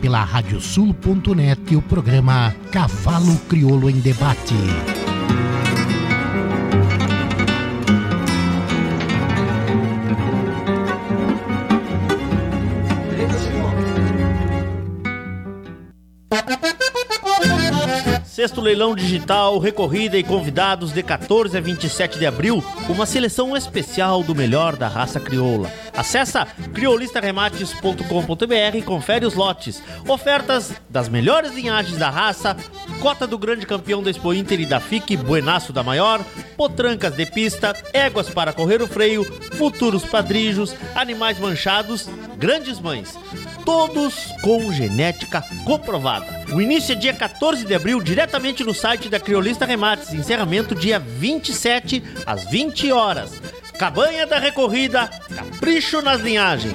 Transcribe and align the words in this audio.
Pela 0.00 0.24
radiosul.net 0.24 1.76
o 1.76 1.82
programa 1.82 2.54
Cavalo 2.72 3.36
Crioulo 3.48 3.90
em 3.90 4.00
Debate. 4.00 4.99
Sexto 18.60 18.60
leilão 18.60 18.94
digital, 18.94 19.58
recorrida 19.58 20.18
e 20.18 20.22
convidados 20.22 20.92
de 20.92 21.02
14 21.02 21.56
a 21.56 21.60
27 21.62 22.18
de 22.18 22.26
abril, 22.26 22.62
uma 22.90 23.06
seleção 23.06 23.56
especial 23.56 24.22
do 24.22 24.34
melhor 24.34 24.76
da 24.76 24.86
raça 24.86 25.18
crioula. 25.18 25.72
Acesse 25.96 26.36
criolistaremates.com.br 26.74 28.76
e 28.76 28.82
confere 28.82 29.24
os 29.24 29.32
lotes. 29.34 29.82
Ofertas 30.06 30.74
das 30.90 31.08
melhores 31.08 31.54
linhagens 31.54 31.96
da 31.96 32.10
raça, 32.10 32.54
cota 33.00 33.26
do 33.26 33.38
grande 33.38 33.64
campeão 33.64 34.02
da 34.02 34.10
Expo 34.10 34.34
Inter 34.34 34.60
e 34.60 34.66
da 34.66 34.78
FIC, 34.78 35.16
Buenaço 35.16 35.72
da 35.72 35.82
Maior, 35.82 36.22
potrancas 36.56 37.14
de 37.14 37.24
pista, 37.24 37.74
éguas 37.94 38.28
para 38.28 38.52
correr 38.52 38.82
o 38.82 38.86
freio, 38.86 39.24
futuros 39.52 40.04
padrijos, 40.04 40.76
animais 40.94 41.38
manchados, 41.38 42.10
grandes 42.36 42.78
mães. 42.78 43.18
Todos 43.64 44.26
com 44.42 44.70
genética 44.70 45.42
comprovada. 45.64 46.39
O 46.52 46.60
início 46.60 46.92
é 46.92 46.96
dia 46.96 47.14
14 47.14 47.64
de 47.64 47.74
abril, 47.74 48.00
diretamente 48.02 48.64
no 48.64 48.74
site 48.74 49.08
da 49.08 49.20
Criolista 49.20 49.64
Remates. 49.64 50.12
Encerramento 50.12 50.74
dia 50.74 50.98
27 50.98 52.02
às 52.26 52.44
20 52.50 52.90
horas. 52.90 53.40
Cabanha 53.78 54.26
da 54.26 54.38
Recorrida, 54.38 55.08
capricho 55.34 56.02
nas 56.02 56.20
linhagens. 56.20 56.74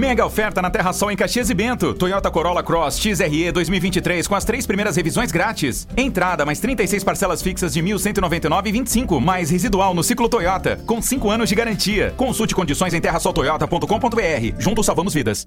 Mega 0.00 0.24
oferta 0.24 0.62
na 0.62 0.70
Terra 0.70 0.94
Sol 0.94 1.10
em 1.10 1.16
Caxias 1.16 1.50
e 1.50 1.54
Bento. 1.54 1.92
Toyota 1.92 2.30
Corolla 2.30 2.62
Cross 2.62 2.98
XRE 2.98 3.52
2023 3.52 4.26
com 4.26 4.34
as 4.34 4.46
três 4.46 4.66
primeiras 4.66 4.96
revisões 4.96 5.30
grátis. 5.30 5.86
Entrada 5.94 6.46
mais 6.46 6.58
36 6.58 7.04
parcelas 7.04 7.42
fixas 7.42 7.74
de 7.74 7.82
1.199,25 7.82 9.20
mais 9.20 9.50
residual 9.50 9.92
no 9.92 10.02
ciclo 10.02 10.26
Toyota 10.26 10.80
com 10.86 11.02
5 11.02 11.30
anos 11.30 11.50
de 11.50 11.54
garantia. 11.54 12.14
Consulte 12.16 12.54
condições 12.54 12.94
em 12.94 13.00
terrasoltoyota.com.br. 13.00 14.58
Juntos 14.58 14.86
salvamos 14.86 15.12
vidas. 15.12 15.46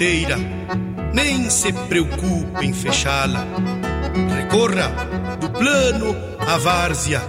Porteira, 0.00 0.38
nem 1.12 1.50
se 1.50 1.70
preocupe 1.74 2.64
em 2.64 2.72
fechá-la. 2.72 3.46
Recorra 4.34 4.88
do 5.38 5.50
plano 5.50 6.16
à 6.38 6.56
várzea, 6.56 7.20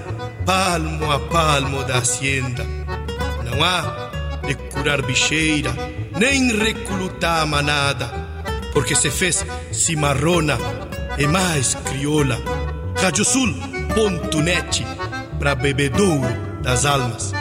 palmo 0.46 1.12
a 1.12 1.20
palmo 1.20 1.84
da 1.84 1.98
hacienda. 1.98 2.66
Não 3.44 3.62
há 3.62 4.10
de 4.48 4.56
curar 4.56 5.02
bicheira, 5.02 5.74
nem 6.18 6.58
reclutar 6.58 7.46
manada, 7.46 8.10
porque 8.72 8.96
se 8.96 9.12
fez 9.12 9.46
cimarrona 9.74 10.58
e 11.18 11.28
mais 11.28 11.76
crioula. 11.76 12.38
Radiosul.net 12.96 14.86
para 15.38 15.56
bebedouro 15.56 16.62
das 16.62 16.86
almas. 16.86 17.34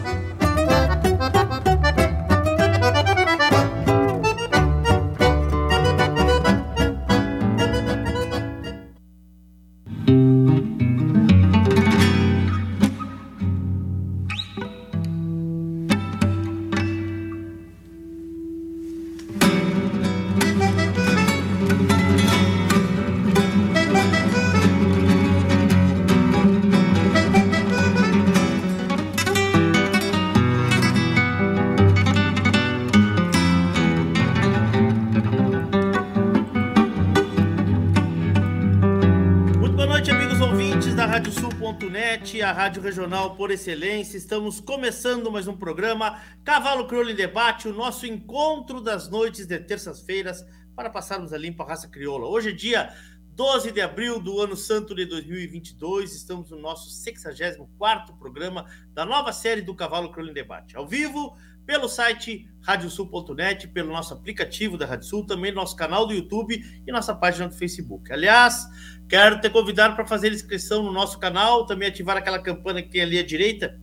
Rádio 42.60 42.82
Regional 42.82 43.36
por 43.36 43.50
excelência. 43.50 44.18
Estamos 44.18 44.60
começando 44.60 45.32
mais 45.32 45.48
um 45.48 45.56
programa 45.56 46.20
Cavalo 46.44 46.86
Crioulo 46.86 47.08
em 47.08 47.14
Debate, 47.14 47.66
o 47.66 47.72
nosso 47.72 48.04
encontro 48.04 48.82
das 48.82 49.08
noites 49.08 49.46
de 49.46 49.58
terças-feiras 49.58 50.44
para 50.76 50.90
passarmos 50.90 51.32
a 51.32 51.38
limpa 51.38 51.64
raça 51.64 51.88
crioula. 51.88 52.28
Hoje 52.28 52.50
é 52.50 52.52
dia 52.52 52.94
12 53.34 53.72
de 53.72 53.80
abril 53.80 54.20
do 54.20 54.42
ano 54.42 54.54
santo 54.54 54.94
de 54.94 55.06
2022. 55.06 56.14
Estamos 56.14 56.50
no 56.50 56.58
nosso 56.58 56.90
64º 56.90 58.18
programa 58.18 58.66
da 58.92 59.06
nova 59.06 59.32
série 59.32 59.62
do 59.62 59.74
Cavalo 59.74 60.12
Crioulo 60.12 60.32
em 60.32 60.34
Debate. 60.34 60.76
Ao 60.76 60.86
vivo, 60.86 61.34
pelo 61.66 61.88
site 61.88 62.48
radiosul.net, 62.62 63.68
pelo 63.68 63.92
nosso 63.92 64.12
aplicativo 64.12 64.76
da 64.76 64.86
Rádio 64.86 65.06
Sul, 65.06 65.26
também 65.26 65.52
nosso 65.52 65.74
canal 65.76 66.06
do 66.06 66.12
YouTube 66.12 66.62
e 66.86 66.92
nossa 66.92 67.14
página 67.14 67.48
do 67.48 67.54
Facebook. 67.54 68.12
Aliás, 68.12 68.66
quero 69.08 69.40
te 69.40 69.48
convidar 69.48 69.94
para 69.94 70.06
fazer 70.06 70.32
inscrição 70.32 70.82
no 70.82 70.92
nosso 70.92 71.18
canal, 71.18 71.66
também 71.66 71.88
ativar 71.88 72.16
aquela 72.16 72.38
campana 72.38 72.82
que 72.82 72.90
tem 72.90 73.02
ali 73.02 73.18
à 73.18 73.24
direita, 73.24 73.78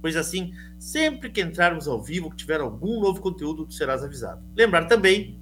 pois 0.00 0.16
assim, 0.16 0.52
sempre 0.78 1.30
que 1.30 1.40
entrarmos 1.40 1.88
ao 1.88 2.02
vivo, 2.02 2.30
que 2.30 2.36
tiver 2.36 2.60
algum 2.60 3.00
novo 3.00 3.20
conteúdo, 3.20 3.66
tu 3.66 3.74
serás 3.74 4.04
avisado. 4.04 4.42
Lembrar 4.56 4.86
também, 4.86 5.40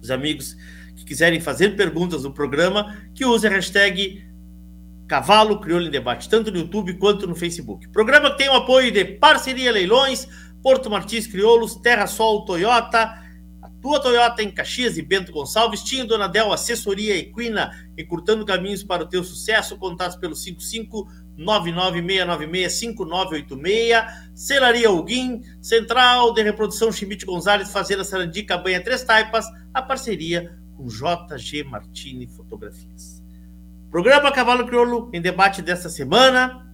os 0.00 0.10
amigos 0.10 0.56
que 0.94 1.04
quiserem 1.04 1.40
fazer 1.40 1.76
perguntas 1.76 2.24
no 2.24 2.32
programa, 2.32 2.96
que 3.14 3.24
use 3.24 3.46
a 3.46 3.50
hashtag 3.50 4.24
Cavalo 5.06 5.60
Crioulo 5.60 5.86
em 5.86 5.90
Debate, 5.90 6.28
tanto 6.28 6.50
no 6.50 6.58
YouTube 6.58 6.94
quanto 6.94 7.26
no 7.26 7.34
Facebook. 7.34 7.88
Programa 7.88 8.30
que 8.30 8.38
tem 8.38 8.48
o 8.48 8.54
apoio 8.54 8.90
de 8.90 9.04
Parceria 9.04 9.70
Leilões, 9.70 10.26
Porto 10.66 10.90
Martins 10.90 11.28
Crioulos, 11.28 11.76
Terra 11.76 12.08
Sol 12.08 12.44
Toyota, 12.44 13.22
a 13.62 13.70
tua 13.80 14.00
Toyota 14.00 14.42
em 14.42 14.50
Caxias 14.50 14.98
e 14.98 15.02
Bento 15.02 15.30
Gonçalves, 15.30 15.80
tinha 15.80 16.04
Dona 16.04 16.26
Del 16.26 16.52
Assessoria 16.52 17.16
Equina, 17.16 17.70
encurtando 17.96 18.44
caminhos 18.44 18.82
para 18.82 19.04
o 19.04 19.08
teu 19.08 19.22
sucesso, 19.22 19.78
contatos 19.78 20.16
pelo 20.16 20.34
55 20.34 21.06
996965986, 21.38 24.06
Celaria 24.34 24.88
Alguim, 24.88 25.40
Central 25.62 26.34
de 26.34 26.42
Reprodução 26.42 26.90
Chimite 26.90 27.24
Gonzalez, 27.24 27.70
Fazenda 27.70 28.02
Sarandi, 28.02 28.42
Cabanha 28.42 28.82
Três 28.82 29.04
Taipas, 29.04 29.46
a 29.72 29.80
parceria 29.80 30.58
com 30.76 30.88
JG 30.88 31.62
Martini 31.62 32.26
Fotografias. 32.26 33.22
Programa 33.88 34.32
Cavalo 34.32 34.66
Crioulo 34.66 35.10
em 35.12 35.22
debate 35.22 35.62
desta 35.62 35.88
semana 35.88 36.66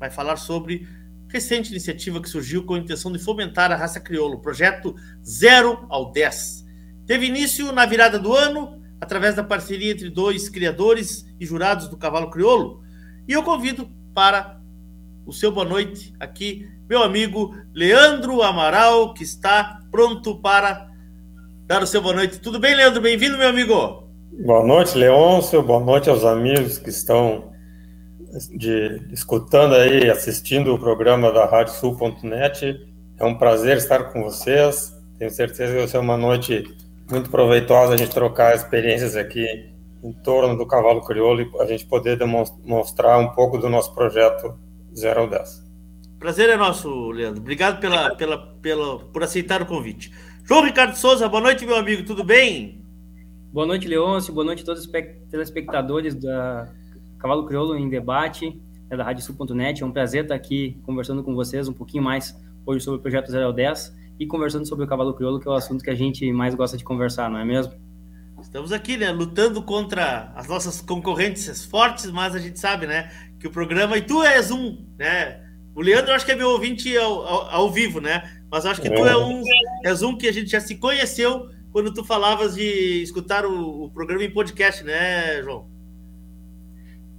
vai 0.00 0.10
falar 0.10 0.36
sobre 0.36 0.95
recente 1.28 1.70
iniciativa 1.70 2.20
que 2.20 2.28
surgiu 2.28 2.64
com 2.64 2.74
a 2.74 2.78
intenção 2.78 3.12
de 3.12 3.18
fomentar 3.18 3.72
a 3.72 3.76
raça 3.76 4.00
crioula, 4.00 4.36
o 4.36 4.40
projeto 4.40 4.94
0 5.24 5.86
ao 5.88 6.12
10. 6.12 6.64
Teve 7.06 7.26
início 7.26 7.72
na 7.72 7.86
virada 7.86 8.18
do 8.18 8.34
ano, 8.34 8.80
através 9.00 9.34
da 9.34 9.44
parceria 9.44 9.92
entre 9.92 10.10
dois 10.10 10.48
criadores 10.48 11.26
e 11.38 11.46
jurados 11.46 11.88
do 11.88 11.96
cavalo 11.96 12.30
crioulo, 12.30 12.82
e 13.28 13.32
eu 13.32 13.42
convido 13.42 13.90
para 14.14 14.60
o 15.26 15.32
seu 15.32 15.50
boa 15.50 15.66
noite 15.66 16.14
aqui, 16.20 16.68
meu 16.88 17.02
amigo 17.02 17.54
Leandro 17.74 18.42
Amaral, 18.42 19.12
que 19.12 19.24
está 19.24 19.80
pronto 19.90 20.40
para 20.40 20.88
dar 21.66 21.82
o 21.82 21.86
seu 21.86 22.00
boa 22.00 22.14
noite. 22.14 22.38
Tudo 22.38 22.60
bem, 22.60 22.76
Leandro? 22.76 23.02
Bem-vindo, 23.02 23.36
meu 23.36 23.48
amigo. 23.48 24.06
Boa 24.44 24.64
noite, 24.64 24.96
Leôncio. 24.96 25.62
Boa 25.62 25.80
noite 25.80 26.08
aos 26.08 26.24
amigos 26.24 26.78
que 26.78 26.90
estão 26.90 27.50
de 28.52 29.02
escutando 29.12 29.74
aí, 29.74 30.10
assistindo 30.10 30.74
o 30.74 30.78
programa 30.78 31.32
da 31.32 31.46
RádioSul.net. 31.46 32.86
É 33.18 33.24
um 33.24 33.36
prazer 33.36 33.76
estar 33.76 34.12
com 34.12 34.22
vocês. 34.22 34.94
Tenho 35.18 35.30
certeza 35.30 35.72
que 35.72 35.78
vai 35.78 35.88
ser 35.88 35.98
uma 35.98 36.16
noite 36.16 36.76
muito 37.10 37.30
proveitosa 37.30 37.94
a 37.94 37.96
gente 37.96 38.12
trocar 38.12 38.54
experiências 38.54 39.16
aqui 39.16 39.46
em 40.02 40.12
torno 40.12 40.56
do 40.56 40.66
cavalo 40.66 41.02
crioulo 41.02 41.40
e 41.40 41.50
a 41.60 41.66
gente 41.66 41.86
poder 41.86 42.18
demonstrar 42.18 43.18
um 43.18 43.28
pouco 43.28 43.58
do 43.58 43.68
nosso 43.68 43.94
projeto 43.94 44.58
0 44.94 45.20
ao 45.20 45.28
10. 45.28 45.64
Prazer 46.18 46.48
é 46.48 46.56
nosso, 46.56 47.10
Leandro. 47.10 47.40
Obrigado 47.40 47.80
pela, 47.80 48.14
pela, 48.14 48.38
pela, 48.60 48.98
por 48.98 49.22
aceitar 49.22 49.62
o 49.62 49.66
convite. 49.66 50.12
João 50.44 50.64
Ricardo 50.64 50.94
Souza, 50.96 51.28
boa 51.28 51.42
noite, 51.42 51.66
meu 51.66 51.76
amigo, 51.76 52.04
tudo 52.04 52.24
bem? 52.24 52.84
Boa 53.52 53.66
noite, 53.66 53.88
Leôncio. 53.88 54.32
Boa 54.32 54.44
noite 54.44 54.62
a 54.62 54.66
todos 54.66 54.84
os 54.84 54.92
telespectadores 55.30 56.14
da 56.14 56.68
Cavalo 57.18 57.46
Crioulo 57.46 57.76
em 57.76 57.88
Debate, 57.88 58.60
é 58.90 58.96
da 58.96 59.04
RádioSul.net. 59.04 59.82
É 59.82 59.86
um 59.86 59.92
prazer 59.92 60.22
estar 60.22 60.34
aqui 60.34 60.78
conversando 60.84 61.22
com 61.22 61.34
vocês 61.34 61.68
um 61.68 61.72
pouquinho 61.72 62.02
mais 62.02 62.36
hoje 62.64 62.84
sobre 62.84 62.98
o 62.98 63.02
projeto 63.02 63.30
0 63.30 63.46
ao 63.46 63.52
10 63.52 63.94
e 64.18 64.26
conversando 64.26 64.66
sobre 64.66 64.84
o 64.84 64.88
Cavalo 64.88 65.14
Crioulo, 65.14 65.40
que 65.40 65.48
é 65.48 65.50
o 65.50 65.54
assunto 65.54 65.84
que 65.84 65.90
a 65.90 65.94
gente 65.94 66.30
mais 66.32 66.54
gosta 66.54 66.76
de 66.76 66.84
conversar, 66.84 67.30
não 67.30 67.38
é 67.38 67.44
mesmo? 67.44 67.74
Estamos 68.40 68.72
aqui, 68.72 68.96
né, 68.96 69.10
lutando 69.10 69.62
contra 69.62 70.32
as 70.34 70.46
nossas 70.46 70.80
concorrentes 70.80 71.64
fortes, 71.64 72.10
mas 72.10 72.34
a 72.34 72.38
gente 72.38 72.58
sabe, 72.58 72.86
né, 72.86 73.10
que 73.40 73.46
o 73.46 73.50
programa, 73.50 73.96
e 73.96 74.02
tu 74.02 74.22
és 74.22 74.50
um, 74.50 74.84
né, 74.98 75.42
o 75.74 75.80
Leandro 75.80 76.12
acho 76.12 76.24
que 76.24 76.32
é 76.32 76.36
meu 76.36 76.50
ouvinte 76.50 76.96
ao, 76.96 77.26
ao, 77.26 77.50
ao 77.50 77.72
vivo, 77.72 78.00
né, 78.00 78.22
mas 78.50 78.64
acho 78.64 78.80
que 78.80 78.90
tu 78.90 79.04
é 79.06 79.16
um, 79.16 79.42
és 79.84 80.02
um 80.02 80.16
que 80.16 80.28
a 80.28 80.32
gente 80.32 80.50
já 80.50 80.60
se 80.60 80.76
conheceu 80.76 81.48
quando 81.72 81.92
tu 81.92 82.04
falavas 82.04 82.54
de 82.54 83.02
escutar 83.02 83.44
o, 83.44 83.84
o 83.84 83.90
programa 83.90 84.22
em 84.22 84.30
podcast, 84.30 84.84
né, 84.84 85.42
João? 85.42 85.75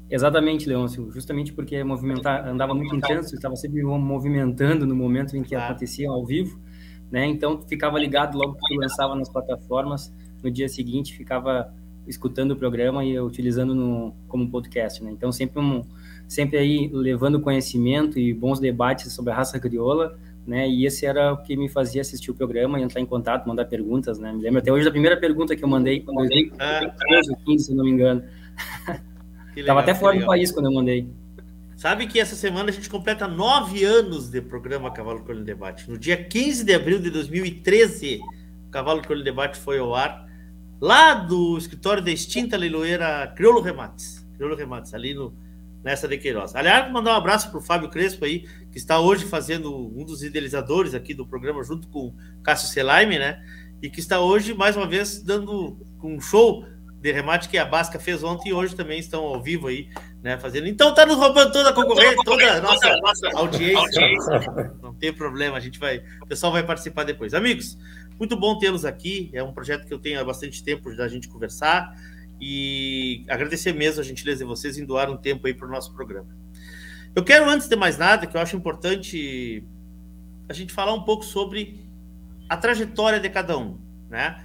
Exatamente, 0.09 0.69
Leôncio, 0.69 1.11
justamente 1.11 1.51
porque 1.51 1.83
movimentar, 1.83 2.47
andava 2.47 2.73
muito 2.73 2.95
intenso, 2.95 3.35
estava 3.35 3.55
sempre 3.55 3.83
movimentando 3.83 4.85
no 4.85 4.95
momento 4.95 5.35
em 5.35 5.43
que 5.43 5.53
ah. 5.53 5.65
acontecia 5.65 6.09
ao 6.09 6.25
vivo, 6.25 6.59
né? 7.11 7.25
Então 7.25 7.61
ficava 7.67 7.99
ligado 7.99 8.37
logo 8.37 8.55
que 8.55 8.77
lançava 8.77 9.15
nas 9.15 9.29
plataformas, 9.29 10.13
no 10.41 10.49
dia 10.49 10.69
seguinte 10.69 11.13
ficava 11.13 11.73
escutando 12.07 12.51
o 12.51 12.55
programa 12.55 13.03
e 13.03 13.19
utilizando 13.19 13.75
no, 13.75 14.15
como 14.29 14.49
podcast, 14.49 15.03
né? 15.03 15.11
Então 15.11 15.29
sempre 15.29 15.59
um, 15.59 15.83
sempre 16.25 16.57
aí 16.57 16.89
levando 16.93 17.41
conhecimento 17.41 18.17
e 18.17 18.33
bons 18.33 18.61
debates 18.61 19.11
sobre 19.11 19.33
a 19.33 19.35
raça 19.35 19.59
crioula, 19.59 20.17
né? 20.45 20.69
E 20.69 20.85
esse 20.85 21.05
era 21.05 21.33
o 21.33 21.43
que 21.43 21.57
me 21.57 21.67
fazia 21.67 21.99
assistir 21.99 22.31
o 22.31 22.33
programa 22.33 22.79
entrar 22.79 23.01
em 23.01 23.05
contato, 23.05 23.45
mandar 23.45 23.65
perguntas, 23.65 24.17
né? 24.17 24.31
Me 24.31 24.41
lembro 24.41 24.59
até 24.59 24.71
hoje 24.71 24.85
da 24.85 24.91
primeira 24.91 25.17
pergunta 25.17 25.53
que 25.53 25.65
eu 25.65 25.67
mandei, 25.67 25.97
em 25.97 26.05
2013 26.05 27.31
ou 27.31 27.37
15, 27.45 27.65
se 27.65 27.75
não 27.75 27.83
me 27.83 27.91
engano. 27.91 28.23
Legal, 29.61 29.75
Tava 29.75 29.79
até 29.81 29.99
fora 29.99 30.19
do 30.19 30.25
país 30.25 30.51
quando 30.51 30.67
eu 30.67 30.71
mandei. 30.71 31.09
Sabe 31.75 32.07
que 32.07 32.19
essa 32.19 32.35
semana 32.35 32.69
a 32.69 32.73
gente 32.73 32.89
completa 32.89 33.27
nove 33.27 33.83
anos 33.83 34.29
de 34.29 34.41
programa 34.41 34.91
Cavalo 34.91 35.23
Colho 35.23 35.43
Debate. 35.43 35.89
No 35.89 35.97
dia 35.97 36.15
15 36.15 36.63
de 36.63 36.73
abril 36.73 36.99
de 36.99 37.09
2013, 37.09 38.19
o 38.67 38.71
Cavalo 38.71 39.01
Colho 39.05 39.23
Debate 39.23 39.57
foi 39.57 39.79
ao 39.79 39.95
ar 39.95 40.27
lá 40.79 41.13
do 41.15 41.57
escritório 41.57 42.03
da 42.03 42.11
extinta 42.11 42.55
leiloeira 42.55 43.33
Criolo 43.35 43.61
Remates. 43.61 44.25
Criolo 44.35 44.55
Remates, 44.55 44.93
ali 44.93 45.15
no, 45.15 45.33
nessa 45.83 46.07
de 46.07 46.17
Queiroz. 46.17 46.55
Aliás, 46.55 46.91
mandar 46.91 47.13
um 47.13 47.17
abraço 47.17 47.49
para 47.49 47.59
o 47.59 47.61
Fábio 47.61 47.89
Crespo 47.89 48.25
aí, 48.25 48.47
que 48.71 48.77
está 48.77 48.99
hoje 48.99 49.25
fazendo 49.25 49.75
um 49.75 50.03
dos 50.03 50.21
idealizadores 50.21 50.93
aqui 50.93 51.13
do 51.15 51.25
programa, 51.25 51.63
junto 51.63 51.87
com 51.87 52.07
o 52.07 52.15
Cássio 52.43 52.69
Selaime, 52.69 53.17
né? 53.17 53.43
E 53.81 53.89
que 53.89 53.99
está 53.99 54.19
hoje, 54.19 54.53
mais 54.53 54.75
uma 54.75 54.87
vez, 54.87 55.21
dando 55.21 55.77
um 56.03 56.19
show 56.19 56.63
de 56.99 57.11
remate 57.11 57.47
que 57.47 57.57
a 57.57 57.65
Basca 57.65 57.99
fez 57.99 58.23
ontem 58.23 58.49
e 58.49 58.53
hoje 58.53 58.75
também 58.75 58.99
estão 58.99 59.23
ao 59.23 59.41
vivo 59.41 59.67
aí, 59.67 59.87
né, 60.21 60.37
fazendo. 60.37 60.67
Então 60.67 60.93
tá 60.93 61.05
nos 61.05 61.17
roubando 61.17 61.51
toda 61.51 61.69
a 61.69 61.73
concorrência, 61.73 62.17
toda 62.23 62.53
a 62.53 62.61
nossa, 62.61 62.97
nossa 62.97 63.29
audiência. 63.35 64.01
Não 64.81 64.93
tem 64.93 65.13
problema, 65.13 65.57
a 65.57 65.59
gente 65.59 65.79
vai, 65.79 66.01
o 66.21 66.27
pessoal 66.27 66.51
vai 66.51 66.63
participar 66.63 67.03
depois. 67.03 67.33
Amigos, 67.33 67.77
Muito 68.19 68.35
bom 68.35 68.57
tê-los 68.57 68.83
aqui. 68.83 69.29
É 69.31 69.43
um 69.43 69.53
projeto 69.53 69.85
que 69.85 69.93
eu 69.93 69.99
tenho 69.99 70.19
há 70.19 70.23
bastante 70.23 70.63
tempo 70.63 70.93
da 70.95 71.07
gente 71.07 71.27
conversar 71.27 71.95
e 72.41 73.23
agradecer 73.29 73.73
mesmo 73.73 74.01
a 74.01 74.03
gentileza 74.03 74.39
de 74.39 74.45
vocês 74.45 74.77
em 74.77 74.85
doar 74.85 75.09
um 75.09 75.17
tempo 75.17 75.45
aí 75.45 75.53
para 75.53 75.67
o 75.67 75.71
nosso 75.71 75.93
programa. 75.93 76.27
Eu 77.15 77.23
quero, 77.23 77.47
antes 77.49 77.67
de 77.67 77.75
mais 77.75 77.97
nada, 77.97 78.25
que 78.25 78.35
eu 78.35 78.41
acho 78.41 78.55
importante 78.55 79.63
a 80.49 80.53
gente 80.53 80.73
falar 80.73 80.93
um 80.93 81.03
pouco 81.03 81.23
sobre 81.23 81.79
a 82.49 82.57
trajetória 82.57 83.19
de 83.19 83.29
cada 83.29 83.57
um, 83.57 83.79
né? 84.09 84.43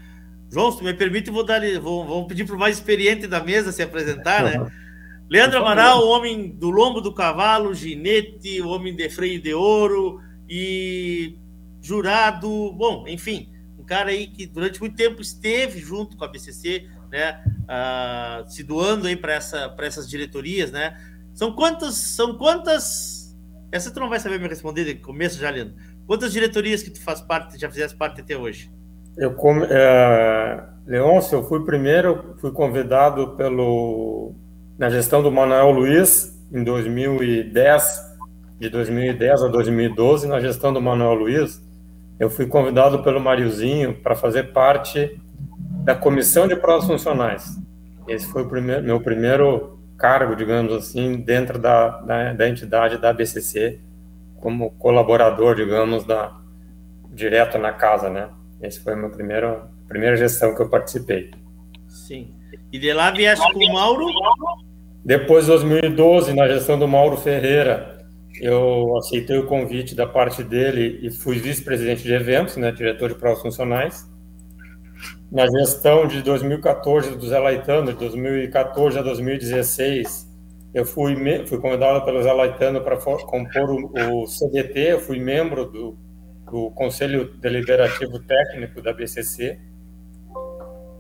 João, 0.53 0.71
se 0.71 0.79
tu 0.79 0.85
me 0.85 0.93
permite, 0.93 1.31
vou, 1.31 1.43
dar, 1.43 1.63
vou, 1.81 2.05
vou 2.05 2.27
pedir 2.27 2.45
para 2.45 2.55
o 2.55 2.59
mais 2.59 2.77
experiente 2.77 3.27
da 3.27 3.43
mesa 3.43 3.73
se 3.73 3.83
apresentar, 3.83 4.45
né? 4.45 4.71
Leandro 5.31 5.61
Amaral, 5.61 6.07
homem 6.07 6.51
do 6.51 6.69
lombo 6.69 7.01
do 7.01 7.15
cavalo, 7.15 7.73
ginete, 7.73 8.61
homem 8.61 8.95
de 8.95 9.09
freio 9.09 9.41
de 9.41 9.55
ouro 9.55 10.21
e 10.47 11.39
jurado, 11.81 12.71
bom, 12.75 13.09
enfim, 13.09 13.49
um 13.79 13.83
cara 13.83 14.11
aí 14.11 14.27
que 14.27 14.45
durante 14.45 14.79
muito 14.79 14.95
tempo 14.95 15.23
esteve 15.23 15.81
junto 15.81 16.19
com 16.19 16.25
a 16.27 16.29
BCC, 16.29 16.87
né, 17.11 17.43
uh, 17.63 18.47
se 18.51 18.63
doando 18.63 19.07
aí 19.07 19.17
para 19.17 19.33
essa, 19.33 19.75
essas 19.79 20.07
diretorias, 20.07 20.71
né? 20.71 21.01
São 21.33 21.55
quantas, 21.55 21.95
são 21.95 22.37
quantas, 22.37 23.35
essa 23.73 23.91
tu 23.91 23.99
não 24.01 24.11
vai 24.11 24.21
saber 24.21 24.39
me 24.39 24.49
responder 24.49 24.85
de 24.85 24.97
começo 24.97 25.39
já, 25.39 25.49
Leandro. 25.49 25.75
Quantas 26.07 26.31
diretorias 26.31 26.83
que 26.83 26.91
tu 26.91 27.01
faz 27.01 27.23
parte, 27.23 27.59
já 27.59 27.71
fizeste 27.71 27.97
parte 27.97 28.21
até 28.21 28.37
hoje? 28.37 28.71
Eu, 29.17 29.37
é, 29.71 30.63
Leôncio, 30.87 31.39
eu 31.39 31.43
fui 31.45 31.65
primeiro, 31.65 32.35
fui 32.41 32.51
convidado 32.51 33.37
pelo 33.37 34.35
na 34.79 34.89
gestão 34.89 35.23
do 35.23 35.31
Manuel 35.31 35.71
Luiz, 35.71 36.37
em 36.53 36.65
2010, 36.65 38.13
de 38.59 38.69
2010 38.69 39.43
a 39.43 39.49
2012, 39.49 40.27
na 40.27 40.41
gestão 40.41 40.73
do 40.73 40.81
Manuel 40.81 41.15
Luiz, 41.15 41.63
eu 42.19 42.31
fui 42.31 42.47
convidado 42.47 43.03
pelo 43.03 43.21
Mariozinho 43.21 43.95
para 43.95 44.15
fazer 44.15 44.53
parte 44.53 45.21
da 45.85 45.95
comissão 45.95 46.49
de 46.49 46.57
provas 46.57 46.87
funcionais. 46.87 47.59
Esse 48.09 48.27
foi 48.27 48.43
o 48.43 48.49
primeiro, 48.49 48.83
meu 48.83 49.01
primeiro 49.01 49.79
cargo, 49.97 50.35
digamos 50.35 50.73
assim, 50.73 51.17
dentro 51.17 51.59
da, 51.59 52.01
da, 52.01 52.33
da 52.33 52.49
entidade 52.49 52.99
da 52.99 53.13
BCC, 53.13 53.79
como 54.37 54.71
colaborador, 54.73 55.55
digamos, 55.55 56.05
da 56.05 56.37
direto 57.13 57.59
na 57.59 57.73
casa, 57.73 58.09
né? 58.09 58.29
Esse 58.63 58.81
foi 58.81 58.93
a 58.93 58.97
minha 58.97 59.11
primeira, 59.11 59.69
primeira 59.89 60.17
gestão 60.17 60.55
que 60.55 60.63
eu 60.63 60.69
participei. 60.69 61.31
Sim. 61.89 62.31
E 62.73 62.79
de 62.79 62.93
lá 62.93 63.11
vieste 63.11 63.45
com 63.53 63.59
o 63.59 63.73
Mauro? 63.73 64.07
Depois, 65.05 65.47
de 65.47 65.51
2012, 65.51 66.33
na 66.33 66.47
gestão 66.47 66.79
do 66.79 66.87
Mauro 66.87 67.17
Ferreira, 67.17 68.07
eu 68.41 68.97
aceitei 68.97 69.37
o 69.37 69.47
convite 69.47 69.95
da 69.95 70.07
parte 70.07 70.43
dele 70.43 71.01
e 71.03 71.11
fui 71.11 71.39
vice-presidente 71.39 72.03
de 72.03 72.13
eventos, 72.13 72.57
né, 72.57 72.71
diretor 72.71 73.09
de 73.09 73.17
provas 73.17 73.43
funcionais. 73.43 74.09
Na 75.31 75.47
gestão 75.47 76.07
de 76.07 76.23
2014 76.23 77.17
do 77.17 77.27
Zé 77.27 77.39
Laitano, 77.39 77.93
de 77.93 77.99
2014 77.99 78.99
a 78.99 79.03
2016, 79.03 80.31
eu 80.75 80.85
fui, 80.85 81.17
fui 81.47 81.59
convidado 81.59 82.05
pelo 82.05 82.23
Zé 82.23 82.33
Laitano 82.33 82.81
para 82.83 82.97
compor 82.97 83.71
o, 83.71 84.23
o, 84.23 84.27
CDT, 84.27 84.79
eu 84.79 85.01
fui 85.01 85.19
membro 85.19 85.65
do, 85.65 85.99
do 86.53 86.71
Conselho 86.73 87.33
Deliberativo 87.39 88.19
Técnico 88.19 88.83
da 88.83 88.93
BCC 88.93 89.59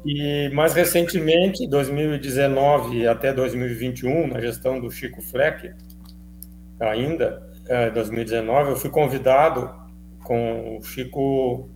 e 0.03 0.49
mais 0.53 0.73
recentemente, 0.73 1.69
2019 1.69 3.07
até 3.07 3.35
2021, 3.35 4.29
na 4.29 4.41
gestão 4.41 4.81
do 4.81 4.91
Chico 4.91 5.21
Fleck, 5.21 5.71
ainda, 6.81 7.47
é, 7.69 7.91
2019, 7.91 8.71
eu 8.71 8.77
fui 8.77 8.89
convidado 8.89 9.71
com 10.25 10.79
o 10.79 10.83
Chico 10.83 11.69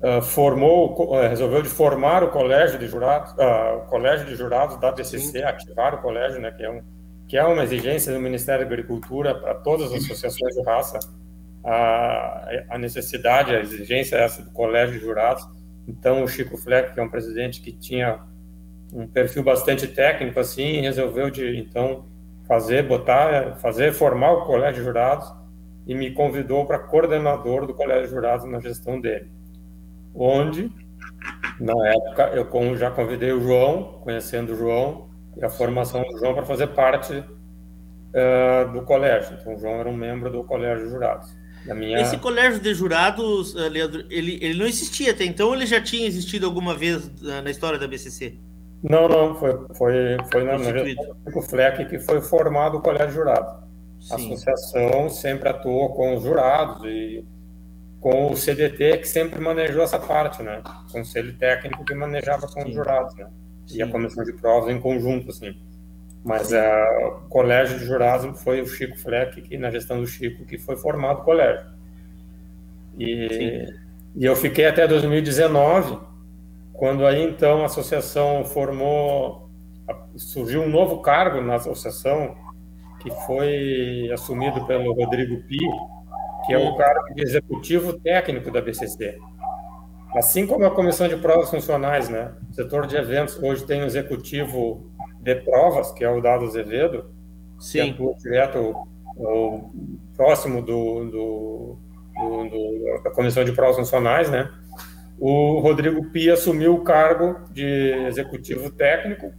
uh, 0.00 0.22
formou, 0.22 0.94
uh, 1.12 1.28
resolveu 1.28 1.62
de 1.62 1.68
formar 1.68 2.22
o 2.22 2.30
colégio 2.30 2.78
de 2.78 2.86
jurados, 2.86 3.32
uh, 3.32 3.78
o 3.78 3.86
colégio 3.88 4.26
de 4.26 4.36
jurados 4.36 4.78
da 4.78 4.92
BCC, 4.92 5.38
Sim. 5.38 5.42
ativar 5.42 5.94
o 5.94 5.98
colégio, 5.98 6.40
né, 6.40 6.52
que 6.52 6.62
é 6.62 6.70
um 6.70 6.82
que 7.26 7.38
é 7.38 7.44
uma 7.44 7.64
exigência 7.64 8.12
do 8.12 8.20
Ministério 8.20 8.66
da 8.66 8.70
Agricultura 8.70 9.34
para 9.34 9.54
todas 9.54 9.90
as 9.92 10.04
associações 10.04 10.54
de 10.54 10.62
raça, 10.62 10.98
a, 11.64 12.64
a 12.70 12.78
necessidade, 12.78 13.54
a 13.54 13.60
exigência 13.60 14.16
essa 14.16 14.42
do 14.42 14.50
colégio 14.50 14.98
de 14.98 15.04
jurados 15.04 15.46
então, 15.86 16.22
o 16.22 16.28
Chico 16.28 16.56
Fleck, 16.56 16.94
que 16.94 17.00
é 17.00 17.02
um 17.02 17.08
presidente 17.08 17.60
que 17.60 17.72
tinha 17.72 18.20
um 18.92 19.06
perfil 19.06 19.42
bastante 19.42 19.86
técnico, 19.86 20.40
assim, 20.40 20.80
resolveu 20.80 21.30
de, 21.30 21.58
então, 21.58 22.06
fazer, 22.46 22.82
botar, 22.86 23.56
fazer, 23.56 23.92
formar 23.92 24.32
o 24.32 24.46
colégio 24.46 24.80
de 24.80 24.84
jurados 24.84 25.30
e 25.86 25.94
me 25.94 26.10
convidou 26.12 26.64
para 26.64 26.78
coordenador 26.78 27.66
do 27.66 27.74
colégio 27.74 28.04
de 28.04 28.10
jurados 28.10 28.46
na 28.46 28.60
gestão 28.60 29.00
dele. 29.00 29.30
Onde, 30.14 30.72
na 31.60 31.88
época, 31.88 32.30
eu 32.34 32.76
já 32.76 32.90
convidei 32.90 33.32
o 33.32 33.40
João, 33.40 34.00
conhecendo 34.02 34.52
o 34.52 34.56
João, 34.56 35.08
e 35.36 35.44
a 35.44 35.50
formação 35.50 36.02
do 36.02 36.18
João 36.18 36.32
para 36.32 36.44
fazer 36.44 36.68
parte 36.68 37.12
uh, 37.12 38.72
do 38.72 38.82
colégio. 38.82 39.36
Então, 39.38 39.54
o 39.54 39.58
João 39.58 39.80
era 39.80 39.88
um 39.88 39.96
membro 39.96 40.30
do 40.30 40.44
colégio 40.44 40.84
de 40.84 40.90
jurados. 40.92 41.43
Minha... 41.72 42.00
Esse 42.00 42.18
colégio 42.18 42.60
de 42.60 42.74
jurados, 42.74 43.56
eh, 43.56 43.68
Leandro, 43.68 44.04
ele, 44.10 44.38
ele 44.42 44.58
não 44.58 44.66
existia 44.66 45.12
até 45.12 45.24
então 45.24 45.54
ele 45.54 45.64
já 45.64 45.80
tinha 45.80 46.06
existido 46.06 46.44
alguma 46.44 46.74
vez 46.74 47.10
eh, 47.24 47.40
na 47.40 47.50
história 47.50 47.78
da 47.78 47.86
BCC? 47.86 48.34
Não, 48.82 49.08
não, 49.08 49.34
foi, 49.36 49.52
foi, 49.74 50.16
foi 50.30 50.44
na 50.44 50.58
FLEC 51.42 51.86
que 51.88 51.98
foi 51.98 52.20
formado 52.20 52.76
o 52.76 52.80
colégio 52.82 53.08
de 53.08 53.14
jurados. 53.14 53.64
A 54.10 54.16
associação 54.16 55.08
sempre 55.08 55.48
atuou 55.48 55.94
com 55.94 56.16
os 56.16 56.22
jurados 56.22 56.84
e 56.84 57.24
com 57.98 58.30
o 58.30 58.36
CDT 58.36 58.98
que 58.98 59.08
sempre 59.08 59.40
manejou 59.40 59.82
essa 59.82 59.98
parte, 59.98 60.42
né? 60.42 60.62
O 60.86 60.92
conselho 60.92 61.34
técnico 61.38 61.82
que 61.86 61.94
manejava 61.94 62.46
com 62.46 62.60
Sim. 62.60 62.68
os 62.68 62.74
jurados, 62.74 63.14
né? 63.14 63.26
Sim. 63.66 63.78
E 63.78 63.82
a 63.82 63.88
comissão 63.90 64.22
de 64.22 64.34
provas 64.34 64.68
em 64.68 64.78
conjunto, 64.78 65.30
assim. 65.30 65.56
Mas 66.24 66.50
uh, 66.52 67.26
o 67.26 67.28
colégio 67.28 67.78
de 67.78 67.84
jurados 67.84 68.42
foi 68.42 68.62
o 68.62 68.66
Chico 68.66 68.98
Fleck, 68.98 69.42
que 69.42 69.58
na 69.58 69.70
gestão 69.70 70.00
do 70.00 70.06
Chico, 70.06 70.46
que 70.46 70.56
foi 70.56 70.74
formado 70.74 71.20
o 71.20 71.24
colégio. 71.24 71.66
E, 72.98 73.68
e 74.16 74.24
eu 74.24 74.34
fiquei 74.34 74.66
até 74.66 74.88
2019, 74.88 75.98
quando 76.72 77.06
aí 77.06 77.22
então 77.22 77.62
a 77.62 77.66
associação 77.66 78.42
formou, 78.42 79.50
surgiu 80.16 80.62
um 80.62 80.68
novo 80.68 81.02
cargo 81.02 81.42
na 81.42 81.56
associação, 81.56 82.34
que 83.00 83.10
foi 83.26 84.10
assumido 84.10 84.66
pelo 84.66 84.94
Rodrigo 84.94 85.42
Pi, 85.42 85.58
que 86.46 86.54
é 86.54 86.58
o 86.58 86.74
cargo 86.74 87.14
de 87.14 87.22
executivo 87.22 87.92
técnico 88.00 88.50
da 88.50 88.62
BCC. 88.62 89.18
Assim 90.14 90.46
como 90.46 90.64
a 90.64 90.70
comissão 90.70 91.06
de 91.06 91.16
provas 91.16 91.50
funcionais, 91.50 92.08
né? 92.08 92.32
O 92.48 92.54
setor 92.54 92.86
de 92.86 92.96
eventos 92.96 93.36
hoje 93.42 93.64
tem 93.64 93.82
um 93.82 93.86
executivo 93.86 94.90
de 95.24 95.34
provas, 95.36 95.90
que 95.92 96.04
é 96.04 96.10
o 96.10 96.20
Dado 96.20 96.44
Azevedo, 96.44 97.06
Sim. 97.58 97.84
que 97.84 97.90
atua 97.90 98.14
direto 98.18 98.76
ou, 99.16 99.72
próximo 100.16 100.60
do, 100.60 101.04
do, 101.04 101.78
do, 102.14 102.48
do, 102.48 103.02
da 103.02 103.10
Comissão 103.10 103.44
de 103.44 103.52
Provas 103.52 103.78
Nacionais, 103.78 104.30
né? 104.30 104.50
O 105.18 105.60
Rodrigo 105.60 106.04
Pia 106.10 106.34
assumiu 106.34 106.74
o 106.74 106.84
cargo 106.84 107.48
de 107.50 107.92
executivo 108.06 108.70
técnico, 108.70 109.32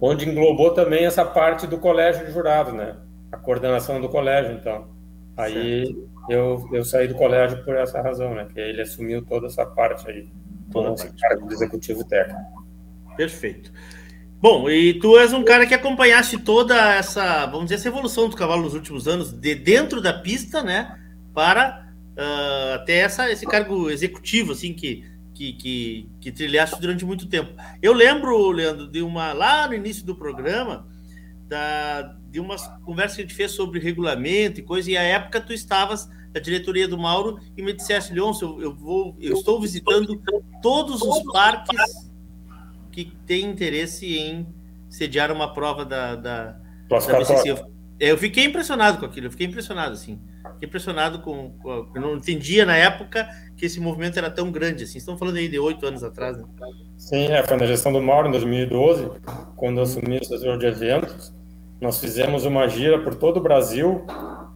onde 0.00 0.28
englobou 0.28 0.72
também 0.72 1.04
essa 1.04 1.24
parte 1.24 1.66
do 1.66 1.78
colégio 1.78 2.24
de 2.24 2.32
jurados, 2.32 2.72
né? 2.72 2.96
A 3.32 3.36
coordenação 3.36 4.00
do 4.00 4.08
colégio, 4.08 4.52
então. 4.52 4.88
Aí 5.36 5.96
eu, 6.28 6.68
eu 6.72 6.84
saí 6.84 7.08
do 7.08 7.14
colégio 7.14 7.64
por 7.64 7.74
essa 7.76 8.00
razão, 8.00 8.34
né? 8.34 8.46
Que 8.52 8.60
ele 8.60 8.82
assumiu 8.82 9.24
toda 9.24 9.46
essa 9.46 9.64
parte 9.64 10.08
aí, 10.08 10.28
todo 10.70 10.94
esse 10.94 11.10
cargo 11.16 11.48
de 11.48 11.54
executivo 11.54 12.04
técnico. 12.04 12.64
Perfeito. 13.16 13.72
Bom, 14.40 14.70
e 14.70 14.94
tu 14.94 15.18
és 15.18 15.32
um 15.32 15.42
cara 15.42 15.66
que 15.66 15.74
acompanhaste 15.74 16.38
toda 16.38 16.94
essa, 16.94 17.44
vamos 17.46 17.64
dizer, 17.64 17.74
essa 17.74 17.88
evolução 17.88 18.28
do 18.28 18.36
cavalo 18.36 18.62
nos 18.62 18.74
últimos 18.74 19.08
anos, 19.08 19.32
de 19.32 19.52
dentro 19.56 20.00
da 20.00 20.12
pista, 20.12 20.62
né, 20.62 20.96
para 21.34 21.92
uh, 22.16 22.74
até 22.74 22.98
essa, 22.98 23.28
esse 23.32 23.44
cargo 23.44 23.90
executivo, 23.90 24.52
assim, 24.52 24.72
que, 24.72 25.04
que, 25.34 25.54
que, 25.54 26.08
que 26.20 26.30
trilhaste 26.30 26.80
durante 26.80 27.04
muito 27.04 27.26
tempo. 27.26 27.52
Eu 27.82 27.92
lembro, 27.92 28.52
Leandro, 28.52 28.86
de 28.86 29.02
uma, 29.02 29.32
lá 29.32 29.66
no 29.66 29.74
início 29.74 30.06
do 30.06 30.14
programa, 30.14 30.86
da, 31.48 32.14
de 32.30 32.38
umas 32.38 32.64
conversas 32.84 33.16
que 33.16 33.22
a 33.22 33.24
gente 33.24 33.34
fez 33.34 33.50
sobre 33.50 33.80
regulamento 33.80 34.60
e 34.60 34.62
coisa, 34.62 34.88
e 34.88 34.96
à 34.96 35.02
época 35.02 35.40
tu 35.40 35.52
estavas 35.52 36.08
na 36.32 36.38
diretoria 36.38 36.86
do 36.86 36.96
Mauro 36.96 37.40
e 37.56 37.62
me 37.62 37.72
disseste, 37.72 38.14
Leôncio, 38.14 38.46
eu, 38.46 38.62
eu, 38.62 38.74
vou, 38.76 39.16
eu 39.18 39.32
estou 39.32 39.60
visitando 39.60 40.22
todos 40.62 41.02
os 41.02 41.24
parques 41.32 42.07
que 43.04 43.16
tem 43.26 43.44
interesse 43.44 44.18
em 44.18 44.46
sediar 44.88 45.30
uma 45.30 45.52
prova 45.52 45.84
da, 45.84 46.14
da, 46.16 46.56
da 46.88 47.18
BCC. 47.18 47.50
Eu, 47.50 47.58
eu, 47.98 48.18
fiquei 48.18 48.44
impressionado 48.44 48.98
com 48.98 49.06
aquilo, 49.06 49.26
eu 49.26 49.30
fiquei 49.30 49.46
impressionado, 49.46 49.92
assim. 49.92 50.20
Fiquei 50.54 50.68
impressionado 50.68 51.20
com, 51.20 51.50
com, 51.58 51.90
Eu 51.94 52.00
não 52.00 52.16
entendia 52.16 52.64
na 52.64 52.76
época 52.76 53.28
que 53.56 53.66
esse 53.66 53.80
movimento 53.80 54.18
era 54.18 54.30
tão 54.30 54.50
grande, 54.50 54.84
assim. 54.84 54.98
Estamos 54.98 55.18
falando 55.18 55.36
aí 55.36 55.48
de 55.48 55.58
oito 55.58 55.86
anos 55.86 56.02
atrás, 56.02 56.38
né? 56.38 56.44
Sim, 56.96 57.26
é, 57.26 57.42
foi 57.42 57.56
na 57.56 57.66
gestão 57.66 57.92
do 57.92 58.00
Mauro, 58.00 58.28
em 58.28 58.32
2012, 58.32 59.10
quando 59.56 59.80
assumi 59.80 60.18
o 60.18 60.24
setor 60.24 60.58
de 60.58 60.66
eventos. 60.66 61.32
Nós 61.80 62.00
fizemos 62.00 62.44
uma 62.44 62.66
gira 62.66 62.98
por 62.98 63.14
todo 63.14 63.36
o 63.36 63.40
Brasil, 63.40 64.04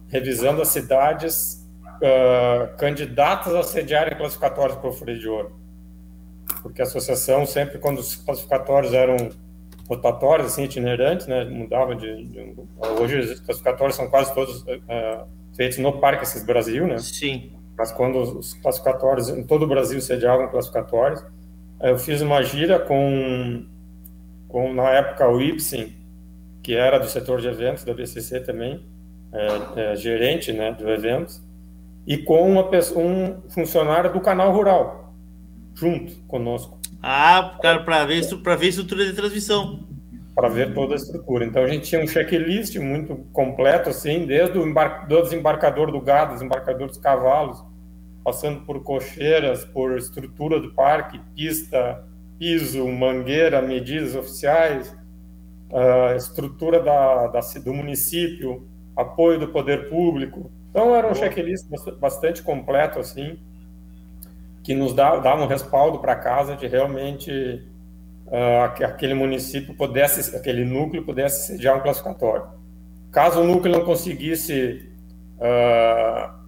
revisando 0.09 0.61
as 0.61 0.69
cidades 0.69 1.65
uh, 2.03 2.75
candidatos 2.77 3.53
a 3.53 3.63
sediarem 3.63 4.17
classificatórios 4.17 4.77
para 4.77 4.89
o 4.89 4.93
Freio 4.93 5.19
de 5.19 5.27
Ouro. 5.27 5.62
Porque 6.63 6.81
a 6.81 6.85
associação, 6.85 7.45
sempre 7.45 7.77
quando 7.77 7.99
os 7.99 8.15
classificatórios 8.15 8.93
eram 8.93 9.17
rotatórios, 9.87 10.47
assim, 10.47 10.63
itinerantes, 10.63 11.27
né, 11.27 11.43
mudava 11.43 11.93
de, 11.93 12.25
de 12.25 12.55
Hoje 12.99 13.19
os 13.19 13.39
classificatórios 13.41 13.95
são 13.95 14.09
quase 14.09 14.33
todos 14.33 14.61
uh, 14.61 15.27
feitos 15.55 15.77
no 15.77 15.99
Parque 15.99 16.23
Assis 16.23 16.43
Brasil, 16.43 16.87
né? 16.87 16.97
Sim. 16.97 17.51
Mas 17.77 17.91
quando 17.91 18.19
os 18.39 18.53
classificatórios, 18.55 19.29
em 19.29 19.43
todo 19.43 19.63
o 19.63 19.67
Brasil 19.67 19.99
sediavam 19.99 20.47
classificatórios, 20.47 21.23
eu 21.81 21.97
fiz 21.97 22.21
uma 22.21 22.41
gira 22.41 22.79
com, 22.79 23.65
com 24.47 24.73
na 24.73 24.89
época, 24.89 25.27
o 25.27 25.41
Ibsen, 25.41 25.93
que 26.61 26.75
era 26.75 26.97
do 26.97 27.07
setor 27.07 27.41
de 27.41 27.47
eventos 27.47 27.83
da 27.83 27.93
BCC 27.93 28.39
também, 28.39 28.85
é, 29.33 29.91
é, 29.91 29.95
gerente 29.95 30.53
né, 30.53 30.71
do 30.71 30.89
evento, 30.89 31.41
e 32.05 32.17
com 32.17 32.49
uma 32.49 32.69
pessoa, 32.69 33.03
um 33.03 33.41
funcionário 33.49 34.13
do 34.13 34.21
canal 34.21 34.53
rural, 34.53 35.02
junto 35.75 36.15
conosco. 36.27 36.79
Ah, 37.01 37.57
cara, 37.61 37.83
para 37.83 38.05
ver, 38.05 38.21
ver 38.21 38.65
a 38.65 38.69
estrutura 38.69 39.05
de 39.05 39.13
transmissão. 39.13 39.87
Para 40.35 40.49
ver 40.49 40.73
toda 40.73 40.93
a 40.93 40.95
estrutura. 40.95 41.45
Então 41.45 41.63
a 41.63 41.67
gente 41.67 41.87
tinha 41.87 42.01
um 42.01 42.07
checklist 42.07 42.75
muito 42.77 43.15
completo, 43.31 43.89
assim, 43.89 44.25
desde 44.25 44.57
o 44.57 44.67
embar 44.67 45.07
do 45.07 45.21
desembarcador 45.21 45.91
do 45.91 46.01
gado, 46.01 46.33
desembarcador 46.33 46.87
dos 46.87 46.97
cavalos, 46.97 47.63
passando 48.23 48.61
por 48.61 48.81
cocheiras, 48.81 49.65
por 49.65 49.97
estrutura 49.97 50.59
do 50.59 50.73
parque, 50.73 51.19
pista, 51.35 52.03
piso, 52.39 52.87
mangueira, 52.87 53.61
medidas 53.61 54.15
oficiais, 54.15 54.95
uh, 55.69 56.15
estrutura 56.15 56.79
da, 56.81 57.27
da, 57.27 57.39
do 57.63 57.73
município, 57.73 58.67
apoio 58.95 59.39
do 59.39 59.49
poder 59.49 59.89
público. 59.89 60.49
Então 60.69 60.95
era 60.95 61.11
um 61.11 61.13
checklist 61.13 61.67
bastante 61.99 62.41
completo 62.41 62.99
assim, 62.99 63.37
que 64.63 64.73
nos 64.73 64.93
dava, 64.93 65.19
dava 65.19 65.43
um 65.43 65.47
respaldo 65.47 65.99
para 65.99 66.15
casa 66.15 66.55
de 66.55 66.65
realmente 66.67 67.61
uh, 68.27 68.83
aquele 68.83 69.13
município 69.13 69.75
pudesse, 69.75 70.35
aquele 70.35 70.63
núcleo 70.63 71.03
pudesse 71.03 71.47
sediar 71.47 71.77
um 71.77 71.81
classificatório. 71.81 72.47
Caso 73.11 73.41
o 73.41 73.43
núcleo 73.43 73.77
não 73.77 73.85
conseguisse 73.85 74.89
uh, 75.37 76.43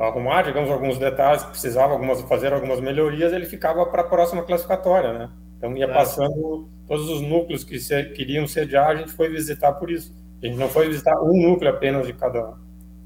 arrumar, 0.00 0.42
digamos, 0.42 0.70
alguns 0.70 0.98
detalhes, 0.98 1.42
precisava 1.44 1.92
algumas, 1.92 2.20
fazer 2.22 2.52
algumas 2.52 2.80
melhorias, 2.80 3.32
ele 3.32 3.46
ficava 3.46 3.84
para 3.86 4.02
a 4.02 4.06
próxima 4.06 4.42
classificatória, 4.42 5.12
né? 5.12 5.30
Então 5.56 5.76
ia 5.76 5.88
passando 5.88 6.68
todos 6.86 7.08
os 7.10 7.20
núcleos 7.20 7.62
que 7.62 7.78
se, 7.78 8.04
queriam 8.10 8.46
sediar, 8.46 8.90
a 8.90 8.96
gente 8.96 9.12
foi 9.12 9.28
visitar 9.28 9.72
por 9.72 9.90
isso. 9.90 10.16
A 10.42 10.46
gente 10.46 10.56
não 10.56 10.68
foi 10.68 10.88
visitar 10.88 11.20
um 11.20 11.36
núcleo 11.36 11.70
apenas 11.70 12.06
de 12.06 12.12
cada, 12.12 12.54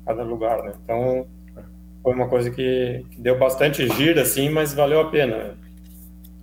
cada 0.06 0.22
lugar, 0.22 0.62
né? 0.62 0.72
Então 0.84 1.26
foi 2.02 2.12
uma 2.12 2.28
coisa 2.28 2.50
que, 2.50 3.04
que 3.10 3.20
deu 3.20 3.38
bastante 3.38 3.86
gira, 3.96 4.22
assim, 4.22 4.48
mas 4.48 4.74
valeu 4.74 5.00
a 5.00 5.10
pena. 5.10 5.56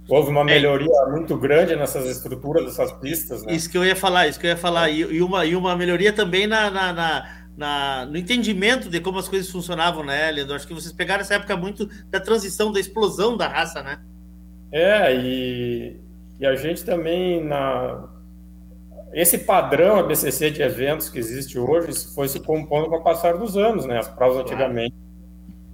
Houve 0.07 0.31
uma 0.31 0.41
é. 0.41 0.45
melhoria 0.45 0.91
é. 1.07 1.11
muito 1.11 1.37
grande 1.37 1.75
nessas 1.75 2.09
estruturas 2.09 2.65
dessas 2.65 2.91
pistas. 2.93 3.43
Né? 3.43 3.53
Isso 3.53 3.69
que 3.69 3.77
eu 3.77 3.85
ia 3.85 3.95
falar, 3.95 4.27
isso 4.27 4.39
que 4.39 4.47
eu 4.47 4.51
ia 4.51 4.57
falar. 4.57 4.89
E, 4.89 5.01
e 5.01 5.21
uma, 5.21 5.45
e 5.45 5.55
uma 5.55 5.75
melhoria 5.75 6.11
também 6.11 6.47
na, 6.47 6.71
na, 6.71 6.93
na 6.93 7.39
na, 7.59 8.05
no 8.05 8.17
entendimento 8.17 8.89
de 8.89 9.01
como 9.01 9.19
as 9.19 9.27
coisas 9.27 9.51
funcionavam, 9.51 10.01
né, 10.01 10.31
Leandro? 10.31 10.55
Acho 10.55 10.65
que 10.65 10.73
vocês 10.73 10.93
pegaram 10.93 11.19
essa 11.19 11.35
época 11.35 11.57
muito 11.57 11.89
da 12.09 12.17
transição, 12.17 12.71
da 12.71 12.79
explosão 12.79 13.35
da 13.35 13.49
raça, 13.49 13.83
né? 13.83 13.99
É, 14.71 15.13
e, 15.13 15.99
e 16.39 16.45
a 16.45 16.55
gente 16.55 16.85
também, 16.85 17.43
na, 17.43 18.07
esse 19.11 19.39
padrão 19.39 19.97
ABCC 19.97 20.51
de 20.51 20.61
eventos 20.61 21.09
que 21.09 21.19
existe 21.19 21.59
hoje 21.59 21.91
foi 22.15 22.29
se 22.29 22.39
compondo 22.39 22.87
com 22.87 22.95
o 22.95 23.03
passar 23.03 23.37
dos 23.37 23.57
anos, 23.57 23.85
né? 23.85 23.99
As 23.99 24.07
provas 24.07 24.37
antigamente 24.37 24.95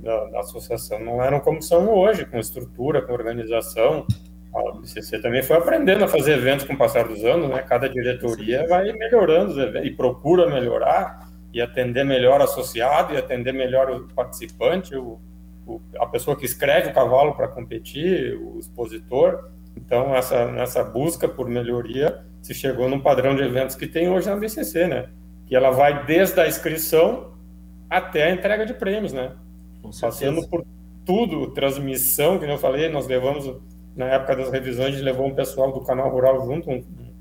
da, 0.05 0.25
da, 0.25 0.39
associação 0.39 0.99
não 0.99 1.21
eram 1.21 1.39
como 1.39 1.61
são 1.61 1.89
hoje, 1.89 2.25
com 2.25 2.37
estrutura, 2.37 3.01
com 3.01 3.11
organização. 3.11 4.05
A 4.53 4.69
ABCC 4.69 5.19
também 5.19 5.41
foi 5.41 5.57
aprendendo 5.57 6.03
a 6.03 6.07
fazer 6.07 6.33
eventos 6.33 6.65
com 6.65 6.73
o 6.73 6.77
passar 6.77 7.07
dos 7.07 7.25
anos, 7.25 7.49
né? 7.49 7.63
Cada 7.63 7.89
diretoria 7.89 8.67
vai 8.67 8.93
melhorando 8.93 9.59
e 9.79 9.91
procura 9.91 10.47
melhorar 10.47 11.27
e 11.51 11.59
atender 11.59 12.05
melhor 12.05 12.39
o 12.39 12.43
associado 12.43 13.13
e 13.13 13.17
atender 13.17 13.51
melhor 13.51 13.89
o 13.89 14.07
participante, 14.13 14.95
o, 14.95 15.19
o 15.65 15.81
a 15.97 16.05
pessoa 16.05 16.37
que 16.37 16.45
escreve 16.45 16.89
o 16.89 16.93
cavalo 16.93 17.33
para 17.33 17.47
competir, 17.47 18.37
o 18.37 18.59
expositor. 18.59 19.49
Então, 19.75 20.15
essa, 20.15 20.45
nessa 20.51 20.83
busca 20.83 21.27
por 21.27 21.49
melhoria, 21.49 22.23
se 22.43 22.53
chegou 22.53 22.87
num 22.87 23.01
padrão 23.01 23.35
de 23.35 23.41
eventos 23.41 23.75
que 23.75 23.87
tem 23.87 24.07
hoje 24.07 24.29
na 24.29 24.35
BCC, 24.35 24.87
né? 24.87 25.09
Que 25.47 25.55
ela 25.55 25.71
vai 25.71 26.05
desde 26.05 26.39
a 26.39 26.47
inscrição 26.47 27.33
até 27.89 28.25
a 28.25 28.31
entrega 28.31 28.65
de 28.65 28.73
prêmios, 28.73 29.11
né? 29.11 29.31
Passando 29.99 30.47
por 30.47 30.65
tudo, 31.05 31.51
transmissão, 31.51 32.39
que 32.39 32.45
eu 32.45 32.57
falei, 32.57 32.89
nós 32.89 33.07
levamos, 33.07 33.53
na 33.95 34.05
época 34.05 34.35
das 34.35 34.51
revisões, 34.51 34.87
a 34.87 34.91
gente 34.91 35.03
levou 35.03 35.27
um 35.27 35.35
pessoal 35.35 35.71
do 35.71 35.81
canal 35.81 36.09
rural 36.09 36.45
junto, 36.45 36.69
um, 36.69 36.77
um 36.77 37.13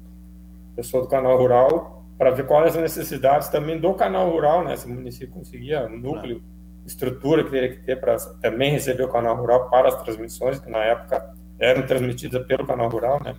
pessoa 0.75 1.03
do 1.03 1.09
canal 1.09 1.37
rural, 1.37 2.05
para 2.19 2.31
ver 2.31 2.47
quais 2.47 2.75
as 2.75 2.81
necessidades 2.81 3.49
também 3.49 3.79
do 3.79 3.93
canal 3.95 4.31
rural, 4.31 4.65
né? 4.65 4.77
Se 4.77 4.87
o 4.87 4.91
município 4.91 5.35
conseguia 5.35 5.87
um 5.87 5.99
núcleo, 5.99 6.43
estrutura 6.87 7.45
que 7.45 7.51
teria 7.51 7.69
que 7.71 7.83
ter 7.83 8.01
para 8.01 8.17
também 8.41 8.71
receber 8.71 9.05
o 9.05 9.09
canal 9.09 9.37
rural 9.37 9.69
para 9.71 9.89
as 9.89 10.03
transmissões, 10.03 10.59
que 10.59 10.71
na 10.71 10.79
época 10.79 11.35
eram 11.59 11.87
transmitidas 11.87 12.47
pelo 12.47 12.67
canal 12.67 12.89
rural, 12.89 13.23
né? 13.23 13.35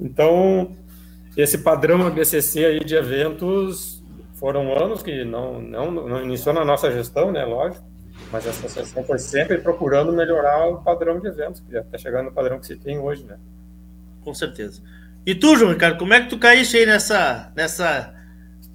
Então, 0.00 0.76
esse 1.36 1.58
padrão 1.58 2.06
ABCC 2.06 2.64
aí 2.64 2.80
de 2.80 2.94
eventos 2.94 4.02
foram 4.34 4.74
anos 4.76 5.02
que 5.02 5.24
não, 5.24 5.60
não, 5.60 5.90
não 5.90 6.22
iniciou 6.22 6.54
na 6.54 6.64
nossa 6.64 6.90
gestão, 6.90 7.30
né? 7.30 7.44
Lógico, 7.44 7.84
mas 8.30 8.46
a 8.46 8.50
associação 8.50 9.02
foi 9.04 9.18
sempre 9.18 9.58
procurando 9.58 10.12
melhorar 10.12 10.66
o 10.66 10.82
padrão 10.82 11.18
de 11.18 11.26
eventos, 11.26 11.60
que 11.60 11.76
até 11.76 11.98
chegar 11.98 12.22
no 12.22 12.32
padrão 12.32 12.58
que 12.58 12.66
se 12.66 12.76
tem 12.76 12.98
hoje, 12.98 13.24
né? 13.24 13.36
Com 14.22 14.32
certeza. 14.32 14.82
E 15.26 15.34
tu, 15.34 15.56
João 15.56 15.72
Ricardo, 15.72 15.98
como 15.98 16.14
é 16.14 16.20
que 16.20 16.30
tu 16.30 16.38
caíste 16.38 16.76
aí 16.76 16.86
nessa, 16.86 17.52
nessa 17.54 18.14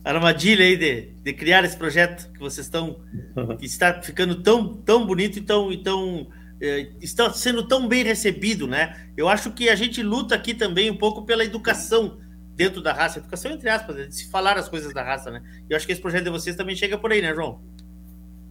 armadilha 0.04 0.66
aí 0.66 0.78
de, 0.78 1.14
de 1.24 1.34
criar 1.34 1.64
esse 1.64 1.76
projeto 1.76 2.32
que 2.32 2.40
vocês 2.40 2.68
estão 2.68 2.98
que 3.58 3.66
está 3.66 4.02
ficando 4.02 4.42
tão 4.42 4.76
tão 4.76 5.06
bonito 5.06 5.40
e 5.40 5.42
tão, 5.42 5.72
e 5.72 5.78
tão 5.82 6.28
é, 6.62 6.90
está 7.02 7.32
sendo 7.32 7.68
tão 7.68 7.88
bem 7.88 8.04
recebido, 8.04 8.68
né? 8.68 9.10
Eu 9.18 9.28
acho 9.28 9.52
que 9.52 9.70
a 9.70 9.76
gente 9.76 10.04
luta 10.04 10.36
aqui 10.36 10.54
também 10.54 10.92
um 10.92 10.98
pouco 10.98 11.26
pela 11.26 11.44
educação 11.44 12.20
dentro 12.56 12.82
da 12.82 12.94
raça, 12.94 13.20
educação 13.20 13.52
entre 13.52 13.70
aspas, 13.70 13.96
de 13.96 14.16
se 14.16 14.30
falar 14.30 14.58
as 14.58 14.70
coisas 14.70 14.94
da 14.94 15.04
raça, 15.04 15.32
né? 15.32 15.42
Eu 15.70 15.76
acho 15.76 15.86
que 15.86 15.92
esse 15.92 16.02
projeto 16.02 16.26
de 16.26 16.30
vocês 16.30 16.56
também 16.56 16.76
chega 16.76 16.98
por 16.98 17.12
aí, 17.12 17.22
né, 17.22 17.34
João? 17.34 17.62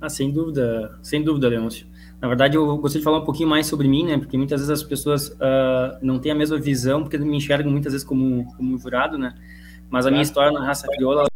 Ah, 0.00 0.09
sem 0.09 0.30
dúvida, 0.30 0.98
sem 1.02 1.22
dúvida, 1.22 1.48
Leôncio. 1.48 1.87
Na 2.20 2.28
verdade, 2.28 2.57
eu 2.57 2.76
gostaria 2.78 3.00
de 3.00 3.04
falar 3.04 3.18
um 3.18 3.24
pouquinho 3.24 3.48
mais 3.48 3.66
sobre 3.66 3.87
mim, 3.87 4.04
né? 4.04 4.18
Porque 4.18 4.37
muitas 4.37 4.61
vezes 4.61 4.70
as 4.70 4.83
pessoas 4.83 5.28
uh, 5.28 5.98
não 6.00 6.18
têm 6.18 6.33
a 6.33 6.35
mesma 6.35 6.59
visão, 6.59 7.02
porque 7.02 7.18
me 7.18 7.37
enxergam 7.37 7.70
muitas 7.70 7.92
vezes 7.92 8.07
como, 8.07 8.46
como 8.57 8.78
jurado, 8.78 9.18
né? 9.18 9.35
Mas 9.90 10.07
a 10.07 10.11
minha 10.11 10.22
história 10.22 10.50
na 10.50 10.64
raça 10.64 10.88
crioula 10.88 11.26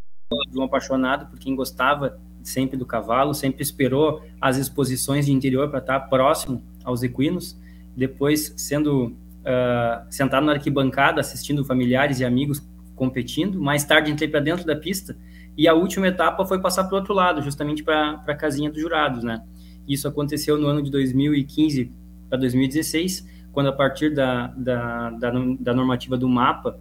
de 0.51 0.59
um 0.59 0.63
apaixonado 0.63 1.27
por 1.31 1.39
quem 1.39 1.55
gostava 1.55 2.19
sempre 2.43 2.77
do 2.77 2.87
cavalo, 2.87 3.35
sempre 3.35 3.63
esperou 3.63 4.23
as 4.41 4.57
exposições 4.57 5.27
de 5.27 5.33
interior 5.33 5.69
para 5.69 5.79
estar 5.79 6.01
próximo 6.01 6.63
aos 6.85 7.03
equinos, 7.03 7.59
depois 7.97 8.55
sendo 8.57 9.09
uh, 9.09 10.07
sentado 10.11 10.47
na 10.47 10.53
arquibancada 10.53 11.21
assistindo 11.21 11.65
familiares 11.65 12.21
e 12.21 12.25
amigos 12.25 12.63
competindo, 12.97 13.61
mais 13.61 13.85
tarde 13.85 14.11
entrei 14.11 14.29
para 14.29 14.41
dentro 14.41 14.67
da 14.67 14.75
pista 14.75 15.17
e 15.59 15.67
a 15.67 15.75
última 15.75 16.07
etapa 16.07 16.47
foi 16.47 16.61
passar 16.61 16.85
para 16.85 16.95
o 16.95 16.99
outro 16.99 17.13
lado, 17.13 17.43
justamente 17.43 17.83
para 17.83 18.23
a 18.25 18.35
casinha 18.35 18.71
dos 18.71 18.81
jurados, 18.81 19.25
né? 19.25 19.43
Isso 19.89 20.07
aconteceu 20.07 20.57
no 20.57 20.69
ano 20.69 20.81
de 20.81 20.89
2015 20.89 21.93
para 22.29 22.39
2016, 22.39 23.27
quando 23.51 23.67
a 23.67 23.73
partir 23.73 24.15
da, 24.15 24.47
da, 24.57 25.11
da, 25.11 25.33
da 25.59 25.75
normativa 25.75 26.17
do 26.17 26.29
mapa, 26.29 26.79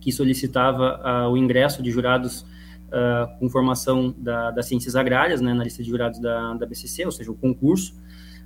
que 0.00 0.10
solicitava 0.10 1.28
uh, 1.28 1.30
o 1.30 1.36
ingresso 1.36 1.80
de 1.80 1.92
jurados 1.92 2.40
uh, 2.40 3.38
com 3.38 3.48
formação 3.48 4.12
da, 4.18 4.50
das 4.50 4.66
ciências 4.66 4.96
agrárias, 4.96 5.40
né, 5.40 5.54
na 5.54 5.62
lista 5.62 5.80
de 5.80 5.88
jurados 5.88 6.18
da, 6.18 6.54
da 6.54 6.66
BCC, 6.66 7.04
ou 7.04 7.12
seja, 7.12 7.30
o 7.30 7.36
concurso. 7.36 7.94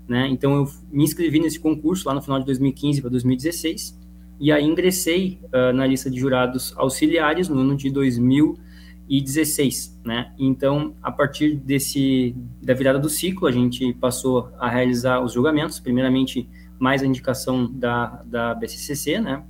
Né, 0.07 0.29
então, 0.29 0.55
eu 0.55 0.69
me 0.93 1.03
inscrevi 1.03 1.41
nesse 1.41 1.59
concurso 1.59 2.07
lá 2.07 2.15
no 2.15 2.21
final 2.21 2.39
de 2.39 2.45
2015 2.45 3.01
para 3.01 3.09
2016, 3.09 3.99
e 4.39 4.53
aí 4.53 4.63
ingressei 4.67 5.41
uh, 5.45 5.73
na 5.73 5.87
lista 5.87 6.11
de 6.11 6.21
jurados 6.21 6.75
auxiliares 6.77 7.49
no 7.49 7.59
ano 7.59 7.75
de 7.75 7.89
2016, 9.09 10.01
né? 10.05 10.33
Então, 10.39 10.95
a 11.03 11.11
partir 11.11 11.57
desse 11.57 12.35
da 12.63 12.75
virada 12.75 12.99
do 12.99 13.09
ciclo, 13.09 13.47
a 13.47 13.53
gente 13.53 13.95
passou 13.95 14.51
a 14.59 14.69
realizar 14.69 15.21
os 15.21 15.33
julgamentos, 15.33 15.79
primeiramente 15.79 16.49
mais 16.79 17.03
a 17.03 17.07
indicação 17.07 17.71
da, 17.73 18.23
da 18.27 18.55
BCCC, 18.55 19.21
né? 19.21 19.43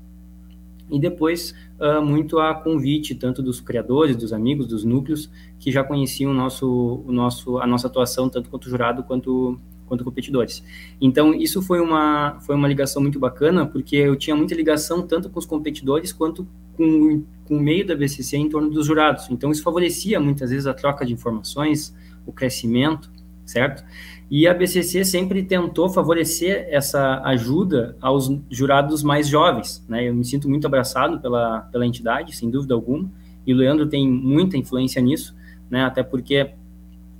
E 0.88 1.00
depois 1.00 1.52
uh, 1.80 2.00
muito 2.00 2.38
a 2.38 2.54
convite 2.54 3.14
tanto 3.14 3.42
dos 3.42 3.60
criadores, 3.60 4.16
dos 4.16 4.32
amigos, 4.32 4.68
dos 4.68 4.84
núcleos 4.84 5.28
que 5.58 5.72
já 5.72 5.82
conheciam 5.82 6.30
o 6.30 6.34
nosso, 6.34 7.02
o 7.04 7.10
nosso, 7.10 7.58
a 7.58 7.66
nossa 7.66 7.88
atuação 7.88 8.28
tanto 8.28 8.48
quanto 8.48 8.68
jurado 8.68 9.02
quanto 9.02 9.58
quanto 9.86 10.04
competidores. 10.04 10.62
Então 11.00 11.32
isso 11.32 11.62
foi 11.62 11.80
uma 11.80 12.38
foi 12.40 12.54
uma 12.54 12.68
ligação 12.68 13.00
muito 13.00 13.18
bacana 13.18 13.66
porque 13.66 13.96
eu 13.96 14.16
tinha 14.16 14.36
muita 14.36 14.54
ligação 14.54 15.06
tanto 15.06 15.30
com 15.30 15.38
os 15.38 15.46
competidores 15.46 16.12
quanto 16.12 16.46
com, 16.76 17.22
com 17.44 17.56
o 17.56 17.60
meio 17.60 17.86
da 17.86 17.94
BCC 17.94 18.36
em 18.36 18.48
torno 18.48 18.68
dos 18.68 18.86
jurados. 18.86 19.28
Então 19.30 19.50
isso 19.50 19.62
favorecia 19.62 20.20
muitas 20.20 20.50
vezes 20.50 20.66
a 20.66 20.74
troca 20.74 21.06
de 21.06 21.12
informações, 21.12 21.94
o 22.26 22.32
crescimento 22.32 23.10
certo? 23.46 23.84
E 24.28 24.46
a 24.46 24.52
BCC 24.52 25.04
sempre 25.04 25.42
tentou 25.42 25.88
favorecer 25.88 26.66
essa 26.68 27.22
ajuda 27.24 27.96
aos 28.00 28.28
jurados 28.50 29.02
mais 29.02 29.28
jovens, 29.28 29.84
né? 29.88 30.08
Eu 30.08 30.14
me 30.14 30.24
sinto 30.24 30.48
muito 30.48 30.66
abraçado 30.66 31.20
pela, 31.20 31.60
pela 31.60 31.86
entidade, 31.86 32.36
sem 32.36 32.50
dúvida 32.50 32.74
alguma, 32.74 33.08
e 33.46 33.54
o 33.54 33.56
Leandro 33.56 33.86
tem 33.86 34.10
muita 34.10 34.56
influência 34.56 35.00
nisso, 35.00 35.34
né? 35.70 35.84
Até 35.84 36.02
porque 36.02 36.50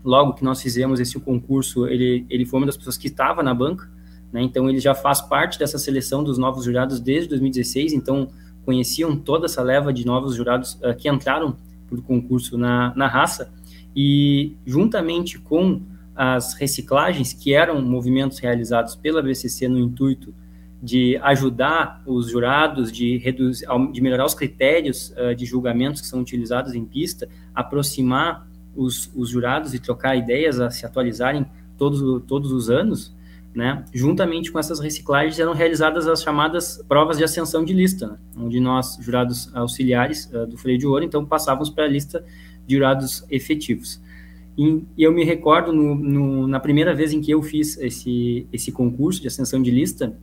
logo 0.07 0.35
que 0.35 0.45
nós 0.45 0.63
fizemos 0.63 1.01
esse 1.01 1.19
concurso, 1.19 1.89
ele, 1.89 2.25
ele 2.31 2.47
foi 2.47 2.61
uma 2.61 2.67
das 2.67 2.77
pessoas 2.77 2.97
que 2.97 3.09
estava 3.09 3.43
na 3.43 3.53
banca, 3.53 3.91
né? 4.33 4.41
Então 4.41 4.71
ele 4.71 4.79
já 4.79 4.95
faz 4.95 5.21
parte 5.21 5.59
dessa 5.59 5.79
seleção 5.79 6.23
dos 6.23 6.39
novos 6.39 6.65
jurados 6.65 7.01
desde 7.01 7.29
2016, 7.31 7.93
então 7.93 8.29
conheciam 8.65 9.17
toda 9.17 9.47
essa 9.47 9.63
leva 9.63 9.93
de 9.93 10.07
novos 10.07 10.37
jurados 10.37 10.75
uh, 10.75 10.95
que 10.97 11.09
entraram 11.09 11.57
para 11.89 11.99
o 11.99 12.03
concurso 12.03 12.57
na, 12.57 12.95
na 12.95 13.09
raça, 13.09 13.53
e 13.97 14.55
juntamente 14.65 15.41
com 15.41 15.83
as 16.15 16.55
reciclagens, 16.55 17.33
que 17.33 17.53
eram 17.53 17.83
movimentos 17.83 18.39
realizados 18.39 18.95
pela 18.95 19.21
BCC 19.21 19.69
no 19.69 19.79
intuito 19.79 20.33
de 20.81 21.17
ajudar 21.17 22.03
os 22.07 22.31
jurados, 22.31 22.93
de, 22.93 23.19
reduzir, 23.19 23.67
de 23.93 24.01
melhorar 24.01 24.25
os 24.25 24.35
critérios 24.35 25.13
uh, 25.17 25.35
de 25.35 25.45
julgamentos 25.45 26.01
que 26.01 26.07
são 26.07 26.21
utilizados 26.21 26.75
em 26.75 26.85
pista, 26.85 27.29
aproximar 27.53 28.46
os, 28.77 29.11
os, 29.15 29.31
jurados 29.31 29.75
e 29.75 29.79
trocar 29.79 30.17
ideias, 30.17 30.61
a 30.61 30.71
se 30.71 30.85
atualizarem 30.85 31.47
todos, 31.77 32.23
todos 32.27 32.53
os 32.53 32.71
anos, 32.71 33.15
né? 33.55 33.85
juntamente 33.93 34.53
com 34.53 34.59
essas 34.59 34.81
reciclagens 34.81 35.39
eram 35.39 35.55
realizadas 35.55 36.07
as 36.07 36.23
chamadas 36.23 36.85
provas 36.87 37.17
de 37.17 37.25
ascensão 37.25 37.65
de 37.65 37.73
lista, 37.73 38.07
né? 38.07 38.19
onde 38.39 38.61
nós, 38.61 38.99
jurados 39.01 39.55
auxiliares 39.55 40.31
uh, 40.33 40.47
do 40.47 40.59
freio 40.59 40.79
de 40.79 40.87
ouro, 40.87 41.05
então 41.05 41.25
passávamos 41.25 41.71
para 41.71 41.85
a 41.85 41.89
lista 41.89 42.25
de 42.67 42.75
jurados 42.75 43.25
efetivos. 43.31 44.01
E, 44.59 44.85
eu 44.97 45.13
me 45.13 45.25
recordo 45.25 45.73
no, 45.73 45.95
no, 45.95 46.49
na 46.49 46.59
primeira 46.59 46.95
vez 46.95 47.13
em 47.13 47.21
que 47.21 47.31
eu 47.31 47.43
fiz 47.43 47.79
esse, 47.79 48.47
esse 48.53 48.73
concurso 48.73 49.21
de 49.21 49.29
ascensão 49.29 49.63
de 49.63 49.71
lista, 49.71 50.17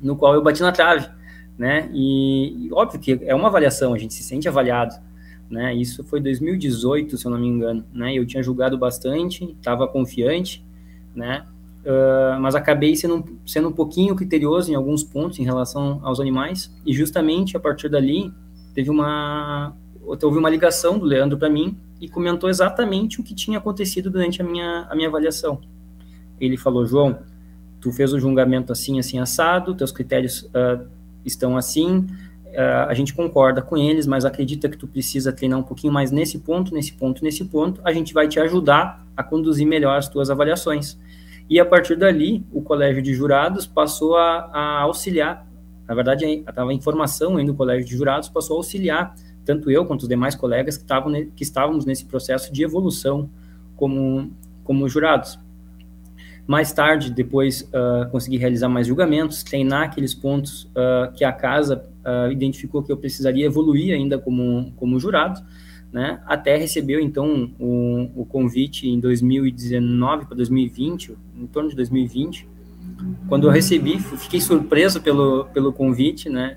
no 0.00 0.16
qual 0.16 0.34
eu 0.34 0.42
bati 0.42 0.60
na 0.60 0.72
trave, 0.72 1.08
né? 1.58 1.90
E, 1.92 2.66
e, 2.66 2.72
óbvio 2.72 3.00
que 3.00 3.18
é 3.22 3.34
uma 3.34 3.48
avaliação, 3.48 3.92
a 3.92 3.98
gente 3.98 4.14
se 4.14 4.22
sente 4.22 4.48
avaliado, 4.48 4.94
né? 5.50 5.74
Isso 5.74 6.02
foi 6.04 6.20
2018, 6.20 7.16
se 7.16 7.26
eu 7.26 7.30
não 7.30 7.38
me 7.38 7.46
engano, 7.46 7.84
né? 7.92 8.14
Eu 8.14 8.26
tinha 8.26 8.42
julgado 8.42 8.76
bastante, 8.76 9.44
estava 9.44 9.86
confiante, 9.86 10.64
né? 11.14 11.46
Uh, 11.84 12.40
mas 12.40 12.54
acabei 12.54 12.96
sendo, 12.96 13.24
sendo 13.46 13.68
um 13.68 13.72
pouquinho 13.72 14.16
criterioso 14.16 14.72
em 14.72 14.74
alguns 14.74 15.04
pontos 15.04 15.38
em 15.38 15.44
relação 15.44 16.00
aos 16.02 16.18
animais 16.18 16.74
e 16.84 16.92
justamente 16.92 17.56
a 17.56 17.60
partir 17.60 17.88
dali 17.88 18.32
teve 18.74 18.90
uma 18.90 19.72
houve 20.04 20.38
uma 20.38 20.50
ligação 20.50 20.98
do 20.98 21.04
Leandro 21.04 21.38
para 21.38 21.48
mim 21.48 21.76
e 22.00 22.08
comentou 22.08 22.48
exatamente 22.48 23.20
o 23.20 23.24
que 23.24 23.34
tinha 23.34 23.58
acontecido 23.58 24.10
durante 24.10 24.40
a 24.42 24.44
minha, 24.44 24.86
a 24.90 24.94
minha 24.94 25.08
avaliação. 25.08 25.60
Ele 26.40 26.56
falou, 26.56 26.86
João, 26.86 27.18
tu 27.80 27.90
fez 27.92 28.12
o 28.12 28.20
julgamento 28.20 28.72
assim, 28.72 28.98
assim, 28.98 29.18
assado, 29.18 29.74
teus 29.74 29.90
critérios 29.90 30.42
uh, 30.42 30.86
estão 31.24 31.56
assim, 31.56 32.06
a 32.58 32.94
gente 32.94 33.14
concorda 33.14 33.60
com 33.60 33.76
eles, 33.76 34.06
mas 34.06 34.24
acredita 34.24 34.68
que 34.68 34.76
tu 34.76 34.86
precisa 34.86 35.32
treinar 35.32 35.58
um 35.58 35.62
pouquinho 35.62 35.92
mais 35.92 36.10
nesse 36.10 36.38
ponto, 36.38 36.72
nesse 36.72 36.92
ponto, 36.92 37.22
nesse 37.22 37.44
ponto, 37.44 37.80
a 37.84 37.92
gente 37.92 38.14
vai 38.14 38.28
te 38.28 38.40
ajudar 38.40 39.06
a 39.16 39.22
conduzir 39.22 39.66
melhor 39.66 39.98
as 39.98 40.08
tuas 40.08 40.30
avaliações. 40.30 40.98
E 41.48 41.60
a 41.60 41.64
partir 41.64 41.96
dali, 41.96 42.44
o 42.52 42.62
colégio 42.62 43.02
de 43.02 43.14
jurados 43.14 43.66
passou 43.66 44.16
a, 44.16 44.50
a 44.52 44.80
auxiliar, 44.82 45.46
na 45.86 45.94
verdade, 45.94 46.24
estava 46.24 46.72
em 46.72 46.80
formação 46.80 47.36
ainda 47.36 47.52
o 47.52 47.54
colégio 47.54 47.86
de 47.86 47.96
jurados, 47.96 48.28
passou 48.28 48.56
a 48.56 48.58
auxiliar 48.58 49.14
tanto 49.44 49.70
eu 49.70 49.86
quanto 49.86 50.02
os 50.02 50.08
demais 50.08 50.34
colegas 50.34 50.76
que, 50.76 50.82
estavam, 50.82 51.12
que 51.34 51.42
estávamos 51.44 51.86
nesse 51.86 52.04
processo 52.04 52.52
de 52.52 52.64
evolução 52.64 53.30
como, 53.76 54.32
como 54.64 54.88
jurados. 54.88 55.38
Mais 56.46 56.72
tarde, 56.72 57.10
depois, 57.10 57.62
uh, 57.62 58.08
consegui 58.10 58.36
realizar 58.36 58.68
mais 58.68 58.86
julgamentos, 58.86 59.42
treinar 59.42 59.82
aqueles 59.82 60.14
pontos 60.14 60.64
uh, 60.66 61.12
que 61.12 61.24
a 61.24 61.32
casa 61.32 61.84
uh, 62.04 62.30
identificou 62.30 62.84
que 62.84 62.92
eu 62.92 62.96
precisaria 62.96 63.46
evoluir 63.46 63.92
ainda 63.92 64.16
como, 64.16 64.72
como 64.76 64.98
jurado, 65.00 65.40
né, 65.92 66.20
até 66.26 66.56
recebeu, 66.56 67.00
então, 67.00 67.50
o, 67.58 68.10
o 68.14 68.26
convite 68.26 68.88
em 68.88 69.00
2019 69.00 70.26
para 70.26 70.36
2020, 70.36 71.16
em 71.36 71.46
torno 71.46 71.70
de 71.70 71.76
2020, 71.76 72.46
quando 73.28 73.46
eu 73.46 73.50
recebi, 73.50 73.98
fiquei 73.98 74.40
surpreso 74.40 75.00
pelo, 75.00 75.46
pelo 75.46 75.72
convite, 75.72 76.28
né, 76.28 76.56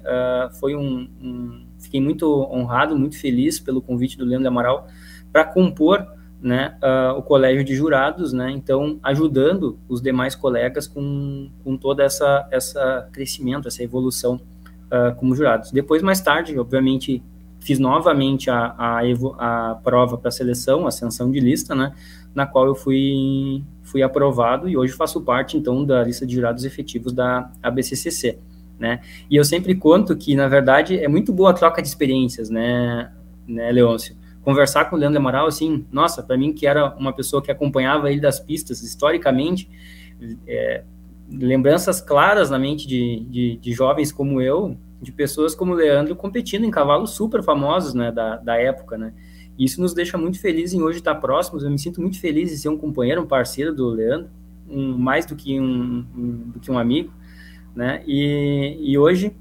foi 0.60 0.76
um, 0.76 1.08
um 1.22 1.66
fiquei 1.80 2.02
muito 2.02 2.28
honrado, 2.52 2.98
muito 2.98 3.18
feliz 3.18 3.60
pelo 3.60 3.82
convite 3.82 4.18
do 4.18 4.26
Leandro 4.26 4.48
Amaral 4.48 4.88
para 5.32 5.46
compor 5.46 6.06
né, 6.42 6.78
uh, 6.82 7.18
o 7.18 7.22
colégio 7.22 7.64
de 7.64 7.76
jurados, 7.76 8.32
né, 8.32 8.50
então 8.52 9.00
ajudando 9.04 9.78
os 9.90 10.02
demais 10.02 10.36
colegas 10.36 10.88
com, 10.88 11.50
com 11.64 11.76
toda 11.76 12.04
essa 12.04 12.48
essa 12.50 13.10
crescimento, 13.12 13.68
essa 13.68 13.84
evolução 13.84 14.36
uh, 14.86 15.16
como 15.18 15.36
jurados. 15.36 15.72
Depois, 15.72 16.02
mais 16.02 16.22
tarde, 16.22 16.58
obviamente, 16.58 17.22
fiz 17.60 17.78
novamente 17.78 18.50
a, 18.50 18.74
a, 18.78 19.02
a 19.38 19.76
prova 19.76 20.18
para 20.18 20.32
seleção, 20.32 20.88
ascensão 20.88 21.30
de 21.30 21.40
lista, 21.40 21.76
né, 21.76 21.94
na 22.34 22.46
qual 22.46 22.66
eu 22.66 22.76
fui 22.76 23.64
fui 23.84 24.04
aprovado 24.04 24.70
e 24.70 24.78
hoje 24.78 24.94
faço 24.94 25.20
parte 25.22 25.58
então 25.58 25.84
da 25.84 26.04
lista 26.04 26.26
de 26.26 26.36
jurados 26.36 26.64
efetivos 26.64 27.12
da 27.12 27.52
ABCCC 27.62 28.38
né? 28.80 29.02
E 29.30 29.36
eu 29.36 29.44
sempre 29.44 29.76
conto 29.76 30.16
que, 30.16 30.36
na 30.36 30.48
verdade, 30.48 30.98
é 30.98 31.08
muito 31.08 31.34
boa 31.34 31.52
a 31.52 31.54
troca 31.54 31.82
de 31.82 31.88
experiências, 31.88 32.50
né, 32.50 33.12
né 33.46 33.72
Leôncio? 33.72 34.16
Conversar 34.50 34.90
com 34.90 34.96
o 34.96 35.00
Leandro 35.00 35.20
Amaral, 35.20 35.46
assim, 35.46 35.86
nossa, 35.92 36.24
para 36.24 36.36
mim 36.36 36.52
que 36.52 36.66
era 36.66 36.96
uma 36.96 37.14
pessoa 37.14 37.40
que 37.40 37.52
acompanhava 37.52 38.12
ele 38.12 38.20
das 38.20 38.40
pistas 38.40 38.82
historicamente, 38.82 39.70
é, 40.48 40.84
lembranças 41.32 42.02
claras 42.02 42.50
na 42.50 42.58
mente 42.58 42.88
de, 42.88 43.20
de, 43.30 43.58
de, 43.58 43.72
jovens 43.72 44.12
como 44.12 44.42
eu, 44.42 44.76
de 45.00 45.12
pessoas 45.12 45.54
como 45.54 45.74
o 45.74 45.76
Leandro 45.76 46.16
competindo 46.16 46.66
em 46.66 46.72
cavalos 46.72 47.12
super 47.12 47.44
famosos, 47.44 47.94
né, 47.94 48.12
da, 48.12 48.38
da 48.38 48.56
época, 48.56 48.98
né? 48.98 49.14
Isso 49.56 49.80
nos 49.80 49.94
deixa 49.94 50.18
muito 50.18 50.40
felizes 50.40 50.74
em 50.74 50.82
hoje 50.82 50.98
estar 50.98 51.14
próximos. 51.16 51.64
Eu 51.64 51.70
me 51.70 51.78
sinto 51.78 52.02
muito 52.02 52.20
feliz 52.20 52.50
de 52.50 52.58
ser 52.58 52.70
um 52.70 52.78
companheiro, 52.78 53.22
um 53.22 53.28
parceiro 53.28 53.76
do 53.76 53.90
Leandro, 53.90 54.30
um, 54.68 54.98
mais 54.98 55.28
do 55.28 55.36
que 55.36 55.60
um, 55.60 56.06
um, 56.16 56.52
do 56.54 56.60
que 56.60 56.72
um 56.72 56.80
amigo 56.80 57.12
né? 57.76 58.04
E, 58.06 58.78
e 58.82 58.98
hoje 58.98 59.32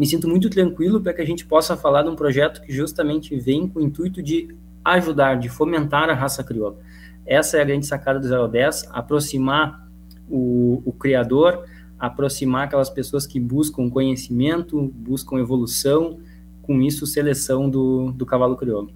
me 0.00 0.06
sinto 0.06 0.26
muito 0.26 0.48
tranquilo 0.48 0.98
para 0.98 1.12
que 1.12 1.20
a 1.20 1.26
gente 1.26 1.44
possa 1.44 1.76
falar 1.76 2.04
de 2.04 2.08
um 2.08 2.16
projeto 2.16 2.62
que 2.62 2.72
justamente 2.72 3.36
vem 3.36 3.68
com 3.68 3.80
o 3.80 3.82
intuito 3.82 4.22
de 4.22 4.48
ajudar, 4.82 5.34
de 5.34 5.50
fomentar 5.50 6.08
a 6.08 6.14
raça 6.14 6.42
crioula. 6.42 6.78
Essa 7.26 7.58
é 7.58 7.60
a 7.60 7.64
grande 7.64 7.84
sacada 7.84 8.18
do 8.18 8.48
010, 8.48 8.88
aproximar 8.92 9.86
o, 10.26 10.80
o 10.86 10.92
criador, 10.94 11.66
aproximar 11.98 12.64
aquelas 12.64 12.88
pessoas 12.88 13.26
que 13.26 13.38
buscam 13.38 13.90
conhecimento, 13.90 14.90
buscam 14.94 15.36
evolução, 15.36 16.18
com 16.62 16.80
isso 16.80 17.06
seleção 17.06 17.68
do, 17.68 18.10
do 18.12 18.24
cavalo 18.24 18.56
crioulo. 18.56 18.90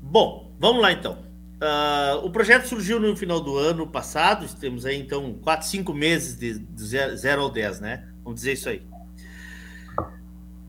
Bom, 0.00 0.52
vamos 0.60 0.80
lá 0.80 0.92
então. 0.92 1.18
Uh, 1.56 2.24
o 2.24 2.30
projeto 2.30 2.68
surgiu 2.68 3.00
no 3.00 3.16
final 3.16 3.40
do 3.40 3.58
ano 3.58 3.84
passado, 3.84 4.46
temos 4.60 4.86
aí 4.86 4.96
então 4.96 5.34
4, 5.42 5.66
5 5.66 5.92
meses 5.92 6.38
de, 6.38 6.60
de 6.60 6.84
0 6.84 7.42
ao 7.42 7.50
10, 7.50 7.80
né? 7.80 8.12
Vamos 8.26 8.40
dizer 8.40 8.54
isso 8.54 8.68
aí. 8.68 8.82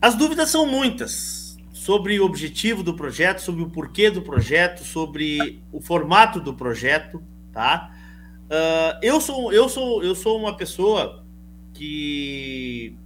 As 0.00 0.14
dúvidas 0.14 0.48
são 0.48 0.64
muitas 0.64 1.58
sobre 1.72 2.20
o 2.20 2.24
objetivo 2.24 2.84
do 2.84 2.94
projeto, 2.94 3.40
sobre 3.40 3.64
o 3.64 3.68
porquê 3.68 4.12
do 4.12 4.22
projeto, 4.22 4.84
sobre 4.84 5.60
o 5.72 5.80
formato 5.80 6.38
do 6.38 6.54
projeto, 6.54 7.20
tá? 7.52 7.92
Uh, 8.44 8.94
eu, 9.02 9.20
sou, 9.20 9.52
eu, 9.52 9.68
sou, 9.68 10.04
eu 10.04 10.14
sou 10.14 10.38
uma 10.38 10.56
pessoa 10.56 11.26
que, 11.74 12.96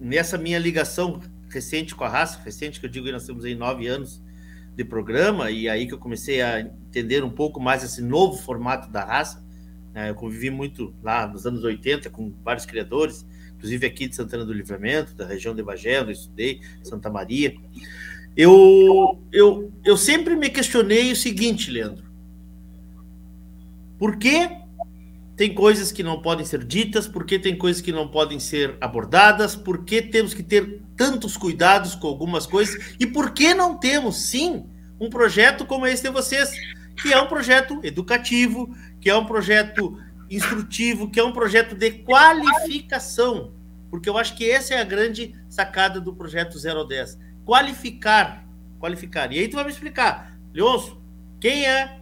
nessa 0.00 0.38
minha 0.38 0.58
ligação 0.58 1.20
recente 1.50 1.94
com 1.94 2.04
a 2.04 2.08
raça, 2.08 2.40
recente 2.42 2.80
que 2.80 2.86
eu 2.86 2.90
digo 2.90 3.04
que 3.04 3.12
nós 3.12 3.26
temos 3.26 3.44
aí 3.44 3.54
nove 3.54 3.86
anos 3.86 4.22
de 4.74 4.82
programa, 4.82 5.50
e 5.50 5.68
aí 5.68 5.86
que 5.86 5.92
eu 5.92 5.98
comecei 5.98 6.40
a 6.40 6.58
entender 6.60 7.22
um 7.22 7.30
pouco 7.30 7.60
mais 7.60 7.84
esse 7.84 8.00
novo 8.00 8.38
formato 8.38 8.90
da 8.90 9.04
raça. 9.04 9.44
Né? 9.92 10.08
Eu 10.08 10.14
convivi 10.14 10.48
muito 10.48 10.94
lá 11.02 11.26
nos 11.26 11.44
anos 11.44 11.64
80 11.64 12.08
com 12.08 12.32
vários 12.42 12.64
criadores, 12.64 13.26
inclusive 13.60 13.86
aqui 13.86 14.08
de 14.08 14.16
Santana 14.16 14.42
do 14.42 14.54
Livramento, 14.54 15.14
da 15.14 15.26
região 15.26 15.54
de 15.54 15.62
Bagé, 15.62 16.00
eu 16.00 16.10
estudei, 16.10 16.62
Santa 16.82 17.10
Maria. 17.10 17.54
Eu, 18.34 19.20
eu, 19.30 19.70
eu 19.84 19.98
sempre 19.98 20.34
me 20.34 20.48
questionei 20.48 21.12
o 21.12 21.16
seguinte, 21.16 21.70
Leandro. 21.70 22.04
Por 23.98 24.16
que 24.16 24.48
tem 25.36 25.52
coisas 25.52 25.92
que 25.92 26.02
não 26.02 26.22
podem 26.22 26.44
ser 26.44 26.64
ditas, 26.64 27.06
por 27.06 27.26
que 27.26 27.38
tem 27.38 27.54
coisas 27.56 27.82
que 27.82 27.92
não 27.92 28.08
podem 28.08 28.40
ser 28.40 28.78
abordadas, 28.80 29.54
por 29.54 29.84
que 29.84 30.00
temos 30.00 30.32
que 30.32 30.42
ter 30.42 30.80
tantos 30.96 31.36
cuidados 31.36 31.94
com 31.94 32.08
algumas 32.08 32.46
coisas 32.46 32.94
e 32.98 33.06
por 33.06 33.32
que 33.32 33.52
não 33.52 33.76
temos, 33.76 34.22
sim, 34.22 34.64
um 34.98 35.10
projeto 35.10 35.66
como 35.66 35.86
esse 35.86 36.02
de 36.02 36.10
vocês, 36.10 36.50
que 36.96 37.12
é 37.12 37.20
um 37.20 37.26
projeto 37.26 37.78
educativo, 37.82 38.74
que 39.00 39.10
é 39.10 39.16
um 39.16 39.26
projeto 39.26 39.98
instrutivo, 40.30 41.10
que 41.10 41.18
é 41.18 41.24
um 41.24 41.32
projeto 41.32 41.74
de 41.74 41.90
qualificação, 41.90 43.52
porque 43.90 44.08
eu 44.08 44.16
acho 44.16 44.36
que 44.36 44.48
essa 44.48 44.74
é 44.74 44.80
a 44.80 44.84
grande 44.84 45.34
sacada 45.48 46.00
do 46.00 46.14
projeto 46.14 46.56
010, 46.58 47.18
qualificar, 47.44 48.46
qualificar. 48.78 49.32
E 49.32 49.40
aí 49.40 49.48
tu 49.48 49.56
vai 49.56 49.64
me 49.64 49.70
explicar, 49.70 50.38
Leonço, 50.54 51.00
quem 51.40 51.66
é 51.66 52.00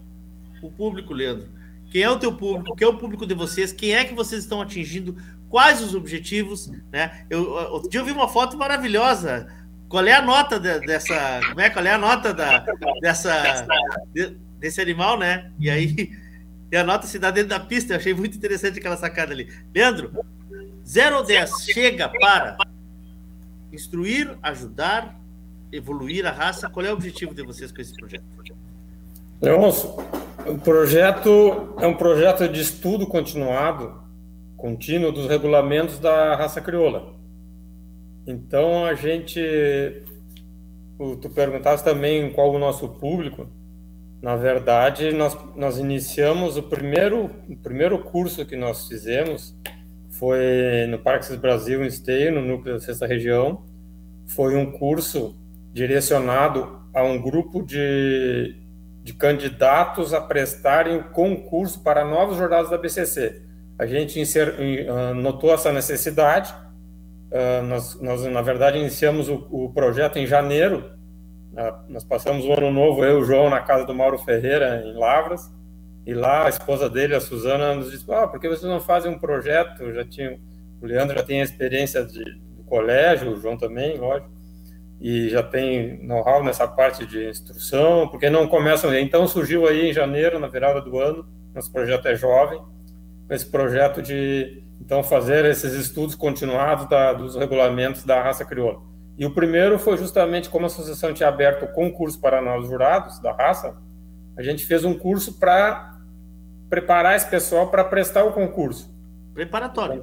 o 0.62 0.70
público, 0.70 1.14
Leandro. 1.14 1.48
Quem 1.90 2.02
é 2.02 2.10
o 2.10 2.18
teu 2.18 2.34
público? 2.34 2.76
Quem 2.76 2.86
é 2.86 2.90
o 2.90 2.98
público 2.98 3.26
de 3.26 3.34
vocês? 3.34 3.72
Quem 3.72 3.94
é 3.94 4.04
que 4.04 4.14
vocês 4.14 4.42
estão 4.42 4.60
atingindo? 4.60 5.16
Quais 5.48 5.82
os 5.82 5.94
objetivos? 5.94 6.70
Né? 6.92 7.24
Eu, 7.30 7.50
outro 7.72 7.88
dia 7.88 8.00
eu 8.00 8.04
vi 8.04 8.12
uma 8.12 8.28
foto 8.28 8.58
maravilhosa. 8.58 9.48
Qual 9.88 10.04
é 10.04 10.12
a 10.12 10.20
nota 10.20 10.60
de, 10.60 10.80
dessa. 10.80 11.40
Como 11.48 11.60
é? 11.60 11.70
Qual 11.70 11.84
é 11.86 11.92
a 11.92 11.98
nota 11.98 12.34
da, 12.34 12.62
dessa, 13.00 13.66
de, 14.12 14.36
desse 14.58 14.82
animal, 14.82 15.18
né? 15.18 15.50
E 15.58 15.70
aí 15.70 16.10
e 16.70 16.76
a 16.76 16.84
nota 16.84 17.06
se 17.06 17.18
dá 17.18 17.30
dentro 17.30 17.50
da 17.50 17.60
pista. 17.60 17.92
Eu 17.92 17.98
achei 17.98 18.14
muito 18.14 18.36
interessante 18.36 18.78
aquela 18.78 18.96
sacada 18.96 19.32
ali. 19.32 19.48
Leandro, 19.74 20.10
0 20.86 21.16
ou 21.16 21.24
10 21.24 21.50
chega 21.64 22.08
para 22.08 22.56
instruir, 23.72 24.36
ajudar, 24.42 25.18
evoluir 25.72 26.26
a 26.26 26.30
raça. 26.30 26.68
Qual 26.68 26.84
é 26.84 26.90
o 26.90 26.94
objetivo 26.94 27.34
de 27.34 27.42
vocês 27.42 27.72
com 27.72 27.80
esse 27.80 27.94
projeto? 27.94 28.24
Leôncio, 29.40 29.94
o 30.46 30.58
projeto 30.58 31.74
é 31.78 31.86
um 31.86 31.94
projeto 31.94 32.48
de 32.48 32.60
estudo 32.60 33.06
continuado, 33.06 34.02
contínuo 34.56 35.12
dos 35.12 35.28
regulamentos 35.28 35.98
da 35.98 36.34
raça 36.34 36.60
crioula. 36.60 37.14
Então 38.26 38.84
a 38.84 38.94
gente, 38.94 39.40
tu 41.22 41.30
perguntaste 41.30 41.84
também 41.84 42.32
qual 42.32 42.52
o 42.52 42.58
nosso 42.58 42.88
público. 42.88 43.48
Na 44.20 44.34
verdade, 44.34 45.12
nós, 45.12 45.36
nós 45.54 45.78
iniciamos 45.78 46.56
o 46.56 46.62
primeiro, 46.62 47.30
o 47.48 47.56
primeiro 47.56 47.98
curso 48.00 48.44
que 48.44 48.56
nós 48.56 48.88
fizemos 48.88 49.56
foi 50.10 50.86
no 50.88 50.98
Parques 50.98 51.34
Brasil 51.36 51.84
em 51.84 51.86
Esteio, 51.86 52.32
no 52.32 52.42
núcleo 52.42 52.74
da 52.74 52.80
sexta 52.80 53.06
região. 53.06 53.64
Foi 54.26 54.56
um 54.56 54.72
curso 54.72 55.36
direcionado 55.72 56.82
a 56.92 57.04
um 57.04 57.20
grupo 57.20 57.62
de, 57.62 58.56
de 59.04 59.12
candidatos 59.12 60.12
a 60.12 60.20
prestarem 60.20 60.96
o 60.96 61.10
concurso 61.10 61.82
para 61.84 62.04
novos 62.04 62.36
jornadas 62.36 62.70
da 62.70 62.76
BCC. 62.76 63.42
A 63.78 63.86
gente 63.86 64.18
inser, 64.18 64.56
uh, 64.58 65.14
notou 65.14 65.54
essa 65.54 65.72
necessidade. 65.72 66.52
Uh, 67.30 67.62
nós, 67.64 68.00
nós, 68.00 68.24
na 68.24 68.42
verdade, 68.42 68.78
iniciamos 68.78 69.28
o, 69.28 69.46
o 69.50 69.72
projeto 69.72 70.18
em 70.18 70.26
janeiro. 70.26 70.97
Nós 71.88 72.04
passamos 72.04 72.44
o 72.44 72.52
ano 72.52 72.70
novo, 72.70 73.04
eu 73.04 73.18
e 73.18 73.22
o 73.22 73.24
João, 73.24 73.50
na 73.50 73.60
casa 73.60 73.84
do 73.84 73.94
Mauro 73.94 74.18
Ferreira, 74.18 74.82
em 74.84 74.94
Lavras. 74.94 75.50
E 76.06 76.14
lá 76.14 76.46
a 76.46 76.48
esposa 76.48 76.88
dele, 76.88 77.14
a 77.14 77.20
Suzana, 77.20 77.74
nos 77.74 77.90
disse: 77.90 78.04
ah, 78.12 78.26
por 78.26 78.40
que 78.40 78.48
vocês 78.48 78.70
não 78.70 78.80
fazem 78.80 79.12
um 79.12 79.18
projeto? 79.18 79.92
Já 79.92 80.04
tinha, 80.04 80.38
o 80.80 80.86
Leandro 80.86 81.16
já 81.16 81.22
tem 81.22 81.40
a 81.40 81.44
experiência 81.44 82.04
de, 82.04 82.24
do 82.56 82.64
colégio, 82.64 83.32
o 83.32 83.36
João 83.36 83.56
também, 83.56 83.96
lógico 83.98 84.38
e 85.00 85.28
já 85.28 85.42
tem 85.42 86.04
know-how 86.04 86.42
nessa 86.42 86.66
parte 86.66 87.06
de 87.06 87.28
instrução, 87.28 88.08
porque 88.08 88.28
não 88.28 88.48
começam. 88.48 88.94
Então 88.94 89.26
surgiu 89.28 89.66
aí 89.66 89.90
em 89.90 89.92
janeiro, 89.92 90.38
na 90.38 90.48
virada 90.48 90.80
do 90.80 90.98
ano, 90.98 91.26
nosso 91.54 91.70
projeto 91.72 92.06
é 92.06 92.16
jovem, 92.16 92.60
esse 93.30 93.46
projeto 93.46 94.02
de 94.02 94.62
então 94.80 95.02
fazer 95.02 95.44
esses 95.44 95.72
estudos 95.72 96.14
continuados 96.14 96.88
da, 96.88 97.12
dos 97.12 97.36
regulamentos 97.36 98.04
da 98.04 98.22
raça 98.22 98.44
crioula. 98.44 98.80
E 99.18 99.26
o 99.26 99.34
primeiro 99.34 99.78
foi 99.78 99.96
justamente 99.96 100.48
como 100.48 100.64
a 100.64 100.68
associação 100.68 101.12
tinha 101.12 101.28
aberto 101.28 101.64
o 101.64 101.72
concurso 101.72 102.20
para 102.20 102.40
novos 102.40 102.68
jurados 102.68 103.18
da 103.18 103.32
raça, 103.32 103.76
a 104.36 104.42
gente 104.42 104.64
fez 104.64 104.84
um 104.84 104.96
curso 104.96 105.38
para 105.38 105.98
preparar 106.70 107.16
esse 107.16 107.28
pessoal 107.28 107.68
para 107.68 107.82
prestar 107.82 108.24
o 108.24 108.32
concurso. 108.32 108.88
Preparatório 109.34 110.00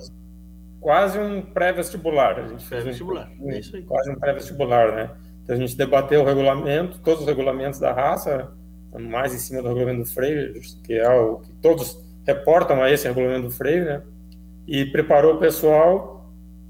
quase 0.86 1.18
um 1.18 1.42
pré-vestibular. 1.42 2.38
A 2.38 2.48
gente 2.48 2.64
pré-vestibular, 2.64 3.28
um, 3.42 3.50
é 3.50 3.58
isso 3.58 3.76
aí. 3.76 3.82
Quase 3.82 4.12
um 4.12 4.16
pré-vestibular, 4.20 4.96
né? 4.96 5.10
Então 5.42 5.56
a 5.56 5.58
gente 5.58 5.76
debateu 5.76 6.22
o 6.22 6.24
regulamento, 6.24 7.00
todos 7.00 7.22
os 7.22 7.28
regulamentos 7.28 7.80
da 7.80 7.92
raça, 7.92 8.52
mais 9.00 9.34
em 9.34 9.40
cima 9.40 9.64
do 9.64 9.70
regulamento 9.70 10.04
do 10.04 10.08
freio, 10.08 10.54
que 10.84 10.94
é 10.94 11.10
o 11.10 11.38
que 11.38 11.52
todos 11.54 12.00
reportam 12.24 12.84
a 12.84 12.92
esse 12.92 13.08
regulamento 13.08 13.48
do 13.48 13.52
freio, 13.52 13.84
né? 13.84 14.04
E 14.68 14.86
preparou 14.86 15.34
o 15.34 15.40
pessoal 15.40 16.15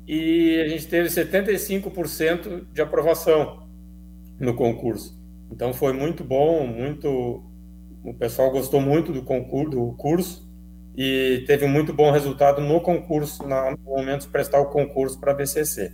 e 0.07 0.61
a 0.61 0.67
gente 0.67 0.87
teve 0.87 1.09
75% 1.09 2.67
de 2.71 2.81
aprovação 2.81 3.67
no 4.39 4.53
concurso. 4.53 5.19
Então 5.51 5.73
foi 5.73 5.93
muito 5.93 6.23
bom, 6.23 6.67
muito 6.67 7.43
o 8.03 8.13
pessoal 8.13 8.51
gostou 8.51 8.79
muito 8.79 9.11
do 9.11 9.23
concurso, 9.23 9.71
do 9.71 9.93
curso 9.93 10.47
e 10.95 11.43
teve 11.47 11.65
muito 11.65 11.91
bom 11.91 12.11
resultado 12.11 12.61
no 12.61 12.79
concurso, 12.79 13.43
no 13.43 13.77
momento 13.83 14.21
de 14.21 14.27
prestar 14.27 14.59
o 14.59 14.69
concurso 14.69 15.19
para 15.19 15.31
a 15.31 15.35
BCC. 15.35 15.91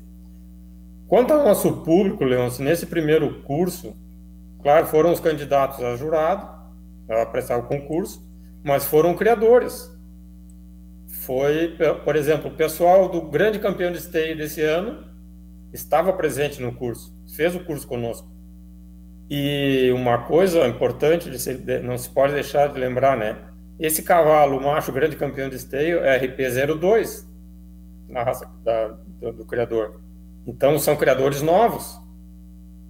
Quanto 1.07 1.33
ao 1.33 1.43
nosso 1.43 1.83
público, 1.83 2.23
Leôncio, 2.23 2.63
nesse 2.63 2.85
primeiro 2.85 3.41
curso, 3.43 3.95
claro, 4.61 4.87
foram 4.87 5.11
os 5.11 5.19
candidatos 5.19 5.83
a 5.83 5.95
jurado, 5.95 6.47
a 7.09 7.25
prestar 7.25 7.57
o 7.57 7.63
concurso, 7.63 8.25
mas 8.63 8.85
foram 8.85 9.15
criadores. 9.15 9.90
Foi, 11.21 11.77
por 12.03 12.15
exemplo, 12.15 12.49
o 12.49 12.55
pessoal 12.55 13.07
do 13.07 13.21
grande 13.21 13.59
campeão 13.59 13.91
de 13.91 13.99
esteio 13.99 14.35
desse 14.35 14.61
ano 14.61 15.03
estava 15.71 16.11
presente 16.13 16.59
no 16.59 16.73
curso, 16.73 17.15
fez 17.35 17.55
o 17.55 17.63
curso 17.63 17.87
conosco. 17.87 18.27
E 19.29 19.91
uma 19.93 20.23
coisa 20.23 20.67
importante, 20.67 21.29
não 21.83 21.95
se 21.95 22.09
pode 22.09 22.33
deixar 22.33 22.69
de 22.69 22.79
lembrar, 22.79 23.15
né? 23.15 23.37
Esse 23.79 24.01
cavalo 24.01 24.59
macho 24.59 24.91
grande 24.91 25.15
campeão 25.15 25.47
de 25.47 25.57
esteio 25.57 25.99
é 25.99 26.19
RP02, 26.19 27.23
na 28.09 28.23
raça 28.23 28.49
da, 28.63 28.87
do, 28.87 29.31
do 29.31 29.45
criador. 29.45 30.01
Então 30.47 30.79
são 30.79 30.95
criadores 30.95 31.43
novos, 31.43 31.99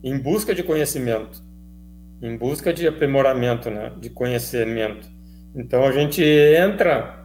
em 0.01 0.17
busca 0.17 0.55
de 0.55 0.63
conhecimento, 0.63 1.43
em 2.21 2.37
busca 2.37 2.73
de 2.73 2.87
aprimoramento, 2.87 3.69
né, 3.69 3.91
de 3.99 4.09
conhecimento. 4.09 5.09
Então 5.53 5.83
a 5.83 5.91
gente 5.91 6.23
entra 6.23 7.20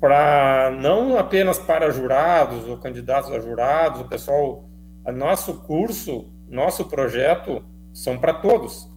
para 0.00 0.70
não 0.80 1.18
apenas 1.18 1.58
para 1.58 1.90
jurados 1.90 2.68
ou 2.68 2.78
candidatos 2.78 3.30
a 3.32 3.40
jurados, 3.40 4.00
o 4.00 4.08
pessoal, 4.08 4.68
nosso 5.12 5.62
curso, 5.62 6.32
nosso 6.48 6.84
projeto 6.86 7.64
são 7.92 8.18
para 8.18 8.34
todos 8.34 8.88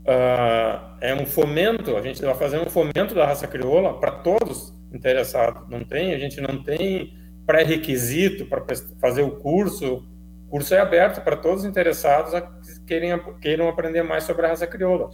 uh, 0.00 0.96
é 1.00 1.14
um 1.14 1.26
fomento, 1.26 1.96
a 1.96 2.02
gente 2.02 2.22
vai 2.22 2.34
fazer 2.34 2.58
um 2.58 2.70
fomento 2.70 3.14
da 3.14 3.26
raça 3.26 3.46
crioula 3.46 3.98
para 3.98 4.10
todos 4.10 4.74
interessados. 4.92 5.68
Não 5.68 5.84
tem, 5.84 6.14
a 6.14 6.18
gente 6.18 6.40
não 6.40 6.62
tem 6.62 7.14
pré-requisito 7.46 8.46
para 8.46 8.64
fazer 9.00 9.22
o 9.22 9.36
curso. 9.38 10.06
O 10.46 10.50
curso 10.50 10.74
é 10.74 10.80
aberto 10.80 11.22
para 11.22 11.36
todos 11.36 11.62
os 11.62 11.68
interessados 11.68 12.34
a 12.34 12.42
querem, 12.86 13.18
queiram 13.40 13.68
aprender 13.68 14.02
mais 14.02 14.24
sobre 14.24 14.46
a 14.46 14.48
raça 14.48 14.66
crioula. 14.66 15.10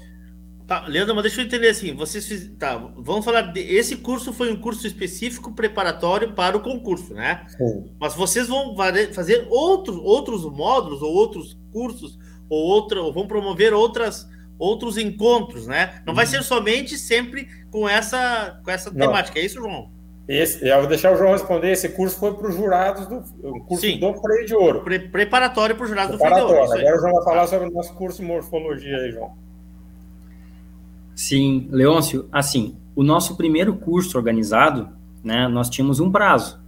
Tá, 0.66 0.84
Leandro, 0.88 1.14
mas 1.14 1.22
deixa 1.22 1.40
eu 1.40 1.44
entender 1.44 1.68
assim, 1.68 1.94
vocês 1.94 2.26
fiz... 2.26 2.50
tá, 2.58 2.76
vamos 2.96 3.24
falar 3.24 3.52
de... 3.52 3.60
esse 3.60 3.96
curso 3.96 4.32
foi 4.32 4.52
um 4.52 4.60
curso 4.60 4.84
específico 4.84 5.54
preparatório 5.54 6.32
para 6.32 6.56
o 6.56 6.60
concurso, 6.60 7.14
né? 7.14 7.46
Sim. 7.56 7.94
Mas 8.00 8.14
vocês 8.14 8.48
vão 8.48 8.74
fazer 9.12 9.46
outros 9.48 9.96
outros 9.96 10.44
módulos 10.44 11.02
ou 11.02 11.12
outros 11.12 11.56
cursos 11.72 12.18
ou 12.50 12.64
outra, 12.64 13.00
ou 13.00 13.12
vão 13.12 13.28
promover 13.28 13.72
outras 13.72 14.28
outros 14.58 14.98
encontros, 14.98 15.68
né? 15.68 16.02
Não 16.04 16.14
vai 16.14 16.24
uhum. 16.24 16.30
ser 16.32 16.42
somente 16.42 16.98
sempre 16.98 17.46
com 17.70 17.88
essa, 17.88 18.60
com 18.64 18.70
essa 18.70 18.90
temática, 18.90 19.38
é 19.38 19.44
isso, 19.44 19.60
João? 19.60 19.90
Esse, 20.26 20.66
eu 20.66 20.78
vou 20.80 20.88
deixar 20.88 21.12
o 21.12 21.16
João 21.16 21.32
responder. 21.32 21.70
Esse 21.70 21.90
curso 21.90 22.18
foi 22.18 22.34
para 22.34 22.48
os 22.48 22.56
jurados 22.56 23.06
do 23.06 23.22
curso 23.66 23.86
Sim. 23.86 24.00
do 24.00 24.12
Freio 24.14 24.46
de 24.46 24.54
Ouro. 24.56 24.80
Pre 24.82 24.98
preparatório 24.98 25.76
para 25.76 25.84
os 25.84 25.90
jurados 25.90 26.12
do 26.12 26.18
Freio 26.18 26.34
de 26.34 26.40
Ouro. 26.40 26.62
Agora 26.64 26.96
o 26.96 26.98
João 26.98 27.12
vai 27.12 27.24
falar 27.24 27.46
sobre 27.46 27.68
o 27.68 27.70
nosso 27.70 27.94
curso 27.94 28.20
de 28.20 28.26
morfologia 28.26 28.96
aí, 28.96 29.12
João. 29.12 29.45
Sim, 31.16 31.66
Leôncio, 31.72 32.28
assim, 32.30 32.76
o 32.94 33.02
nosso 33.02 33.38
primeiro 33.38 33.74
curso 33.74 34.18
organizado, 34.18 34.90
né, 35.24 35.48
nós 35.48 35.70
tínhamos 35.70 35.98
um 35.98 36.12
prazo. 36.12 36.60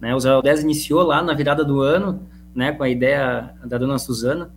Né, 0.00 0.14
o 0.14 0.42
010 0.42 0.62
iniciou 0.62 1.02
lá 1.02 1.20
na 1.20 1.34
virada 1.34 1.64
do 1.64 1.80
ano, 1.80 2.22
né, 2.54 2.70
com 2.70 2.84
a 2.84 2.88
ideia 2.88 3.52
da 3.64 3.76
dona 3.76 3.98
Suzana, 3.98 4.54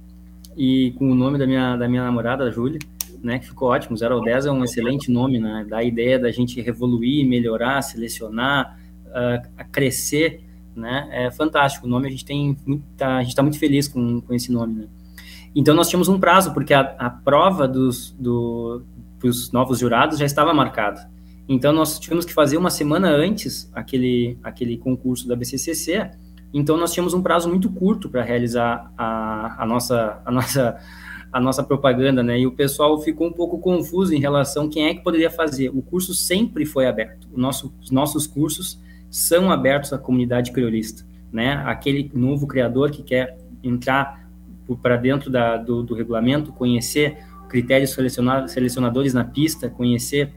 e 0.55 0.91
com 0.99 1.12
o 1.12 1.15
nome 1.15 1.39
da 1.39 1.47
minha, 1.47 1.75
da 1.75 1.89
minha 1.89 2.03
namorada, 2.03 2.43
a 2.43 2.51
Júlia, 2.51 2.77
né, 3.23 3.39
que 3.39 3.47
ficou 3.47 3.69
ótimo. 3.69 3.97
0 3.97 4.15
ao 4.15 4.21
10 4.21 4.45
é 4.45 4.51
um 4.51 4.63
excelente 4.63 5.12
nome, 5.12 5.39
né, 5.39 5.65
da 5.67 5.83
ideia 5.83 6.19
da 6.19 6.29
gente 6.29 6.62
revoluir, 6.62 7.27
melhorar, 7.27 7.81
selecionar, 7.81 8.77
uh, 9.07 9.65
crescer, 9.71 10.43
né, 10.75 11.09
é 11.12 11.31
fantástico. 11.31 11.88
O 11.88 11.89
nome 11.89 12.07
a 12.07 12.12
gente 12.12 12.23
tem 12.23 12.55
muita, 12.67 13.17
a 13.17 13.21
gente 13.21 13.29
está 13.29 13.41
muito 13.41 13.57
feliz 13.57 13.88
com, 13.88 14.21
com 14.21 14.31
esse 14.31 14.51
nome, 14.51 14.75
né. 14.75 14.88
Então 15.55 15.73
nós 15.73 15.89
tínhamos 15.89 16.07
um 16.07 16.19
prazo, 16.19 16.53
porque 16.53 16.71
a, 16.71 16.81
a 16.81 17.09
prova 17.09 17.67
dos, 17.67 18.12
do, 18.12 18.83
dos 19.19 19.51
novos 19.51 19.79
jurados 19.79 20.17
já 20.17 20.25
estava 20.25 20.53
marcada. 20.53 21.10
Então 21.47 21.73
nós 21.73 21.99
tivemos 21.99 22.25
que 22.25 22.34
fazer 22.34 22.58
uma 22.58 22.69
semana 22.69 23.10
antes 23.10 23.69
aquele, 23.73 24.38
aquele 24.43 24.77
concurso 24.77 25.27
da 25.27 25.36
BCCC, 25.36 26.12
então 26.53 26.77
nós 26.77 26.93
tínhamos 26.93 27.13
um 27.13 27.21
prazo 27.21 27.49
muito 27.49 27.69
curto 27.71 28.10
para 28.10 28.23
realizar 28.23 28.91
a, 28.97 29.63
a, 29.63 29.65
nossa, 29.65 30.21
a, 30.25 30.32
nossa, 30.32 30.77
a 31.32 31.39
nossa 31.39 31.63
propaganda, 31.63 32.23
né? 32.23 32.39
E 32.39 32.47
o 32.47 32.51
pessoal 32.51 32.99
ficou 32.99 33.27
um 33.27 33.34
pouco 33.34 33.60
confuso 33.60 34.13
em 34.13 34.19
relação 34.19 34.65
a 34.65 34.69
quem 34.69 34.88
é 34.88 34.93
que 34.93 35.03
poderia 35.03 35.29
fazer. 35.29 35.69
O 35.69 35.82
curso 35.82 36.13
sempre 36.13 36.65
foi 36.65 36.88
aberto. 36.88 37.27
Nosso, 37.36 37.73
os 37.79 37.91
nossos 37.91 38.25
cursos 38.25 38.79
são 39.10 39.51
abertos 39.51 39.93
à 39.93 39.97
comunidade 39.97 40.51
criolista, 40.51 41.05
né? 41.32 41.63
Aquele 41.65 42.12
novo 42.13 42.47
criador 42.47 42.89
que 42.89 43.03
quer 43.03 43.38
entrar 43.63 44.27
para 44.82 44.97
dentro 44.97 45.29
da, 45.32 45.58
do, 45.58 45.84
do 45.84 45.95
regulamento, 45.95 46.51
conhecer 46.51 47.17
critérios 47.49 47.95
selecionadores 48.47 49.13
na 49.13 49.25
pista, 49.25 49.69
conhecer 49.69 50.31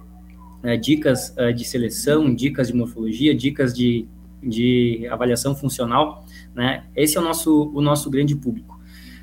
uh, 0.65 0.77
dicas 0.81 1.35
uh, 1.39 1.53
de 1.53 1.65
seleção, 1.65 2.35
dicas 2.35 2.69
de 2.69 2.75
morfologia, 2.75 3.35
dicas 3.35 3.73
de, 3.73 4.09
de 4.43 5.07
avaliação 5.11 5.55
funcional, 5.55 6.25
né? 6.55 6.85
Esse 6.97 7.17
é 7.17 7.21
o 7.21 7.23
nosso, 7.23 7.71
o 7.75 7.81
nosso 7.81 8.11
grande 8.11 8.35
público. 8.35 8.81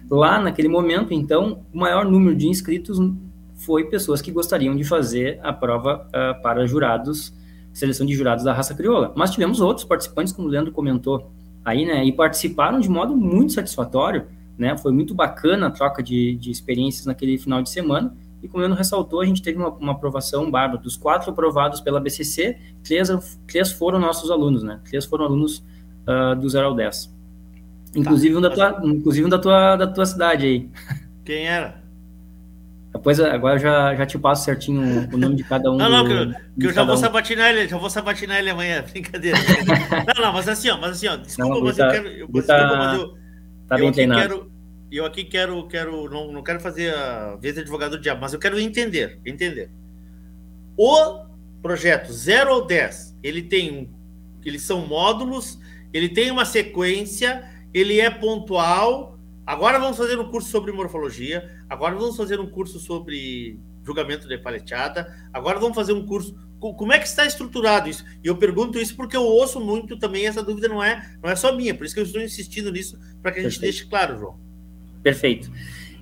Lá, 0.10 0.40
naquele 0.40 0.68
momento, 0.68 1.14
então, 1.14 1.64
o 1.74 1.80
maior 1.80 2.06
número 2.06 2.36
de 2.36 2.48
inscritos 2.48 2.98
foi 3.56 3.86
pessoas 3.86 4.22
que 4.22 4.32
gostariam 4.32 4.76
de 4.76 4.84
fazer 4.84 5.40
a 5.44 5.52
prova 5.52 6.08
uh, 6.08 6.42
para 6.42 6.66
jurados, 6.66 7.34
seleção 7.74 8.06
de 8.06 8.16
jurados 8.16 8.44
da 8.44 8.54
raça 8.54 8.74
crioula. 8.74 9.14
Mas 9.16 9.32
tivemos 9.32 9.60
outros 9.60 9.86
participantes, 9.86 10.34
como 10.34 10.48
o 10.48 10.52
Leandro 10.52 10.72
comentou 10.72 11.30
aí, 11.64 11.86
né, 11.86 12.04
e 12.06 12.12
participaram 12.12 12.80
de 12.80 12.90
modo 12.90 13.16
muito 13.16 13.54
satisfatório, 13.54 14.26
né, 14.60 14.78
foi 14.78 14.92
muito 14.92 15.16
bacana 15.16 15.68
a 15.68 15.72
troca 15.72 16.04
de, 16.04 16.36
de 16.36 16.52
experiências 16.52 17.06
naquele 17.06 17.38
final 17.38 17.64
de 17.64 17.70
semana, 17.70 18.14
e 18.44 18.48
como 18.48 18.58
o 18.58 18.62
Leandro 18.62 18.78
ressaltou, 18.78 19.22
a 19.22 19.26
gente 19.26 19.42
teve 19.42 19.58
uma, 19.58 19.70
uma 19.70 19.92
aprovação 19.94 20.50
bárbara. 20.50 20.82
Dos 20.82 20.96
quatro 20.96 21.30
aprovados 21.30 21.82
pela 21.82 22.00
BCC, 22.00 22.58
três, 22.84 23.10
três 23.48 23.72
foram 23.72 24.00
nossos 24.00 24.30
alunos, 24.30 24.62
né, 24.62 24.82
três 24.88 25.06
foram 25.06 25.26
alunos 25.26 25.64
uh, 26.06 26.36
do 26.36 26.50
0 26.50 26.68
ao 26.68 26.76
10. 26.76 27.18
Inclusive, 27.96 28.34
tá, 28.34 28.38
um 28.38 28.42
da 28.42 28.50
tua, 28.52 28.82
inclusive 28.84 29.26
um 29.26 29.30
da 29.30 29.40
tua, 29.40 29.76
da 29.78 29.88
tua 29.88 30.06
cidade 30.06 30.46
aí. 30.46 30.70
Quem 31.24 31.48
era? 31.48 31.82
Depois, 32.94 33.20
agora 33.20 33.56
eu 33.56 33.60
já, 33.60 33.96
já 33.96 34.06
te 34.06 34.18
passo 34.18 34.46
certinho 34.46 35.08
o 35.14 35.18
nome 35.18 35.36
de 35.36 35.44
cada 35.44 35.72
um. 35.72 35.78
Não, 35.78 35.90
não, 35.90 36.04
do, 36.04 36.10
que, 36.10 36.16
eu, 36.16 36.34
que 36.60 36.68
eu 36.68 36.74
já 36.74 36.84
vou 36.84 36.96
um. 36.96 36.98
sabatinar 36.98 37.50
ele, 37.50 37.68
já 37.68 37.78
vou 37.78 37.90
sabatinar 37.90 38.40
ele 38.40 38.50
amanhã, 38.50 38.84
brincadeira. 38.92 39.38
brincadeira. 39.38 40.06
não, 40.16 40.26
não, 40.26 40.34
mas 40.34 40.50
assim, 40.50 40.70
ó, 40.70 40.78
mas 40.78 40.92
assim, 40.92 41.08
ó, 41.08 41.16
desculpa, 41.16 41.54
não, 41.54 41.64
mas 41.64 41.78
tá, 41.78 41.86
eu 41.86 41.92
quero. 41.92 42.08
Eu, 42.08 42.28
desculpa, 42.28 42.48
tá, 42.48 42.78
mas 42.78 43.00
eu, 43.00 43.19
tá 43.70 43.76
bem 43.76 43.88
eu 43.88 43.92
treinado. 43.92 44.22
Quero, 44.22 44.52
eu 44.92 45.06
aqui 45.06 45.24
quero, 45.24 45.68
quero 45.68 46.10
não, 46.10 46.32
não 46.32 46.44
quero 46.44 46.60
fazer 46.60 46.94
a 46.94 47.36
vez 47.36 47.56
de 47.56 47.62
advogado 47.62 47.92
do 47.92 48.02
diabo, 48.02 48.22
mas 48.22 48.34
eu 48.34 48.40
quero 48.40 48.60
entender, 48.60 49.20
entender. 49.26 49.70
O 50.76 51.26
projeto 51.62 52.12
0 52.12 52.54
ou 52.54 52.66
10, 52.66 53.18
ele 53.24 53.44
tem 53.44 53.72
um, 53.72 53.90
eles 54.44 54.64
são 54.64 54.86
módulos, 54.86 55.60
ele 55.94 56.10
tem 56.10 56.32
uma 56.32 56.46
sequência, 56.46 57.48
ele 57.74 58.00
é 58.00 58.10
pontual, 58.10 59.20
Agora 59.50 59.80
vamos 59.80 59.98
fazer 59.98 60.20
um 60.20 60.30
curso 60.30 60.48
sobre 60.48 60.72
morfologia. 60.72 61.50
Agora 61.68 61.96
vamos 61.96 62.16
fazer 62.16 62.40
um 62.40 62.48
curso 62.48 62.78
sobre 62.78 63.60
julgamento 63.84 64.28
de 64.28 64.38
paleteada. 64.38 65.12
Agora 65.34 65.58
vamos 65.58 65.76
fazer 65.76 65.92
um 65.92 66.06
curso. 66.06 66.38
Como 66.60 66.92
é 66.92 67.00
que 67.00 67.08
está 67.08 67.26
estruturado 67.26 67.88
isso? 67.90 68.04
E 68.24 68.28
eu 68.28 68.36
pergunto 68.36 68.78
isso 68.78 68.96
porque 68.96 69.16
eu 69.16 69.24
ouço 69.24 69.60
muito 69.60 69.98
também. 69.98 70.26
Essa 70.28 70.44
dúvida 70.44 70.68
não 70.68 70.84
é, 70.84 71.10
não 71.24 71.30
é 71.30 71.36
só 71.36 71.56
minha, 71.56 71.74
por 71.74 71.86
isso 71.86 71.94
que 71.96 72.02
eu 72.02 72.06
estou 72.06 72.22
insistindo 72.22 72.72
nisso 72.72 72.98
para 73.22 73.32
que 73.32 73.40
a 73.40 73.44
gente 73.44 73.54
Perfeito. 73.60 73.74
deixe 73.74 73.90
claro, 73.90 74.18
João. 74.18 74.36
Perfeito. 75.02 75.50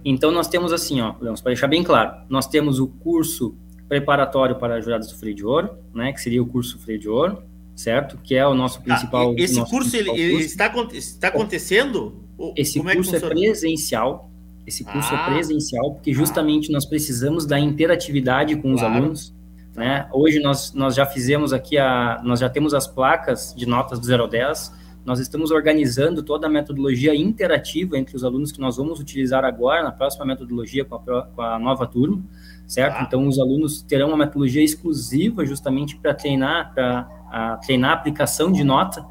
Então 0.03 0.31
nós 0.31 0.47
temos 0.47 0.73
assim, 0.73 1.01
ó, 1.01 1.13
para 1.13 1.33
deixar 1.45 1.67
bem 1.67 1.83
claro, 1.83 2.23
nós 2.29 2.47
temos 2.47 2.79
o 2.79 2.87
curso 2.87 3.55
preparatório 3.87 4.55
para 4.57 4.81
jurados 4.81 5.07
do 5.11 5.17
freio 5.17 5.35
de 5.35 5.45
ouro, 5.45 5.77
né, 5.93 6.11
que 6.11 6.21
seria 6.21 6.41
o 6.41 6.45
curso 6.45 6.77
freio 6.79 6.99
de 6.99 7.07
ouro, 7.07 7.43
certo? 7.75 8.17
Que 8.23 8.35
é 8.35 8.45
o 8.45 8.53
nosso 8.53 8.81
principal. 8.81 9.31
Ah, 9.31 9.35
esse 9.37 9.55
nosso 9.57 9.71
curso, 9.71 9.91
principal 9.91 10.15
ele, 10.17 10.31
curso. 10.31 10.45
está, 10.47 10.71
está 10.93 11.27
acontecendo? 11.27 12.15
Esse 12.55 12.79
Como 12.79 12.93
curso 12.93 13.15
é, 13.15 13.17
é, 13.19 13.21
presencial. 13.21 14.29
Esse 14.65 14.83
curso 14.83 15.09
Ah. 15.13 15.27
é 15.29 15.33
presencial 15.33 15.93
porque 15.93 16.13
justamente 16.13 16.71
nós 16.71 16.85
precisamos 16.85 17.45
da 17.45 17.59
interatividade 17.59 18.55
com 18.57 18.73
os 18.73 18.79
Claro. 18.81 18.95
alunos. 18.95 19.33
Né? 19.77 20.09
Hoje 20.11 20.39
nós, 20.39 20.73
nós 20.73 20.95
já 20.95 21.05
fizemos 21.05 21.53
aqui 21.53 21.77
a, 21.77 22.19
nós 22.23 22.39
já 22.39 22.49
temos 22.49 22.73
as 22.73 22.87
placas 22.87 23.53
de 23.55 23.67
notas 23.67 23.99
do 23.99 24.05
0 24.07 24.23
ao 24.23 24.27
10. 24.27 24.73
Nós 25.05 25.19
estamos 25.19 25.51
organizando 25.51 26.23
toda 26.23 26.47
a 26.47 26.49
metodologia 26.49 27.15
interativa 27.15 27.95
entre 27.97 28.15
os 28.15 28.23
alunos 28.23 28.51
que 28.51 28.59
nós 28.59 28.75
vamos 28.75 28.99
utilizar 28.99 29.45
agora 29.45 29.83
na 29.83 29.91
próxima 29.91 30.25
metodologia 30.25 30.83
com 30.83 30.95
a, 30.95 31.21
com 31.27 31.41
a 31.41 31.59
nova 31.59 31.85
turma, 31.85 32.21
certo? 32.65 32.95
Tá. 32.95 33.03
Então 33.03 33.27
os 33.27 33.39
alunos 33.39 33.83
terão 33.83 34.07
uma 34.09 34.17
metodologia 34.17 34.63
exclusiva 34.63 35.45
justamente 35.45 35.95
para 35.95 36.11
treinar, 36.13 36.73
para 36.73 37.07
a, 37.31 37.57
treinar 37.57 37.91
a 37.91 37.93
aplicação 37.93 38.51
de 38.51 38.63
nota, 38.63 39.05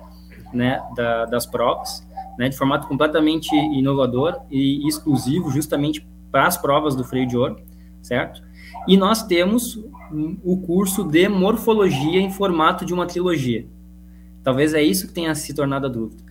né, 0.53 0.83
da- 0.97 1.27
das 1.27 1.47
provas 1.47 2.07
né, 2.39 2.49
de 2.49 2.57
formato 2.57 2.87
completamente 2.87 3.55
inovador 3.55 4.41
e 4.51 4.87
exclusivo 4.87 5.51
justamente 5.51 6.07
para 6.31 6.47
as 6.47 6.59
provas 6.59 6.95
do 6.95 7.03
freio 7.05 7.27
de 7.27 7.37
ouro, 7.37 7.57
certo? 8.03 8.43
E 8.87 8.97
nós 8.97 9.23
temos 9.23 9.77
um- 10.13 10.37
o 10.45 10.59
curso 10.59 11.03
de 11.05 11.29
morfologia 11.29 12.21
em 12.21 12.31
formato 12.31 12.85
de 12.85 12.95
uma 12.95 13.07
trilogia. 13.07 13.67
Talvez 14.43 14.75
é 14.75 14.83
isso 14.83 15.09
que 15.09 15.13
tenha 15.13 15.35
se 15.35 15.53
tornado 15.55 15.87
a 15.87 15.91
dúvida. 15.91 16.23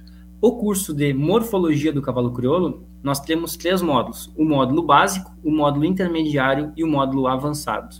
O 0.42 0.54
curso 0.54 0.94
de 0.94 1.14
morfologia 1.14 1.92
do 1.92 2.02
cavalo 2.02 2.32
crioulo, 2.32 2.84
nós 3.04 3.20
temos 3.20 3.58
três 3.58 3.82
módulos: 3.82 4.32
o 4.38 4.46
módulo 4.46 4.84
básico, 4.84 5.32
o 5.44 5.52
módulo 5.52 5.86
intermediário 5.86 6.72
e 6.78 6.84
o 6.84 6.88
módulo 6.88 7.28
avançado. 7.28 7.96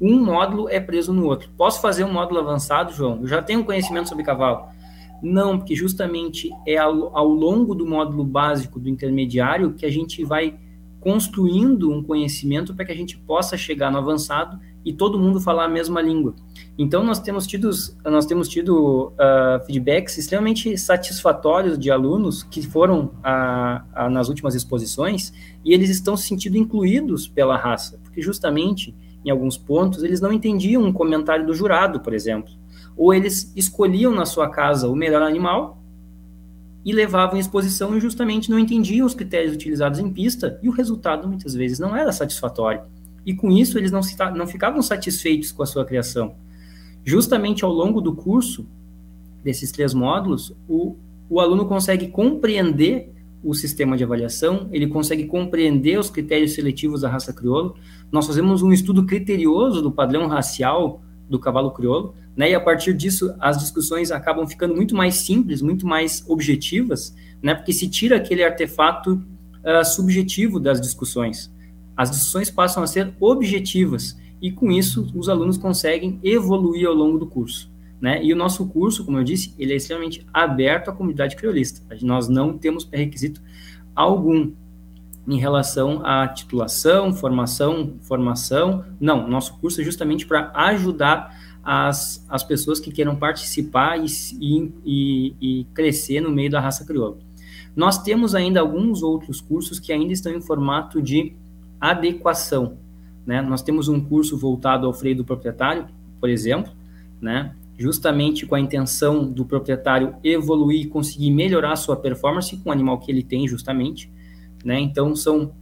Um 0.00 0.22
módulo 0.22 0.68
é 0.68 0.78
preso 0.78 1.12
no 1.12 1.26
outro. 1.26 1.50
Posso 1.56 1.80
fazer 1.80 2.04
um 2.04 2.12
módulo 2.12 2.40
avançado, 2.40 2.92
João? 2.92 3.20
Eu 3.22 3.26
já 3.26 3.42
tenho 3.42 3.64
conhecimento 3.64 4.08
sobre 4.08 4.24
cavalo. 4.24 4.66
Não, 5.22 5.56
porque 5.58 5.74
justamente 5.74 6.50
é 6.66 6.76
ao, 6.76 7.16
ao 7.16 7.26
longo 7.26 7.74
do 7.74 7.86
módulo 7.86 8.24
básico 8.24 8.78
do 8.78 8.88
intermediário 8.88 9.72
que 9.72 9.86
a 9.86 9.90
gente 9.90 10.22
vai 10.24 10.54
construindo 11.04 11.92
um 11.92 12.02
conhecimento 12.02 12.74
para 12.74 12.86
que 12.86 12.90
a 12.90 12.96
gente 12.96 13.18
possa 13.18 13.58
chegar 13.58 13.92
no 13.92 13.98
avançado 13.98 14.58
e 14.82 14.90
todo 14.90 15.18
mundo 15.18 15.38
falar 15.38 15.66
a 15.66 15.68
mesma 15.68 16.00
língua. 16.00 16.34
Então 16.78 17.04
nós 17.04 17.20
temos 17.20 17.46
tido 17.46 17.68
nós 18.04 18.24
temos 18.24 18.48
tido 18.48 19.12
ah, 19.18 19.60
feedbacks 19.66 20.16
extremamente 20.16 20.76
satisfatórios 20.78 21.78
de 21.78 21.90
alunos 21.90 22.42
que 22.42 22.62
foram 22.62 23.12
ah, 23.22 23.84
ah, 23.94 24.08
nas 24.08 24.30
últimas 24.30 24.54
exposições 24.54 25.30
e 25.62 25.74
eles 25.74 25.90
estão 25.90 26.16
se 26.16 26.26
sentindo 26.26 26.56
incluídos 26.56 27.28
pela 27.28 27.56
raça, 27.58 28.00
porque 28.02 28.22
justamente 28.22 28.94
em 29.22 29.30
alguns 29.30 29.58
pontos 29.58 30.02
eles 30.02 30.22
não 30.22 30.32
entendiam 30.32 30.82
um 30.82 30.92
comentário 30.92 31.46
do 31.46 31.52
jurado, 31.52 32.00
por 32.00 32.14
exemplo 32.14 32.50
ou 32.96 33.12
eles 33.12 33.52
escolhiam 33.56 34.12
na 34.12 34.24
sua 34.24 34.48
casa 34.48 34.88
o 34.88 34.94
melhor 34.94 35.22
animal 35.22 35.83
e 36.84 36.92
levavam 36.92 37.38
exposição 37.38 37.96
e 37.96 38.00
justamente 38.00 38.50
não 38.50 38.58
entendiam 38.58 39.06
os 39.06 39.14
critérios 39.14 39.54
utilizados 39.54 39.98
em 39.98 40.12
pista 40.12 40.58
e 40.62 40.68
o 40.68 40.72
resultado 40.72 41.26
muitas 41.26 41.54
vezes 41.54 41.78
não 41.78 41.96
era 41.96 42.12
satisfatório. 42.12 42.82
E 43.24 43.34
com 43.34 43.50
isso 43.50 43.78
eles 43.78 43.90
não, 43.90 44.02
se, 44.02 44.16
não 44.36 44.46
ficavam 44.46 44.82
satisfeitos 44.82 45.50
com 45.50 45.62
a 45.62 45.66
sua 45.66 45.84
criação. 45.84 46.34
Justamente 47.02 47.64
ao 47.64 47.72
longo 47.72 48.00
do 48.00 48.14
curso, 48.14 48.66
desses 49.42 49.72
três 49.72 49.94
módulos, 49.94 50.54
o, 50.68 50.96
o 51.28 51.40
aluno 51.40 51.66
consegue 51.66 52.08
compreender 52.08 53.12
o 53.42 53.54
sistema 53.54 53.96
de 53.96 54.02
avaliação, 54.02 54.68
ele 54.72 54.86
consegue 54.86 55.26
compreender 55.26 55.98
os 55.98 56.08
critérios 56.08 56.54
seletivos 56.54 57.02
da 57.02 57.10
raça 57.10 57.32
crioulo. 57.32 57.76
Nós 58.10 58.26
fazemos 58.26 58.62
um 58.62 58.72
estudo 58.72 59.04
criterioso 59.04 59.82
do 59.82 59.92
padrão 59.92 60.26
racial 60.26 61.02
do 61.28 61.38
cavalo 61.38 61.70
crioulo, 61.70 62.14
né? 62.36 62.50
E 62.50 62.54
a 62.54 62.60
partir 62.60 62.94
disso, 62.94 63.34
as 63.38 63.58
discussões 63.58 64.10
acabam 64.10 64.46
ficando 64.46 64.74
muito 64.74 64.94
mais 64.94 65.16
simples, 65.16 65.62
muito 65.62 65.86
mais 65.86 66.24
objetivas, 66.28 67.14
né? 67.42 67.54
Porque 67.54 67.72
se 67.72 67.88
tira 67.88 68.16
aquele 68.16 68.42
artefato 68.42 69.14
uh, 69.14 69.84
subjetivo 69.84 70.58
das 70.58 70.80
discussões. 70.80 71.52
As 71.96 72.10
discussões 72.10 72.50
passam 72.50 72.82
a 72.82 72.86
ser 72.86 73.14
objetivas 73.20 74.18
e 74.42 74.50
com 74.50 74.70
isso 74.70 75.10
os 75.14 75.28
alunos 75.28 75.56
conseguem 75.56 76.18
evoluir 76.22 76.86
ao 76.86 76.94
longo 76.94 77.18
do 77.18 77.26
curso. 77.26 77.72
Né? 78.00 78.22
E 78.22 78.32
o 78.32 78.36
nosso 78.36 78.66
curso, 78.66 79.04
como 79.04 79.18
eu 79.18 79.24
disse, 79.24 79.54
ele 79.58 79.72
é 79.72 79.76
extremamente 79.76 80.26
aberto 80.32 80.90
à 80.90 80.92
comunidade 80.92 81.36
criolista. 81.36 81.80
Nós 82.02 82.28
não 82.28 82.58
temos 82.58 82.84
pré-requisito 82.84 83.40
algum 83.94 84.52
em 85.26 85.38
relação 85.38 86.04
à 86.04 86.28
titulação, 86.28 87.14
formação, 87.14 87.94
formação. 88.02 88.84
Não, 89.00 89.26
nosso 89.26 89.58
curso 89.58 89.80
é 89.80 89.84
justamente 89.84 90.26
para 90.26 90.52
ajudar 90.54 91.34
as, 91.64 92.24
as 92.28 92.44
pessoas 92.44 92.78
que 92.78 92.90
queiram 92.90 93.16
participar 93.16 93.98
e, 93.98 94.06
e, 94.84 95.34
e, 95.40 95.64
crescer 95.72 96.20
no 96.20 96.30
meio 96.30 96.50
da 96.50 96.60
raça 96.60 96.84
crioula. 96.84 97.16
Nós 97.74 98.02
temos 98.02 98.34
ainda 98.34 98.60
alguns 98.60 99.02
outros 99.02 99.40
cursos 99.40 99.80
que 99.80 99.92
ainda 99.92 100.12
estão 100.12 100.32
em 100.32 100.40
formato 100.40 101.00
de 101.00 101.32
adequação. 101.80 102.76
Né? 103.26 103.40
Nós 103.40 103.62
temos 103.62 103.88
um 103.88 104.00
curso 104.00 104.36
voltado 104.36 104.86
ao 104.86 104.92
freio 104.92 105.16
do 105.16 105.24
proprietário, 105.24 105.86
por 106.20 106.28
exemplo, 106.28 106.70
né? 107.20 107.54
justamente 107.76 108.46
com 108.46 108.54
a 108.54 108.60
intenção 108.60 109.26
do 109.26 109.44
proprietário 109.44 110.14
evoluir 110.22 110.82
e 110.82 110.86
conseguir 110.86 111.30
melhorar 111.30 111.74
sua 111.76 111.96
performance 111.96 112.56
com 112.58 112.68
o 112.68 112.72
animal 112.72 112.98
que 113.00 113.10
ele 113.10 113.22
tem, 113.22 113.48
justamente. 113.48 114.12
Né? 114.64 114.78
Então, 114.78 115.16
são 115.16 115.52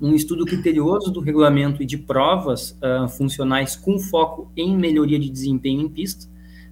um 0.00 0.14
estudo 0.14 0.44
criterioso 0.44 1.10
do 1.10 1.20
regulamento 1.20 1.82
e 1.82 1.86
de 1.86 1.96
provas 1.96 2.78
uh, 2.82 3.08
funcionais 3.08 3.76
com 3.76 3.98
foco 3.98 4.50
em 4.56 4.76
melhoria 4.76 5.18
de 5.18 5.30
desempenho 5.30 5.80
em 5.80 5.88
pista. 5.88 6.26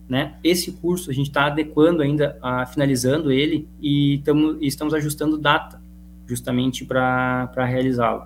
Né? 0.09 0.35
Esse 0.45 0.73
curso 0.73 1.11
a 1.11 1.15
gente 1.15 1.29
está 1.29 1.47
adequando 1.47 2.03
ainda, 2.03 2.39
uh, 2.43 2.71
finalizando 2.71 3.33
ele 3.33 3.67
e, 3.81 4.21
tamo, 4.25 4.59
estamos 4.61 4.93
ajustando 4.93 5.39
data 5.39 5.83
justamente 6.27 6.85
para 6.85 7.65
realizá-lo. 7.65 8.25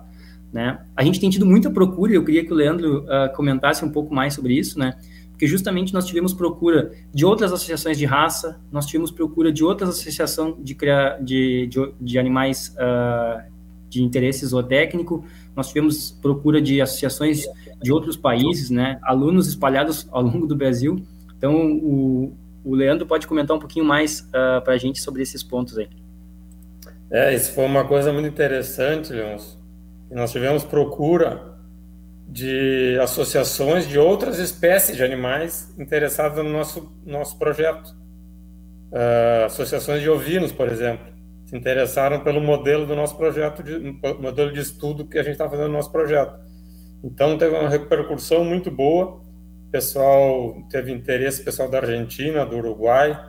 Né? 0.51 0.79
A 0.95 1.03
gente 1.03 1.19
tem 1.19 1.29
tido 1.29 1.45
muita 1.45 1.69
procura, 1.69 2.11
eu 2.11 2.25
queria 2.25 2.43
que 2.43 2.51
o 2.51 2.55
Leandro 2.55 3.05
uh, 3.05 3.33
comentasse 3.35 3.85
um 3.85 3.89
pouco 3.89 4.13
mais 4.13 4.33
sobre 4.33 4.53
isso, 4.53 4.77
né? 4.77 4.95
porque 5.29 5.47
justamente 5.47 5.93
nós 5.93 6.05
tivemos 6.05 6.33
procura 6.33 6.91
de 7.13 7.23
outras 7.23 7.53
associações 7.53 7.97
de 7.97 8.03
raça, 8.05 8.59
nós 8.69 8.85
tivemos 8.85 9.09
procura 9.09 9.53
de 9.53 9.63
outras 9.63 9.89
associações 9.89 10.55
de, 10.61 10.75
de, 11.21 11.67
de, 11.67 11.93
de 12.01 12.19
animais 12.19 12.75
uh, 12.75 13.41
de 13.89 14.03
interesse 14.03 14.45
zootécnico, 14.45 15.25
nós 15.55 15.67
tivemos 15.67 16.11
procura 16.11 16.61
de 16.61 16.79
associações 16.79 17.45
de 17.81 17.91
outros 17.91 18.15
países, 18.15 18.69
né, 18.69 18.99
alunos 19.03 19.47
espalhados 19.47 20.07
ao 20.11 20.21
longo 20.21 20.45
do 20.45 20.55
Brasil. 20.55 21.01
Então, 21.37 21.73
o, 21.77 22.33
o 22.63 22.75
Leandro 22.75 23.05
pode 23.05 23.25
comentar 23.25 23.55
um 23.55 23.59
pouquinho 23.59 23.85
mais 23.85 24.21
uh, 24.21 24.57
ah, 24.57 24.61
para 24.63 24.73
a 24.73 24.77
gente 24.77 25.01
sobre 25.01 25.21
esses 25.21 25.41
pontos 25.41 25.77
aí. 25.77 25.89
É, 27.11 27.33
isso 27.33 27.53
foi 27.53 27.65
uma 27.65 27.85
coisa 27.85 28.13
muito 28.13 28.27
interessante, 28.27 29.11
Leôncio. 29.11 29.57
Nós 30.11 30.31
tivemos 30.31 30.63
procura 30.63 31.57
de 32.27 32.97
associações 33.01 33.87
de 33.87 33.97
outras 33.97 34.37
espécies 34.37 34.95
de 34.95 35.03
animais 35.03 35.73
interessadas 35.79 36.43
no 36.43 36.51
nosso, 36.51 36.91
nosso 37.05 37.37
projeto. 37.39 37.97
Uh, 38.91 39.45
associações 39.45 40.01
de 40.01 40.09
ovinos, 40.09 40.51
por 40.51 40.67
exemplo, 40.67 41.05
se 41.49 41.57
interessaram 41.57 42.19
pelo 42.19 42.39
modelo 42.39 42.85
do 42.85 42.95
nosso 42.95 43.17
projeto, 43.17 43.63
de, 43.63 43.79
modelo 44.19 44.53
de 44.53 44.59
estudo 44.59 45.07
que 45.07 45.17
a 45.17 45.23
gente 45.23 45.31
está 45.31 45.49
fazendo 45.49 45.69
no 45.69 45.73
nosso 45.73 45.91
projeto. 45.91 46.39
Então, 47.03 47.39
teve 47.39 47.55
uma 47.55 47.67
repercussão 47.67 48.45
muito 48.45 48.69
boa. 48.69 49.19
Pessoal 49.71 50.55
teve 50.69 50.91
interesse, 50.91 51.43
pessoal 51.43 51.67
da 51.67 51.79
Argentina, 51.79 52.45
do 52.45 52.57
Uruguai, 52.57 53.19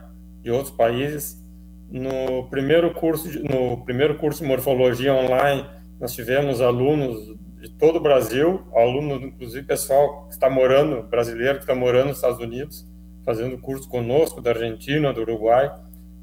de 0.43 0.51
outros 0.51 0.71
países. 0.71 1.43
No 1.91 2.47
primeiro 2.51 2.93
curso, 2.93 3.27
de, 3.27 3.43
no 3.43 3.83
primeiro 3.87 4.17
curso 4.17 4.43
de 4.43 4.49
morfologia 4.49 5.15
online, 5.15 5.65
nós 5.99 6.13
tivemos 6.13 6.61
alunos 6.61 7.35
de 7.59 7.71
todo 7.71 7.97
o 7.97 8.01
Brasil, 8.01 8.61
alunos, 8.75 9.23
inclusive 9.23 9.67
pessoal 9.67 10.27
que 10.27 10.35
está 10.35 10.51
morando, 10.51 11.05
brasileiro 11.05 11.55
que 11.55 11.65
está 11.65 11.75
morando 11.75 12.09
nos 12.09 12.19
Estados 12.19 12.39
Unidos, 12.39 12.87
fazendo 13.25 13.57
curso 13.57 13.89
conosco 13.89 14.43
da 14.43 14.51
Argentina, 14.51 15.11
do 15.11 15.23
Uruguai. 15.23 15.71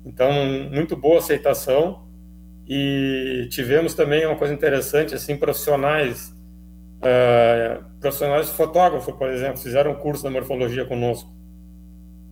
Então, 0.08 0.32
muito 0.72 0.96
boa 0.96 1.20
aceitação. 1.20 2.08
E 2.66 3.48
tivemos 3.52 3.94
também 3.94 4.26
uma 4.26 4.36
coisa 4.36 4.54
interessante, 4.54 5.14
assim, 5.14 5.38
profissionais, 5.38 6.34
uh, 6.98 7.84
profissionais 8.00 8.50
fotógrafos, 8.50 9.14
por 9.16 9.30
exemplo, 9.30 9.58
fizeram 9.58 9.92
um 9.92 9.96
curso 9.96 10.28
de 10.28 10.34
morfologia 10.34 10.86
conosco, 10.86 11.30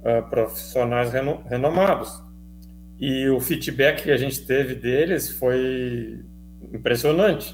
uh, 0.02 0.30
profissionais 0.30 1.12
reno 1.12 1.42
renomados. 1.50 2.12
E 3.00 3.30
o 3.30 3.40
feedback 3.40 4.04
que 4.04 4.12
a 4.12 4.18
gente 4.18 4.46
teve 4.46 4.76
deles 4.76 5.30
foi 5.30 6.20
impressionante 6.74 7.54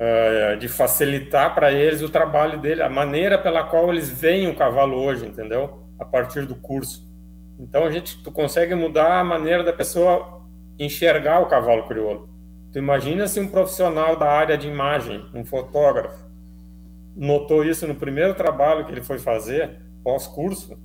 uh, 0.00 0.56
de 0.56 0.68
facilitar 0.68 1.54
para 1.54 1.72
eles 1.72 2.02
o 2.02 2.08
trabalho 2.08 2.60
dele, 2.60 2.82
a 2.82 2.88
maneira 2.88 3.38
pela 3.38 3.64
qual 3.64 3.92
eles 3.92 4.08
veem 4.08 4.48
o 4.48 4.56
cavalo 4.56 4.96
hoje, 4.96 5.26
entendeu? 5.26 5.84
A 6.00 6.04
partir 6.04 6.46
do 6.46 6.56
curso. 6.56 7.05
Então 7.58 7.84
a 7.84 7.90
gente 7.90 8.22
tu 8.22 8.30
consegue 8.30 8.74
mudar 8.74 9.20
a 9.20 9.24
maneira 9.24 9.64
da 9.64 9.72
pessoa 9.72 10.42
enxergar 10.78 11.40
o 11.40 11.46
cavalo 11.46 11.86
crioulo. 11.86 12.28
Tu 12.72 12.78
imagina 12.78 13.26
se 13.26 13.40
um 13.40 13.48
profissional 13.48 14.16
da 14.16 14.30
área 14.30 14.58
de 14.58 14.68
imagem, 14.68 15.24
um 15.34 15.44
fotógrafo, 15.44 16.26
notou 17.16 17.64
isso 17.64 17.86
no 17.86 17.94
primeiro 17.94 18.34
trabalho 18.34 18.84
que 18.84 18.92
ele 18.92 19.02
foi 19.02 19.18
fazer 19.18 19.80
pós-curso, 20.04 20.78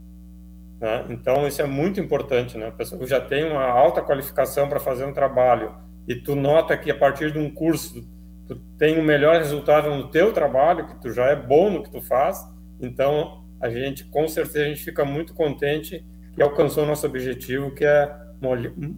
né? 0.80 1.06
Então 1.10 1.46
isso 1.46 1.62
é 1.62 1.66
muito 1.66 2.00
importante, 2.00 2.58
né? 2.58 2.68
A 2.68 2.72
pessoa 2.72 3.06
já 3.06 3.20
tem 3.20 3.44
uma 3.44 3.66
alta 3.66 4.02
qualificação 4.02 4.70
para 4.70 4.80
fazer 4.80 5.04
um 5.06 5.14
trabalho 5.14 5.76
e 6.08 6.16
tu 6.16 6.36
nota 6.36 6.78
que 6.78 6.90
a 6.90 6.98
partir 6.98 7.32
de 7.32 7.40
um 7.40 7.50
curso 7.54 8.08
tu 8.48 8.56
tem 8.78 8.98
um 8.98 9.04
melhor 9.04 9.36
resultado 9.38 9.90
no 9.94 10.10
teu 10.10 10.32
trabalho, 10.32 10.88
que 10.88 11.02
tu 11.02 11.12
já 11.12 11.26
é 11.26 11.36
bom 11.36 11.70
no 11.70 11.84
que 11.84 11.92
tu 11.92 12.02
faz, 12.02 12.40
então 12.80 13.44
a 13.60 13.70
gente, 13.70 14.06
com 14.06 14.28
certeza, 14.28 14.66
a 14.66 14.68
gente 14.70 14.84
fica 14.84 15.06
muito 15.06 15.34
contente 15.34 16.04
que 16.34 16.42
alcançou 16.42 16.84
o 16.84 16.88
nosso 16.88 17.06
objetivo, 17.06 17.72
que 17.72 17.86
é 17.86 18.12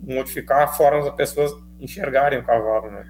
modificar 0.03 0.63
a 0.63 0.67
forma 0.67 1.03
das 1.03 1.15
pessoas 1.15 1.51
enxergarem 1.79 2.39
o 2.39 2.43
cavalo, 2.43 2.89
né? 2.89 3.03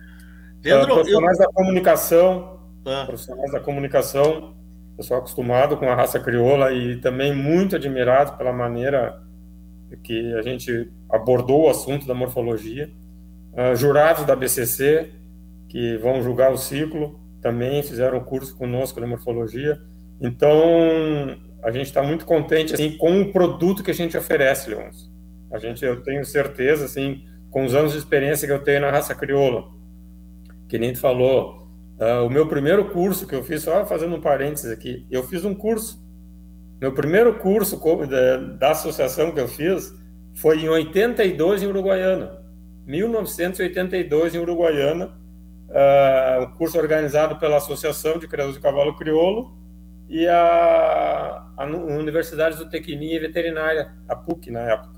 Leandro, 0.64 0.86
então, 0.86 0.96
profissionais 0.96 1.40
eu... 1.40 1.46
da 1.46 1.54
comunicação, 1.54 2.60
ah. 2.86 3.04
profissionais 3.06 3.52
da 3.52 3.60
comunicação, 3.60 4.56
pessoal 4.98 5.20
acostumado 5.20 5.78
com 5.78 5.90
a 5.90 5.96
raça 5.96 6.20
crioula 6.20 6.72
e 6.72 6.98
também 6.98 7.36
muito 7.36 7.76
admirado 7.76 8.38
pela 8.38 8.54
maneira 8.54 9.22
que 10.04 10.34
a 10.34 10.42
gente 10.42 10.92
abordou 11.10 11.66
o 11.66 11.70
assunto 11.70 12.08
da 12.08 12.14
morfologia. 12.14 12.92
Uh, 13.54 13.76
jurados 13.76 14.26
da 14.26 14.36
BCC, 14.36 15.12
que 15.70 15.98
vão 15.98 16.22
julgar 16.24 16.52
o 16.52 16.58
ciclo, 16.58 17.20
também 17.42 17.84
fizeram 17.84 18.18
um 18.18 18.24
curso 18.24 18.56
conosco 18.58 19.00
de 19.00 19.06
morfologia. 19.06 19.80
Então, 20.20 20.58
a 21.64 21.72
gente 21.72 21.86
está 21.86 22.04
muito 22.04 22.26
contente 22.26 22.74
assim 22.74 22.98
com 22.98 23.22
o 23.22 23.32
produto 23.32 23.84
que 23.84 23.92
a 23.92 23.94
gente 23.94 24.18
oferece, 24.18 24.70
Leôncio. 24.70 25.10
A 25.52 25.58
gente, 25.58 25.84
eu 25.86 26.04
tenho 26.04 26.26
certeza, 26.26 26.86
assim, 26.86 27.24
com 27.50 27.64
os 27.64 27.74
anos 27.74 27.94
de 27.94 28.00
experiência 28.00 28.48
que 28.48 28.54
eu 28.54 28.64
tenho 28.64 28.82
na 28.82 28.92
raça 28.92 29.16
crioula, 29.16 29.64
que 30.68 30.78
nem 30.78 30.92
tu 30.92 31.00
falou, 31.00 31.68
uh, 32.00 32.26
o 32.26 32.30
meu 32.30 32.48
primeiro 32.48 32.90
curso 32.90 33.26
que 33.26 33.36
eu 33.36 33.44
fiz, 33.44 33.62
só 33.62 33.86
fazendo 33.86 34.16
um 34.16 34.22
parênteses 34.22 34.72
aqui, 34.72 35.08
eu 35.10 35.24
fiz 35.24 35.46
um 35.46 35.56
curso. 35.56 36.04
Meu 36.82 36.92
primeiro 36.92 37.36
curso 37.36 37.80
da, 38.08 38.38
da 38.38 38.72
associação 38.72 39.32
que 39.32 39.40
eu 39.40 39.48
fiz 39.48 39.94
foi 40.36 40.60
em 40.60 40.68
82 40.68 41.64
em 41.64 41.68
Uruguaiana. 41.68 42.44
1982 42.86 44.36
em 44.36 44.40
Uruguaiana, 44.40 45.06
uh, 45.70 46.44
um 46.44 46.58
curso 46.58 46.78
organizado 46.78 47.38
pela 47.38 47.58
Associação 47.58 48.18
de 48.18 48.28
Criadores 48.28 48.58
de 48.58 48.62
Cavalo 48.62 48.98
Crioulo 48.98 49.63
e 50.14 50.28
a, 50.28 51.44
a 51.58 51.66
Universidade 51.66 52.56
do 52.56 52.70
Tecnia 52.70 53.16
e 53.16 53.20
Veterinária, 53.20 53.96
a 54.08 54.16
PUC, 54.16 54.52
na 54.52 54.60
época. 54.60 54.94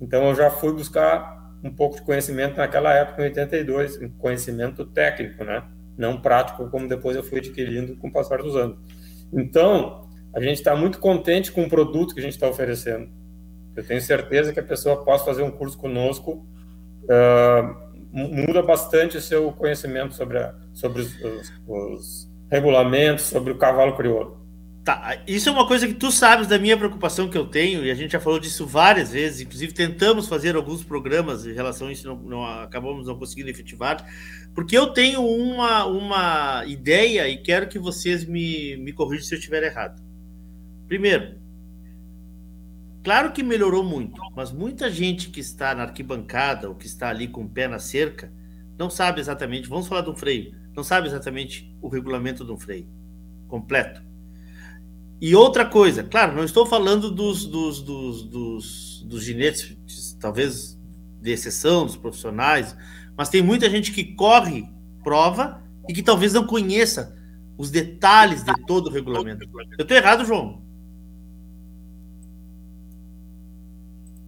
Então, 0.00 0.28
eu 0.28 0.34
já 0.34 0.50
fui 0.50 0.72
buscar 0.72 1.54
um 1.62 1.70
pouco 1.70 1.94
de 1.94 2.02
conhecimento 2.02 2.56
naquela 2.56 2.92
época, 2.92 3.22
em 3.22 3.26
82, 3.26 4.00
conhecimento 4.18 4.84
técnico, 4.86 5.44
né? 5.44 5.62
Não 5.96 6.20
prático, 6.20 6.68
como 6.68 6.88
depois 6.88 7.16
eu 7.16 7.22
fui 7.22 7.38
adquirindo 7.38 7.94
com 7.96 8.08
o 8.08 8.12
passar 8.12 8.42
dos 8.42 8.56
anos. 8.56 8.76
Então, 9.32 10.10
a 10.34 10.40
gente 10.40 10.56
está 10.56 10.74
muito 10.74 10.98
contente 10.98 11.52
com 11.52 11.62
o 11.62 11.68
produto 11.68 12.12
que 12.12 12.18
a 12.18 12.22
gente 12.24 12.32
está 12.32 12.48
oferecendo. 12.48 13.08
Eu 13.76 13.86
tenho 13.86 14.00
certeza 14.00 14.52
que 14.52 14.58
a 14.58 14.64
pessoa 14.64 15.04
possa 15.04 15.24
fazer 15.24 15.42
um 15.42 15.50
curso 15.52 15.78
conosco 15.78 16.44
uh, 17.04 17.84
muda 18.12 18.62
bastante 18.62 19.16
o 19.16 19.20
seu 19.20 19.52
conhecimento 19.52 20.14
sobre, 20.14 20.38
a, 20.38 20.54
sobre 20.72 21.02
os, 21.02 21.14
os, 21.22 21.52
os, 21.68 22.33
regulamentos, 22.54 23.24
sobre 23.24 23.52
o 23.52 23.56
cavalo 23.56 23.96
crioulo. 23.96 24.44
Tá, 24.84 25.18
isso 25.26 25.48
é 25.48 25.52
uma 25.52 25.66
coisa 25.66 25.88
que 25.88 25.94
tu 25.94 26.12
sabes 26.12 26.46
da 26.46 26.58
minha 26.58 26.76
preocupação 26.76 27.28
que 27.28 27.38
eu 27.38 27.46
tenho, 27.46 27.84
e 27.84 27.90
a 27.90 27.94
gente 27.94 28.12
já 28.12 28.20
falou 28.20 28.38
disso 28.38 28.66
várias 28.66 29.10
vezes, 29.12 29.40
inclusive 29.40 29.72
tentamos 29.72 30.28
fazer 30.28 30.54
alguns 30.54 30.84
programas 30.84 31.46
em 31.46 31.52
relação 31.52 31.88
a 31.88 31.92
isso, 31.92 32.06
não, 32.06 32.16
não 32.16 32.44
acabamos 32.44 33.06
não 33.06 33.18
conseguindo 33.18 33.48
efetivar, 33.48 34.06
porque 34.54 34.76
eu 34.76 34.88
tenho 34.88 35.24
uma, 35.24 35.86
uma 35.86 36.64
ideia 36.66 37.26
e 37.28 37.38
quero 37.38 37.66
que 37.66 37.78
vocês 37.78 38.26
me, 38.26 38.76
me 38.76 38.92
corrijam 38.92 39.24
se 39.24 39.34
eu 39.34 39.38
estiver 39.38 39.62
errado. 39.62 40.02
Primeiro, 40.86 41.42
Claro 43.02 43.32
que 43.32 43.42
melhorou 43.42 43.84
muito, 43.84 44.18
mas 44.34 44.50
muita 44.50 44.90
gente 44.90 45.28
que 45.28 45.38
está 45.38 45.74
na 45.74 45.82
arquibancada 45.82 46.70
ou 46.70 46.74
que 46.74 46.86
está 46.86 47.10
ali 47.10 47.28
com 47.28 47.42
o 47.42 47.48
pé 47.48 47.68
na 47.68 47.78
cerca 47.78 48.32
não 48.78 48.88
sabe 48.88 49.20
exatamente. 49.20 49.68
Vamos 49.68 49.86
falar 49.86 50.00
do 50.00 50.16
freio, 50.16 50.54
não 50.74 50.82
sabe 50.82 51.06
exatamente 51.06 51.74
o 51.80 51.88
regulamento 51.88 52.44
do 52.44 52.56
freio 52.56 52.88
completo. 53.48 54.02
E 55.20 55.34
outra 55.34 55.64
coisa, 55.64 56.02
claro, 56.02 56.34
não 56.34 56.44
estou 56.44 56.66
falando 56.66 57.10
dos, 57.10 57.46
dos, 57.46 57.80
dos, 57.80 58.22
dos, 58.24 59.02
dos 59.06 59.22
ginetes, 59.22 60.16
talvez 60.20 60.78
de 61.20 61.30
exceção, 61.30 61.86
dos 61.86 61.96
profissionais, 61.96 62.76
mas 63.16 63.28
tem 63.28 63.40
muita 63.40 63.70
gente 63.70 63.92
que 63.92 64.14
corre 64.14 64.68
prova 65.02 65.62
e 65.88 65.94
que 65.94 66.02
talvez 66.02 66.32
não 66.32 66.46
conheça 66.46 67.16
os 67.56 67.70
detalhes 67.70 68.42
de 68.42 68.52
todo 68.66 68.88
o 68.88 68.92
regulamento. 68.92 69.48
Eu 69.78 69.82
estou 69.82 69.96
errado, 69.96 70.24
João? 70.24 70.62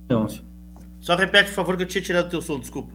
Leôncio. 0.09 0.45
Só 1.01 1.17
repete, 1.17 1.51
por 1.51 1.57
favor, 1.57 1.77
que 1.77 1.83
eu 1.83 1.87
tinha 1.87 2.03
tirado 2.03 2.27
o 2.27 2.31
teu 2.31 2.41
som, 2.41 2.61
desculpa. 2.61 2.93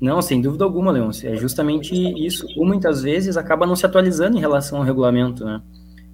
Não, 0.00 0.22
sem 0.22 0.40
dúvida 0.40 0.64
alguma, 0.64 0.92
Leôncio. 0.92 1.28
É 1.28 1.36
justamente 1.36 1.94
isso. 1.94 2.46
Ou 2.56 2.64
muitas 2.64 3.02
vezes 3.02 3.36
acaba 3.36 3.66
não 3.66 3.74
se 3.74 3.84
atualizando 3.84 4.36
em 4.36 4.40
relação 4.40 4.78
ao 4.78 4.84
regulamento, 4.84 5.44
né? 5.44 5.60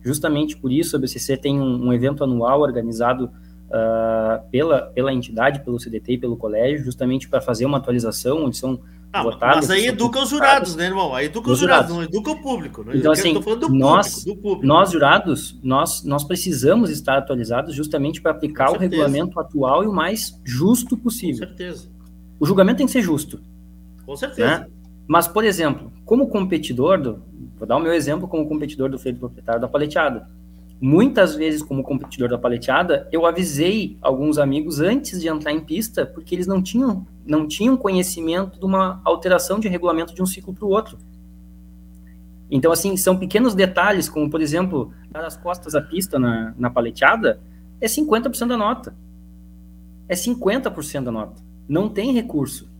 Justamente 0.02 0.56
por 0.56 0.72
isso 0.72 0.96
a 0.96 0.98
BCC 0.98 1.36
tem 1.36 1.60
um, 1.60 1.86
um 1.86 1.92
evento 1.92 2.24
anual 2.24 2.60
organizado 2.60 3.24
uh, 3.24 4.50
pela, 4.50 4.82
pela 4.94 5.12
entidade, 5.12 5.62
pelo 5.64 5.78
CDT 5.78 6.12
e 6.12 6.18
pelo 6.18 6.36
colégio, 6.36 6.84
justamente 6.84 7.28
para 7.28 7.40
fazer 7.40 7.64
uma 7.66 7.78
atualização, 7.78 8.44
onde 8.44 8.56
são 8.56 8.80
ah, 9.12 9.22
votadas... 9.22 9.56
Mas 9.56 9.70
aí 9.70 9.86
educa 9.86 10.20
os 10.20 10.28
jurados, 10.28 10.76
né, 10.76 10.86
irmão? 10.86 11.14
Aí 11.14 11.26
educa 11.26 11.50
os, 11.50 11.58
jurados, 11.58 11.88
jurados, 11.88 12.12
não 12.12 12.18
educa 12.18 12.30
o 12.32 12.42
público. 12.42 12.84
Então, 12.92 13.12
assim, 13.12 13.34
nós, 13.70 14.24
público. 14.24 14.66
nós, 14.66 14.90
jurados, 14.90 15.58
nós, 15.62 16.02
nós 16.04 16.24
precisamos 16.24 16.90
estar 16.90 17.18
atualizados 17.18 17.74
justamente 17.74 18.20
para 18.20 18.32
aplicar 18.32 18.72
o 18.72 18.78
regulamento 18.78 19.38
atual 19.38 19.84
e 19.84 19.86
o 19.86 19.92
mais 19.92 20.38
justo 20.44 20.96
possível. 20.96 21.46
Com 21.46 21.56
certeza. 21.56 21.88
O 22.40 22.46
julgamento 22.46 22.78
tem 22.78 22.86
que 22.86 22.92
ser 22.92 23.02
justo. 23.02 23.40
Com 24.06 24.16
certeza. 24.16 24.60
Né? 24.60 24.66
Mas, 25.06 25.28
por 25.28 25.44
exemplo, 25.44 25.92
como 26.04 26.28
competidor, 26.28 27.00
do, 27.00 27.22
vou 27.56 27.66
dar 27.66 27.76
o 27.76 27.80
meu 27.80 27.92
exemplo 27.92 28.26
como 28.26 28.48
competidor 28.48 28.88
do 28.88 28.98
freio 28.98 29.16
proprietário 29.16 29.60
da 29.60 29.68
paleteada. 29.68 30.28
Muitas 30.80 31.34
vezes, 31.34 31.62
como 31.62 31.82
competidor 31.82 32.28
da 32.28 32.38
paleteada, 32.38 33.08
eu 33.12 33.24
avisei 33.26 33.96
alguns 34.02 34.38
amigos 34.38 34.80
antes 34.80 35.20
de 35.20 35.28
entrar 35.28 35.52
em 35.52 35.60
pista, 35.60 36.04
porque 36.04 36.34
eles 36.34 36.46
não 36.46 36.62
tinham, 36.62 37.06
não 37.24 37.46
tinham 37.46 37.76
conhecimento 37.76 38.58
de 38.58 38.64
uma 38.64 39.00
alteração 39.04 39.60
de 39.60 39.68
regulamento 39.68 40.14
de 40.14 40.22
um 40.22 40.26
ciclo 40.26 40.52
para 40.52 40.64
o 40.64 40.68
outro. 40.68 40.98
Então, 42.50 42.70
assim, 42.70 42.96
são 42.96 43.16
pequenos 43.16 43.54
detalhes, 43.54 44.08
como, 44.08 44.28
por 44.28 44.40
exemplo, 44.40 44.92
dar 45.10 45.24
as 45.24 45.36
costas 45.36 45.72
da 45.72 45.80
pista 45.80 46.18
na, 46.18 46.54
na 46.58 46.70
paleteada, 46.70 47.40
é 47.80 47.86
50% 47.86 48.48
da 48.48 48.56
nota. 48.56 48.94
É 50.08 50.14
50% 50.14 51.04
da 51.04 51.12
nota. 51.12 51.42
Não 51.68 51.88
tem 51.88 52.12
recurso, 52.12 52.70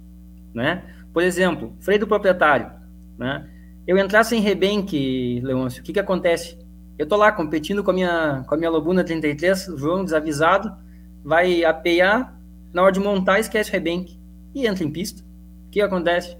né? 0.52 0.84
Por 1.14 1.22
exemplo, 1.22 1.76
freio 1.78 2.00
do 2.00 2.08
proprietário, 2.08 2.72
né? 3.16 3.48
Eu 3.86 3.96
entrasse 3.96 4.34
em 4.34 4.40
rebenque, 4.40 5.40
Leôncio, 5.44 5.80
o 5.80 5.84
que 5.84 5.92
que 5.92 6.00
acontece? 6.00 6.58
Eu 6.98 7.06
tô 7.06 7.16
lá 7.16 7.30
competindo 7.30 7.84
com 7.84 7.92
a 7.92 7.94
minha, 7.94 8.44
com 8.48 8.54
a 8.54 8.58
minha 8.58 8.68
Lobuna 8.68 9.04
33, 9.04 9.68
o 9.68 9.78
João 9.78 10.04
desavisado, 10.04 10.74
vai 11.22 11.64
apear, 11.64 12.36
na 12.72 12.82
hora 12.82 12.90
de 12.90 12.98
montar 12.98 13.38
esquece 13.38 13.70
o 13.70 13.72
rebenque 13.72 14.18
e 14.52 14.66
entra 14.66 14.82
em 14.82 14.90
pista. 14.90 15.22
O 15.68 15.70
que 15.70 15.80
acontece? 15.80 16.36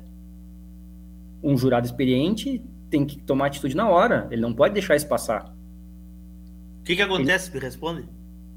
Um 1.41 1.57
jurado 1.57 1.87
experiente 1.87 2.61
tem 2.91 3.07
que 3.07 3.23
tomar 3.23 3.47
atitude 3.47 3.77
na 3.77 3.89
hora, 3.89 4.27
ele 4.33 4.43
não 4.43 4.53
pode 4.53 4.75
deixar 4.75 4.97
isso 4.97 5.07
passar. 5.07 5.55
O 6.81 6.83
que 6.85 6.97
que 6.97 7.03
acontece? 7.03 7.49
Ele, 7.51 7.59
Me 7.59 7.65
responde. 7.65 8.09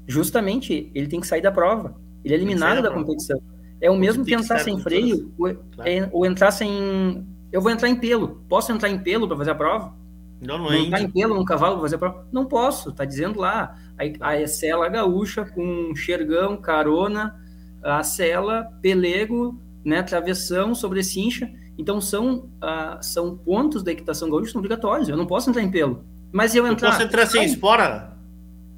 Justamente, 0.08 0.90
ele 0.94 1.06
tem 1.06 1.20
que 1.20 1.28
sair 1.28 1.42
da 1.42 1.52
prova. 1.52 1.94
Ele 2.24 2.34
é 2.34 2.36
eliminado 2.36 2.82
da 2.82 2.90
competição. 2.90 3.40
É 3.80 3.90
o 3.90 3.96
mesmo 3.96 4.24
que 4.24 4.34
entrar 4.34 4.58
sem 4.58 4.78
freio 4.80 5.32
ou, 5.38 5.54
claro. 5.74 5.90
é, 5.90 6.08
ou 6.12 6.26
entrar 6.26 6.50
sem... 6.50 7.26
Eu 7.50 7.60
vou 7.60 7.70
entrar 7.70 7.88
em 7.88 7.96
pelo. 7.96 8.42
Posso 8.48 8.72
entrar 8.72 8.88
em 8.90 8.98
pelo 8.98 9.26
para 9.26 9.36
fazer 9.36 9.50
a 9.52 9.54
prova? 9.54 9.94
Não, 10.40 10.58
não 10.58 10.72
é. 10.72 10.90
Tá 10.90 11.00
em 11.00 11.10
pelo 11.10 11.34
no 11.34 11.44
cavalo 11.44 11.74
pra 11.74 11.82
fazer 11.82 11.96
a 11.96 11.98
prova? 11.98 12.26
Não 12.30 12.46
posso, 12.46 12.92
tá 12.92 13.04
dizendo 13.04 13.40
lá. 13.40 13.76
A, 14.20 14.32
a 14.34 14.46
cela 14.46 14.88
gaúcha 14.88 15.44
com 15.44 15.94
xergão, 15.94 16.56
carona, 16.56 17.34
a 17.82 18.02
cela, 18.02 18.64
pelego, 18.80 19.58
né, 19.84 20.02
travessão, 20.02 20.74
sobrecincha. 20.74 21.50
Então 21.76 22.00
são, 22.00 22.48
uh, 22.62 22.98
são 23.00 23.36
pontos 23.36 23.82
da 23.82 23.92
equitação 23.92 24.28
gaúcha 24.28 24.46
que 24.46 24.52
são 24.52 24.58
obrigatórios. 24.58 25.08
Eu 25.08 25.16
não 25.16 25.26
posso 25.26 25.48
entrar 25.48 25.62
em 25.62 25.70
pelo. 25.70 26.04
Mas 26.32 26.54
eu 26.54 26.66
entrar. 26.66 26.90
Posso 26.90 27.02
entrar 27.02 27.26
sem 27.26 27.44
espora? 27.44 28.16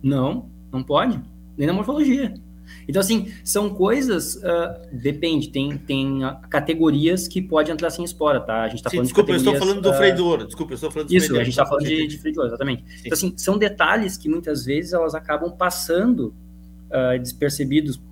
Não, 0.03 0.49
não 0.73 0.83
pode. 0.83 1.21
Nem 1.57 1.67
na 1.67 1.73
morfologia. 1.73 2.35
Então, 2.91 3.01
assim, 3.01 3.33
são 3.45 3.71
coisas. 3.71 4.35
Uh, 4.35 4.89
depende, 4.93 5.49
tem, 5.49 5.79
tem 5.79 6.21
categorias 6.51 7.29
que 7.29 7.41
pode 7.41 7.71
entrar 7.71 7.89
sem 7.89 8.05
espora, 8.05 8.41
tá? 8.41 8.63
A 8.63 8.69
gente 8.69 8.83
tá 8.83 8.91
Sim, 8.91 8.97
falando 8.97 9.07
desculpa, 9.07 9.27
de 9.29 9.33
eu 9.33 9.39
estou 9.39 9.57
falando 9.57 9.81
do 9.81 10.17
de 10.17 10.23
ouro. 10.23 10.45
Desculpa, 10.45 10.73
eu 10.73 10.75
estou 10.75 10.91
falando 10.91 11.09
do 11.09 11.15
Isso, 11.15 11.29
freio 11.29 11.39
de 11.39 11.41
a 11.41 11.45
gente 11.45 11.53
está 11.53 11.67
falando 11.67 11.85
de, 11.85 12.07
de 12.09 12.29
ouro, 12.37 12.49
exatamente. 12.49 12.83
Sim. 12.83 13.03
Então, 13.07 13.13
assim, 13.13 13.33
são 13.37 13.57
detalhes 13.57 14.17
que 14.17 14.29
muitas 14.29 14.65
vezes 14.65 14.93
elas 14.93 15.15
acabam 15.15 15.53
passando 15.53 16.35
uh, 16.91 17.17
despercebidos, 17.21 18.03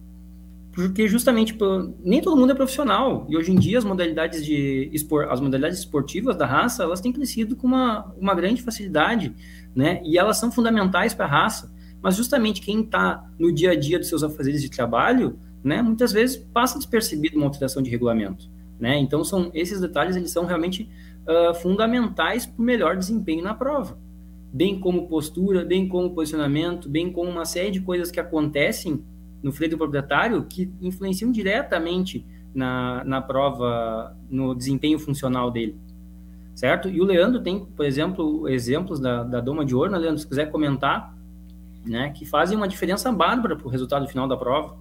porque 0.70 1.08
justamente 1.08 1.54
por, 1.54 1.92
nem 2.04 2.22
todo 2.22 2.36
mundo 2.36 2.52
é 2.52 2.54
profissional. 2.54 3.26
E 3.28 3.36
hoje 3.36 3.50
em 3.50 3.56
dia 3.56 3.78
as 3.78 3.84
modalidades 3.84 4.46
de 4.46 4.90
espor, 4.92 5.26
as 5.28 5.40
modalidades 5.40 5.80
esportivas 5.80 6.36
da 6.36 6.46
raça, 6.46 6.84
elas 6.84 7.00
têm 7.00 7.12
crescido 7.12 7.56
com 7.56 7.66
uma, 7.66 8.14
uma 8.16 8.32
grande 8.32 8.62
facilidade, 8.62 9.34
né? 9.74 10.00
E 10.04 10.16
elas 10.16 10.38
são 10.38 10.52
fundamentais 10.52 11.14
para 11.14 11.24
a 11.26 11.28
raça 11.28 11.76
mas 12.03 12.16
justamente 12.16 12.61
quem 12.61 12.80
está 12.80 13.28
no 13.38 13.53
dia 13.53 13.72
a 13.72 13.76
dia 13.76 13.99
dos 13.99 14.09
seus 14.09 14.22
afazeres 14.22 14.62
de 14.62 14.70
trabalho, 14.70 15.38
né, 15.62 15.82
muitas 15.82 16.12
vezes 16.12 16.36
passa 16.36 16.78
despercebido 16.78 17.36
uma 17.36 17.46
alteração 17.46 17.82
de 17.82 17.90
regulamento. 17.90 18.49
Né? 18.78 18.96
Então, 18.99 19.24
são 19.24 19.51
esses 19.53 19.80
detalhes 19.80 20.16
eles 20.16 20.30
são 20.30 20.44
realmente 20.44 20.88
uh, 21.26 21.55
fundamentais 21.55 22.46
para 22.46 22.61
o 22.61 22.64
melhor 22.64 22.96
desempenho 22.96 23.42
na 23.42 23.55
prova. 23.55 23.99
Bem 24.53 24.78
como 24.78 25.09
postura, 25.09 25.64
bem 25.64 25.88
como 25.88 26.14
posicionamento, 26.14 26.88
bem 26.88 27.12
como 27.12 27.28
uma 27.28 27.44
série 27.44 27.70
de 27.70 27.80
coisas 27.80 28.11
que 28.11 28.20
acontecem 28.20 29.03
no 29.42 29.53
freio 29.53 29.72
do 29.72 29.78
proprietário 29.78 30.44
que 30.44 30.72
influenciam 30.80 31.30
diretamente 31.30 32.24
na, 32.55 33.05
na 33.05 33.20
prova, 33.20 34.16
no 34.30 34.55
desempenho 34.55 34.99
funcional 34.99 35.51
dele. 35.51 35.76
Certo? 36.55 36.88
E 36.88 37.01
o 37.01 37.05
Leandro 37.05 37.40
tem, 37.40 37.64
por 37.64 37.84
exemplo, 37.84 38.49
exemplos 38.49 38.99
da, 38.99 39.22
da 39.22 39.40
Doma 39.40 39.64
de 39.64 39.74
Ouro, 39.74 39.92
né, 39.92 39.99
Leandro? 39.99 40.18
Se 40.18 40.26
quiser 40.26 40.51
comentar, 40.51 41.16
né, 41.89 42.12
que 42.14 42.24
fazem 42.24 42.57
uma 42.57 42.68
diferença 42.68 43.11
bárbara 43.11 43.57
para 43.57 43.66
o 43.66 43.70
resultado 43.70 44.07
final 44.07 44.28
da 44.28 44.36
prova. 44.36 44.76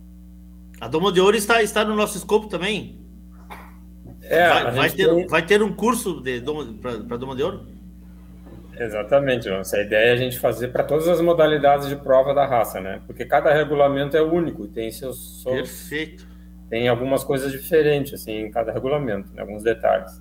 A 0.79 0.87
Doma 0.87 1.11
de 1.11 1.19
Ouro 1.19 1.35
está, 1.35 1.61
está 1.63 1.83
no 1.83 1.95
nosso 1.95 2.17
escopo 2.17 2.47
também. 2.47 3.01
É, 4.21 4.49
vai, 4.49 4.71
vai 4.71 4.89
ter, 4.89 5.09
tem... 5.09 5.27
vai 5.27 5.45
ter 5.45 5.63
um 5.63 5.73
curso 5.73 6.21
para 7.07 7.17
Doma 7.17 7.35
de 7.35 7.43
Ouro? 7.43 7.77
Exatamente, 8.79 9.49
Essa 9.49 9.77
A 9.77 9.81
ideia 9.81 10.09
é 10.09 10.13
a 10.13 10.17
gente 10.17 10.37
fazer 10.37 10.67
para 10.67 10.83
todas 10.83 11.07
as 11.07 11.19
modalidades 11.19 11.87
de 11.87 11.95
prova 11.95 12.33
da 12.33 12.45
raça, 12.45 12.79
né? 12.79 13.01
Porque 13.07 13.25
cada 13.25 13.51
regulamento 13.51 14.15
é 14.15 14.21
único 14.21 14.65
e 14.65 14.67
tem 14.67 14.91
seus, 14.91 15.41
seus... 15.41 15.55
Perfeito. 15.55 16.27
Tem 16.69 16.87
algumas 16.87 17.23
coisas 17.23 17.51
diferentes, 17.51 18.13
assim, 18.13 18.33
em 18.33 18.51
cada 18.51 18.71
regulamento, 18.71 19.33
né? 19.33 19.41
alguns 19.41 19.63
detalhes. 19.63 20.11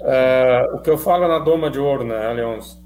Uh, 0.00 0.76
o 0.76 0.80
que 0.80 0.90
eu 0.90 0.98
falo 0.98 1.26
na 1.26 1.38
Doma 1.38 1.70
de 1.70 1.78
Ouro, 1.78 2.04
né, 2.04 2.32
Leôncio? 2.32 2.78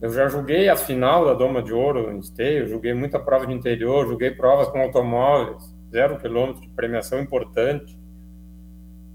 Eu 0.00 0.10
já 0.10 0.28
joguei 0.28 0.68
a 0.68 0.76
final 0.76 1.26
da 1.26 1.34
Doma 1.34 1.62
de 1.62 1.74
Ouro 1.74 2.10
em 2.10 2.18
esteio, 2.18 2.66
joguei 2.66 2.94
muita 2.94 3.18
prova 3.18 3.46
de 3.46 3.52
interior, 3.52 4.08
joguei 4.08 4.30
provas 4.30 4.68
com 4.68 4.80
automóveis, 4.80 5.74
zero 5.90 6.16
quilômetro 6.18 6.62
de 6.62 6.68
premiação 6.70 7.20
importante. 7.20 7.98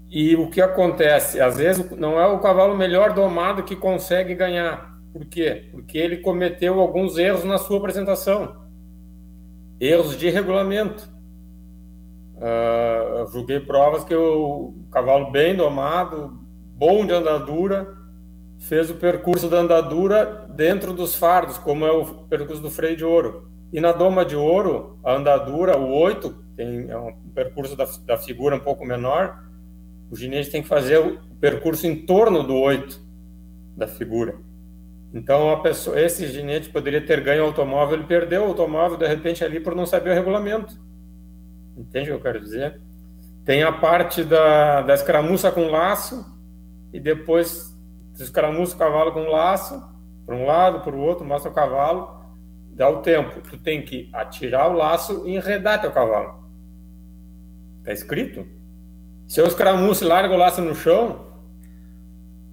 E 0.08 0.36
o 0.36 0.48
que 0.48 0.60
acontece? 0.60 1.40
Às 1.40 1.56
vezes 1.56 1.90
não 1.90 2.20
é 2.20 2.26
o 2.26 2.38
cavalo 2.38 2.76
melhor 2.76 3.12
domado 3.12 3.64
que 3.64 3.74
consegue 3.74 4.36
ganhar. 4.36 4.96
Por 5.12 5.24
quê? 5.24 5.68
Porque 5.72 5.98
ele 5.98 6.18
cometeu 6.18 6.78
alguns 6.78 7.18
erros 7.18 7.42
na 7.42 7.58
sua 7.58 7.78
apresentação. 7.78 8.54
Erros 9.80 10.16
de 10.16 10.30
regulamento. 10.30 11.10
Uh, 12.36 13.18
eu 13.18 13.26
joguei 13.32 13.58
provas 13.58 14.04
que 14.04 14.14
o 14.14 14.74
cavalo 14.92 15.32
bem 15.32 15.56
domado, 15.56 16.38
bom 16.76 17.04
de 17.04 17.12
andadura, 17.12 17.96
fez 18.58 18.88
o 18.88 18.94
percurso 18.94 19.48
da 19.48 19.58
andadura 19.58 20.45
dentro 20.56 20.92
dos 20.92 21.14
fardos, 21.14 21.58
como 21.58 21.84
é 21.84 21.92
o 21.92 22.04
percurso 22.24 22.62
do 22.62 22.70
freio 22.70 22.96
de 22.96 23.04
ouro. 23.04 23.50
E 23.72 23.80
na 23.80 23.92
doma 23.92 24.24
de 24.24 24.34
ouro, 24.34 24.98
a 25.04 25.14
andadura, 25.14 25.76
o 25.76 25.92
8, 25.92 26.44
tem 26.56 26.90
é 26.90 26.98
um 26.98 27.12
percurso 27.34 27.76
da, 27.76 27.86
da 28.04 28.16
figura 28.16 28.56
um 28.56 28.60
pouco 28.60 28.84
menor, 28.84 29.44
o 30.10 30.16
ginete 30.16 30.50
tem 30.50 30.62
que 30.62 30.68
fazer 30.68 30.98
o 30.98 31.18
percurso 31.40 31.86
em 31.86 32.06
torno 32.06 32.42
do 32.42 32.56
8 32.56 33.00
da 33.76 33.86
figura. 33.86 34.36
Então, 35.12 35.50
a 35.50 35.60
pessoa, 35.60 36.00
esse 36.00 36.26
ginete 36.28 36.70
poderia 36.70 37.04
ter 37.04 37.20
ganho 37.20 37.42
o 37.42 37.46
automóvel, 37.46 37.96
ele 37.96 38.06
perdeu 38.06 38.42
o 38.42 38.46
automóvel, 38.46 38.96
de 38.96 39.06
repente, 39.06 39.44
ali 39.44 39.60
por 39.60 39.74
não 39.74 39.86
saber 39.86 40.10
o 40.10 40.14
regulamento. 40.14 40.78
Entende 41.76 42.10
o 42.10 42.14
que 42.14 42.20
eu 42.20 42.32
quero 42.32 42.40
dizer? 42.40 42.80
Tem 43.44 43.62
a 43.62 43.72
parte 43.72 44.24
da, 44.24 44.82
da 44.82 44.94
escaramuça 44.94 45.50
com 45.52 45.70
laço, 45.70 46.24
e 46.92 47.00
depois 47.00 47.74
escaramuça 48.18 48.74
o 48.74 48.78
cavalo 48.78 49.12
com 49.12 49.28
laço, 49.28 49.82
para 50.26 50.34
um 50.34 50.44
lado, 50.44 50.80
para 50.80 50.94
o 50.94 51.00
outro, 51.00 51.24
mostra 51.24 51.50
o 51.50 51.54
cavalo, 51.54 52.20
dá 52.72 52.88
o 52.90 53.00
tempo. 53.00 53.40
Tu 53.48 53.56
tem 53.56 53.82
que 53.82 54.10
atirar 54.12 54.68
o 54.68 54.74
laço 54.74 55.22
e 55.24 55.36
enredar 55.36 55.80
teu 55.80 55.92
cavalo. 55.92 56.44
Tá 57.84 57.92
escrito? 57.92 58.44
Se 59.28 59.40
eu 59.40 59.46
escaramuço 59.46 60.04
e 60.04 60.08
largo 60.08 60.34
o 60.34 60.36
laço 60.36 60.60
no 60.60 60.74
chão. 60.74 61.24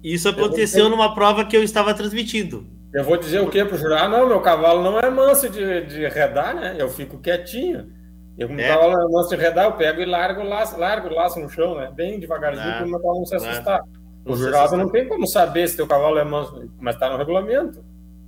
Isso 0.02 0.28
aconteceu 0.28 0.88
numa 0.88 1.14
prova 1.14 1.44
que 1.44 1.56
eu 1.56 1.62
estava 1.62 1.92
transmitindo. 1.94 2.66
Eu 2.92 3.02
vou 3.02 3.16
dizer 3.16 3.40
o 3.40 3.50
que 3.50 3.64
para 3.64 3.74
o 3.74 3.78
jurado? 3.78 4.10
Não, 4.10 4.28
meu 4.28 4.40
cavalo 4.40 4.82
não 4.82 5.00
é 5.00 5.10
manso 5.10 5.48
de, 5.48 5.80
de 5.86 6.06
redar, 6.06 6.54
né? 6.54 6.76
Eu 6.78 6.88
fico 6.88 7.18
quietinho. 7.18 7.90
Eu, 8.38 8.46
como 8.46 8.60
é. 8.60 8.68
cavalo 8.68 8.92
é 8.92 9.12
manso 9.12 9.30
de 9.30 9.36
redar, 9.36 9.64
eu 9.64 9.72
pego 9.72 10.00
e 10.00 10.04
largo 10.04 10.42
o 10.42 10.48
laço, 10.48 10.78
largo 10.78 11.08
o 11.08 11.12
laço 11.12 11.40
no 11.40 11.48
chão, 11.48 11.74
né? 11.74 11.90
Bem 11.92 12.20
devagarzinho, 12.20 12.72
para 12.72 12.84
o 12.84 12.88
meu 12.88 13.00
cavalo 13.00 13.18
não 13.18 13.26
se 13.26 13.34
assustar. 13.34 13.80
O 14.24 14.36
jurado 14.36 14.76
não 14.76 14.88
tem 14.88 15.06
como 15.06 15.26
saber 15.26 15.68
se 15.68 15.76
teu 15.76 15.86
cavalo 15.86 16.18
é 16.18 16.24
manso, 16.24 16.70
mas 16.80 16.94
está 16.94 17.10
no 17.10 17.18
regulamento. 17.18 17.84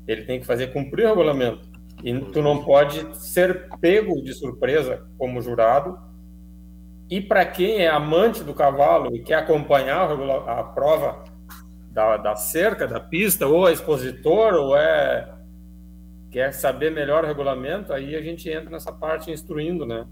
Ele 0.06 0.22
tem 0.22 0.38
que 0.38 0.46
fazer 0.46 0.72
cumprir 0.72 1.06
o 1.06 1.08
regulamento. 1.08 1.68
E 2.04 2.18
tu 2.20 2.42
não 2.42 2.62
pode 2.62 3.16
ser 3.16 3.68
pego 3.80 4.22
de 4.22 4.34
surpresa 4.34 5.06
como 5.16 5.40
jurado. 5.40 5.98
E 7.08 7.20
para 7.20 7.46
quem 7.46 7.82
é 7.82 7.88
amante 7.88 8.44
do 8.44 8.52
cavalo 8.52 9.14
e 9.14 9.22
quer 9.22 9.36
acompanhar 9.36 10.10
a 10.46 10.62
prova 10.62 11.24
da, 11.90 12.16
da 12.18 12.36
cerca, 12.36 12.86
da 12.86 13.00
pista, 13.00 13.46
ou 13.46 13.66
é 13.66 13.72
expositor, 13.72 14.54
ou 14.54 14.76
é 14.76 15.32
quer 16.30 16.52
saber 16.52 16.90
melhor 16.90 17.24
o 17.24 17.26
regulamento, 17.26 17.94
aí 17.94 18.14
a 18.14 18.20
gente 18.20 18.50
entra 18.50 18.68
nessa 18.68 18.92
parte 18.92 19.30
instruindo, 19.30 19.86
né? 19.86 20.06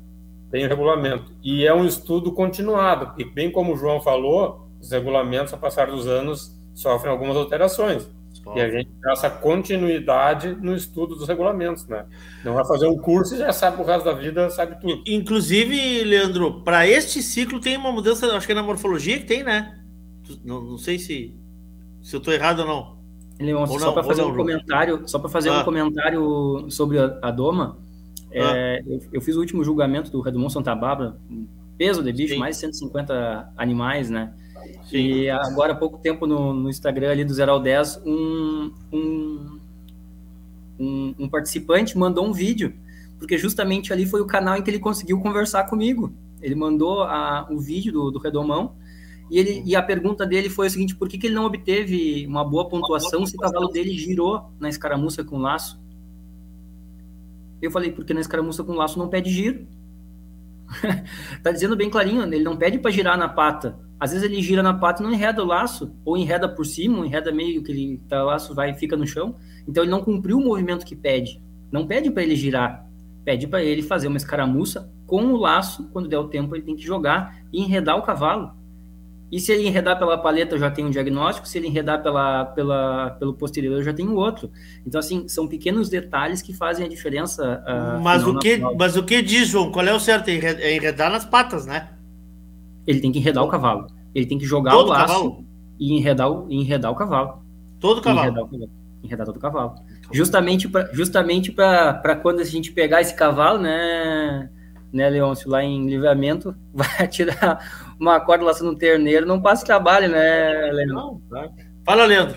Tem 0.50 0.64
o 0.64 0.68
regulamento. 0.68 1.36
E 1.42 1.66
é 1.66 1.74
um 1.74 1.84
estudo 1.84 2.32
continuado, 2.32 3.12
e 3.20 3.24
bem 3.24 3.50
como 3.50 3.74
o 3.74 3.76
João 3.76 4.00
falou, 4.00 4.63
os 4.84 4.90
regulamentos, 4.90 5.52
ao 5.52 5.58
passar 5.58 5.86
dos 5.86 6.06
anos, 6.06 6.52
sofrem 6.74 7.10
algumas 7.10 7.36
alterações. 7.36 8.08
E 8.54 8.60
a 8.60 8.68
gente 8.68 8.90
tem 8.90 9.12
essa 9.12 9.30
continuidade 9.30 10.54
no 10.60 10.76
estudo 10.76 11.14
dos 11.14 11.26
regulamentos, 11.26 11.86
né? 11.86 12.04
Não 12.44 12.52
vai 12.52 12.66
fazer 12.66 12.86
um 12.86 12.96
curso 12.98 13.34
e 13.34 13.38
já 13.38 13.52
sabe 13.52 13.80
o 13.80 13.84
resto 13.86 14.04
da 14.04 14.12
vida, 14.12 14.50
sabe 14.50 14.78
tudo. 14.78 15.02
Inclusive, 15.06 16.04
Leandro, 16.04 16.60
para 16.60 16.86
este 16.86 17.22
ciclo 17.22 17.58
tem 17.58 17.76
uma 17.78 17.90
mudança, 17.90 18.26
acho 18.36 18.44
que 18.44 18.52
é 18.52 18.54
na 18.54 18.62
morfologia 18.62 19.18
que 19.18 19.24
tem, 19.24 19.42
né? 19.42 19.80
Não, 20.44 20.60
não 20.62 20.76
sei 20.76 20.98
se, 20.98 21.34
se 22.02 22.14
eu 22.14 22.18
estou 22.18 22.34
errado 22.34 22.60
ou 22.60 22.66
não. 22.66 22.94
Leon, 23.40 23.66
só 23.66 23.92
para 23.92 24.04
fazer 24.04 24.22
um 24.22 24.36
comentário, 24.36 25.08
só 25.08 25.18
para 25.18 25.30
fazer 25.30 25.48
ah. 25.48 25.60
um 25.60 25.64
comentário 25.64 26.66
sobre 26.70 26.98
a, 26.98 27.18
a 27.22 27.30
Doma, 27.30 27.78
é, 28.30 28.82
eu, 28.86 29.00
eu, 29.12 29.20
fiz 29.22 29.36
o 29.36 29.40
último 29.40 29.64
julgamento 29.64 30.10
do 30.10 30.20
Redomon 30.20 30.50
Santa 30.50 30.74
Bárbara, 30.74 31.16
peso 31.78 32.02
de 32.02 32.12
bicho, 32.12 32.34
Sim. 32.34 32.40
mais 32.40 32.56
de 32.56 32.60
150 32.60 33.52
animais, 33.56 34.10
né? 34.10 34.34
Sim. 34.84 34.96
E 34.96 35.30
agora 35.30 35.72
há 35.72 35.76
pouco 35.76 35.98
tempo 35.98 36.26
no, 36.26 36.52
no, 36.52 36.68
Instagram 36.68 37.10
ali 37.10 37.24
do 37.24 37.32
0 37.32 37.52
ao 37.52 37.60
10, 37.60 38.02
um, 38.04 38.72
um, 38.92 39.60
um, 40.78 41.14
um 41.20 41.28
participante 41.28 41.96
mandou 41.96 42.26
um 42.26 42.32
vídeo, 42.32 42.74
porque 43.18 43.38
justamente 43.38 43.92
ali 43.92 44.06
foi 44.06 44.20
o 44.20 44.26
canal 44.26 44.56
em 44.56 44.62
que 44.62 44.70
ele 44.70 44.78
conseguiu 44.78 45.20
conversar 45.20 45.64
comigo. 45.64 46.12
Ele 46.40 46.54
mandou 46.54 47.02
a, 47.02 47.46
o 47.50 47.58
vídeo 47.58 47.92
do, 47.92 48.10
do 48.10 48.18
Redomão, 48.18 48.74
e, 49.30 49.38
ele, 49.38 49.62
e 49.64 49.74
a 49.74 49.82
pergunta 49.82 50.26
dele 50.26 50.50
foi 50.50 50.66
o 50.66 50.70
seguinte: 50.70 50.94
por 50.94 51.08
que, 51.08 51.18
que 51.18 51.26
ele 51.26 51.34
não 51.34 51.46
obteve 51.46 52.26
uma 52.26 52.44
boa 52.44 52.68
pontuação 52.68 53.24
se 53.24 53.36
o 53.36 53.38
cavalo 53.40 53.68
dele 53.68 53.96
girou 53.96 54.50
na 54.60 54.68
escaramuça 54.68 55.24
com 55.24 55.38
laço? 55.38 55.82
Eu 57.60 57.70
falei, 57.70 57.90
porque 57.90 58.12
na 58.12 58.20
escaramuça 58.20 58.62
com 58.62 58.74
laço 58.74 58.98
não 58.98 59.08
pede 59.08 59.30
giro. 59.30 59.66
tá 61.42 61.50
dizendo 61.50 61.76
bem 61.76 61.88
clarinho, 61.88 62.22
ele 62.22 62.44
não 62.44 62.56
pede 62.56 62.78
para 62.78 62.90
girar 62.90 63.16
na 63.16 63.28
pata. 63.28 63.78
Às 63.98 64.12
vezes 64.12 64.24
ele 64.24 64.42
gira 64.42 64.62
na 64.62 64.74
pata 64.74 65.02
e 65.02 65.06
não 65.06 65.12
enreda 65.12 65.42
o 65.42 65.46
laço, 65.46 65.94
ou 66.04 66.16
enreda 66.16 66.48
por 66.48 66.66
cima, 66.66 66.98
ou 66.98 67.04
enreda 67.04 67.32
meio 67.32 67.62
que 67.62 67.72
ele 67.72 68.00
tá, 68.08 68.22
o 68.22 68.26
laço 68.26 68.54
vai 68.54 68.70
e 68.70 68.74
fica 68.74 68.96
no 68.96 69.06
chão. 69.06 69.34
Então 69.66 69.84
ele 69.84 69.90
não 69.90 70.02
cumpriu 70.02 70.38
o 70.38 70.44
movimento 70.44 70.84
que 70.84 70.96
pede. 70.96 71.40
Não 71.70 71.86
pede 71.86 72.10
para 72.10 72.22
ele 72.22 72.36
girar, 72.36 72.86
pede 73.24 73.46
para 73.46 73.62
ele 73.62 73.82
fazer 73.82 74.08
uma 74.08 74.16
escaramuça 74.16 74.92
com 75.06 75.32
o 75.32 75.36
laço, 75.36 75.88
quando 75.92 76.08
der 76.08 76.18
o 76.18 76.28
tempo 76.28 76.54
ele 76.54 76.62
tem 76.62 76.76
que 76.76 76.82
jogar 76.82 77.38
e 77.52 77.62
enredar 77.62 77.96
o 77.96 78.02
cavalo. 78.02 78.52
E 79.34 79.40
se 79.40 79.50
ele 79.50 79.66
enredar 79.66 79.98
pela 79.98 80.16
paleta, 80.16 80.54
eu 80.54 80.60
já 80.60 80.70
tenho 80.70 80.86
um 80.86 80.90
diagnóstico. 80.92 81.48
Se 81.48 81.58
ele 81.58 81.66
enredar 81.66 82.00
pela, 82.02 82.44
pela, 82.44 83.10
pelo 83.18 83.34
posterior, 83.34 83.78
eu 83.78 83.82
já 83.82 83.92
tenho 83.92 84.14
outro. 84.14 84.48
Então, 84.86 84.98
assim, 84.98 85.26
são 85.26 85.48
pequenos 85.48 85.88
detalhes 85.88 86.40
que 86.40 86.52
fazem 86.52 86.86
a 86.86 86.88
diferença. 86.88 87.60
Uh, 87.66 88.00
mas, 88.00 88.24
o 88.24 88.38
que, 88.38 88.58
mas 88.58 88.96
o 88.96 89.02
que 89.02 89.20
diz, 89.20 89.48
João? 89.48 89.72
Qual 89.72 89.84
é 89.84 89.92
o 89.92 89.98
certo? 89.98 90.28
É 90.28 90.76
enredar 90.76 91.10
nas 91.10 91.24
patas, 91.24 91.66
né? 91.66 91.88
Ele 92.86 93.00
tem 93.00 93.12
que 93.12 93.18
enredar 93.18 93.42
Todo. 93.42 93.48
o 93.48 93.52
cavalo. 93.52 93.86
Ele 94.14 94.26
tem 94.26 94.38
que 94.38 94.44
jogar 94.44 94.72
todo 94.72 94.88
o 94.88 94.90
laço 94.90 95.14
cavalo? 95.14 95.44
e 95.78 95.92
enredar 95.94 96.30
o, 96.30 96.46
e 96.50 96.56
enredar 96.56 96.90
o 96.92 96.94
cavalo. 96.94 97.42
Todo 97.80 98.00
cavalo? 98.00 98.28
Enredar, 98.28 98.44
o 98.44 98.48
cavalo. 98.48 98.70
enredar 99.02 99.26
todo 99.26 99.36
o 99.36 99.40
cavalo. 99.40 99.74
Justamente 100.12 100.68
para 100.68 100.92
justamente 100.92 101.54
quando 102.22 102.40
a 102.40 102.44
gente 102.44 102.72
pegar 102.72 103.00
esse 103.00 103.14
cavalo, 103.14 103.58
né, 103.58 104.48
né, 104.92 105.10
Leôncio, 105.10 105.50
lá 105.50 105.62
em 105.62 105.86
livramento, 105.86 106.54
vai 106.72 107.08
tirar 107.08 107.94
uma 107.98 108.20
corda 108.20 108.44
laçando 108.44 108.70
um 108.70 108.76
terneiro, 108.76 109.26
não 109.26 109.40
passa 109.40 109.66
trabalho, 109.66 110.08
né, 110.08 110.70
Leandro? 110.72 110.94
Não, 110.94 111.20
tá. 111.28 111.48
Fala, 111.84 112.04
Leandro. 112.04 112.36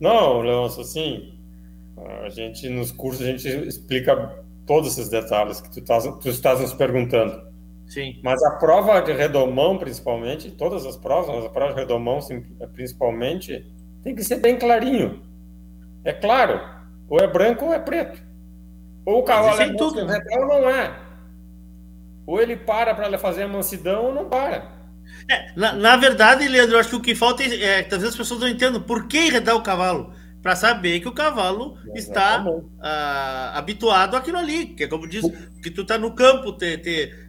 Não, 0.00 0.40
Leôncio, 0.40 0.82
assim, 0.82 1.34
a 2.24 2.28
gente, 2.28 2.68
nos 2.68 2.92
cursos, 2.92 3.22
a 3.22 3.30
gente 3.30 3.48
explica 3.48 4.44
todos 4.66 4.92
esses 4.92 5.08
detalhes 5.08 5.60
que 5.60 5.70
tu 5.70 5.80
estás, 5.80 6.04
tu 6.20 6.28
estás 6.28 6.60
nos 6.60 6.72
perguntando. 6.72 7.53
Sim. 7.94 8.18
Mas 8.24 8.42
a 8.42 8.50
prova 8.50 9.00
de 9.00 9.12
redomão, 9.12 9.78
principalmente, 9.78 10.50
todas 10.50 10.84
as 10.84 10.96
provas, 10.96 11.32
mas 11.32 11.44
a 11.44 11.48
prova 11.48 11.74
de 11.74 11.80
redomão, 11.80 12.18
principalmente, 12.72 13.64
tem 14.02 14.16
que 14.16 14.24
ser 14.24 14.40
bem 14.40 14.58
clarinho. 14.58 15.22
É 16.04 16.12
claro, 16.12 16.60
ou 17.08 17.20
é 17.20 17.26
branco 17.28 17.66
ou 17.66 17.72
é 17.72 17.78
preto. 17.78 18.20
Ou 19.06 19.20
o 19.20 19.22
cavalo 19.22 19.60
é 19.60 19.72
tudo, 19.74 20.04
né? 20.04 20.18
ou 20.32 20.46
não 20.46 20.68
é. 20.68 20.98
Ou 22.26 22.42
ele 22.42 22.56
para 22.56 22.96
para 22.96 23.16
fazer 23.16 23.44
a 23.44 23.48
mansidão 23.48 24.06
ou 24.06 24.14
não 24.14 24.28
para. 24.28 24.72
É, 25.30 25.52
na, 25.54 25.72
na, 25.74 25.96
verdade, 25.96 26.48
Leandro, 26.48 26.74
eu 26.74 26.80
acho 26.80 26.90
que 26.90 26.96
o 26.96 27.00
que 27.00 27.14
falta 27.14 27.44
é, 27.44 27.78
é 27.78 27.82
talvez 27.84 28.10
as 28.10 28.16
pessoas 28.16 28.40
não 28.40 28.48
entendam 28.48 28.82
por 28.82 29.06
que 29.06 29.18
enredar 29.18 29.54
o 29.54 29.62
cavalo. 29.62 30.12
Para 30.42 30.56
saber 30.56 31.00
que 31.00 31.08
o 31.08 31.14
cavalo 31.14 31.78
está 31.94 32.44
ah, 32.82 33.52
habituado 33.54 34.16
àquilo 34.16 34.36
ali, 34.36 34.66
que 34.66 34.84
é 34.84 34.86
como 34.86 35.08
diz, 35.08 35.24
que 35.62 35.70
tu 35.70 35.86
tá 35.86 35.96
no 35.96 36.14
campo, 36.14 36.52
te, 36.52 36.76
te, 36.76 37.23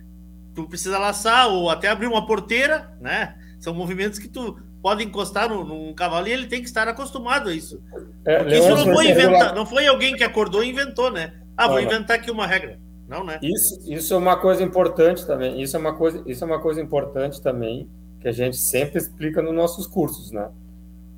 tu 0.56 0.68
precisa 0.68 0.98
laçar 0.98 1.50
ou 1.50 1.70
até 1.70 1.90
abrir 1.90 2.08
uma 2.08 2.26
porteira, 2.26 2.96
né? 3.02 3.36
São 3.60 3.74
movimentos 3.74 4.18
que 4.18 4.28
tu 4.28 4.58
pode 4.82 5.04
encostar 5.04 5.50
no, 5.50 5.64
num 5.64 5.94
cavalo 5.94 6.28
e 6.28 6.32
ele 6.32 6.48
tem 6.48 6.62
que 6.62 6.68
estar 6.68 6.88
acostumado 6.88 7.50
a 7.50 7.54
isso. 7.54 7.82
É, 8.24 8.38
Porque 8.38 8.56
isso 8.56 8.70
não 8.70 8.94
foi, 8.94 9.10
inventa, 9.10 9.52
não 9.54 9.66
foi 9.66 9.88
alguém 9.88 10.16
que 10.16 10.24
acordou 10.24 10.64
e 10.64 10.70
inventou, 10.70 11.12
né? 11.12 11.34
Ah, 11.58 11.68
vou 11.68 11.80
inventar 11.80 12.18
aqui 12.18 12.32
uma 12.32 12.46
regra. 12.46 12.80
Não, 13.08 13.24
né? 13.24 13.40
Isso, 13.42 13.80
isso 13.92 14.14
é 14.14 14.18
uma 14.18 14.38
coisa 14.38 14.64
importante 14.64 15.26
também. 15.26 15.62
Isso 15.62 15.76
é 15.76 15.80
uma 15.80 15.96
coisa, 15.96 16.24
isso 16.26 16.44
é 16.44 16.48
uma 16.48 16.60
coisa 16.60 16.82
importante 16.82 17.42
também 17.42 17.90
que 18.20 18.28
a 18.28 18.32
gente 18.32 18.58
sempre 18.58 18.98
explica 18.98 19.42
nos 19.42 19.54
nossos 19.54 19.88
cursos, 19.88 20.32
né? 20.32 20.50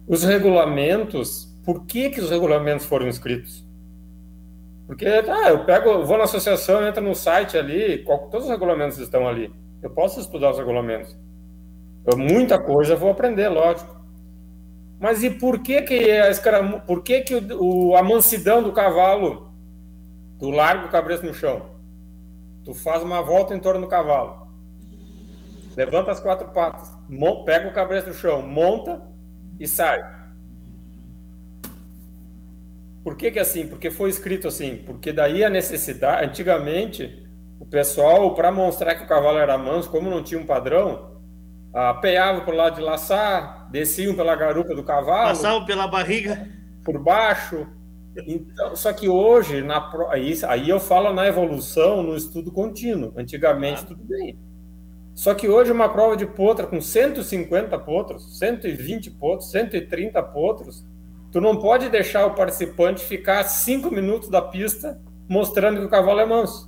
Os 0.07 0.23
regulamentos, 0.23 1.53
por 1.65 1.85
que 1.85 2.09
que 2.09 2.21
os 2.21 2.29
regulamentos 2.29 2.85
foram 2.85 3.07
escritos? 3.07 3.66
Porque, 4.88 5.05
ah, 5.05 5.49
eu 5.49 5.65
pego, 5.65 6.05
vou 6.05 6.17
na 6.17 6.23
associação, 6.23 6.88
entro 6.88 7.03
no 7.03 7.13
site 7.13 7.57
ali, 7.57 7.99
qual, 8.03 8.29
todos 8.29 8.45
os 8.45 8.51
regulamentos 8.51 8.97
estão 8.97 9.27
ali. 9.27 9.53
Eu 9.83 9.89
posso 9.89 10.19
estudar 10.19 10.51
os 10.51 10.57
regulamentos. 10.57 11.15
Eu, 12.05 12.17
muita 12.17 12.57
coisa 12.57 12.95
vou 12.95 13.11
aprender, 13.11 13.49
lógico. 13.49 13.95
Mas 14.97 15.21
e 15.23 15.29
por 15.29 15.59
que 15.59 15.81
que 15.81 16.09
a 16.09 16.29
escaramu, 16.29 16.79
por 16.81 17.03
que 17.03 17.21
que 17.21 17.35
o, 17.35 17.89
o, 17.89 17.95
a 17.97 18.01
mansidão 18.01 18.63
do 18.63 18.71
cavalo, 18.71 19.51
do 20.39 20.49
largo 20.49 20.88
o 20.88 20.89
cabresto 20.89 21.25
no 21.25 21.33
chão? 21.33 21.77
Tu 22.63 22.73
faz 22.73 23.03
uma 23.03 23.21
volta 23.21 23.53
em 23.53 23.59
torno 23.59 23.81
do 23.81 23.88
cavalo. 23.88 24.47
Levanta 25.75 26.11
as 26.11 26.19
quatro 26.19 26.47
patas. 26.47 26.91
Pega 27.45 27.69
o 27.69 27.73
cabeça 27.73 28.07
do 28.07 28.13
chão, 28.13 28.41
monta 28.41 29.01
e 29.59 29.67
sai. 29.67 30.16
Por 33.07 33.15
que, 33.15 33.31
que 33.31 33.39
é 33.39 33.41
assim? 33.41 33.65
Porque 33.65 33.89
foi 33.89 34.09
escrito 34.09 34.49
assim. 34.49 34.83
Porque 34.85 35.13
daí 35.13 35.41
a 35.41 35.49
necessidade. 35.49 36.25
Antigamente, 36.25 37.25
o 37.57 37.65
pessoal, 37.65 38.35
para 38.35 38.51
mostrar 38.51 38.95
que 38.95 39.05
o 39.05 39.07
cavalo 39.07 39.37
era 39.37 39.57
manso, 39.57 39.89
como 39.89 40.09
não 40.09 40.21
tinha 40.21 40.37
um 40.37 40.45
padrão, 40.45 41.17
apeavam 41.73 42.43
para 42.43 42.53
o 42.53 42.57
lado 42.57 42.75
de 42.75 42.81
laçar, 42.81 43.69
desciam 43.71 44.13
pela 44.13 44.35
garupa 44.35 44.75
do 44.75 44.83
cavalo. 44.83 45.29
Passavam 45.29 45.65
pela 45.65 45.87
barriga. 45.87 46.49
Por 46.83 47.01
baixo, 47.01 47.65
então, 48.27 48.75
só 48.75 48.91
que 48.91 49.07
hoje, 49.07 49.61
na, 49.61 49.89
aí, 50.09 50.33
aí 50.45 50.67
eu 50.67 50.77
falo 50.77 51.13
na 51.13 51.25
evolução, 51.25 52.03
no 52.03 52.13
estudo 52.13 52.51
contínuo. 52.51 53.13
Antigamente, 53.15 53.83
ah. 53.83 53.87
tudo 53.87 54.03
bem. 54.03 54.37
Só 55.15 55.33
que 55.33 55.47
hoje, 55.47 55.71
uma 55.71 55.87
prova 55.87 56.17
de 56.17 56.25
potra 56.25 56.67
com 56.67 56.81
150 56.81 57.79
potros, 57.79 58.37
120 58.37 59.11
potros, 59.11 59.49
130 59.49 60.21
potros, 60.23 60.85
tu 61.32 61.41
não 61.41 61.57
pode 61.57 61.89
deixar 61.89 62.25
o 62.25 62.34
participante 62.34 63.03
ficar 63.03 63.43
cinco 63.43 63.91
minutos 63.91 64.30
da 64.30 64.41
pista 64.41 64.99
mostrando 65.30 65.80
que 65.80 65.86
o 65.86 65.89
cavalo 65.89 66.19
é 66.19 66.25
manso. 66.25 66.67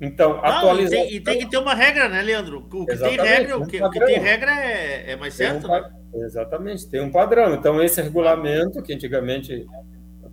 Então, 0.00 0.40
atualização... 0.42 1.04
E 1.04 1.08
tem, 1.08 1.16
e 1.16 1.20
tem, 1.20 1.38
que 1.38 1.46
ter 1.46 1.58
uma 1.58 1.74
regra, 1.74 2.08
né, 2.08 2.20
Leandro? 2.22 2.66
O 2.72 2.84
que 2.84 2.92
Exatamente, 2.92 3.22
tem 3.22 3.28
regra, 3.28 3.56
o 3.56 3.66
que, 3.66 3.82
o 3.82 3.90
que 3.90 4.04
tem 4.04 4.18
regra 4.18 4.50
é, 4.52 5.12
é 5.12 5.16
mais 5.16 5.34
certo, 5.34 5.68
um, 5.68 5.70
né? 5.70 5.90
Exatamente, 6.14 6.90
tem 6.90 7.00
um 7.00 7.10
padrão. 7.10 7.54
Então, 7.54 7.80
esse 7.80 8.02
regulamento, 8.02 8.82
que 8.82 8.92
antigamente 8.92 9.64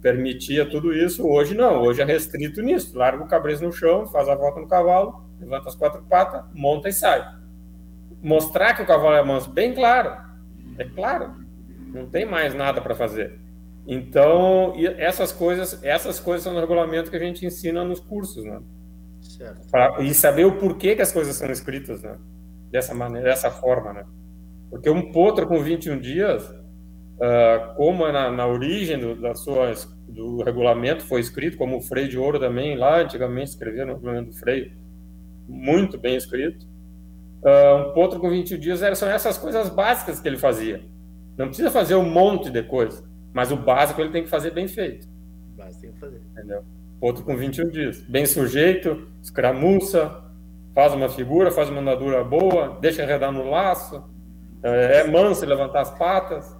permitia 0.02 0.66
tudo 0.66 0.94
isso. 0.94 1.28
Hoje 1.28 1.56
não, 1.56 1.82
hoje 1.82 2.02
é 2.02 2.06
restrito 2.06 2.62
nisso. 2.62 2.98
Larga 2.98 3.24
o 3.24 3.28
cabresto 3.28 3.66
no 3.66 3.72
chão, 3.72 4.08
faz 4.08 4.28
a 4.28 4.36
volta 4.36 4.60
no 4.60 4.68
cavalo, 4.68 5.30
levanta 5.40 5.70
as 5.70 5.76
quatro 5.76 6.02
patas, 6.04 6.44
monta 6.54 6.90
e 6.90 6.94
sai. 6.94 7.24
Mostrar 8.22 8.74
que 8.74 8.82
o 8.82 8.86
cavalo 8.86 9.16
é 9.16 9.24
manso, 9.24 9.50
bem 9.50 9.74
claro. 9.74 10.18
É 10.78 10.86
claro. 10.86 11.34
Não 11.94 12.08
tem 12.08 12.26
mais 12.26 12.54
nada 12.54 12.82
para 12.82 12.96
fazer. 12.96 13.40
Então, 13.88 14.74
essas 14.98 15.32
coisas, 15.32 15.84
essas 15.84 16.20
coisas 16.20 16.44
são 16.44 16.54
no 16.54 16.60
regulamento 16.60 17.10
que 17.10 17.18
a 17.18 17.20
gente 17.20 17.46
ensina 17.46 17.84
nos 17.84 18.00
cursos, 18.00 18.46
né? 18.46 18.60
Certo. 19.22 19.68
Pra, 19.72 20.02
e 20.02 20.14
saber 20.14 20.46
o 20.46 20.58
porquê 20.58 20.96
que 20.96 21.02
as 21.02 21.12
coisas 21.12 21.36
são 21.36 21.50
escritas, 21.50 22.02
né? 22.04 22.16
Dessa 22.72 22.94
maneira, 22.94 23.30
dessa 23.30 23.50
forma, 23.50 23.94
né? 23.94 24.06
Porque 24.70 24.90
um 24.90 25.12
potro 25.12 25.48
com 25.48 25.60
21 25.62 26.00
dias, 26.00 26.48
uh, 26.50 27.76
como 27.76 28.06
é 28.06 28.12
na, 28.12 28.30
na 28.30 28.46
origem 28.46 29.00
do, 29.00 29.20
da 29.20 29.34
sua, 29.34 29.74
do 30.08 30.44
regulamento 30.44 31.04
foi 31.04 31.20
escrito, 31.20 31.58
como 31.58 31.78
o 31.78 31.82
freio 31.82 32.08
de 32.08 32.18
ouro 32.18 32.40
também, 32.40 32.78
lá 32.78 33.00
antigamente 33.02 33.50
escrevia 33.50 33.86
no 33.86 33.94
regulamento 33.94 34.30
do 34.30 34.38
freio, 34.38 34.72
muito 35.48 35.98
bem 35.98 36.16
escrito. 36.16 36.68
Uh, 37.42 37.90
um 37.90 37.94
potro 37.94 38.20
com 38.20 38.30
21 38.30 38.60
dias 38.60 38.84
era, 38.84 38.94
são 38.94 39.10
essas 39.10 39.38
coisas 39.38 39.70
básicas 39.70 40.20
que 40.20 40.28
ele 40.28 40.38
fazia. 40.38 40.84
Não 41.40 41.48
precisa 41.48 41.72
fazer 41.72 41.96
um 41.96 42.08
monte 42.08 42.52
de 42.52 42.62
coisa, 42.62 43.04
mas 43.34 43.52
o 43.52 43.56
básico 43.56 44.00
ele 44.00 44.12
tem 44.12 44.24
que 44.24 44.30
fazer 44.30 44.52
bem 44.52 44.68
feito. 44.68 45.08
O 45.54 45.58
básico 45.58 45.82
tem 45.82 45.92
que 45.92 46.00
fazer. 46.00 46.22
Entendeu? 46.32 46.64
Potro 47.00 47.24
com 47.24 47.36
21 47.36 47.70
dias, 47.70 48.02
bem 48.02 48.26
sujeito, 48.26 49.08
escramuça, 49.24 50.24
faz 50.76 50.94
uma 50.94 51.10
figura, 51.10 51.50
faz 51.50 51.70
uma 51.70 51.82
andadura 51.82 52.24
boa, 52.24 52.78
deixa 52.82 53.02
enredar 53.02 53.32
no 53.32 53.50
laço, 53.50 54.04
é 54.62 55.08
manso 55.08 55.46
levantar 55.46 55.82
as 55.82 55.98
patas, 55.98 56.60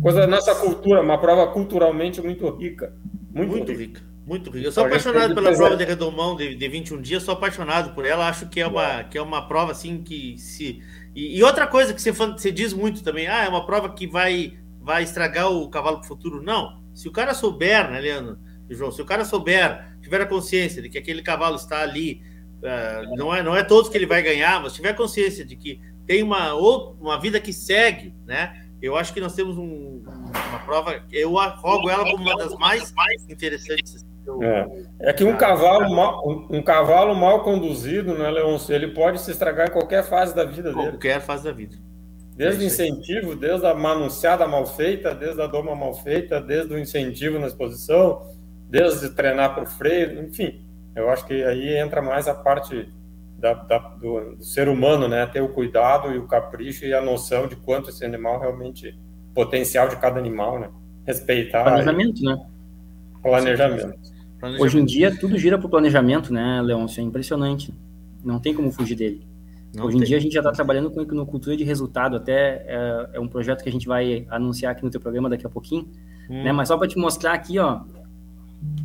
Coisa 0.00 0.20
da 0.20 0.26
nossa 0.26 0.54
cultura, 0.54 1.02
uma 1.02 1.18
prova 1.18 1.46
culturalmente 1.48 2.20
muito 2.20 2.48
rica. 2.50 2.94
Muito, 3.32 3.50
muito 3.50 3.72
rica. 3.72 4.00
rica. 4.00 4.02
Muito 4.26 4.50
rica. 4.50 4.66
Eu 4.66 4.72
sou 4.72 4.86
apaixonado 4.86 5.34
pela 5.34 5.52
prova 5.52 5.76
de 5.76 5.84
redomão 5.84 6.36
de, 6.36 6.54
de 6.54 6.68
21 6.68 7.02
dias, 7.02 7.22
sou 7.22 7.34
apaixonado 7.34 7.94
por 7.94 8.06
ela. 8.06 8.28
Acho 8.28 8.48
que 8.48 8.60
é 8.60 8.66
uma, 8.66 9.04
que 9.04 9.18
é 9.18 9.22
uma 9.22 9.46
prova 9.46 9.72
assim 9.72 10.02
que 10.02 10.38
se. 10.38 10.82
E, 11.14 11.38
e 11.38 11.42
outra 11.42 11.66
coisa 11.66 11.94
que 11.94 12.02
você, 12.02 12.10
você 12.10 12.50
diz 12.50 12.72
muito 12.72 13.02
também, 13.02 13.28
ah, 13.28 13.44
é 13.44 13.48
uma 13.48 13.64
prova 13.64 13.88
que 13.92 14.06
vai 14.06 14.58
vai 14.84 15.02
estragar 15.02 15.50
o 15.50 15.68
cavalo 15.70 15.98
pro 15.98 16.08
futuro. 16.08 16.42
Não. 16.42 16.82
Se 16.92 17.08
o 17.08 17.12
cara 17.12 17.32
souber, 17.32 17.90
né, 17.90 18.00
Leandro? 18.00 18.38
João, 18.68 18.92
se 18.92 19.00
o 19.00 19.04
cara 19.04 19.24
souber, 19.24 19.96
tiver 20.02 20.20
a 20.20 20.26
consciência 20.26 20.82
de 20.82 20.88
que 20.90 20.98
aquele 20.98 21.22
cavalo 21.22 21.56
está 21.56 21.80
ali, 21.80 22.22
uh, 22.58 23.16
não, 23.16 23.34
é, 23.34 23.42
não 23.42 23.56
é 23.56 23.62
todos 23.62 23.90
que 23.90 23.96
ele 23.96 24.06
vai 24.06 24.22
ganhar, 24.22 24.62
mas 24.62 24.74
tiver 24.74 24.92
consciência 24.94 25.44
de 25.44 25.56
que 25.56 25.80
tem 26.06 26.22
uma, 26.22 26.54
uma 26.54 27.18
vida 27.18 27.40
que 27.40 27.52
segue, 27.52 28.14
né? 28.26 28.62
Eu 28.82 28.96
acho 28.96 29.14
que 29.14 29.20
nós 29.20 29.34
temos 29.34 29.56
um, 29.56 30.02
uma 30.04 30.58
prova, 30.66 31.02
eu 31.10 31.38
arrogo 31.38 31.88
ela 31.88 32.04
como 32.04 32.22
uma 32.22 32.36
das 32.36 32.54
mais 32.54 32.92
interessantes. 33.30 34.04
É, 34.40 35.10
é 35.10 35.12
que 35.12 35.24
um 35.24 35.36
cavalo, 35.36 35.94
mal, 35.94 36.26
um, 36.26 36.58
um, 36.58 36.62
cavalo 36.62 37.14
mal 37.14 37.42
conduzido, 37.42 38.16
né, 38.16 38.30
Leôncio, 38.30 38.74
ele 38.74 38.88
pode 38.88 39.20
se 39.20 39.30
estragar 39.30 39.68
em 39.68 39.70
qualquer 39.70 40.02
fase 40.02 40.34
da 40.34 40.44
vida 40.44 40.72
dele. 40.72 40.90
Qualquer 40.90 41.20
fase 41.20 41.44
da 41.44 41.52
vida. 41.52 41.76
Desde 42.36 42.64
o 42.64 42.66
incentivo, 42.66 43.36
desde 43.36 43.66
a 43.66 43.74
manunciada 43.74 44.46
mal 44.46 44.66
feita, 44.66 45.14
desde 45.14 45.40
a 45.40 45.46
doma 45.46 45.74
mal 45.76 45.94
feita, 45.94 46.40
desde 46.40 46.72
o 46.74 46.78
incentivo 46.78 47.38
na 47.38 47.46
exposição, 47.46 48.22
desde 48.68 49.10
treinar 49.10 49.54
para 49.54 49.64
o 49.64 49.66
freio, 49.66 50.20
enfim. 50.24 50.64
Eu 50.96 51.10
acho 51.10 51.24
que 51.26 51.44
aí 51.44 51.76
entra 51.76 52.02
mais 52.02 52.26
a 52.26 52.34
parte 52.34 52.88
da, 53.38 53.54
da, 53.54 53.78
do, 53.78 54.36
do, 54.36 54.44
ser 54.44 54.68
humano, 54.68 55.06
né? 55.06 55.26
Ter 55.26 55.42
o 55.42 55.48
cuidado 55.48 56.12
e 56.12 56.18
o 56.18 56.26
capricho 56.26 56.84
e 56.84 56.92
a 56.94 57.00
noção 57.00 57.46
de 57.46 57.56
quanto 57.56 57.90
esse 57.90 58.04
animal 58.04 58.40
realmente 58.40 58.98
potencial 59.34 59.88
de 59.88 59.96
cada 59.96 60.18
animal, 60.18 60.58
né? 60.58 60.70
Respeitar. 61.06 61.64
Planejamento, 61.64 62.20
e... 62.20 62.24
né? 62.24 62.46
Planejamento. 63.22 64.03
Hoje 64.58 64.78
em 64.78 64.84
dia 64.84 65.16
tudo 65.18 65.38
gira 65.38 65.58
para 65.58 65.66
o 65.66 65.70
planejamento, 65.70 66.32
né, 66.32 66.60
Leôncio? 66.62 67.00
É 67.00 67.04
impressionante. 67.04 67.72
Não 68.24 68.38
tem 68.38 68.54
como 68.54 68.70
fugir 68.72 68.94
dele. 68.94 69.26
Não 69.74 69.86
Hoje 69.86 69.96
tem. 69.96 70.04
em 70.04 70.06
dia 70.06 70.16
a 70.16 70.20
gente 70.20 70.32
já 70.32 70.40
está 70.40 70.52
trabalhando 70.52 70.90
com 70.90 71.00
econocultura 71.00 71.56
de 71.56 71.64
resultado, 71.64 72.16
até 72.16 72.64
é, 72.66 73.08
é, 73.14 73.20
um 73.20 73.26
projeto 73.26 73.62
que 73.62 73.68
a 73.68 73.72
gente 73.72 73.86
vai 73.86 74.26
anunciar 74.30 74.72
aqui 74.72 74.84
no 74.84 74.90
teu 74.90 75.00
programa 75.00 75.28
daqui 75.28 75.46
a 75.46 75.50
pouquinho, 75.50 75.88
hum. 76.30 76.44
né? 76.44 76.52
Mas 76.52 76.68
só 76.68 76.78
para 76.78 76.86
te 76.86 76.96
mostrar 76.96 77.32
aqui, 77.32 77.58
ó, 77.58 77.80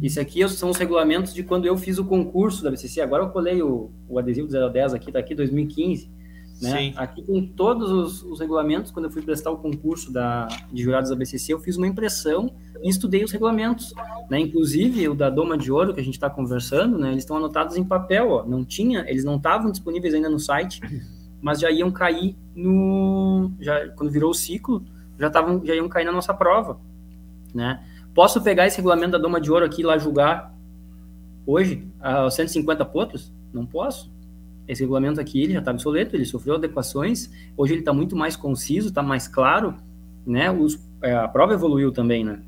isso 0.02 0.20
aqui 0.20 0.48
são 0.50 0.70
os 0.70 0.78
regulamentos 0.78 1.34
de 1.34 1.44
quando 1.44 1.66
eu 1.66 1.78
fiz 1.78 1.98
o 2.00 2.06
concurso 2.06 2.64
da 2.64 2.72
BCC. 2.72 3.02
Agora 3.02 3.24
eu 3.24 3.30
colei 3.30 3.62
o, 3.62 3.92
o 4.08 4.18
adesivo 4.18 4.48
do 4.48 4.70
010 4.70 4.94
aqui, 4.94 5.12
tá 5.12 5.20
aqui 5.20 5.36
2015. 5.36 6.10
Né? 6.62 6.78
Sim. 6.78 6.94
Aqui 6.98 7.22
tem 7.22 7.48
todos 7.48 7.90
os, 7.90 8.24
os, 8.24 8.40
regulamentos. 8.40 8.92
Quando 8.92 9.06
eu 9.06 9.12
fui 9.12 9.22
prestar 9.22 9.50
o 9.50 9.58
concurso 9.58 10.12
da, 10.12 10.48
de 10.72 10.84
jurados 10.84 11.10
da 11.10 11.16
BCC, 11.16 11.54
eu 11.54 11.60
fiz 11.60 11.78
uma 11.78 11.88
impressão 11.88 12.54
e 12.84 12.90
estudei 12.90 13.24
os 13.24 13.32
regulamentos. 13.32 13.94
Né? 14.30 14.40
Inclusive, 14.40 15.08
o 15.08 15.16
da 15.16 15.30
Doma 15.30 15.58
de 15.58 15.72
Ouro, 15.72 15.94
que 15.94 16.02
a 16.02 16.04
gente 16.04 16.16
está 16.16 16.30
conversando, 16.30 16.98
né? 16.98 17.12
eles 17.12 17.24
estão 17.24 17.38
anotados 17.38 17.78
em 17.78 17.84
papel. 17.84 18.30
Ó. 18.30 18.46
Não 18.46 18.66
tinha, 18.66 19.06
eles 19.08 19.24
não 19.24 19.38
estavam 19.38 19.72
disponíveis 19.72 20.14
ainda 20.14 20.30
no 20.30 20.40
site, 20.40 20.82
mas 21.42 21.62
já 21.62 21.72
iam 21.72 21.92
cair 21.92 22.36
no. 22.54 23.52
Já, 23.60 23.88
quando 23.90 24.12
virou 24.12 24.32
o 24.32 24.36
ciclo, 24.36 24.84
já, 25.18 25.30
tavam, 25.30 25.66
já 25.66 25.74
iam 25.74 25.88
cair 25.88 26.06
na 26.06 26.12
nossa 26.12 26.34
prova. 26.34 26.78
Né? 27.56 27.82
Posso 28.14 28.42
pegar 28.42 28.68
esse 28.68 28.78
regulamento 28.78 29.12
da 29.12 29.18
Doma 29.18 29.40
de 29.40 29.50
Ouro 29.50 29.66
aqui 29.66 29.82
e 29.82 29.86
lá 29.86 29.98
julgar 29.98 30.54
hoje, 31.46 31.88
a 32.02 32.30
150 32.30 32.84
potros? 32.86 33.32
Não 33.54 33.66
posso 33.66 34.12
esse 34.70 34.84
regulamento 34.84 35.20
aqui 35.20 35.42
ele 35.42 35.54
já 35.54 35.60
está 35.60 35.72
obsoleto, 35.72 36.16
ele 36.16 36.26
sofreu 36.26 36.56
adequações, 36.56 37.32
hoje 37.58 37.74
ele 37.74 37.82
está 37.82 37.92
muito 37.92 38.16
mais 38.16 38.36
conciso, 38.36 38.90
está 38.90 39.02
mais 39.02 39.28
claro, 39.28 39.74
né? 40.26 40.52
Os, 40.52 40.80
é, 41.02 41.16
a 41.16 41.28
prova 41.28 41.54
evoluiu 41.54 41.92
também, 41.92 42.24
né? 42.24 42.40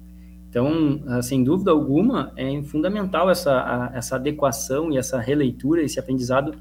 Então, 0.48 1.02
ah, 1.08 1.22
sem 1.24 1.44
dúvida 1.44 1.72
alguma, 1.72 2.32
é 2.36 2.62
fundamental 2.62 3.30
essa, 3.30 3.54
a, 3.54 3.92
essa 3.96 4.18
adequação 4.18 4.92
e 4.92 4.98
essa 4.98 5.20
releitura, 5.20 5.82
esse 5.82 6.00
aprendizado 6.00 6.54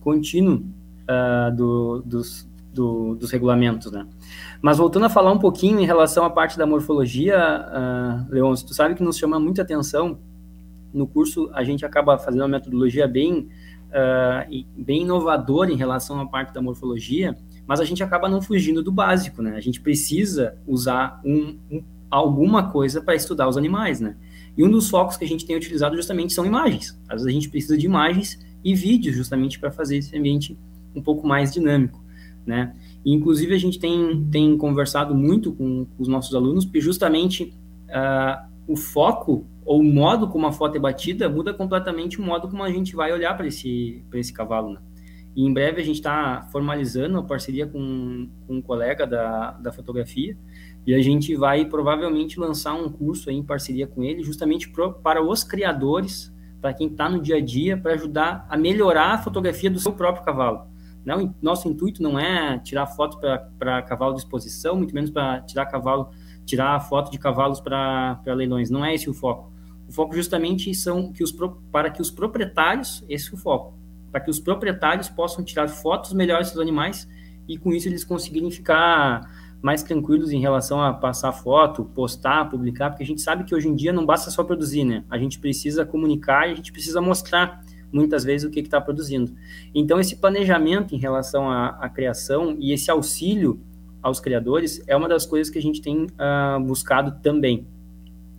contínuo 0.00 0.62
uh, 1.08 1.56
do, 1.56 2.02
dos, 2.02 2.48
do, 2.72 3.16
dos 3.16 3.32
regulamentos, 3.32 3.90
né? 3.90 4.06
Mas 4.62 4.78
voltando 4.78 5.06
a 5.06 5.08
falar 5.08 5.32
um 5.32 5.38
pouquinho 5.38 5.80
em 5.80 5.86
relação 5.86 6.24
à 6.24 6.30
parte 6.30 6.56
da 6.56 6.66
morfologia, 6.66 7.38
uh, 7.38 8.32
Leôncio, 8.32 8.66
tu 8.66 8.74
sabe 8.74 8.94
que 8.94 9.02
nos 9.02 9.18
chama 9.18 9.40
muita 9.40 9.62
atenção, 9.62 10.18
no 10.92 11.06
curso 11.06 11.50
a 11.52 11.64
gente 11.64 11.84
acaba 11.84 12.18
fazendo 12.18 12.42
uma 12.42 12.48
metodologia 12.48 13.08
bem 13.08 13.48
uh, 13.88 14.66
bem 14.76 15.02
inovador 15.02 15.70
em 15.70 15.76
relação 15.76 16.20
à 16.20 16.26
parte 16.26 16.52
da 16.52 16.60
morfologia, 16.60 17.36
mas 17.66 17.80
a 17.80 17.84
gente 17.84 18.02
acaba 18.02 18.28
não 18.28 18.40
fugindo 18.40 18.82
do 18.82 18.90
básico, 18.90 19.42
né? 19.42 19.54
A 19.56 19.60
gente 19.60 19.80
precisa 19.80 20.56
usar 20.66 21.20
um, 21.24 21.58
um, 21.70 21.82
alguma 22.10 22.70
coisa 22.70 23.00
para 23.00 23.14
estudar 23.14 23.48
os 23.48 23.56
animais, 23.56 24.00
né? 24.00 24.16
E 24.56 24.64
um 24.64 24.70
dos 24.70 24.88
focos 24.88 25.16
que 25.16 25.24
a 25.24 25.28
gente 25.28 25.46
tem 25.46 25.56
utilizado 25.56 25.94
justamente 25.94 26.32
são 26.32 26.44
imagens. 26.44 26.98
Às 27.08 27.22
vezes 27.22 27.26
a 27.26 27.30
gente 27.30 27.48
precisa 27.48 27.76
de 27.76 27.86
imagens 27.86 28.38
e 28.64 28.74
vídeos 28.74 29.14
justamente 29.14 29.58
para 29.58 29.70
fazer 29.70 29.98
esse 29.98 30.16
ambiente 30.16 30.58
um 30.94 31.02
pouco 31.02 31.26
mais 31.26 31.52
dinâmico, 31.52 32.02
né? 32.46 32.74
E, 33.04 33.12
inclusive 33.12 33.54
a 33.54 33.58
gente 33.58 33.78
tem, 33.78 34.26
tem 34.30 34.56
conversado 34.56 35.14
muito 35.14 35.52
com, 35.52 35.84
com 35.84 36.02
os 36.02 36.08
nossos 36.08 36.34
alunos, 36.34 36.64
porque 36.64 36.80
justamente 36.80 37.54
uh, 37.88 38.48
o 38.66 38.76
foco 38.76 39.46
ou 39.68 39.80
o 39.80 39.84
modo 39.84 40.28
como 40.28 40.46
a 40.46 40.50
foto 40.50 40.78
é 40.78 40.80
batida 40.80 41.28
muda 41.28 41.52
completamente 41.52 42.18
o 42.18 42.24
modo 42.24 42.48
como 42.48 42.62
a 42.62 42.70
gente 42.70 42.96
vai 42.96 43.12
olhar 43.12 43.36
para 43.36 43.46
esse, 43.46 44.02
esse 44.14 44.32
cavalo. 44.32 44.72
Né? 44.72 44.80
E 45.36 45.44
em 45.44 45.52
breve 45.52 45.82
a 45.82 45.84
gente 45.84 45.96
está 45.96 46.48
formalizando 46.50 47.18
a 47.18 47.22
parceria 47.22 47.66
com, 47.66 48.30
com 48.46 48.54
um 48.54 48.62
colega 48.62 49.06
da, 49.06 49.50
da 49.50 49.70
fotografia 49.70 50.38
e 50.86 50.94
a 50.94 51.02
gente 51.02 51.36
vai 51.36 51.66
provavelmente 51.66 52.40
lançar 52.40 52.72
um 52.72 52.88
curso 52.88 53.30
em 53.30 53.42
parceria 53.42 53.86
com 53.86 54.02
ele, 54.02 54.22
justamente 54.22 54.70
pro, 54.70 54.94
para 54.94 55.22
os 55.22 55.44
criadores, 55.44 56.34
para 56.62 56.72
quem 56.72 56.86
está 56.86 57.06
no 57.06 57.20
dia 57.20 57.36
a 57.36 57.40
dia, 57.42 57.76
para 57.76 57.92
ajudar 57.92 58.46
a 58.48 58.56
melhorar 58.56 59.12
a 59.12 59.18
fotografia 59.18 59.70
do 59.70 59.78
seu 59.78 59.92
próprio 59.92 60.24
cavalo. 60.24 60.66
Não, 61.04 61.34
nosso 61.42 61.68
intuito 61.68 62.02
não 62.02 62.18
é 62.18 62.58
tirar 62.60 62.86
foto 62.86 63.18
para 63.58 63.82
cavalo 63.82 64.14
de 64.14 64.20
exposição, 64.20 64.76
muito 64.76 64.94
menos 64.94 65.10
para 65.10 65.42
tirar 65.42 65.66
cavalo, 65.66 66.08
tirar 66.46 66.80
foto 66.80 67.10
de 67.10 67.18
cavalos 67.18 67.60
para 67.60 68.18
leilões. 68.28 68.70
Não 68.70 68.82
é 68.82 68.94
esse 68.94 69.10
o 69.10 69.12
foco. 69.12 69.57
O 69.88 69.92
foco 69.92 70.14
justamente 70.14 70.74
são 70.74 71.10
que 71.10 71.24
os, 71.24 71.34
para 71.72 71.88
que 71.88 72.02
os 72.02 72.10
proprietários, 72.10 73.02
esse 73.08 73.30
é 73.30 73.34
o 73.34 73.38
foco, 73.38 73.72
para 74.12 74.20
que 74.20 74.30
os 74.30 74.38
proprietários 74.38 75.08
possam 75.08 75.42
tirar 75.42 75.66
fotos 75.66 76.12
melhores 76.12 76.50
dos 76.50 76.60
animais 76.60 77.08
e 77.48 77.56
com 77.56 77.72
isso 77.72 77.88
eles 77.88 78.04
conseguirem 78.04 78.50
ficar 78.50 79.22
mais 79.62 79.82
tranquilos 79.82 80.30
em 80.30 80.40
relação 80.40 80.80
a 80.80 80.92
passar 80.92 81.32
foto, 81.32 81.84
postar, 81.84 82.48
publicar, 82.50 82.90
porque 82.90 83.02
a 83.02 83.06
gente 83.06 83.22
sabe 83.22 83.44
que 83.44 83.54
hoje 83.54 83.66
em 83.66 83.74
dia 83.74 83.92
não 83.92 84.04
basta 84.04 84.30
só 84.30 84.44
produzir, 84.44 84.84
né? 84.84 85.04
A 85.10 85.18
gente 85.18 85.38
precisa 85.38 85.86
comunicar 85.86 86.46
e 86.48 86.52
a 86.52 86.54
gente 86.54 86.70
precisa 86.70 87.00
mostrar 87.00 87.64
muitas 87.90 88.22
vezes 88.22 88.46
o 88.46 88.50
que 88.50 88.60
está 88.60 88.80
produzindo. 88.80 89.34
Então, 89.74 89.98
esse 89.98 90.16
planejamento 90.16 90.94
em 90.94 90.98
relação 90.98 91.50
à, 91.50 91.70
à, 91.80 91.88
criação 91.88 92.54
e 92.60 92.72
esse 92.72 92.90
auxílio 92.90 93.58
aos 94.02 94.20
criadores 94.20 94.82
é 94.86 94.94
uma 94.94 95.08
das 95.08 95.24
coisas 95.24 95.50
que 95.50 95.58
a 95.58 95.62
gente 95.62 95.80
tem 95.80 96.04
uh, 96.04 96.60
buscado 96.62 97.18
também 97.22 97.66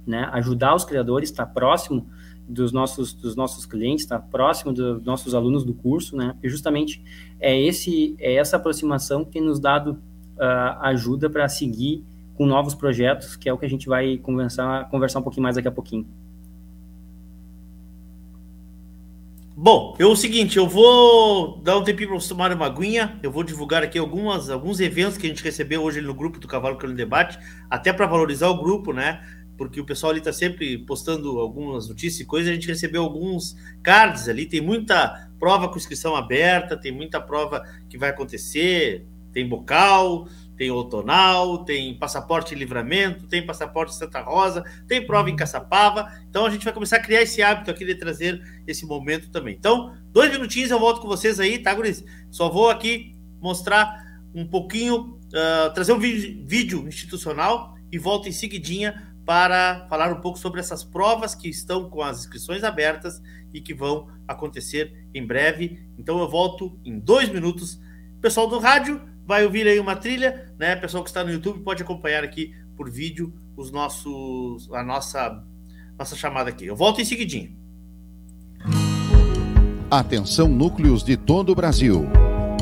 né? 0.10 0.30
Ajudar 0.34 0.76
os 0.76 0.84
criadores, 0.84 1.30
estar 1.30 1.46
tá 1.46 1.54
próximo 1.54 2.06
dos 2.48 2.72
nossos, 2.72 3.14
dos 3.14 3.36
nossos 3.36 3.66
clientes, 3.66 4.04
estar 4.04 4.20
tá 4.20 4.28
próximo 4.30 4.74
dos 4.74 5.04
nossos 5.04 5.36
alunos 5.36 5.64
do 5.64 5.74
curso, 5.74 6.18
né? 6.18 6.36
E 6.42 6.50
justamente 6.50 7.02
é, 7.40 7.60
esse, 7.62 8.16
é 8.20 8.34
essa 8.34 8.58
aproximação 8.58 9.24
que 9.24 9.32
tem 9.32 9.42
nos 9.42 9.60
dado 9.60 9.92
uh, 10.36 10.82
ajuda 10.82 11.30
para 11.30 11.48
seguir 11.48 12.04
com 12.36 12.46
novos 12.46 12.74
projetos, 12.74 13.36
que 13.36 13.48
é 13.48 13.54
o 13.54 13.58
que 13.58 13.66
a 13.66 13.70
gente 13.70 13.88
vai 13.88 14.18
conversar, 14.18 14.90
conversar 14.90 15.20
um 15.20 15.24
pouquinho 15.24 15.44
mais 15.44 15.56
daqui 15.56 15.68
a 15.68 15.72
pouquinho. 15.72 16.08
Bom, 19.62 19.94
é 20.00 20.06
o 20.06 20.16
seguinte, 20.16 20.58
eu 20.58 20.66
vou 20.66 21.58
dar 21.58 21.78
um 21.78 21.84
tempinho 21.84 22.08
para 22.08 22.18
você 22.18 22.30
tomar 22.30 22.50
uma 22.54 22.66
aguinha, 22.66 23.20
eu 23.22 23.30
vou 23.30 23.44
divulgar 23.44 23.84
aqui 23.84 24.00
algumas, 24.00 24.50
alguns 24.50 24.80
eventos 24.80 25.18
que 25.18 25.28
a 25.28 25.30
gente 25.30 25.44
recebeu 25.44 25.84
hoje 25.84 26.00
no 26.00 26.14
grupo 26.14 26.40
do 26.40 26.48
Cavalo 26.48 26.78
Crioulo 26.78 26.96
Debate, 26.96 27.38
até 27.70 27.92
para 27.92 28.08
valorizar 28.08 28.48
o 28.48 28.58
grupo, 28.58 28.94
né? 28.94 29.22
Porque 29.60 29.82
o 29.82 29.86
pessoal 29.86 30.12
ali 30.12 30.20
está 30.20 30.32
sempre 30.32 30.78
postando 30.78 31.38
algumas 31.38 31.90
notícias 31.90 32.22
e 32.22 32.26
coisas, 32.26 32.50
a 32.50 32.54
gente 32.54 32.70
recebeu 32.70 33.04
alguns 33.04 33.58
cards 33.84 34.30
ali, 34.30 34.46
tem 34.46 34.62
muita 34.62 35.30
prova 35.38 35.68
com 35.68 35.76
inscrição 35.76 36.16
aberta, 36.16 36.78
tem 36.78 36.94
muita 36.94 37.20
prova 37.20 37.62
que 37.90 37.98
vai 37.98 38.10
acontecer, 38.10 39.06
tem 39.34 39.46
bocal, 39.46 40.30
tem 40.56 40.72
outonal, 40.72 41.66
tem 41.66 41.94
passaporte 41.94 42.56
em 42.56 42.58
livramento, 42.58 43.28
tem 43.28 43.46
passaporte 43.46 43.94
Santa 43.94 44.22
Rosa, 44.22 44.64
tem 44.88 45.06
prova 45.06 45.30
em 45.30 45.36
Caçapava, 45.36 46.08
então 46.30 46.46
a 46.46 46.50
gente 46.50 46.64
vai 46.64 46.74
começar 46.74 46.96
a 46.96 47.02
criar 47.02 47.24
esse 47.24 47.42
hábito 47.42 47.70
aqui 47.70 47.84
de 47.84 47.96
trazer 47.96 48.42
esse 48.66 48.86
momento 48.86 49.30
também. 49.30 49.56
Então, 49.60 49.94
dois 50.14 50.32
minutinhos 50.32 50.72
eu 50.72 50.80
volto 50.80 51.02
com 51.02 51.08
vocês 51.10 51.38
aí, 51.38 51.60
tá, 51.60 51.74
Guris? 51.74 52.02
Só 52.32 52.48
vou 52.48 52.70
aqui 52.70 53.14
mostrar 53.42 54.22
um 54.34 54.48
pouquinho, 54.48 55.20
uh, 55.34 55.74
trazer 55.74 55.92
um 55.92 56.00
vídeo 56.00 56.88
institucional 56.88 57.78
e 57.92 57.98
volto 57.98 58.30
em 58.30 58.32
seguidinha 58.32 59.09
para 59.30 59.86
falar 59.88 60.12
um 60.12 60.22
pouco 60.22 60.40
sobre 60.40 60.60
essas 60.60 60.84
provas 60.84 61.36
que 61.36 61.48
estão 61.48 61.88
com 61.88 62.02
as 62.02 62.22
inscrições 62.22 62.64
abertas 62.64 63.22
e 63.54 63.62
que 63.62 63.76
vão 63.76 64.08
acontecer 64.28 65.08
em 65.14 65.24
breve. 65.24 65.88
Então 66.00 66.18
eu 66.18 66.28
volto 66.28 66.80
em 66.84 66.98
dois 66.98 67.30
minutos. 67.30 67.80
Pessoal 68.20 68.48
do 68.48 68.58
rádio 68.58 69.00
vai 69.28 69.46
ouvir 69.46 69.68
aí 69.68 69.80
uma 69.80 69.96
trilha, 69.96 70.52
né? 70.58 70.76
Pessoal 70.76 71.04
que 71.04 71.12
está 71.12 71.24
no 71.24 71.30
YouTube 71.30 71.60
pode 71.60 71.84
acompanhar 71.84 72.24
aqui 72.24 72.56
por 72.76 72.90
vídeo 72.90 73.32
os 73.56 73.70
nossos 73.72 74.68
a 74.74 74.82
nossa 74.82 75.46
nossa 75.96 76.16
chamada 76.16 76.50
aqui. 76.50 76.66
Eu 76.66 76.76
volto 76.76 77.00
em 77.00 77.06
seguidinho. 77.06 77.56
Atenção 79.92 80.48
núcleos 80.48 81.04
de 81.04 81.16
todo 81.16 81.52
o 81.52 81.56
Brasil. 81.56 82.10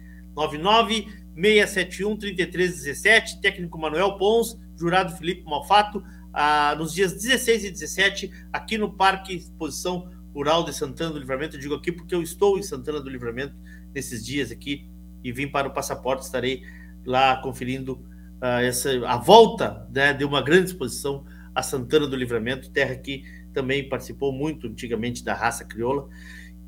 99-671-3317. 1.36 3.40
Técnico 3.40 3.78
Manuel 3.78 4.18
Pons, 4.18 4.60
jurado 4.76 5.16
Felipe 5.16 5.44
Malfato, 5.44 5.96
uh, 5.98 6.76
nos 6.76 6.92
dias 6.92 7.14
16 7.14 7.64
e 7.64 7.70
17, 7.70 8.30
aqui 8.52 8.76
no 8.76 8.92
Parque 8.92 9.34
Exposição 9.34 10.10
Rural 10.34 10.64
de 10.64 10.74
Santana 10.74 11.12
do 11.12 11.18
Livramento. 11.18 11.56
Eu 11.56 11.60
digo 11.60 11.74
aqui 11.74 11.90
porque 11.92 12.14
eu 12.14 12.20
estou 12.20 12.58
em 12.58 12.62
Santana 12.62 13.00
do 13.00 13.08
Livramento 13.08 13.54
nesses 13.94 14.24
dias 14.24 14.50
aqui 14.50 14.88
e 15.22 15.32
vim 15.32 15.48
para 15.48 15.68
o 15.68 15.72
passaporte. 15.72 16.24
Estarei 16.24 16.62
lá 17.06 17.36
conferindo 17.36 17.94
uh, 18.42 18.60
essa, 18.62 18.90
a 19.06 19.16
volta 19.16 19.86
né, 19.92 20.12
de 20.12 20.24
uma 20.24 20.42
grande 20.42 20.70
exposição 20.70 21.24
a 21.54 21.62
Santana 21.62 22.06
do 22.06 22.16
Livramento, 22.16 22.70
terra 22.70 22.96
que 22.96 23.22
também 23.52 23.88
participou 23.88 24.32
muito 24.32 24.66
antigamente 24.66 25.24
da 25.24 25.34
raça 25.34 25.64
crioula 25.64 26.08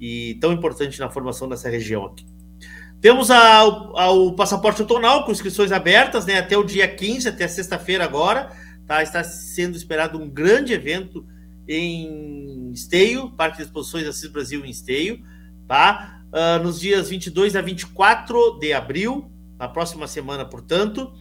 e 0.00 0.38
tão 0.40 0.52
importante 0.52 1.00
na 1.00 1.10
formação 1.10 1.48
dessa 1.48 1.68
região 1.68 2.04
aqui. 2.04 2.24
Temos 3.00 3.30
a, 3.30 3.60
a, 3.60 4.10
o 4.10 4.32
passaporte 4.32 4.80
outonal 4.80 5.24
com 5.24 5.32
inscrições 5.32 5.72
abertas 5.72 6.24
né, 6.24 6.38
até 6.38 6.56
o 6.56 6.64
dia 6.64 6.88
15, 6.88 7.28
até 7.28 7.46
sexta-feira 7.46 8.04
agora. 8.04 8.50
Tá, 8.86 9.02
está 9.02 9.24
sendo 9.24 9.76
esperado 9.76 10.16
um 10.16 10.28
grande 10.28 10.72
evento 10.72 11.26
em 11.68 12.70
Esteio, 12.72 13.30
Parque 13.32 13.56
de 13.56 13.64
Exposições 13.64 14.06
Assis 14.06 14.30
Brasil 14.30 14.64
em 14.64 14.70
Esteio. 14.70 15.20
Tá? 15.66 16.15
Uh, 16.32 16.62
nos 16.62 16.80
dias 16.80 17.08
22 17.08 17.56
a 17.56 17.60
24 17.60 18.58
de 18.58 18.72
abril, 18.72 19.30
na 19.58 19.68
próxima 19.68 20.06
semana, 20.06 20.44
portanto. 20.44 21.12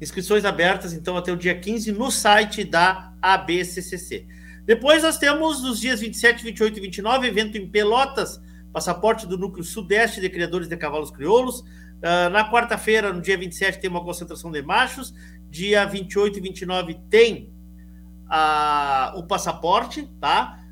Inscrições 0.00 0.44
abertas, 0.44 0.92
então, 0.92 1.16
até 1.16 1.32
o 1.32 1.36
dia 1.36 1.58
15 1.58 1.92
no 1.92 2.10
site 2.10 2.62
da 2.64 3.12
ABCCC. 3.20 4.26
Depois 4.64 5.02
nós 5.02 5.18
temos 5.18 5.62
nos 5.62 5.80
dias 5.80 6.00
27, 6.00 6.44
28 6.44 6.78
e 6.78 6.80
29, 6.82 7.26
evento 7.26 7.56
em 7.56 7.66
Pelotas, 7.66 8.40
passaporte 8.72 9.26
do 9.26 9.36
Núcleo 9.38 9.64
Sudeste 9.64 10.20
de 10.20 10.28
Criadores 10.28 10.68
de 10.68 10.76
Cavalos 10.76 11.10
Crioulos. 11.10 11.60
Uh, 11.60 12.30
na 12.30 12.48
quarta-feira, 12.48 13.12
no 13.12 13.20
dia 13.20 13.36
27, 13.36 13.80
tem 13.80 13.90
uma 13.90 14.04
concentração 14.04 14.52
de 14.52 14.62
machos. 14.62 15.12
Dia 15.50 15.84
28 15.84 16.38
e 16.38 16.42
29 16.42 16.94
tem 17.08 17.50
uh, 18.26 19.18
o 19.18 19.26
passaporte, 19.26 20.08
tá? 20.20 20.62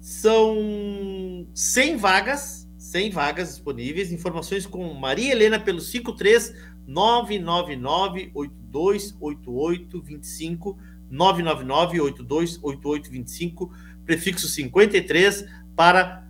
São 0.00 1.46
100 1.54 1.96
vagas, 1.96 2.65
100 2.86 3.10
vagas 3.10 3.48
disponíveis. 3.48 4.12
Informações 4.12 4.64
com 4.64 4.94
Maria 4.94 5.32
Helena 5.32 5.58
pelo 5.58 5.80
53 5.80 6.54
999 6.86 8.30
828825 8.32 10.78
999 11.10 12.00
828825 12.00 13.72
prefixo 14.04 14.46
53 14.48 15.46
para 15.74 16.24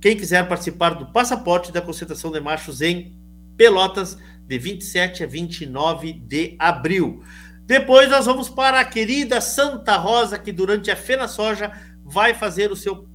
quem 0.00 0.16
quiser 0.16 0.48
participar 0.48 0.94
do 0.94 1.12
passaporte 1.12 1.70
da 1.70 1.82
concentração 1.82 2.32
de 2.32 2.40
machos 2.40 2.80
em 2.80 3.20
Pelotas 3.54 4.16
de 4.46 4.58
27 4.58 5.24
a 5.24 5.26
29 5.26 6.14
de 6.14 6.56
abril. 6.58 7.22
Depois 7.66 8.08
nós 8.08 8.24
vamos 8.24 8.48
para 8.48 8.80
a 8.80 8.84
querida 8.84 9.42
Santa 9.42 9.98
Rosa 9.98 10.38
que 10.38 10.52
durante 10.52 10.90
a 10.90 10.96
Fena 10.96 11.28
Soja 11.28 11.70
vai 12.02 12.32
fazer 12.32 12.72
o 12.72 12.76
seu 12.76 13.09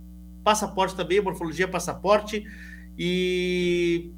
passaporte 0.46 0.96
também, 0.96 1.20
morfologia 1.20 1.68
passaporte. 1.68 2.46
E 2.98 4.14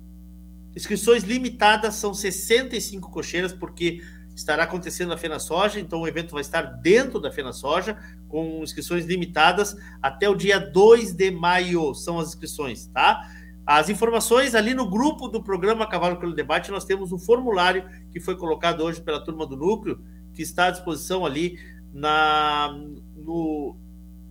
inscrições 0.76 1.24
limitadas 1.24 1.96
são 1.96 2.14
65 2.14 3.10
cocheiras, 3.10 3.54
porque 3.54 4.04
estará 4.36 4.64
acontecendo 4.64 5.12
a 5.12 5.18
Fena 5.18 5.40
Soja, 5.40 5.80
então 5.80 6.02
o 6.02 6.08
evento 6.08 6.34
vai 6.34 6.42
estar 6.42 6.62
dentro 6.62 7.20
da 7.20 7.32
Fena 7.32 7.52
Soja, 7.52 7.98
com 8.28 8.62
inscrições 8.62 9.06
limitadas 9.06 9.76
até 10.00 10.30
o 10.30 10.36
dia 10.36 10.60
2 10.60 11.14
de 11.14 11.32
maio, 11.32 11.96
são 11.96 12.20
as 12.20 12.28
inscrições, 12.28 12.86
tá? 12.88 13.28
As 13.66 13.90
informações 13.90 14.54
ali 14.54 14.76
no 14.76 14.88
grupo 14.88 15.28
do 15.28 15.42
programa 15.42 15.90
Cavalo 15.90 16.18
pelo 16.18 16.36
Debate, 16.36 16.70
nós 16.70 16.86
temos 16.86 17.12
um 17.12 17.18
formulário 17.18 17.84
que 18.12 18.20
foi 18.20 18.38
colocado 18.38 18.82
hoje 18.82 19.02
pela 19.02 19.24
turma 19.24 19.48
do 19.48 19.58
Núcleo, 19.58 20.00
que 20.34 20.44
está 20.44 20.68
à 20.68 20.72
disposição 20.72 21.26
ali 21.26 21.58
na, 21.92 22.78
no, 23.16 23.76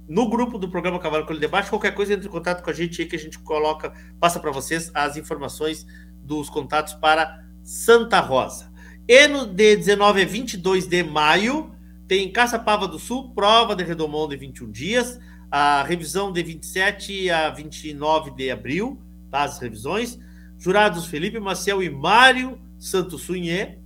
no 0.08 0.28
grupo 0.28 0.58
do 0.58 0.68
programa 0.68 0.98
Cavalo 0.98 1.26
Colho 1.26 1.40
Debate. 1.40 1.70
Qualquer 1.70 1.94
coisa, 1.94 2.14
entre 2.14 2.28
em 2.28 2.30
contato 2.30 2.62
com 2.62 2.70
a 2.70 2.72
gente 2.72 3.02
aí 3.02 3.08
que 3.08 3.16
a 3.16 3.18
gente 3.18 3.38
coloca, 3.38 3.92
passa 4.20 4.38
para 4.38 4.50
vocês 4.50 4.90
as 4.94 5.16
informações 5.16 5.86
dos 6.22 6.48
contatos 6.48 6.94
para 6.94 7.44
Santa 7.62 8.20
Rosa. 8.20 8.72
E 9.08 9.28
no 9.28 9.46
de 9.46 9.76
19 9.76 10.22
a 10.22 10.24
22 10.24 10.86
de 10.86 11.02
maio, 11.02 11.72
tem 12.08 12.30
Caçapava 12.30 12.86
do 12.86 12.98
Sul, 12.98 13.32
prova 13.34 13.74
de 13.74 13.84
redomão 13.84 14.28
de 14.28 14.36
21 14.36 14.70
dias, 14.70 15.18
a 15.50 15.82
revisão 15.82 16.32
de 16.32 16.42
27 16.42 17.30
a 17.30 17.50
29 17.50 18.32
de 18.32 18.50
abril, 18.50 19.00
tá, 19.30 19.42
as 19.42 19.58
revisões. 19.58 20.18
Jurados 20.58 21.06
Felipe 21.06 21.38
Maciel 21.38 21.82
e 21.82 21.90
Mário 21.90 22.58
Santos 22.78 23.22
Sunhê, 23.22 23.78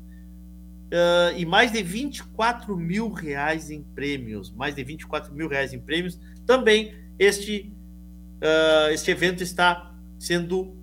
uh, 0.93 1.37
e 1.37 1.47
mais 1.47 1.73
de 1.73 1.83
24 1.83 2.77
mil 2.77 3.11
reais 3.11 3.71
em 3.71 3.83
prêmios. 3.83 4.53
Mais 4.53 4.75
de 4.75 4.85
24 4.85 5.35
mil 5.35 5.49
reais 5.49 5.73
em 5.73 5.79
prêmios. 5.79 6.19
Também 6.47 6.95
este, 7.19 7.73
uh, 8.43 8.91
este 8.93 9.11
evento 9.11 9.43
está 9.43 9.95
sendo 10.19 10.77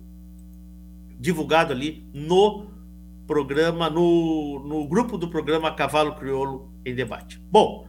divulgado 1.18 1.72
ali 1.72 2.08
no 2.12 2.66
programa, 3.26 3.90
no, 3.90 4.64
no 4.66 4.88
grupo 4.88 5.18
do 5.18 5.28
programa 5.28 5.74
Cavalo 5.74 6.14
Crioulo 6.14 6.72
em 6.84 6.94
Debate. 6.94 7.42
Bom, 7.50 7.86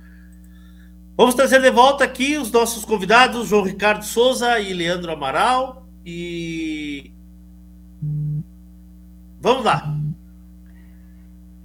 vamos 1.16 1.36
trazer 1.36 1.62
de 1.62 1.72
volta 1.72 2.04
aqui 2.04 2.38
os 2.38 2.52
nossos 2.52 2.84
convidados, 2.84 3.48
João 3.48 3.64
Ricardo 3.64 4.04
Souza 4.04 4.60
e 4.60 4.74
Leandro 4.74 5.12
Amaral. 5.12 5.88
E 6.06 7.14
Vamos 9.42 9.64
lá. 9.64 9.96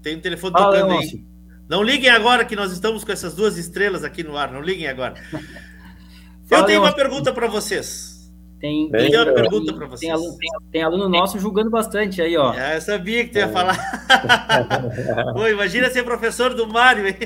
Tem 0.05 0.17
um 0.17 0.21
telefone 0.21 0.55
tocando 0.55 0.93
aí. 0.93 1.25
Não 1.67 1.83
liguem 1.83 2.11
agora 2.11 2.45
que 2.45 2.55
nós 2.55 2.71
estamos 2.71 3.03
com 3.03 3.11
essas 3.11 3.35
duas 3.35 3.57
estrelas 3.57 4.05
aqui 4.05 4.23
no 4.23 4.37
ar. 4.37 4.53
Não 4.53 4.61
liguem 4.61 4.87
agora. 4.87 5.15
Eu 6.51 6.63
tenho 6.65 6.83
uma 6.83 6.93
pergunta 6.93 7.33
para 7.33 7.49
vocês. 7.49 8.31
Tem, 8.61 8.91
tem, 8.91 9.11
tem 9.11 9.21
uma 9.21 9.33
pergunta 9.33 9.73
para 9.73 9.87
vocês. 9.87 10.01
Tem 10.01 10.11
aluno, 10.11 10.37
tem 10.71 10.83
aluno, 10.83 11.09
nosso 11.09 11.39
julgando 11.39 11.71
bastante 11.71 12.21
aí, 12.23 12.37
ó. 12.37 12.53
É, 12.55 12.77
eu 12.77 12.81
sabia 12.81 13.25
que 13.25 13.31
tu 13.33 13.39
ia 13.39 13.49
falar. 13.49 13.77
Pô, 15.35 15.49
imagina 15.49 15.91
ser 15.91 16.03
professor 16.03 16.55
do 16.55 16.67
Mário, 16.67 17.07
hein? 17.07 17.17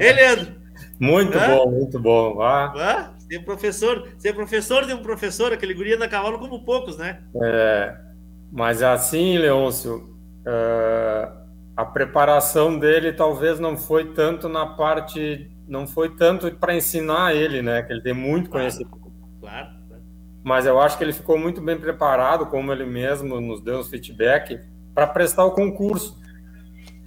Ei, 0.00 0.12
Leandro. 0.12 0.54
Muito 0.98 1.38
Hã? 1.38 1.48
bom, 1.48 1.70
muito 1.70 2.00
bom. 2.00 2.42
Ah. 2.42 2.72
Hã? 2.76 3.18
Ser 3.18 3.44
professor, 3.44 4.08
ser 4.18 4.32
professor 4.34 4.86
de 4.86 4.94
um 4.94 5.02
professor, 5.02 5.52
aquele 5.52 5.74
guri 5.74 5.94
anda 5.94 6.08
cavalo 6.08 6.38
como 6.38 6.64
poucos, 6.64 6.96
né? 6.96 7.20
É, 7.42 7.94
mas 8.50 8.82
assim, 8.82 9.38
Leôncio, 9.38 9.96
uh, 10.46 11.37
a 11.78 11.84
preparação 11.84 12.76
dele 12.76 13.12
talvez 13.12 13.60
não 13.60 13.76
foi 13.76 14.06
tanto 14.06 14.48
na 14.48 14.66
parte, 14.66 15.48
não 15.68 15.86
foi 15.86 16.08
tanto 16.16 16.50
para 16.56 16.74
ensinar 16.74 17.36
ele, 17.36 17.62
né? 17.62 17.82
Que 17.82 17.92
ele 17.92 18.02
tem 18.02 18.12
muito 18.12 18.50
claro, 18.50 18.64
conhecimento. 18.64 18.98
Claro, 19.40 19.68
claro. 19.86 20.02
Mas 20.42 20.66
eu 20.66 20.80
acho 20.80 20.98
que 20.98 21.04
ele 21.04 21.12
ficou 21.12 21.38
muito 21.38 21.60
bem 21.60 21.78
preparado, 21.78 22.46
como 22.46 22.72
ele 22.72 22.84
mesmo 22.84 23.40
nos 23.40 23.60
deu 23.60 23.78
os 23.78 23.88
feedback, 23.88 24.58
para 24.92 25.06
prestar 25.06 25.44
o 25.44 25.52
concurso 25.52 26.18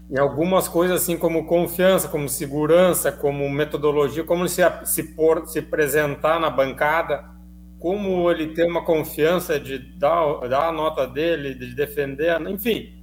em 0.10 0.18
algumas 0.18 0.70
coisas 0.70 1.02
assim 1.02 1.18
como 1.18 1.46
confiança, 1.46 2.08
como 2.08 2.30
segurança, 2.30 3.12
como 3.12 3.50
metodologia, 3.50 4.24
como 4.24 4.44
ele 4.44 4.50
se, 4.50 4.62
se, 4.86 5.04
por, 5.04 5.50
se 5.50 5.60
apresentar 5.60 6.40
na 6.40 6.50
bancada, 6.50 7.26
como 7.78 8.32
ele 8.32 8.54
ter 8.54 8.66
uma 8.66 8.86
confiança 8.86 9.60
de 9.60 9.80
dar, 9.98 10.48
dar 10.48 10.70
a 10.70 10.72
nota 10.72 11.06
dele, 11.06 11.54
de 11.54 11.76
defender, 11.76 12.40
enfim, 12.50 13.01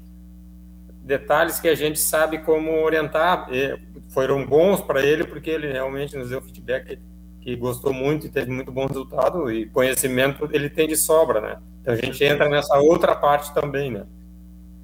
detalhes 1.08 1.58
que 1.58 1.66
a 1.66 1.74
gente 1.74 1.98
sabe 1.98 2.38
como 2.38 2.70
orientar. 2.84 3.48
E 3.50 3.76
foram 4.10 4.46
bons 4.46 4.80
para 4.80 5.04
ele 5.04 5.24
porque 5.24 5.50
ele 5.50 5.72
realmente 5.72 6.16
nos 6.16 6.28
deu 6.28 6.40
feedback 6.42 6.98
que 7.40 7.56
gostou 7.56 7.92
muito 7.92 8.26
e 8.26 8.28
teve 8.28 8.50
muito 8.50 8.70
bom 8.70 8.86
resultado 8.86 9.50
e 9.50 9.66
conhecimento 9.66 10.48
ele 10.52 10.68
tem 10.68 10.86
de 10.86 10.96
sobra, 10.96 11.40
né? 11.40 11.56
Então 11.80 11.94
a 11.94 11.96
gente 11.96 12.22
entra 12.22 12.48
nessa 12.48 12.78
outra 12.78 13.16
parte 13.16 13.52
também, 13.54 13.90
né? 13.90 14.04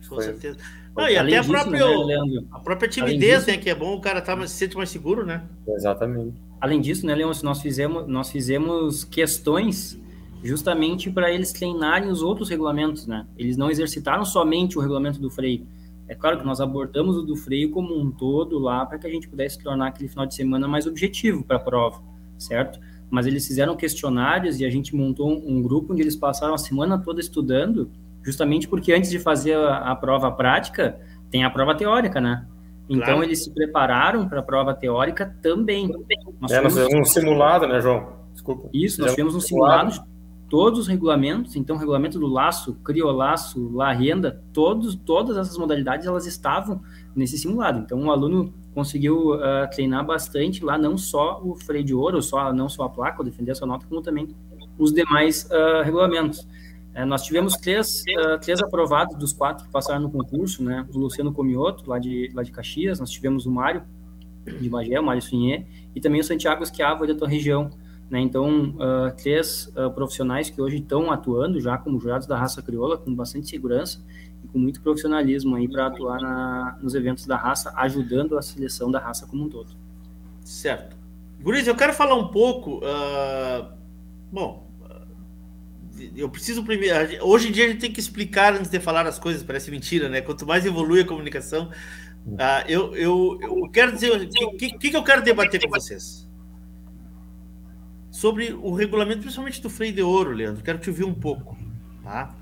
Com 0.08 0.20
certeza. 0.20 0.58
Não, 0.96 1.08
e 1.08 1.16
até 1.16 1.38
a 1.38 1.44
própria, 1.44 2.06
né, 2.06 2.44
a 2.52 2.58
própria 2.60 2.88
timidez, 2.88 3.40
disso, 3.40 3.50
né? 3.50 3.56
Que 3.58 3.70
é 3.70 3.74
bom 3.74 3.94
o 3.94 4.00
cara 4.00 4.22
tá, 4.22 4.46
se 4.46 4.54
sente 4.54 4.76
mais 4.76 4.88
seguro, 4.88 5.26
né? 5.26 5.42
Exatamente. 5.68 6.34
Além 6.60 6.80
disso, 6.80 7.04
né, 7.04 7.14
Leon, 7.14 7.32
nós 7.42 7.60
fizemos, 7.60 8.06
nós 8.06 8.30
fizemos 8.30 9.04
questões 9.04 9.98
justamente 10.42 11.10
para 11.10 11.30
eles 11.30 11.52
treinarem 11.52 12.08
os 12.08 12.22
outros 12.22 12.48
regulamentos, 12.48 13.06
né? 13.06 13.26
Eles 13.36 13.56
não 13.56 13.70
exercitaram 13.70 14.24
somente 14.24 14.78
o 14.78 14.80
regulamento 14.80 15.18
do 15.18 15.30
freio. 15.30 15.66
É 16.06 16.14
claro 16.14 16.38
que 16.38 16.44
nós 16.44 16.60
abordamos 16.60 17.16
o 17.16 17.22
do 17.22 17.34
freio 17.34 17.70
como 17.70 17.98
um 17.98 18.10
todo 18.10 18.58
lá 18.58 18.84
para 18.84 18.98
que 18.98 19.06
a 19.06 19.10
gente 19.10 19.28
pudesse 19.28 19.62
tornar 19.62 19.88
aquele 19.88 20.08
final 20.08 20.26
de 20.26 20.34
semana 20.34 20.68
mais 20.68 20.86
objetivo 20.86 21.42
para 21.42 21.56
a 21.56 21.60
prova, 21.60 22.02
certo? 22.38 22.78
Mas 23.10 23.26
eles 23.26 23.46
fizeram 23.46 23.76
questionários 23.76 24.60
e 24.60 24.64
a 24.64 24.70
gente 24.70 24.94
montou 24.94 25.30
um 25.30 25.62
grupo 25.62 25.92
onde 25.92 26.02
eles 26.02 26.16
passaram 26.16 26.54
a 26.54 26.58
semana 26.58 26.98
toda 26.98 27.20
estudando 27.20 27.90
justamente 28.22 28.66
porque 28.66 28.92
antes 28.92 29.10
de 29.10 29.18
fazer 29.18 29.54
a, 29.56 29.92
a 29.92 29.96
prova 29.96 30.32
prática, 30.32 30.98
tem 31.30 31.44
a 31.44 31.50
prova 31.50 31.74
teórica, 31.74 32.20
né? 32.20 32.46
Então 32.88 33.04
claro. 33.04 33.22
eles 33.22 33.44
se 33.44 33.50
prepararam 33.52 34.28
para 34.28 34.40
a 34.40 34.42
prova 34.42 34.74
teórica 34.74 35.36
também. 35.42 35.88
Nós 36.40 36.50
é, 36.50 36.60
nós 36.60 36.74
fizemos 36.74 36.94
um 36.94 37.04
simulado, 37.04 37.66
né, 37.66 37.80
João? 37.80 38.24
Desculpa. 38.32 38.68
Isso, 38.72 39.00
nós 39.00 39.12
tivemos 39.12 39.34
um 39.34 39.40
simulado 39.40 39.92
de 39.92 40.00
todos 40.48 40.80
os 40.80 40.88
regulamentos, 40.88 41.56
então 41.56 41.76
o 41.76 41.78
regulamento 41.78 42.18
do 42.18 42.26
laço, 42.26 42.74
criolaço, 42.84 43.70
la 43.72 43.92
renda, 43.92 44.42
todos, 44.52 44.94
todas 44.94 45.36
essas 45.36 45.56
modalidades 45.58 46.06
elas 46.06 46.26
estavam 46.26 46.80
nesse 47.14 47.38
simulado. 47.38 47.80
Então 47.80 48.02
o 48.04 48.10
aluno 48.10 48.52
conseguiu 48.74 49.34
uh, 49.34 49.40
treinar 49.72 50.04
bastante 50.04 50.64
lá, 50.64 50.76
não 50.76 50.98
só 50.98 51.40
o 51.42 51.54
freio 51.54 51.84
de 51.84 51.94
ouro, 51.94 52.20
só, 52.20 52.52
não 52.52 52.68
só 52.68 52.84
a 52.84 52.88
placa, 52.88 53.18
ou 53.18 53.24
defender 53.24 53.52
a 53.52 53.54
sua 53.54 53.66
nota, 53.66 53.86
como 53.86 54.02
também 54.02 54.28
os 54.78 54.92
demais 54.92 55.48
uh, 55.50 55.82
regulamentos. 55.82 56.46
É, 56.94 57.04
nós 57.04 57.24
tivemos 57.24 57.54
três, 57.54 58.02
uh, 58.02 58.38
três 58.40 58.62
aprovados 58.62 59.16
dos 59.16 59.32
quatro 59.32 59.64
que 59.64 59.70
passaram 59.72 60.02
no 60.02 60.10
concurso, 60.10 60.62
né? 60.62 60.86
O 60.94 60.98
Luciano 60.98 61.32
Comioto, 61.32 61.88
lá 61.90 61.98
de, 61.98 62.30
lá 62.32 62.42
de 62.42 62.52
Caxias, 62.52 63.00
nós 63.00 63.10
tivemos 63.10 63.46
o 63.46 63.50
Mário, 63.50 63.82
de 64.60 64.70
Magé, 64.70 65.00
o 65.00 65.02
Mário 65.02 65.20
Sunhê, 65.20 65.66
e 65.94 66.00
também 66.00 66.20
o 66.20 66.24
Santiago 66.24 66.62
Esquiavo, 66.62 67.06
da 67.06 67.14
tua 67.14 67.28
região. 67.28 67.70
Né? 68.10 68.20
Então, 68.20 68.70
uh, 68.76 69.14
três 69.16 69.72
uh, 69.76 69.90
profissionais 69.90 70.50
que 70.50 70.60
hoje 70.60 70.76
estão 70.76 71.10
atuando 71.10 71.60
já 71.60 71.78
como 71.78 71.98
jurados 71.98 72.26
da 72.26 72.38
raça 72.38 72.62
crioula, 72.62 72.98
com 72.98 73.14
bastante 73.14 73.48
segurança 73.48 74.04
e 74.44 74.48
com 74.48 74.58
muito 74.58 74.80
profissionalismo 74.80 75.56
aí 75.56 75.68
para 75.68 75.86
atuar 75.86 76.20
na, 76.20 76.78
nos 76.82 76.94
eventos 76.94 77.26
da 77.26 77.36
raça, 77.36 77.72
ajudando 77.76 78.36
a 78.36 78.42
seleção 78.42 78.90
da 78.90 78.98
raça 78.98 79.26
como 79.26 79.44
um 79.44 79.48
todo. 79.48 79.70
Certo. 80.44 80.96
Guriz, 81.40 81.66
eu 81.66 81.74
quero 81.74 81.92
falar 81.92 82.14
um 82.14 82.28
pouco. 82.28 82.80
bom, 84.32 84.64
eu 86.16 86.28
preciso 86.28 86.64
primeiro. 86.64 87.24
Hoje 87.24 87.48
em 87.48 87.52
dia 87.52 87.64
a 87.64 87.68
gente 87.68 87.80
tem 87.80 87.92
que 87.92 88.00
explicar 88.00 88.54
antes 88.54 88.70
de 88.70 88.80
falar 88.80 89.06
as 89.06 89.18
coisas, 89.18 89.42
parece 89.42 89.70
mentira, 89.70 90.08
né? 90.08 90.20
Quanto 90.20 90.46
mais 90.46 90.66
evolui 90.66 91.00
a 91.00 91.06
comunicação, 91.06 91.70
uh, 92.26 92.68
eu, 92.68 92.94
eu, 92.94 93.38
eu 93.40 93.70
quero 93.70 93.92
dizer. 93.92 94.10
O 94.12 94.56
que, 94.56 94.78
que, 94.78 94.90
que 94.90 94.96
eu 94.96 95.04
quero 95.04 95.22
debater 95.22 95.60
com 95.62 95.70
vocês? 95.70 96.23
Sobre 98.14 98.52
o 98.52 98.72
regulamento, 98.72 99.22
principalmente 99.22 99.60
do 99.60 99.68
freio 99.68 99.92
de 99.92 100.00
ouro, 100.00 100.30
Leandro. 100.30 100.62
Quero 100.62 100.78
te 100.78 100.88
ouvir 100.88 101.02
um 101.02 101.12
pouco. 101.12 101.58
Tá? 102.00 102.32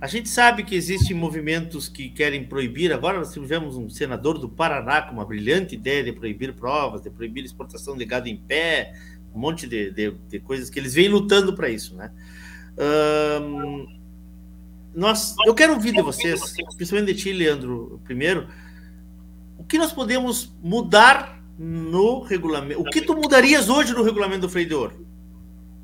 A 0.00 0.08
gente 0.08 0.28
sabe 0.28 0.64
que 0.64 0.74
existem 0.74 1.16
movimentos 1.16 1.88
que 1.88 2.08
querem 2.08 2.42
proibir. 2.42 2.92
Agora 2.92 3.18
nós 3.18 3.32
tivemos 3.32 3.76
um 3.76 3.88
senador 3.88 4.40
do 4.40 4.48
Paraná 4.48 5.02
com 5.02 5.12
uma 5.12 5.24
brilhante 5.24 5.76
ideia 5.76 6.02
de 6.02 6.12
proibir 6.12 6.52
provas, 6.54 7.00
de 7.00 7.10
proibir 7.10 7.44
exportação 7.44 7.96
de 7.96 8.04
gado 8.04 8.28
em 8.28 8.36
pé, 8.36 8.92
um 9.32 9.38
monte 9.38 9.68
de, 9.68 9.92
de, 9.92 10.10
de 10.28 10.40
coisas 10.40 10.68
que 10.68 10.80
eles 10.80 10.94
vêm 10.94 11.06
lutando 11.06 11.54
para 11.54 11.68
isso, 11.68 11.94
né? 11.94 12.10
Um, 13.40 13.86
nós, 14.92 15.36
eu 15.46 15.54
quero 15.54 15.74
ouvir 15.74 15.92
de 15.92 16.02
vocês, 16.02 16.56
principalmente 16.76 17.14
de 17.14 17.22
ti, 17.22 17.32
Leandro, 17.32 18.00
primeiro, 18.02 18.48
o 19.56 19.62
que 19.62 19.78
nós 19.78 19.92
podemos 19.92 20.52
mudar 20.60 21.33
no 21.58 22.20
regulamento? 22.20 22.80
O 22.80 22.84
que 22.84 23.00
tu 23.00 23.14
mudarias 23.14 23.68
hoje 23.68 23.92
no 23.92 24.02
regulamento 24.02 24.42
do 24.42 24.48
freio 24.48 24.68
de 24.68 24.74
ouro? 24.74 25.04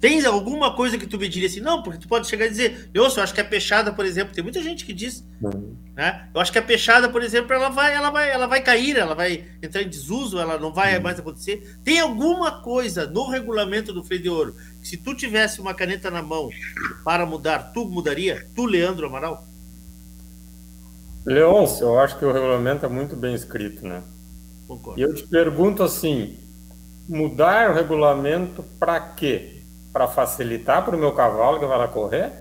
Tem 0.01 0.25
alguma 0.25 0.75
coisa 0.75 0.97
que 0.97 1.07
tu 1.07 1.19
me 1.19 1.29
diria 1.29 1.47
assim? 1.47 1.61
Não, 1.61 1.83
porque 1.83 1.99
tu 1.99 2.09
pode 2.09 2.27
chegar 2.27 2.47
e 2.47 2.51
dizer, 2.51 2.89
eu, 2.95 3.05
acho 3.05 3.35
que 3.35 3.41
a 3.41 3.45
peixada, 3.45 3.93
por 3.93 4.07
exemplo, 4.07 4.35
tem 4.35 4.43
muita 4.43 4.63
gente 4.63 4.87
que 4.87 4.95
diz, 4.95 5.23
uhum. 5.43 5.77
né? 5.95 6.27
Eu 6.35 6.41
acho 6.41 6.51
que 6.51 6.59
a 6.59 6.63
peixada, 6.63 7.07
por 7.11 7.23
exemplo, 7.23 7.53
ela 7.53 7.69
vai, 7.69 7.95
ela 7.95 8.09
vai, 8.09 8.31
ela 8.31 8.47
vai 8.47 8.63
cair, 8.63 8.97
ela 8.97 9.15
vai 9.15 9.45
entrar 9.63 9.83
em 9.83 9.89
desuso, 9.89 10.39
ela 10.39 10.59
não 10.59 10.73
vai 10.73 10.97
uhum. 10.97 11.03
mais 11.03 11.19
acontecer. 11.19 11.79
Tem 11.85 12.01
alguma 12.01 12.63
coisa 12.63 13.07
no 13.07 13.29
regulamento 13.29 13.93
do 13.93 14.03
freio 14.03 14.23
de 14.23 14.31
ouro 14.31 14.57
que 14.81 14.89
se 14.89 14.97
tu 14.97 15.15
tivesse 15.15 15.61
uma 15.61 15.75
caneta 15.75 16.11
na 16.11 16.23
mão 16.23 16.49
para 17.05 17.27
mudar, 17.27 17.71
tu 17.75 17.85
mudaria? 17.85 18.47
Tu, 18.57 18.65
Leandro 18.65 19.07
Amaral? 19.07 19.47
Leôncio, 21.27 21.87
eu 21.87 22.01
acho 22.01 22.19
que 22.19 22.25
o 22.25 22.33
regulamento 22.33 22.87
é 22.87 22.89
muito 22.89 23.15
bem 23.15 23.35
escrito, 23.35 23.87
né? 23.87 24.03
Concordo. 24.71 25.01
E 25.01 25.03
eu 25.03 25.15
te 25.15 25.27
pergunto 25.27 25.83
assim, 25.83 26.39
mudar 27.09 27.71
o 27.71 27.75
regulamento 27.75 28.63
para 28.79 29.01
quê? 29.01 29.61
para 29.93 30.07
facilitar 30.07 30.85
para 30.85 30.97
o 30.97 30.99
meu 30.99 31.13
cavalo 31.13 31.59
que 31.59 31.67
vai 31.67 31.79
lá 31.79 31.89
correr, 31.89 32.33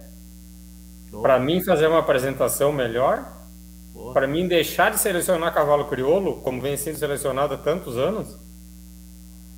para 1.21 1.39
mim 1.39 1.63
fazer 1.63 1.88
uma 1.88 1.99
apresentação 1.99 2.71
melhor, 2.71 3.25
para 4.13 4.27
mim 4.27 4.47
deixar 4.47 4.91
de 4.91 4.99
selecionar 4.99 5.53
cavalo 5.53 5.86
crioulo, 5.86 6.41
como 6.41 6.61
vem 6.61 6.77
sendo 6.77 6.97
selecionado 6.97 7.55
há 7.55 7.57
tantos 7.57 7.97
anos. 7.97 8.38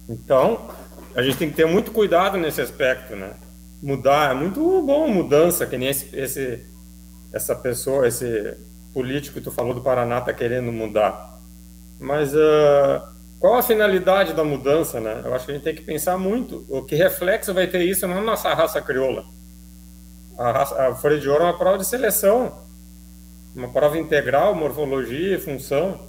Então, 0.08 0.70
a 1.14 1.22
gente 1.22 1.38
tem 1.38 1.50
que 1.50 1.56
ter 1.56 1.66
muito 1.66 1.92
cuidado 1.92 2.38
nesse 2.38 2.62
aspecto, 2.62 3.16
né? 3.16 3.34
Mudar, 3.84 4.32
é 4.32 4.34
muito 4.34 4.82
bom 4.82 5.08
mudança, 5.08 5.66
que 5.66 5.78
nem 5.78 5.90
esse, 5.90 6.16
esse 6.16 6.66
essa 7.34 7.56
pessoa, 7.56 8.08
esse 8.08 8.58
político 8.94 9.36
que 9.36 9.42
tu 9.42 9.52
falou 9.52 9.74
do 9.74 9.82
Paraná 9.82 10.20
está 10.20 10.34
querendo 10.34 10.72
mudar. 10.72 11.31
Mas 12.02 12.34
uh, 12.34 13.00
qual 13.40 13.54
a 13.56 13.62
finalidade 13.62 14.34
da 14.34 14.44
mudança, 14.44 15.00
né? 15.00 15.22
Eu 15.24 15.36
acho 15.36 15.46
que 15.46 15.52
a 15.52 15.54
gente 15.54 15.64
tem 15.64 15.76
que 15.76 15.84
pensar 15.84 16.18
muito. 16.18 16.66
O 16.68 16.82
que 16.82 16.96
reflexo 16.96 17.54
vai 17.54 17.68
ter 17.68 17.84
isso 17.84 18.08
na 18.08 18.20
nossa 18.20 18.52
raça 18.56 18.82
crioula? 18.82 19.24
A, 20.36 20.52
raça, 20.52 20.88
a 20.88 20.96
Folha 20.96 21.20
de 21.20 21.30
Ouro 21.30 21.44
é 21.44 21.46
uma 21.46 21.58
prova 21.58 21.78
de 21.78 21.86
seleção, 21.86 22.60
uma 23.56 23.70
prova 23.70 24.00
integral, 24.00 24.56
morfologia 24.56 25.36
e 25.36 25.40
função, 25.40 26.00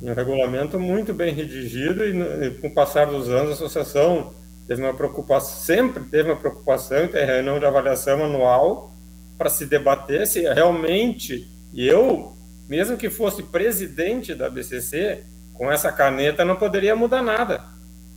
um 0.00 0.14
regulamento 0.14 0.78
muito 0.78 1.12
bem 1.12 1.34
redigido 1.34 2.04
e, 2.04 2.46
e 2.46 2.50
com 2.52 2.68
o 2.68 2.74
passar 2.74 3.06
dos 3.06 3.28
anos 3.28 3.50
a 3.50 3.54
associação 3.54 4.32
teve 4.68 4.82
uma 4.82 4.94
preocupação, 4.94 5.56
sempre 5.56 6.04
teve 6.04 6.30
uma 6.30 6.36
preocupação 6.36 7.04
em 7.04 7.08
ter 7.08 7.24
reunião 7.24 7.58
de 7.58 7.66
avaliação 7.66 8.24
anual 8.24 8.92
para 9.36 9.50
se 9.50 9.66
debater 9.66 10.26
se 10.28 10.42
realmente, 10.42 11.48
e 11.72 11.88
eu, 11.88 12.33
mesmo 12.68 12.96
que 12.96 13.10
fosse 13.10 13.42
presidente 13.42 14.34
da 14.34 14.48
BCC, 14.48 15.22
com 15.52 15.70
essa 15.70 15.92
caneta 15.92 16.44
não 16.44 16.56
poderia 16.56 16.96
mudar 16.96 17.22
nada, 17.22 17.64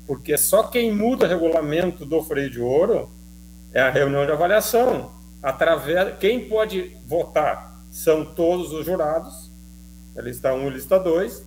porque 0.06 0.38
só 0.38 0.64
quem 0.64 0.92
muda 0.92 1.26
o 1.26 1.30
regulamento 1.30 2.06
do 2.06 2.24
freio 2.24 2.50
de 2.50 2.60
ouro 2.60 3.10
é 3.74 3.82
a 3.82 3.90
reunião 3.90 4.26
de 4.26 4.32
avaliação. 4.32 5.12
Através, 5.42 6.18
quem 6.20 6.48
pode 6.48 6.98
votar 7.06 7.80
são 7.92 8.26
todos 8.26 8.74
os 8.74 8.86
jurados, 8.86 9.52
a 10.18 10.22
lista 10.22 10.54
1 10.54 10.68
e 10.68 10.70
lista 10.72 11.00
2, 11.00 11.46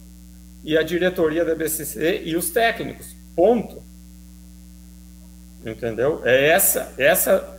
e 0.63 0.77
a 0.77 0.83
diretoria 0.83 1.45
da 1.45 1.55
BCC 1.55 2.23
e 2.25 2.37
os 2.37 2.51
técnicos. 2.51 3.17
Ponto. 3.35 3.83
Entendeu? 5.65 6.21
É 6.25 6.49
essa, 6.49 6.93
essa, 6.97 7.59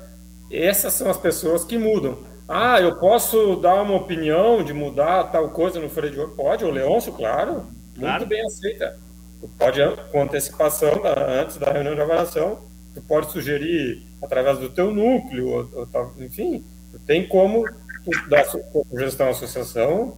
essas 0.52 0.94
são 0.94 1.10
as 1.10 1.18
pessoas 1.18 1.64
que 1.64 1.78
mudam. 1.78 2.20
Ah, 2.48 2.82
eu 2.82 2.96
posso 2.98 3.56
dar 3.56 3.82
uma 3.82 3.96
opinião 3.96 4.64
de 4.64 4.74
mudar 4.74 5.26
tal 5.26 5.50
coisa 5.50 5.80
no 5.80 5.90
freio 5.90 6.14
de 6.14 6.20
ouro? 6.20 6.34
Pode, 6.36 6.66
o 6.66 6.72
Leôncio, 6.72 7.14
claro, 7.14 7.66
claro. 7.98 8.20
muito 8.20 8.26
bem 8.28 8.46
aceita. 8.46 8.98
Tu 9.40 9.50
pode, 9.58 9.80
com 10.12 10.24
antecipação, 10.24 11.02
antes 11.42 11.58
da 11.58 11.72
reunião 11.72 11.96
de 11.96 12.02
avaliação, 12.02 12.60
tu 12.94 13.02
pode 13.02 13.32
sugerir 13.32 14.04
através 14.22 14.60
do 14.60 14.70
teu 14.70 14.92
núcleo, 14.92 15.48
ou, 15.50 15.88
ou, 15.94 16.14
enfim, 16.20 16.64
tu 16.92 17.00
tem 17.00 17.28
como 17.28 17.66
tu 18.04 18.30
dar 18.30 18.46
sugestão 18.46 19.28
à 19.28 19.30
associação, 19.30 20.18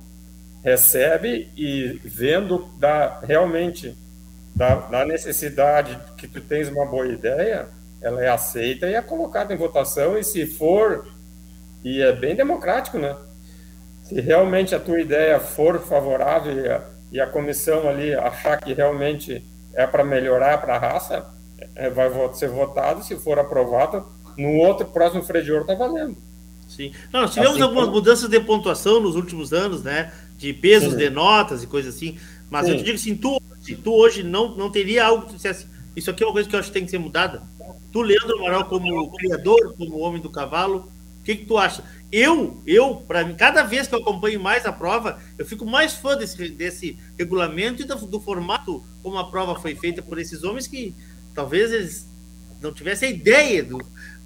recebe 0.64 1.52
e 1.56 2.00
vendo 2.04 2.70
da, 2.78 3.20
realmente 3.22 3.96
da, 4.56 4.76
da, 4.76 5.06
necessidade 5.06 6.00
que 6.18 6.28
tu 6.28 6.40
tens 6.42 6.70
uma 6.70 6.86
boa 6.86 7.08
ideia, 7.08 7.68
ela 8.02 8.24
é 8.24 8.30
aceita 8.30 8.88
e 8.88 8.94
é 8.94 9.02
colocada 9.02 9.54
em 9.54 9.58
votação 9.58 10.18
e 10.18 10.24
se 10.24 10.46
for 10.46 11.08
e 11.84 12.02
é 12.02 12.12
bem 12.12 12.36
democrático, 12.36 12.98
né? 12.98 13.16
Se 14.04 14.20
realmente 14.20 14.74
a 14.74 14.80
tua 14.80 15.00
ideia 15.00 15.40
for 15.40 15.80
favorável 15.80 16.66
e 16.66 16.70
a, 16.70 16.82
e 17.12 17.22
a 17.22 17.28
comissão 17.28 17.88
ali 17.88 18.14
achar 18.14 18.58
que 18.58 18.74
realmente 18.74 19.44
é 19.74 19.86
para 19.88 20.04
melhorar 20.04 20.60
para 20.60 20.76
a 20.76 20.80
raça, 20.80 21.26
é, 21.76 21.90
vai 21.90 22.10
ser 22.34 22.50
votado, 22.50 23.04
se 23.04 23.16
for 23.16 23.40
aprovado, 23.40 24.06
no 24.38 24.58
outro 24.58 24.86
próximo 24.88 25.24
freio 25.24 25.46
de 25.46 25.52
ouro 25.52 25.64
está 25.64 25.76
valendo. 25.76 26.18
Sim. 26.68 26.92
Não, 27.12 27.22
nós 27.22 27.34
tivemos 27.34 27.54
assim, 27.54 27.62
algumas 27.62 27.86
como... 27.86 27.98
mudanças 27.98 28.30
de 28.30 28.40
pontuação 28.40 29.00
nos 29.00 29.16
últimos 29.16 29.54
anos, 29.54 29.84
né? 29.84 30.12
De 30.38 30.54
pesos 30.54 30.94
Sim. 30.94 30.98
de 30.98 31.10
notas 31.10 31.64
e 31.64 31.68
coisas 31.68 31.96
assim. 31.96 32.18
Mas 32.50 32.66
Sim. 32.66 32.72
eu 32.72 32.78
te 32.78 32.84
digo 32.84 32.96
assim, 32.96 33.16
tu, 33.16 33.42
tu 33.84 33.94
hoje 33.94 34.24
não, 34.24 34.56
não 34.56 34.72
teria 34.72 35.06
algo 35.06 35.24
que 35.24 35.30
tu 35.30 35.36
dissesse, 35.36 35.68
isso 35.96 36.10
aqui 36.10 36.24
é 36.24 36.26
uma 36.26 36.34
coisa 36.34 36.50
que 36.50 36.56
eu 36.56 36.60
acho 36.60 36.70
que 36.70 36.74
tem 36.74 36.86
que 36.86 36.92
ser 36.92 36.98
mudada. 36.98 37.44
Tu, 37.92 38.02
Leandro 38.02 38.40
Amaral, 38.40 38.66
como 38.66 39.12
criador, 39.12 39.76
como 39.78 40.00
homem 40.00 40.22
do 40.22 40.30
cavalo, 40.30 40.92
o 41.24 41.26
que, 41.26 41.38
que 41.38 41.46
tu 41.46 41.58
acha? 41.58 41.82
Eu, 42.12 42.62
eu, 42.68 42.98
para 42.98 43.24
mim, 43.24 43.34
cada 43.34 43.64
vez 43.64 43.88
que 43.88 43.96
eu 43.96 44.00
acompanho 44.00 44.42
mais 44.42 44.66
a 44.66 44.74
prova, 44.74 45.22
eu 45.38 45.46
fico 45.46 45.66
mais 45.66 45.94
fã 45.94 46.18
desse, 46.18 46.50
desse 46.50 47.00
regulamento 47.18 47.82
e 47.82 47.86
do, 47.86 47.96
do 47.96 48.20
formato 48.20 48.84
como 49.02 49.18
a 49.18 49.32
prova 49.32 49.58
foi 49.58 49.74
feita 49.74 50.02
por 50.02 50.20
esses 50.20 50.44
homens 50.44 50.68
que 50.68 50.94
talvez 51.34 51.72
eles 51.72 52.06
não 52.62 52.74
tivessem 52.74 53.12
ideia 53.12 53.64
do, 53.64 53.78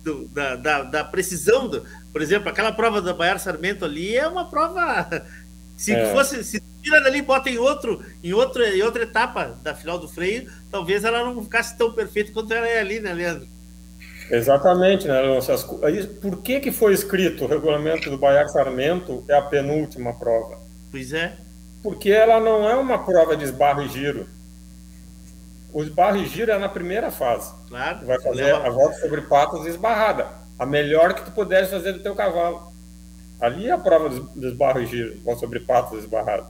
do 0.04 0.28
da, 0.30 0.56
da, 0.56 0.84
da, 0.84 1.04
precisão. 1.04 1.68
Do, 1.68 1.86
por 2.12 2.20
exemplo, 2.20 2.50
aquela 2.50 2.72
prova 2.72 3.00
da 3.00 3.14
Baiar 3.14 3.40
Sarmento 3.40 3.86
ali 3.86 4.18
é 4.18 4.28
uma 4.28 4.50
prova. 4.50 5.08
Se 5.78 5.92
é. 5.92 6.12
fosse, 6.12 6.44
se 6.44 6.60
tira 6.82 7.00
dali 7.00 7.20
e 7.20 7.22
bota 7.22 7.52
em 7.52 7.60
outro, 7.60 8.04
em 8.24 8.34
outra, 8.34 8.76
em 8.76 8.82
outra 8.82 9.04
etapa 9.04 9.60
da 9.62 9.76
final 9.76 10.00
do 10.00 10.08
freio, 10.08 10.52
talvez 10.72 11.04
ela 11.04 11.24
não 11.24 11.44
ficasse 11.44 11.78
tão 11.78 11.94
perfeita 11.94 12.32
quanto 12.32 12.52
ela 12.52 12.68
é 12.68 12.80
ali, 12.80 13.00
né, 13.00 13.14
Leandro? 13.14 13.48
Exatamente, 14.30 15.08
né, 15.08 15.22
Por 16.22 16.42
que, 16.42 16.60
que 16.60 16.72
foi 16.72 16.94
escrito 16.94 17.46
o 17.46 17.48
regulamento 17.48 18.10
do 18.10 18.18
Baiar 18.18 18.48
Sarmento 18.50 19.24
é 19.28 19.36
a 19.36 19.42
penúltima 19.42 20.14
prova? 20.14 20.60
Pois 20.92 21.14
é. 21.14 21.34
Porque 21.82 22.10
ela 22.10 22.40
não 22.40 22.70
é 22.70 22.76
uma 22.76 23.00
prova 23.00 23.38
de 23.38 23.46
esbarro 23.46 23.82
e 23.84 23.88
giro. 23.88 24.28
O 25.72 25.82
esbarro 25.82 26.18
e 26.18 26.26
giro 26.26 26.52
é 26.52 26.58
na 26.58 26.68
primeira 26.68 27.12
fase. 27.12 27.54
Claro. 27.70 28.06
Vai 28.06 28.20
fazer 28.22 28.44
leva... 28.44 28.68
a 28.68 28.70
volta 28.70 29.00
sobre 29.00 29.22
patas 29.22 29.66
esbarrada. 29.66 30.28
A 30.60 30.66
melhor 30.66 31.14
que 31.14 31.24
tu 31.24 31.32
puderes 31.32 31.70
fazer 31.70 31.94
do 31.94 32.00
teu 32.00 32.16
cavalo. 32.16 32.74
Ali 33.40 33.68
é 33.68 33.72
a 33.72 33.78
prova 33.78 34.10
do 34.10 34.48
esbarro 34.48 34.82
e 34.82 34.86
giro, 34.88 35.20
volta 35.24 35.42
sobre 35.42 35.60
patas 35.60 36.00
esbarrada. 36.00 36.48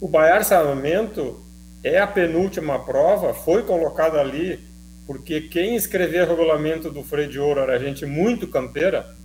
O 0.00 0.08
Baiar 0.08 0.42
Sarmento 0.44 1.38
é 1.84 1.98
a 1.98 2.06
penúltima 2.06 2.78
prova, 2.78 3.34
foi 3.34 3.62
colocada 3.62 4.18
ali 4.18 4.67
porque 5.08 5.40
quem 5.40 5.74
escreveu 5.74 6.26
o 6.26 6.28
regulamento 6.28 6.90
do 6.90 7.02
freio 7.02 7.30
de 7.30 7.40
ouro 7.40 7.60
era 7.60 7.78
gente 7.78 8.04
muito 8.04 8.46
campeira, 8.46 9.16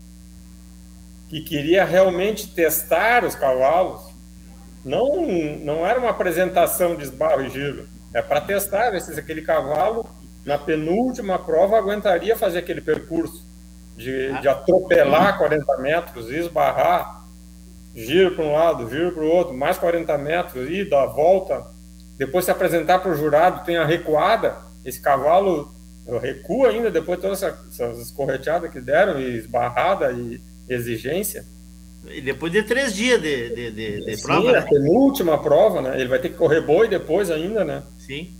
que 1.27 1.41
queria 1.41 1.83
realmente 1.83 2.47
testar 2.47 3.25
os 3.25 3.35
cavalos. 3.35 4.01
Não, 4.85 5.27
não 5.59 5.85
era 5.85 5.99
uma 5.99 6.11
apresentação 6.11 6.95
de 6.95 7.03
esbarro 7.03 7.43
e 7.43 7.49
giro, 7.49 7.85
é 8.13 8.21
para 8.21 8.39
testar 8.39 8.91
ver 8.91 9.01
se 9.01 9.19
aquele 9.19 9.41
cavalo, 9.41 10.07
na 10.45 10.57
penúltima 10.57 11.37
prova, 11.37 11.77
aguentaria 11.77 12.37
fazer 12.37 12.59
aquele 12.59 12.79
percurso 12.79 13.45
de, 13.97 14.39
de 14.39 14.47
atropelar 14.47 15.37
40 15.37 15.77
metros, 15.79 16.31
esbarrar, 16.31 17.25
giro 17.93 18.35
para 18.35 18.45
um 18.45 18.53
lado, 18.53 18.89
giro 18.89 19.11
para 19.11 19.23
o 19.23 19.27
outro, 19.27 19.53
mais 19.53 19.77
40 19.77 20.17
metros, 20.17 20.69
e 20.69 20.85
dar 20.85 21.03
a 21.03 21.07
volta, 21.07 21.65
depois 22.17 22.45
se 22.45 22.51
apresentar 22.51 22.99
para 22.99 23.11
o 23.11 23.17
jurado, 23.17 23.65
tem 23.65 23.75
a 23.75 23.83
recuada, 23.83 24.71
esse 24.83 24.99
cavalo 25.01 25.73
recua 26.21 26.69
ainda 26.69 26.91
depois 26.91 27.17
de 27.17 27.21
todas 27.21 27.41
essas 27.41 27.99
escorreteadas 27.99 28.71
que 28.71 28.81
deram, 28.81 29.19
e 29.19 29.37
esbarrada 29.37 30.11
e 30.11 30.41
exigência. 30.67 31.45
E 32.09 32.19
depois 32.19 32.51
de 32.51 32.63
três 32.63 32.93
dias 32.93 33.21
de, 33.21 33.49
de, 33.49 33.71
de, 33.71 34.05
de 34.05 34.17
Sim, 34.17 34.23
prova, 34.23 34.51
né? 34.51 34.57
a 34.59 34.61
penúltima 34.63 35.41
prova, 35.41 35.81
né? 35.81 35.99
Ele 35.99 36.09
vai 36.09 36.19
ter 36.19 36.29
que 36.29 36.35
correr 36.35 36.61
boi 36.61 36.87
depois 36.87 37.31
ainda, 37.31 37.63
né? 37.63 37.83
Sim. 37.97 38.33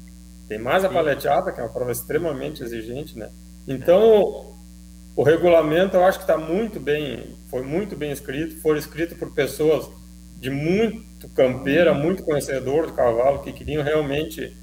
Tem 0.49 0.59
mais 0.59 0.83
a 0.83 0.89
Sim. 0.89 0.93
paleteada, 0.93 1.51
que 1.51 1.61
é 1.61 1.63
uma 1.63 1.69
prova 1.69 1.91
extremamente 1.91 2.61
exigente, 2.61 3.17
né? 3.17 3.29
Então, 3.65 4.01
é. 4.01 5.21
o 5.21 5.23
regulamento 5.23 5.95
eu 5.95 6.03
acho 6.03 6.17
que 6.17 6.25
está 6.25 6.37
muito 6.37 6.77
bem, 6.77 7.37
foi 7.49 7.61
muito 7.61 7.95
bem 7.95 8.11
escrito, 8.11 8.59
foi 8.59 8.77
escrito 8.77 9.15
por 9.15 9.31
pessoas 9.31 9.89
de 10.37 10.49
muito 10.49 11.29
campeira, 11.29 11.93
muito 11.93 12.23
conhecedor 12.23 12.87
do 12.87 12.93
cavalo, 12.93 13.39
que 13.39 13.53
queriam 13.53 13.81
realmente 13.81 14.53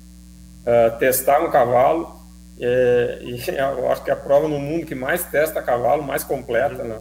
uh, 0.61 0.99
testar 0.99 1.43
um 1.43 1.51
cavalo 1.51 2.19
é, 2.59 3.21
e 3.25 3.51
eu 3.57 3.91
acho 3.91 4.05
que 4.05 4.11
é 4.11 4.13
a 4.13 4.17
prova 4.17 4.49
no 4.49 4.59
mundo 4.59 4.87
que 4.87 4.95
mais 4.95 5.25
testa 5.25 5.63
cavalo, 5.63 6.03
mais 6.03 6.23
completa, 6.23 6.85
né? 6.85 7.01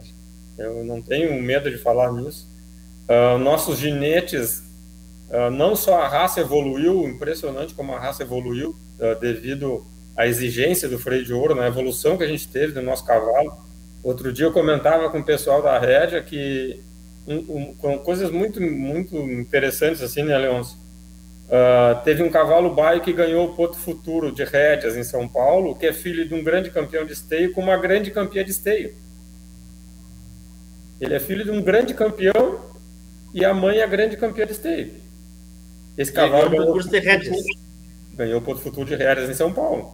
Eu 0.58 0.84
não 0.84 1.00
tenho 1.00 1.40
medo 1.42 1.70
de 1.70 1.78
falar 1.78 2.12
nisso. 2.12 2.48
Uh, 3.08 3.38
nossos 3.38 3.78
ginetes, 3.78 4.62
uh, 5.30 5.50
não 5.50 5.74
só 5.74 6.00
a 6.02 6.08
raça 6.08 6.40
evoluiu, 6.40 7.08
impressionante 7.08 7.74
como 7.74 7.94
a 7.94 7.98
raça 7.98 8.22
evoluiu, 8.22 8.76
devido 9.18 9.86
à 10.14 10.26
exigência 10.26 10.86
do 10.86 10.98
freio 10.98 11.24
de 11.24 11.32
ouro, 11.32 11.54
na 11.54 11.66
evolução 11.66 12.18
que 12.18 12.22
a 12.22 12.26
gente 12.26 12.46
teve 12.46 12.74
do 12.74 12.82
nosso 12.82 13.02
cavalo. 13.06 13.56
Outro 14.02 14.30
dia 14.30 14.44
eu 14.44 14.52
comentava 14.52 15.08
com 15.08 15.20
o 15.20 15.24
pessoal 15.24 15.62
da 15.62 15.78
Rédia 15.78 16.22
que 16.22 16.82
um, 17.26 17.36
um, 17.36 17.74
com 17.74 17.98
coisas 17.98 18.30
muito, 18.30 18.60
muito 18.60 19.16
interessantes 19.16 20.02
assim, 20.02 20.22
né, 20.22 20.36
Leôncio? 20.36 20.76
Uh, 21.50 22.00
teve 22.04 22.22
um 22.22 22.30
cavalo 22.30 22.72
baio 22.72 23.00
que 23.00 23.12
ganhou 23.12 23.44
o 23.44 23.54
Porto 23.56 23.76
Futuro 23.76 24.30
de 24.30 24.44
rédeas 24.44 24.96
em 24.96 25.02
São 25.02 25.26
Paulo, 25.26 25.74
que 25.74 25.84
é 25.84 25.92
filho 25.92 26.26
de 26.26 26.32
um 26.32 26.44
grande 26.44 26.70
campeão 26.70 27.04
de 27.04 27.12
esteio 27.12 27.52
com 27.52 27.60
uma 27.60 27.76
grande 27.76 28.12
campeã 28.12 28.44
de 28.44 28.52
esteio. 28.52 28.94
Ele 31.00 31.12
é 31.12 31.18
filho 31.18 31.42
de 31.42 31.50
um 31.50 31.60
grande 31.60 31.92
campeão 31.92 32.60
e 33.34 33.44
a 33.44 33.52
mãe 33.52 33.78
é 33.78 33.86
grande 33.88 34.16
campeã 34.16 34.46
de 34.46 34.52
esteio. 34.52 34.92
Esse 35.98 36.12
cavalo 36.12 36.50
ganhou, 36.50 36.66
ganhou, 36.66 36.88
de 36.88 36.98
rédeas. 37.00 37.42
ganhou 38.14 38.38
o 38.38 38.42
Porto 38.42 38.62
Futuro 38.62 38.86
de 38.86 38.94
rédeas 38.94 39.28
em 39.28 39.34
São 39.34 39.52
Paulo. 39.52 39.92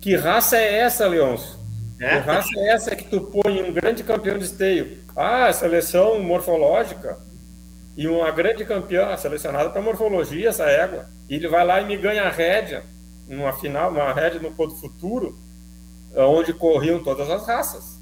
Que 0.00 0.16
raça 0.16 0.56
é 0.56 0.78
essa, 0.80 1.06
Leôncio? 1.06 1.56
É? 2.00 2.20
Que 2.20 2.26
raça 2.26 2.50
é 2.56 2.68
essa 2.70 2.96
que 2.96 3.04
tu 3.04 3.20
põe 3.20 3.62
um 3.62 3.72
grande 3.72 4.02
campeão 4.02 4.36
de 4.36 4.46
esteio? 4.46 4.98
Ah, 5.14 5.52
seleção 5.52 6.20
morfológica 6.20 7.27
e 7.98 8.06
uma 8.06 8.30
grande 8.30 8.64
campeã 8.64 9.16
selecionada 9.16 9.70
para 9.70 9.82
morfologia, 9.82 10.50
essa 10.50 10.66
égua. 10.66 11.06
E 11.28 11.34
ele 11.34 11.48
vai 11.48 11.66
lá 11.66 11.80
e 11.80 11.84
me 11.84 11.96
ganha 11.96 12.22
a 12.22 12.30
rédea, 12.30 12.84
numa 13.26 13.52
final, 13.52 13.90
uma 13.90 14.12
rédea 14.12 14.38
no 14.38 14.52
Porto 14.52 14.76
Futuro, 14.76 15.36
onde 16.14 16.52
corriam 16.52 17.02
todas 17.02 17.28
as 17.28 17.44
raças. 17.44 17.98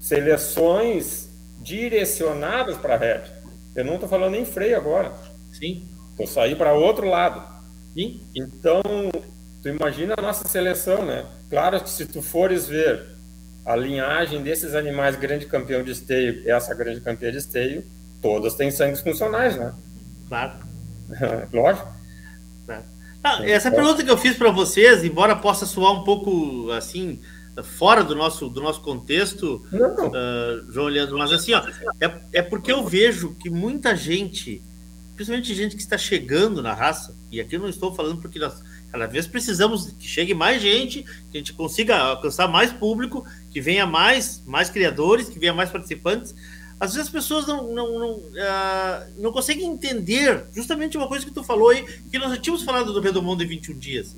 Seleções 0.00 1.30
direcionadas 1.60 2.76
para 2.76 2.94
a 2.94 2.98
rédea. 2.98 3.32
Eu 3.72 3.84
não 3.84 3.94
estou 3.94 4.08
falando 4.08 4.34
em 4.34 4.44
freio 4.44 4.76
agora. 4.76 5.12
Sim. 5.52 5.88
Estou 6.10 6.26
sair 6.26 6.56
para 6.56 6.74
outro 6.74 7.08
lado. 7.08 7.40
Sim. 7.94 8.20
Então, 8.34 8.82
tu 9.62 9.68
imagina 9.68 10.14
a 10.18 10.22
nossa 10.22 10.48
seleção, 10.48 11.04
né? 11.04 11.24
Claro 11.48 11.80
que 11.80 11.88
se 11.88 12.04
tu 12.04 12.20
fores 12.20 12.66
ver 12.66 13.06
a 13.64 13.76
linhagem 13.76 14.42
desses 14.42 14.74
animais 14.74 15.14
grande 15.14 15.46
campeão 15.46 15.84
de 15.84 15.92
esteio, 15.92 16.42
essa 16.50 16.74
grande 16.74 17.00
campeã 17.00 17.30
de 17.30 17.38
esteio, 17.38 17.84
todas 18.22 18.54
têm 18.54 18.70
sangues 18.70 19.00
funcionais, 19.00 19.56
né? 19.56 19.74
Claro. 20.28 20.52
Lógico. 21.52 21.92
Claro. 22.64 22.84
Ah, 23.22 23.44
essa 23.44 23.70
pergunta 23.70 24.02
que 24.02 24.10
eu 24.10 24.16
fiz 24.16 24.36
para 24.36 24.50
vocês, 24.50 25.04
embora 25.04 25.36
possa 25.36 25.66
soar 25.66 25.92
um 25.92 26.04
pouco 26.04 26.70
assim 26.70 27.20
fora 27.62 28.02
do 28.02 28.14
nosso 28.14 28.48
do 28.48 28.62
nosso 28.62 28.80
contexto, 28.80 29.62
uh, 29.72 30.72
João 30.72 30.86
Leandro, 30.86 31.18
mas 31.18 31.30
assim, 31.32 31.52
ó, 31.52 31.62
é, 32.00 32.20
é 32.32 32.42
porque 32.42 32.72
eu 32.72 32.86
vejo 32.86 33.34
que 33.34 33.50
muita 33.50 33.94
gente, 33.94 34.62
principalmente 35.14 35.54
gente 35.54 35.76
que 35.76 35.82
está 35.82 35.98
chegando 35.98 36.62
na 36.62 36.72
raça, 36.72 37.14
e 37.30 37.40
aqui 37.40 37.56
eu 37.56 37.60
não 37.60 37.68
estou 37.68 37.94
falando 37.94 38.22
porque 38.22 38.38
nós 38.38 38.62
cada 38.90 39.06
vez 39.06 39.26
precisamos 39.26 39.90
que 39.92 40.06
chegue 40.06 40.34
mais 40.34 40.62
gente, 40.62 41.02
que 41.02 41.36
a 41.36 41.38
gente 41.38 41.52
consiga 41.52 41.96
alcançar 41.98 42.48
mais 42.48 42.72
público, 42.72 43.26
que 43.50 43.60
venha 43.60 43.86
mais 43.86 44.42
mais 44.46 44.70
criadores, 44.70 45.28
que 45.28 45.38
venha 45.38 45.52
mais 45.52 45.68
participantes, 45.68 46.34
às 46.82 46.94
vezes 46.94 47.06
as 47.06 47.12
pessoas 47.12 47.46
não, 47.46 47.72
não, 47.72 47.96
não, 47.96 48.10
uh, 48.14 49.12
não 49.16 49.30
conseguem 49.30 49.68
entender 49.68 50.46
justamente 50.52 50.96
uma 50.96 51.06
coisa 51.06 51.24
que 51.24 51.30
tu 51.30 51.44
falou 51.44 51.68
aí, 51.68 51.86
que 52.10 52.18
nós 52.18 52.30
já 52.30 52.36
tínhamos 52.36 52.64
falado 52.64 52.92
do 52.92 53.00
Redomão 53.00 53.36
de 53.36 53.46
21 53.46 53.78
dias. 53.78 54.16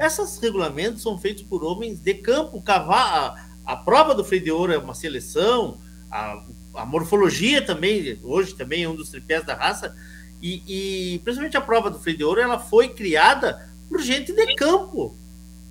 Esses 0.00 0.38
regulamentos 0.38 1.02
são 1.02 1.18
feitos 1.18 1.42
por 1.42 1.62
homens 1.62 2.00
de 2.00 2.14
campo, 2.14 2.62
cavar. 2.62 3.50
A, 3.66 3.72
a 3.74 3.76
prova 3.76 4.14
do 4.14 4.24
freio 4.24 4.42
de 4.42 4.50
ouro 4.50 4.72
é 4.72 4.78
uma 4.78 4.94
seleção, 4.94 5.76
a, 6.10 6.42
a 6.76 6.86
morfologia 6.86 7.60
também, 7.60 8.18
hoje 8.22 8.54
também 8.54 8.84
é 8.84 8.88
um 8.88 8.96
dos 8.96 9.10
tripés 9.10 9.44
da 9.44 9.52
raça, 9.52 9.94
e, 10.40 10.62
e 10.66 11.18
principalmente 11.18 11.58
a 11.58 11.60
prova 11.60 11.90
do 11.90 11.98
freio 11.98 12.16
de 12.16 12.24
ouro, 12.24 12.40
ela 12.40 12.58
foi 12.58 12.88
criada 12.94 13.68
por 13.90 14.00
gente 14.00 14.32
de 14.32 14.54
campo. 14.54 15.14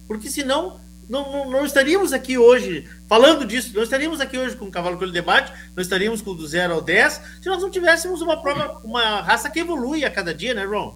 Porque 0.08 0.30
senão 0.30 0.80
não, 1.10 1.32
não, 1.32 1.52
não, 1.52 1.66
estaríamos 1.66 2.14
aqui 2.14 2.38
hoje 2.38 2.86
falando 3.08 3.46
disso, 3.46 3.72
não 3.76 3.84
estaríamos 3.84 4.20
aqui 4.20 4.38
hoje 4.38 4.56
com 4.56 4.66
o 4.66 4.72
Cavalo 4.72 4.98
Coelho 4.98 5.14
Debate, 5.14 5.54
não 5.76 5.82
estaríamos 5.82 6.22
com 6.22 6.36
do 6.36 6.46
0 6.46 6.74
ao 6.74 6.82
10, 6.82 7.22
se 7.42 7.50
nós 7.50 7.62
não 7.62 7.70
tivéssemos 7.70 8.22
uma 8.22 8.42
prova, 8.42 8.82
uma 8.84 9.22
raça 9.22 9.50
que 9.50 9.60
evolui 9.60 10.04
a 10.04 10.10
cada 10.10 10.34
dia, 10.34 10.54
né, 10.54 10.66
Ron? 10.66 10.96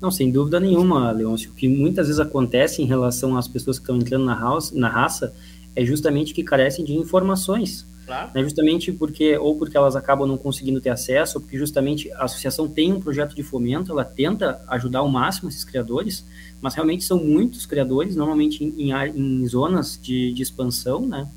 Não, 0.00 0.10
sem 0.10 0.30
dúvida 0.30 0.60
nenhuma, 0.60 1.10
Leôncio. 1.10 1.50
O 1.50 1.54
que 1.54 1.66
muitas 1.68 2.06
vezes 2.06 2.20
acontece 2.20 2.82
em 2.82 2.84
relação 2.84 3.36
às 3.36 3.48
pessoas 3.48 3.78
que 3.78 3.84
estão 3.84 3.96
entrando 3.96 4.26
na, 4.26 4.38
house, 4.38 4.70
na 4.72 4.88
raça 4.88 5.32
é 5.76 5.84
justamente 5.84 6.32
que 6.32 6.42
carecem 6.42 6.84
de 6.84 6.94
informações. 6.94 7.86
Claro. 8.06 8.30
Né, 8.32 8.42
justamente 8.42 8.92
porque, 8.92 9.36
ou 9.36 9.56
porque 9.56 9.76
elas 9.76 9.96
acabam 9.96 10.28
não 10.28 10.36
conseguindo 10.38 10.80
ter 10.80 10.90
acesso, 10.90 11.38
ou 11.38 11.42
porque 11.42 11.58
justamente 11.58 12.10
a 12.12 12.24
associação 12.24 12.68
tem 12.68 12.92
um 12.92 13.00
projeto 13.00 13.34
de 13.34 13.42
fomento, 13.42 13.90
ela 13.90 14.04
tenta 14.04 14.62
ajudar 14.68 15.00
ao 15.00 15.08
máximo 15.08 15.48
esses 15.48 15.64
criadores, 15.64 16.24
mas 16.60 16.74
realmente 16.74 17.02
são 17.02 17.18
muitos 17.18 17.66
criadores, 17.66 18.14
normalmente 18.14 18.62
em, 18.64 18.92
em, 18.92 19.42
em 19.42 19.46
zonas 19.46 19.98
de, 20.00 20.32
de, 20.32 20.40
expansão, 20.40 21.04
né? 21.04 21.28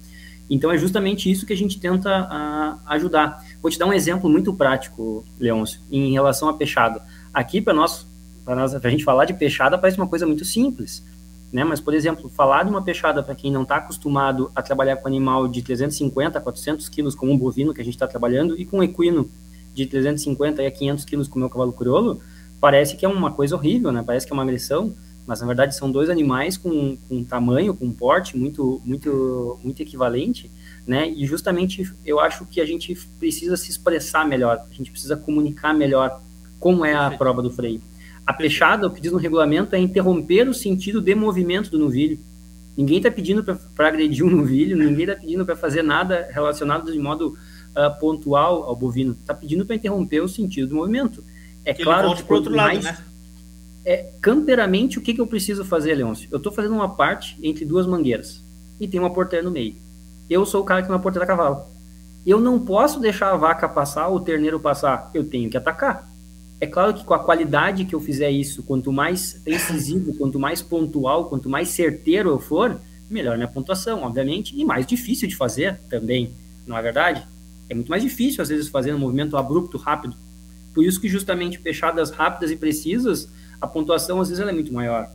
Então 0.48 0.72
é 0.72 0.78
justamente 0.78 1.30
isso 1.30 1.46
que 1.46 1.54
a 1.54 1.58
gente 1.58 1.80
tenta 1.80 2.10
a, 2.10 2.80
ajudar. 2.94 3.44
Vou 3.62 3.72
te 3.72 3.80
dar 3.80 3.88
um 3.88 3.94
exemplo 3.94 4.30
muito 4.30 4.54
prático, 4.54 5.26
Leôncio, 5.40 5.82
em 5.92 6.12
relação 6.12 6.50
à 6.50 6.54
peixada. 6.54 7.02
Aqui, 7.34 7.62
para 7.62 7.74
nós, 7.74 8.06
para 8.46 8.64
a 8.64 8.90
gente 8.90 9.04
falar 9.04 9.26
de 9.26 9.34
peixada, 9.34 9.78
parece 9.78 9.98
uma 9.98 10.08
coisa 10.08 10.26
muito 10.26 10.46
simples. 10.46 11.04
Né? 11.52 11.64
Mas, 11.64 11.80
por 11.80 11.94
exemplo, 11.94 12.30
falar 12.30 12.64
de 12.64 12.70
uma 12.70 12.82
peixada 12.82 13.24
para 13.24 13.34
quem 13.34 13.52
não 13.52 13.64
está 13.64 13.78
acostumado 13.78 14.52
a 14.56 14.62
trabalhar 14.62 14.98
com 14.98 15.08
animal 15.08 15.48
de 15.48 15.62
350 15.62 16.38
a 16.38 16.42
400 16.42 16.88
quilos, 16.90 17.16
como 17.16 17.32
um 17.32 17.38
bovino 17.38 17.74
que 17.74 17.82
a 17.82 17.84
gente 17.84 17.96
está 17.96 18.08
trabalhando, 18.08 18.60
e 18.60 18.66
com 18.66 18.78
um 18.78 18.84
equino 18.84 19.30
de 19.74 19.86
350 19.86 20.66
a 20.66 20.72
500 20.72 21.06
quilos, 21.06 21.28
como 21.28 21.46
é 21.46 21.48
o 21.48 21.50
cavalo 21.50 21.74
crioulo, 21.74 22.22
parece 22.60 22.96
que 22.96 23.06
é 23.06 23.10
uma 23.10 23.32
coisa 23.32 23.56
horrível, 23.56 23.92
né? 23.92 24.04
Parece 24.06 24.26
que 24.26 24.32
é 24.32 24.36
uma 24.36 24.44
agressão, 24.44 24.94
mas 25.26 25.42
na 25.42 25.48
verdade 25.48 25.76
são 25.76 25.92
dois 25.92 26.10
animais 26.10 26.58
com, 26.58 26.98
com 27.08 27.24
tamanho, 27.24 27.74
com 27.74 27.90
porte 27.92 28.38
muito, 28.38 28.82
muito, 28.84 29.60
muito 29.64 29.82
equivalente, 29.82 30.52
né? 30.86 31.10
E 31.10 31.26
justamente 31.26 31.92
eu 32.06 32.20
acho 32.20 32.46
que 32.46 32.60
a 32.60 32.66
gente 32.66 32.96
precisa 33.18 33.56
se 33.56 33.70
expressar 33.70 34.28
melhor, 34.28 34.66
a 34.70 34.74
gente 34.74 34.92
precisa 34.92 35.16
comunicar 35.16 35.74
melhor 35.74 36.22
como 36.60 36.84
é 36.84 36.94
a 36.94 37.12
prova 37.12 37.42
do 37.42 37.50
freio. 37.50 37.82
A 38.30 38.86
o 38.86 38.92
que 38.92 39.02
diz 39.02 39.12
no 39.12 39.18
regulamento, 39.18 39.76
é 39.76 39.80
interromper 39.80 40.48
o 40.48 40.54
sentido 40.54 41.02
de 41.02 41.16
movimento 41.16 41.72
do 41.72 41.80
novilho. 41.80 42.20
Ninguém 42.78 42.98
está 42.98 43.10
pedindo 43.10 43.44
para 43.44 43.88
agredir 43.88 44.24
um 44.24 44.30
novilho, 44.30 44.78
ninguém 44.78 45.06
está 45.06 45.16
pedindo 45.16 45.44
para 45.44 45.56
fazer 45.56 45.82
nada 45.82 46.28
relacionado 46.32 46.92
de 46.92 47.00
modo 47.00 47.36
uh, 47.76 48.00
pontual 48.00 48.66
ao 48.66 48.76
bovino. 48.76 49.18
Está 49.20 49.34
pedindo 49.34 49.66
para 49.66 49.76
interromper 49.76 50.22
o 50.22 50.28
sentido 50.28 50.70
do 50.70 50.76
movimento. 50.76 51.24
É 51.66 51.74
que 51.74 51.82
claro 51.82 52.16
que 52.16 52.22
para 52.22 52.36
outro 52.36 52.54
lado, 52.54 52.80
né? 52.80 53.00
É, 53.84 54.12
camperamente, 54.22 55.00
o 55.00 55.02
que, 55.02 55.16
que 55.16 55.22
eu 55.22 55.26
preciso 55.26 55.66
fazer, 55.66 55.96
Leôncio? 55.96 56.30
Eu 56.32 56.38
estou 56.38 56.52
fazendo 56.52 56.76
uma 56.76 56.90
parte 56.90 57.36
entre 57.42 57.66
duas 57.66 57.88
mangueiras 57.88 58.44
e 58.80 58.88
tem 58.88 59.00
uma 59.00 59.10
porteira 59.10 59.44
no 59.44 59.50
meio. 59.50 59.76
Eu 60.30 60.46
sou 60.46 60.62
o 60.62 60.64
cara 60.64 60.84
que 60.84 60.88
tem 60.88 60.96
uma 60.96 61.02
porteira 61.02 61.24
a 61.24 61.28
cavalo. 61.28 61.64
Eu 62.28 62.40
não 62.40 62.60
posso 62.60 63.00
deixar 63.00 63.32
a 63.32 63.38
vaca 63.38 63.68
passar 63.68 64.08
ou 64.08 64.18
o 64.18 64.22
terneiro 64.22 64.60
passar. 64.60 65.10
Eu 65.16 65.28
tenho 65.28 65.50
que 65.50 65.58
atacar. 65.58 66.08
É 66.62 66.68
claro 66.68 66.94
que 66.94 67.06
com 67.06 67.14
a 67.14 67.20
qualidade 67.20 67.86
que 67.86 67.96
eu 67.96 68.02
fizer 68.02 68.30
isso, 68.30 68.64
quanto 68.64 68.92
mais 68.92 69.34
preciso, 69.34 70.14
quanto 70.18 70.38
mais 70.38 70.62
pontual, 70.62 71.30
quanto 71.30 71.50
mais 71.50 71.70
certeiro 71.70 72.30
eu 72.30 72.40
for, 72.40 72.80
melhor 73.10 73.38
minha 73.38 73.48
pontuação, 73.48 74.04
obviamente, 74.04 74.54
e 74.60 74.66
mais 74.66 74.86
difícil 74.86 75.28
de 75.28 75.36
fazer 75.36 75.80
também, 75.90 76.32
não 76.68 76.78
é 76.78 76.82
verdade? 76.82 77.26
É 77.70 77.74
muito 77.74 77.90
mais 77.90 78.04
difícil, 78.04 78.42
às 78.42 78.50
vezes, 78.50 78.68
fazer 78.68 78.94
um 78.94 79.00
movimento 79.00 79.38
abrupto, 79.38 79.78
rápido. 79.78 80.16
Por 80.74 80.84
isso 80.84 81.00
que, 81.00 81.08
justamente, 81.08 81.58
fechadas 81.60 82.12
rápidas 82.12 82.52
e 82.52 82.56
precisas, 82.56 83.30
a 83.62 83.68
pontuação, 83.68 84.20
às 84.20 84.28
vezes, 84.30 84.42
ela 84.42 84.52
é 84.52 84.54
muito 84.54 84.74
maior. 84.74 85.10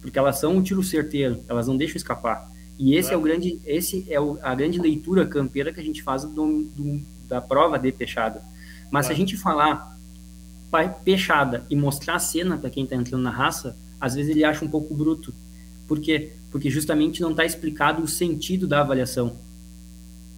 Porque 0.00 0.18
elas 0.18 0.38
são 0.38 0.56
um 0.56 0.62
tiro 0.62 0.82
certeiro, 0.82 1.42
elas 1.48 1.66
não 1.66 1.76
deixam 1.76 1.96
escapar. 1.96 2.50
E 2.78 2.94
esse 2.94 3.12
é 3.12 3.16
o 3.16 3.20
grande, 3.20 3.58
esse 3.66 4.06
é 4.08 4.20
o, 4.20 4.38
a 4.42 4.54
grande 4.54 4.78
leitura 4.78 5.26
campeira 5.26 5.72
que 5.72 5.80
a 5.80 5.82
gente 5.82 6.02
faz 6.02 6.24
do, 6.24 6.64
do, 6.64 7.00
da 7.26 7.40
prova 7.40 7.78
de 7.78 7.90
peixada. 7.90 8.42
Mas 8.90 9.06
se 9.06 9.12
a 9.12 9.14
gente 9.14 9.36
falar 9.36 9.95
peixada 11.04 11.64
e 11.70 11.76
mostrar 11.76 12.16
a 12.16 12.18
cena 12.18 12.56
para 12.56 12.70
quem 12.70 12.84
está 12.84 12.96
entrando 12.96 13.22
na 13.22 13.30
raça, 13.30 13.76
às 14.00 14.14
vezes 14.14 14.30
ele 14.30 14.44
acha 14.44 14.64
um 14.64 14.68
pouco 14.68 14.94
bruto. 14.94 15.32
Por 15.86 16.00
quê? 16.00 16.32
Porque 16.50 16.70
justamente 16.70 17.20
não 17.20 17.30
está 17.30 17.44
explicado 17.44 18.02
o 18.02 18.08
sentido 18.08 18.66
da 18.66 18.80
avaliação. 18.80 19.36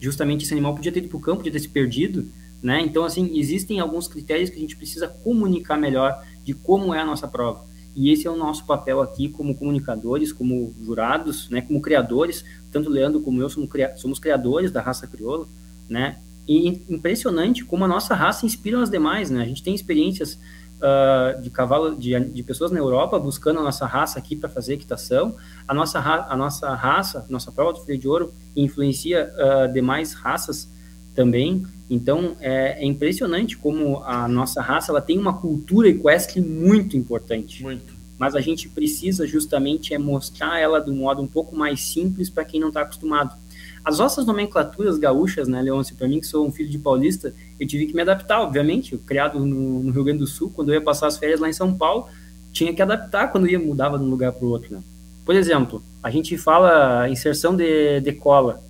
Justamente 0.01 0.45
esse 0.45 0.53
animal 0.53 0.75
podia 0.75 0.93
ter 0.93 1.01
ido 1.01 1.09
para 1.09 1.17
o 1.17 1.21
campo, 1.21 1.39
podia 1.39 1.53
ter 1.53 1.61
se 1.61 1.69
perdido, 1.69 2.29
né? 2.63 2.81
Então, 2.81 3.05
assim, 3.05 3.37
existem 3.39 3.81
alguns 3.81 4.07
critérios 4.07 4.51
que 4.51 4.57
a 4.57 4.61
gente 4.61 4.77
precisa 4.77 5.09
comunicar 5.09 5.77
melhor 5.77 6.25
de 6.45 6.55
como 6.55 6.95
é 6.95 7.01
a 7.01 7.05
nossa 7.05 7.27
prova. 7.27 7.67
E 7.97 8.13
esse 8.13 8.27
é 8.27 8.31
o 8.31 8.37
nosso 8.37 8.65
papel 8.65 9.01
aqui 9.01 9.29
como 9.29 9.57
comunicadores, 9.57 10.33
como 10.33 10.73
jurados, 10.85 11.51
né, 11.51 11.61
como 11.61 11.81
criadores, 11.81 12.45
tanto 12.71 12.89
o 12.89 12.93
Leandro 12.93 13.21
como 13.21 13.41
eu 13.41 13.49
somos, 13.49 13.69
somos 13.97 14.21
criadores 14.21 14.71
da 14.71 14.81
raça 14.81 15.07
crioula, 15.07 15.49
né? 15.89 16.19
E 16.49 16.83
impressionante 16.89 17.65
como 17.65 17.85
a 17.85 17.89
nossa 17.89 18.15
raça 18.15 18.47
inspira 18.47 18.83
as 18.83 18.89
demais, 18.89 19.29
né? 19.29 19.43
A 19.43 19.47
gente 19.47 19.63
tem 19.63 19.75
experiências 19.75 20.39
uh, 20.79 21.41
de 21.41 21.51
cavalo, 21.51 21.95
de, 21.97 22.19
de 22.19 22.43
pessoas 22.43 22.71
na 22.71 22.79
Europa 22.79 23.19
buscando 23.19 23.61
a 23.61 23.63
nossa 23.63 23.87
raça 23.87 24.19
aqui 24.19 24.35
para 24.35 24.49
fazer 24.49 24.75
equitação. 24.75 25.37
A 25.67 25.75
nossa, 25.75 25.99
a 25.99 26.37
nossa 26.37 26.75
raça, 26.75 27.27
nossa 27.29 27.53
prova 27.53 27.75
do 27.75 27.81
freio 27.81 28.01
de 28.01 28.09
ouro 28.09 28.33
influencia 28.57 29.31
uh, 29.35 29.73
demais 29.73 30.15
raças 30.15 30.71
também. 31.15 31.67
Então 31.91 32.37
é, 32.41 32.83
é, 32.83 32.85
impressionante 32.85 33.57
como 33.57 34.03
a 34.05 34.29
nossa 34.29 34.63
raça 34.63 34.93
ela 34.93 35.01
tem 35.01 35.19
uma 35.19 35.35
cultura 35.35 35.89
equestre 35.89 36.41
muito 36.41 36.97
importante. 36.97 37.63
Muito. 37.63 37.99
Mas 38.19 38.35
a 38.35 38.41
gente 38.41 38.69
precisa 38.69 39.27
justamente 39.27 39.95
é 39.95 39.99
mostrar 39.99 40.59
ela 40.59 40.81
de 40.81 40.91
um 40.91 40.97
modo 40.97 41.23
um 41.23 41.27
pouco 41.27 41.55
mais 41.55 41.81
simples 41.81 42.29
para 42.29 42.45
quem 42.45 42.61
não 42.61 42.69
está 42.69 42.83
acostumado. 42.83 43.37
As 43.85 43.99
nossas 43.99 44.27
nomenclaturas 44.27 44.99
gaúchas, 44.99 45.49
né, 45.49 45.63
Leôncio, 45.63 45.97
para 45.97 46.09
mim 46.09 46.21
que 46.21 46.27
sou 46.27 46.47
um 46.47 46.53
filho 46.53 46.69
de 46.69 46.79
paulista, 46.79 47.35
eu 47.59 47.67
tive 47.67 47.87
que 47.87 47.95
me 47.95 48.03
adaptar, 48.03 48.41
obviamente. 48.41 48.97
Criado 48.99 49.39
no, 49.41 49.83
no, 49.83 49.91
Rio 49.93 50.05
Grande 50.05 50.21
do 50.21 50.27
Sul, 50.27 50.51
quando 50.55 50.71
eu 50.71 50.75
ia 50.75 50.81
passar 50.81 51.07
as 51.07 51.17
férias 51.17 51.41
lá 51.41 51.49
em 51.49 51.53
São 51.53 51.73
Paulo, 51.73 52.07
tinha 52.53 52.73
que 52.75 52.83
adaptar 52.83 53.31
quando 53.31 53.49
ia 53.49 53.59
mudava 53.59 53.99
de 53.99 54.05
um 54.05 54.11
lugar 54.11 54.33
para 54.33 54.45
o 54.45 54.51
outro. 54.51 54.75
Né? 54.75 54.83
Por 55.25 55.35
exemplo, 55.35 55.83
a 56.03 56.11
gente 56.11 56.37
fala 56.37 57.09
inserção 57.09 57.57
de, 57.57 58.01
de 58.01 58.13
cola. 58.13 58.63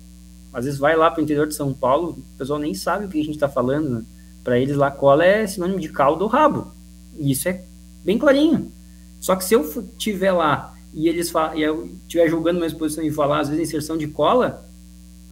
Às 0.53 0.65
vezes 0.65 0.79
vai 0.79 0.95
lá 0.95 1.11
para 1.11 1.21
o 1.21 1.23
interior 1.23 1.47
de 1.47 1.53
São 1.53 1.73
Paulo, 1.73 2.11
o 2.11 2.37
pessoal 2.37 2.59
nem 2.59 2.73
sabe 2.73 3.05
o 3.05 3.09
que 3.09 3.19
a 3.19 3.23
gente 3.23 3.35
está 3.35 3.49
falando. 3.49 3.89
Né? 3.89 4.03
Para 4.43 4.59
eles 4.59 4.75
lá, 4.75 4.89
cola 4.89 5.25
é 5.25 5.45
sinônimo 5.45 5.79
de 5.79 5.89
caldo 5.89 6.23
ou 6.23 6.29
rabo. 6.29 6.71
E 7.17 7.31
isso 7.31 7.47
é 7.47 7.63
bem 8.03 8.17
clarinho. 8.17 8.71
Só 9.19 9.35
que 9.35 9.43
se 9.43 9.53
eu 9.53 9.87
tiver 9.97 10.31
lá 10.31 10.73
e 10.93 11.07
eles 11.07 11.31
e 11.55 11.61
eu 11.61 11.89
estiver 12.03 12.27
julgando 12.29 12.57
minha 12.57 12.67
exposição 12.67 13.03
e 13.03 13.11
falar, 13.11 13.41
às 13.41 13.49
vezes, 13.49 13.67
inserção 13.67 13.97
de 13.97 14.07
cola, 14.07 14.65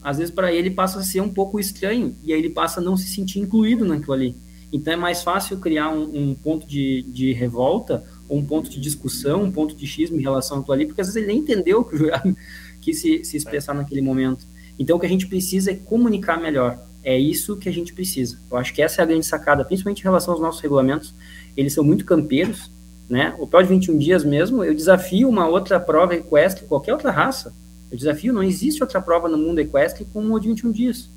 às 0.07 0.17
vezes 0.17 0.33
para 0.33 0.53
ele 0.53 0.71
passa 0.71 0.99
a 0.99 1.03
ser 1.03 1.19
um 1.19 1.27
pouco 1.27 1.59
estranho 1.59 2.15
e 2.23 2.31
aí 2.31 2.39
ele 2.39 2.49
passa 2.49 2.79
a 2.79 2.83
não 2.83 2.95
se 2.95 3.09
sentir 3.09 3.39
incluído 3.39 3.83
naquilo 3.83 4.13
ali. 4.13 4.37
Então 4.71 4.93
é 4.93 4.95
mais 4.95 5.21
fácil 5.21 5.57
criar 5.57 5.89
um, 5.89 6.29
um 6.29 6.33
ponto 6.33 6.65
de, 6.65 7.01
de 7.09 7.33
revolta, 7.33 8.05
ou 8.29 8.37
um 8.37 8.45
ponto 8.45 8.69
de 8.69 8.79
discussão, 8.79 9.43
um 9.43 9.51
ponto 9.51 9.75
de 9.75 9.85
xismo 9.85 10.17
em 10.17 10.21
relação 10.21 10.59
àquilo 10.59 10.73
ali, 10.73 10.85
porque 10.85 11.01
às 11.01 11.07
vezes 11.07 11.17
ele 11.17 11.27
nem 11.27 11.39
entendeu 11.39 11.83
que 11.83 11.95
o 11.95 11.97
jurado 11.97 12.33
quis 12.79 13.01
se, 13.01 13.25
se 13.25 13.35
expressar 13.35 13.73
naquele 13.73 14.01
momento. 14.01 14.47
Então 14.79 14.95
o 14.95 14.99
que 14.99 15.05
a 15.05 15.09
gente 15.09 15.27
precisa 15.27 15.71
é 15.71 15.75
comunicar 15.75 16.39
melhor. 16.39 16.81
É 17.03 17.19
isso 17.19 17.57
que 17.57 17.67
a 17.67 17.73
gente 17.73 17.91
precisa. 17.91 18.39
Eu 18.49 18.55
acho 18.55 18.73
que 18.73 18.81
essa 18.81 19.01
é 19.01 19.03
a 19.03 19.05
grande 19.05 19.25
sacada, 19.25 19.65
principalmente 19.65 19.99
em 19.99 20.03
relação 20.03 20.33
aos 20.33 20.41
nossos 20.41 20.61
regulamentos. 20.61 21.13
Eles 21.57 21.73
são 21.73 21.83
muito 21.83 22.05
campeiros, 22.05 22.71
né? 23.09 23.35
O 23.39 23.45
pró 23.45 23.61
de 23.61 23.67
21 23.67 23.97
dias 23.97 24.23
mesmo, 24.23 24.63
eu 24.63 24.73
desafio 24.73 25.27
uma 25.27 25.49
outra 25.49 25.81
prova 25.81 26.15
equestre, 26.15 26.65
qualquer 26.65 26.93
outra 26.93 27.11
raça, 27.11 27.53
eu 27.91 27.97
desafio, 27.97 28.33
não 28.33 28.43
existe 28.43 28.83
outra 28.83 29.01
prova 29.01 29.29
no 29.29 29.37
mundo 29.37 29.59
equestre 29.59 30.05
como 30.11 30.35
o 30.35 30.39
de 30.39 30.47
21 30.49 30.71
dias. 30.71 31.09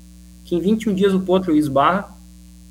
Que 0.45 0.55
em 0.55 0.59
21 0.59 0.93
dias 0.93 1.13
o 1.13 1.19
potro 1.19 1.55
esbarra, 1.55 2.15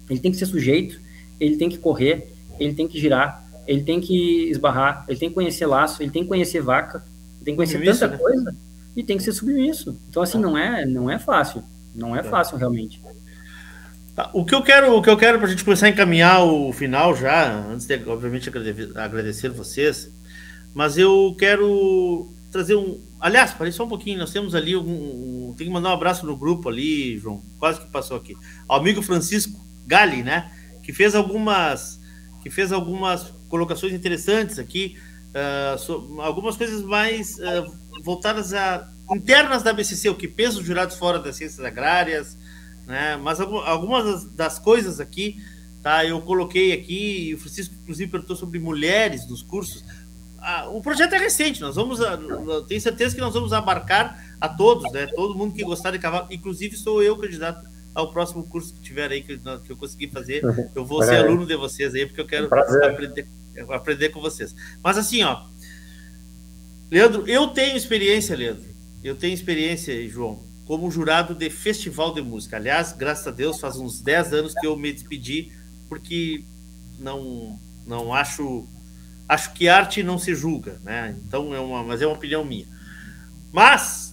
ele 0.08 0.20
tem 0.20 0.30
que 0.30 0.38
ser 0.38 0.46
sujeito, 0.46 1.00
ele 1.38 1.56
tem 1.56 1.68
que 1.68 1.78
correr, 1.78 2.32
ele 2.58 2.74
tem 2.74 2.88
que 2.88 2.98
girar, 2.98 3.44
ele 3.66 3.82
tem 3.82 4.00
que 4.00 4.48
esbarrar, 4.50 5.04
ele 5.08 5.18
tem 5.18 5.28
que 5.28 5.34
conhecer 5.34 5.66
laço, 5.66 6.02
ele 6.02 6.10
tem 6.10 6.22
que 6.22 6.28
conhecer 6.28 6.60
vaca, 6.60 7.04
ele 7.36 7.44
tem 7.44 7.54
que 7.54 7.56
conhecer 7.56 7.74
submisso, 7.74 8.00
tanta 8.00 8.12
né? 8.12 8.18
coisa 8.18 8.56
e 8.96 9.02
tem 9.02 9.16
que 9.16 9.22
ser 9.22 9.32
submisso. 9.32 9.96
Então 10.08 10.22
assim, 10.22 10.38
não 10.38 10.56
é, 10.56 10.84
não 10.84 11.10
é 11.10 11.18
fácil, 11.18 11.62
não 11.94 12.16
é, 12.16 12.20
é. 12.20 12.22
fácil 12.22 12.56
realmente. 12.56 13.00
Tá, 14.16 14.30
o 14.32 14.44
que 14.44 14.54
eu 14.54 14.62
quero, 14.62 14.94
o 14.96 15.02
que 15.02 15.08
eu 15.08 15.16
quero 15.16 15.38
para 15.38 15.46
a 15.46 15.50
gente 15.50 15.64
começar 15.64 15.86
a 15.86 15.90
encaminhar 15.90 16.42
o 16.44 16.72
final 16.72 17.14
já, 17.14 17.64
antes 17.66 17.86
de 17.86 17.94
obviamente 18.08 18.50
agradecer 18.96 19.50
vocês, 19.50 20.10
mas 20.74 20.98
eu 20.98 21.34
quero 21.38 22.28
trazer 22.50 22.76
um. 22.76 23.00
Aliás, 23.20 23.52
parei 23.52 23.72
só 23.72 23.84
um 23.84 23.88
pouquinho, 23.88 24.18
nós 24.18 24.32
temos 24.32 24.54
ali 24.54 24.76
um, 24.76 25.50
um. 25.50 25.54
Tem 25.56 25.66
que 25.66 25.72
mandar 25.72 25.90
um 25.90 25.94
abraço 25.94 26.26
no 26.26 26.36
grupo 26.36 26.68
ali, 26.68 27.18
João. 27.18 27.42
Quase 27.58 27.80
que 27.80 27.86
passou 27.90 28.16
aqui. 28.16 28.36
Ao 28.68 28.78
amigo 28.78 29.02
Francisco 29.02 29.58
Gali, 29.86 30.22
né? 30.22 30.50
Que 30.82 30.92
fez 30.92 31.14
algumas. 31.14 32.00
Que 32.42 32.50
fez 32.50 32.72
algumas 32.72 33.32
colocações 33.48 33.92
interessantes 33.92 34.58
aqui. 34.58 34.96
Uh, 35.30 35.78
so, 35.78 36.20
algumas 36.20 36.56
coisas 36.56 36.82
mais 36.82 37.38
uh, 37.38 37.72
voltadas 38.02 38.52
a 38.52 38.90
internas 39.12 39.62
da 39.62 39.72
BCC, 39.72 40.08
o 40.08 40.14
que 40.14 40.28
pensa 40.28 40.58
os 40.58 40.64
jurados 40.64 40.96
fora 40.96 41.18
das 41.18 41.36
ciências 41.36 41.64
agrárias, 41.64 42.36
né? 42.86 43.16
Mas 43.16 43.40
algumas 43.40 44.24
das 44.32 44.58
coisas 44.58 45.00
aqui, 45.00 45.42
tá? 45.82 46.04
Eu 46.04 46.20
coloquei 46.22 46.72
aqui, 46.72 47.28
e 47.28 47.34
o 47.34 47.38
Francisco 47.38 47.74
inclusive 47.82 48.10
perguntou 48.10 48.36
sobre 48.36 48.58
mulheres 48.58 49.28
nos 49.28 49.42
cursos. 49.42 49.84
O 50.72 50.80
projeto 50.80 51.14
é 51.14 51.18
recente, 51.18 51.60
nós 51.60 51.76
vamos, 51.76 51.98
tenho 52.66 52.80
certeza 52.80 53.14
que 53.14 53.20
nós 53.20 53.34
vamos 53.34 53.52
abarcar 53.52 54.24
a 54.40 54.48
todos, 54.48 54.90
né? 54.92 55.06
Todo 55.08 55.34
mundo 55.34 55.54
que 55.54 55.62
gostar 55.62 55.90
de 55.90 55.98
cavalo, 55.98 56.28
inclusive 56.30 56.76
sou 56.76 57.02
eu 57.02 57.16
candidato 57.18 57.68
ao 57.94 58.10
próximo 58.10 58.44
curso 58.44 58.72
que 58.72 58.80
tiver 58.80 59.10
aí 59.10 59.22
que, 59.22 59.38
que 59.38 59.72
eu 59.72 59.76
consegui 59.76 60.08
fazer. 60.08 60.44
Uhum. 60.44 60.70
Eu 60.74 60.84
vou 60.84 61.02
ser 61.02 61.16
aluno 61.16 61.46
de 61.46 61.56
vocês 61.56 61.94
aí 61.94 62.06
porque 62.06 62.20
eu 62.20 62.26
quero 62.26 62.46
aprender, 62.84 63.26
aprender 63.68 64.08
com 64.10 64.20
vocês. 64.20 64.54
Mas 64.82 64.96
assim, 64.96 65.22
ó, 65.22 65.44
Leandro, 66.90 67.28
eu 67.28 67.48
tenho 67.48 67.76
experiência, 67.76 68.34
Leandro. 68.34 68.64
Eu 69.02 69.16
tenho 69.16 69.34
experiência, 69.34 70.08
João, 70.08 70.42
como 70.64 70.90
jurado 70.90 71.34
de 71.34 71.50
festival 71.50 72.14
de 72.14 72.22
música. 72.22 72.56
Aliás, 72.56 72.92
graças 72.92 73.26
a 73.26 73.30
Deus, 73.30 73.60
faz 73.60 73.76
uns 73.76 74.00
10 74.00 74.32
anos 74.32 74.54
que 74.54 74.66
eu 74.66 74.76
me 74.76 74.92
despedi 74.92 75.52
porque 75.88 76.44
não 76.98 77.58
não 77.86 78.14
acho 78.14 78.68
acho 79.30 79.52
que 79.52 79.68
arte 79.68 80.02
não 80.02 80.18
se 80.18 80.34
julga, 80.34 80.80
né? 80.82 81.16
Então 81.24 81.54
é 81.54 81.60
uma, 81.60 81.84
mas 81.84 82.02
é 82.02 82.06
uma 82.06 82.16
opinião 82.16 82.44
minha. 82.44 82.66
Mas 83.52 84.12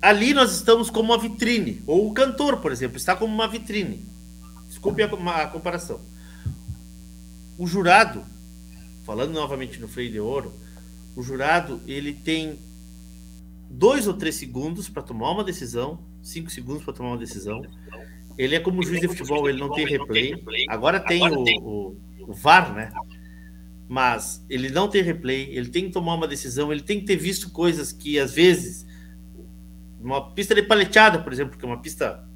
ali 0.00 0.32
nós 0.32 0.54
estamos 0.54 0.88
como 0.88 1.12
uma 1.12 1.20
vitrine, 1.20 1.82
ou 1.86 2.08
o 2.08 2.14
cantor, 2.14 2.56
por 2.56 2.72
exemplo, 2.72 2.96
está 2.96 3.14
como 3.14 3.34
uma 3.34 3.46
vitrine. 3.46 4.02
Desculpe 4.66 5.02
a, 5.02 5.06
a 5.42 5.46
comparação. 5.46 6.00
O 7.58 7.66
jurado, 7.66 8.24
falando 9.04 9.32
novamente 9.32 9.78
no 9.78 9.88
freio 9.88 10.10
de 10.10 10.18
ouro, 10.18 10.54
o 11.14 11.22
jurado 11.22 11.82
ele 11.86 12.14
tem 12.14 12.58
dois 13.68 14.06
ou 14.06 14.14
três 14.14 14.36
segundos 14.36 14.88
para 14.88 15.02
tomar 15.02 15.30
uma 15.30 15.44
decisão, 15.44 15.98
cinco 16.22 16.50
segundos 16.50 16.82
para 16.82 16.94
tomar 16.94 17.10
uma 17.10 17.18
decisão. 17.18 17.62
Ele 18.38 18.54
é 18.54 18.60
como 18.60 18.82
juiz 18.82 19.02
de 19.02 19.08
futebol, 19.08 19.50
ele 19.50 19.60
não 19.60 19.70
tem 19.70 19.86
replay. 19.86 20.34
Agora 20.66 20.98
tem 20.98 21.22
o, 21.28 21.44
o, 21.60 21.96
o 22.26 22.32
VAR, 22.32 22.72
né? 22.72 22.90
Mas 23.88 24.44
ele 24.48 24.70
não 24.70 24.88
tem 24.88 25.02
replay, 25.02 25.50
ele 25.52 25.68
tem 25.68 25.86
que 25.86 25.92
tomar 25.92 26.14
uma 26.14 26.26
decisão, 26.26 26.72
ele 26.72 26.82
tem 26.82 27.00
que 27.00 27.06
ter 27.06 27.16
visto 27.16 27.50
coisas 27.50 27.92
que 27.92 28.18
às 28.18 28.32
vezes 28.32 28.86
uma 30.00 30.30
pista 30.32 30.54
de 30.54 30.62
paleteada, 30.62 31.18
por 31.18 31.32
exemplo, 31.32 31.58
que 31.58 31.64
é 31.64 31.68
uma 31.68 31.80
pista 31.80 32.26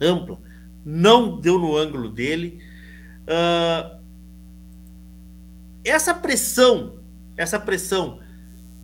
ampla, 0.00 0.40
não 0.84 1.40
deu 1.40 1.58
no 1.58 1.76
ângulo 1.76 2.08
dele. 2.08 2.62
Uh, 3.22 4.00
essa 5.84 6.14
pressão, 6.14 7.00
essa 7.36 7.58
pressão, 7.58 8.20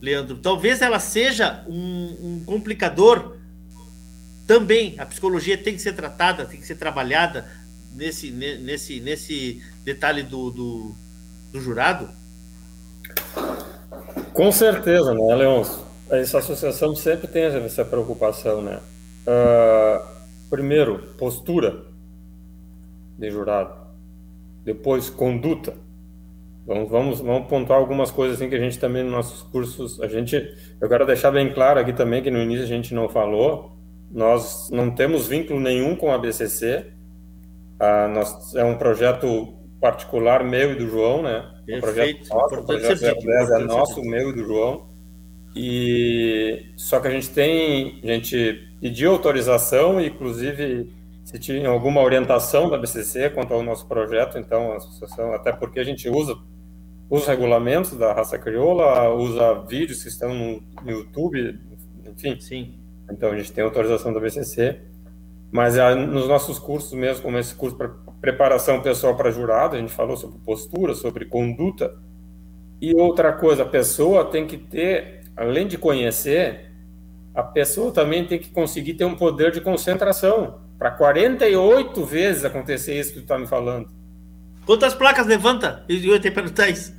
Leandro, 0.01 0.39
talvez 0.39 0.83
ela 0.83 0.99
seja 0.99 1.65
um, 1.69 2.17
um 2.21 2.45
complicador 2.45 3.37
também. 4.47 4.99
A 4.99 5.07
psicologia 5.07 5.57
tem 5.57 5.75
que 5.75 5.83
ser 5.83 5.93
tratada, 5.93 6.45
tem 6.45 6.61
que 6.61 6.67
ser 6.67 6.77
trabalhada 6.77 7.49
nesse, 7.93 8.31
nesse, 8.31 9.01
nesse 9.01 9.63
detalhe 9.85 10.23
do, 10.23 10.51
do 10.51 10.95
do 11.53 11.61
jurado? 11.61 12.09
Com 14.33 14.53
certeza, 14.53 15.15
né, 15.15 15.35
Leôncio? 15.35 15.85
Essa 16.11 16.39
associação 16.39 16.95
sempre 16.95 17.27
tem 17.27 17.43
essa 17.45 17.85
preocupação, 17.85 18.63
né? 18.63 18.81
Uh, 19.27 20.01
primeiro, 20.49 20.99
postura 21.19 21.85
de 23.19 23.31
jurado. 23.31 23.75
Depois, 24.65 25.11
conduta. 25.11 25.75
Vamos, 26.67 26.91
vamos, 26.91 27.21
vamos 27.21 27.49
pontuar 27.49 27.79
algumas 27.79 28.11
coisas 28.11 28.37
assim 28.37 28.49
que 28.49 28.55
a 28.55 28.61
gente 28.61 28.79
também 28.79 29.03
nos 29.03 29.13
nossos 29.13 29.43
cursos, 29.43 30.01
a 30.03 30.07
gente, 30.07 30.55
eu 30.79 30.89
quero 30.89 31.07
deixar 31.07 31.31
bem 31.31 31.51
claro 31.51 31.81
aqui 31.81 31.95
também 31.95 32.23
que 32.23 32.31
no 32.31 32.39
início 32.39 32.65
a 32.65 32.69
gente 32.69 32.95
não 32.95 33.09
falou, 33.09 33.73
nós 34.11 34.69
não 34.71 34.91
temos 34.91 35.27
vínculo 35.27 35.59
nenhum 35.59 35.97
com 35.97 36.13
a 36.13 36.19
BCC, 36.19 36.85
ah, 37.81 38.09
nós, 38.09 38.55
é 38.55 38.63
um 38.65 38.77
projeto 38.77 39.58
particular 39.81 40.45
meu 40.45 40.73
e 40.73 40.75
do 40.75 40.89
João, 40.89 41.23
né? 41.23 41.51
Perfeito. 41.67 41.79
O 41.79 41.81
projeto 41.81 42.29
nosso, 42.29 42.55
o 42.55 42.67
projeto 42.67 43.01
010 43.01 43.51
é 43.51 43.59
nosso, 43.59 44.03
meu 44.03 44.31
e 44.31 44.33
do 44.33 44.45
João. 44.45 44.89
E 45.55 46.67
só 46.77 47.01
que 47.01 47.09
a 47.09 47.11
gente 47.11 47.31
tem, 47.31 48.01
a 48.03 48.07
gente 48.07 48.69
pediu 48.81 49.13
autorização, 49.13 50.01
inclusive 50.01 50.93
se 51.25 51.39
tinha 51.39 51.69
alguma 51.69 52.01
orientação 52.01 52.71
da 52.71 52.79
BCC 52.79 53.31
quanto 53.31 53.53
ao 53.53 53.63
nosso 53.63 53.87
projeto, 53.87 54.39
então 54.39 54.73
a 54.73 54.77
associação, 54.77 55.35
até 55.35 55.53
porque 55.53 55.79
a 55.79 55.85
gente 55.85 56.09
usa 56.09 56.35
os 57.11 57.27
regulamentos 57.27 57.93
da 57.99 58.13
raça 58.13 58.39
crioula, 58.39 59.11
usa 59.15 59.63
vídeos 59.67 60.03
que 60.03 60.09
estão 60.09 60.35
no 60.35 60.63
YouTube, 60.87 61.59
enfim. 62.07 62.41
Sim. 62.41 62.75
Então 63.11 63.31
a 63.31 63.37
gente 63.37 63.53
tem 63.53 63.65
autorização 63.65 64.13
da 64.13 64.21
BCC, 64.21 64.81
mas 65.51 65.77
é, 65.77 65.95
nos 65.95 66.29
nossos 66.29 66.59
cursos 66.59 66.93
mesmo, 66.93 67.23
como 67.23 67.39
esse 67.39 67.55
curso 67.55 67.77
para 67.77 67.91
preparação 68.21 68.81
pessoal 68.81 69.17
para 69.17 69.31
jurado, 69.31 69.77
a 69.77 69.79
gente 69.79 69.93
falou 69.93 70.17
sobre 70.17 70.39
postura, 70.41 70.95
sobre 70.95 71.25
conduta. 71.25 71.95
E 72.81 72.95
outra 72.95 73.33
coisa, 73.33 73.63
a 73.63 73.67
pessoa 73.67 74.25
tem 74.25 74.47
que 74.47 74.57
ter, 74.57 75.23
além 75.37 75.67
de 75.67 75.77
conhecer, 75.77 76.71
a 77.35 77.43
pessoa 77.43 77.93
também 77.93 78.27
tem 78.27 78.39
que 78.39 78.51
conseguir 78.51 78.95
ter 78.95 79.05
um 79.05 79.17
poder 79.17 79.53
de 79.53 79.61
concentração. 79.61 80.61
Para 80.79 80.93
48 80.93 82.05
vezes 82.05 82.45
acontecer 82.45 82.99
isso 82.99 83.11
que 83.11 83.19
tu 83.19 83.23
está 83.23 83.39
me 83.39 83.47
falando. 83.47 83.89
Quantas 84.65 84.95
placas 84.95 85.27
levanta? 85.27 85.85
Eu 85.89 85.97
ia 85.97 86.21
te 86.21 86.31
perguntar 86.31 86.69
isso. 86.69 86.95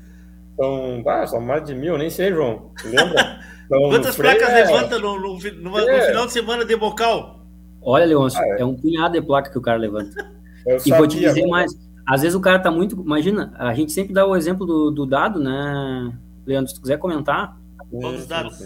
São, 0.55 1.03
ah, 1.07 1.27
são 1.27 1.39
mais 1.39 1.63
de 1.63 1.73
mil, 1.73 1.97
nem 1.97 2.09
sei, 2.09 2.31
João. 2.31 2.71
Lembra? 2.83 3.39
Então, 3.65 3.79
Quantas 3.91 4.15
placas 4.15 4.49
é... 4.49 4.65
levanta 4.65 4.99
no, 4.99 5.19
no, 5.19 5.37
no, 5.37 5.71
no, 5.71 5.79
é. 5.79 6.07
final 6.07 6.25
de 6.25 6.33
semana 6.33 6.65
de 6.65 6.75
bocal? 6.75 7.45
Olha, 7.81 8.05
Leôncio, 8.05 8.41
ah, 8.41 8.47
é. 8.57 8.61
é 8.61 8.65
um 8.65 8.75
punhado 8.75 9.13
de 9.13 9.21
placa 9.21 9.49
que 9.49 9.57
o 9.57 9.61
cara 9.61 9.77
levanta. 9.77 10.38
Eu 10.69 10.77
e 10.85 10.91
vou 10.91 11.07
te 11.07 11.19
dizer 11.19 11.47
mais, 11.47 11.71
às 12.05 12.21
vezes 12.21 12.35
o 12.35 12.39
cara 12.39 12.59
tá 12.59 12.69
muito. 12.69 12.95
Imagina, 13.01 13.51
a 13.57 13.73
gente 13.73 13.91
sempre 13.91 14.13
dá 14.13 14.25
o 14.25 14.35
exemplo 14.35 14.65
do, 14.65 14.91
do 14.91 15.05
dado, 15.05 15.39
né, 15.39 16.13
Leandro? 16.45 16.69
Se 16.69 16.75
tu 16.75 16.81
quiser 16.81 16.99
comentar. 16.99 17.57
Quantos 17.89 18.27
dados? 18.27 18.59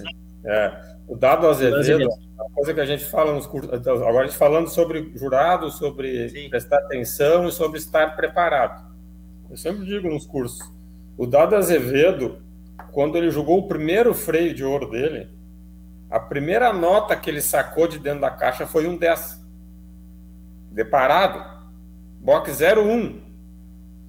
É, 0.46 0.82
o 1.08 1.16
dado 1.16 1.48
Azevedo, 1.48 2.10
a 2.38 2.54
coisa 2.54 2.74
que 2.74 2.82
a 2.82 2.86
gente 2.86 3.06
fala 3.06 3.34
nos 3.34 3.48
cursos. 3.48 3.72
Então, 3.74 3.96
agora 3.96 4.26
a 4.26 4.28
gente 4.28 4.38
falando 4.38 4.68
sobre 4.68 5.14
jurado, 5.16 5.72
sobre 5.72 6.28
Sim. 6.28 6.50
prestar 6.50 6.78
atenção 6.80 7.48
e 7.48 7.52
sobre 7.52 7.80
estar 7.80 8.18
preparado. 8.18 8.92
Eu 9.50 9.56
sempre 9.56 9.86
digo 9.86 10.10
nos 10.10 10.26
cursos. 10.26 10.60
O 11.18 11.26
dado 11.26 11.56
Azevedo, 11.56 12.38
quando 12.92 13.18
ele 13.18 13.30
jogou 13.30 13.60
o 13.60 13.68
primeiro 13.68 14.14
freio 14.14 14.54
de 14.54 14.66
ouro 14.66 14.90
dele, 14.90 15.30
a 16.10 16.20
primeira 16.20 16.74
nota 16.74 17.16
que 17.16 17.30
ele 17.30 17.42
sacou 17.42 17.88
de 17.88 18.00
dentro 18.00 18.22
da 18.22 18.30
caixa 18.30 18.68
foi 18.68 18.88
um 18.88 18.98
10. 18.98 19.42
Deparado. 20.72 21.54
Box 22.24 22.58
01. 22.62 23.22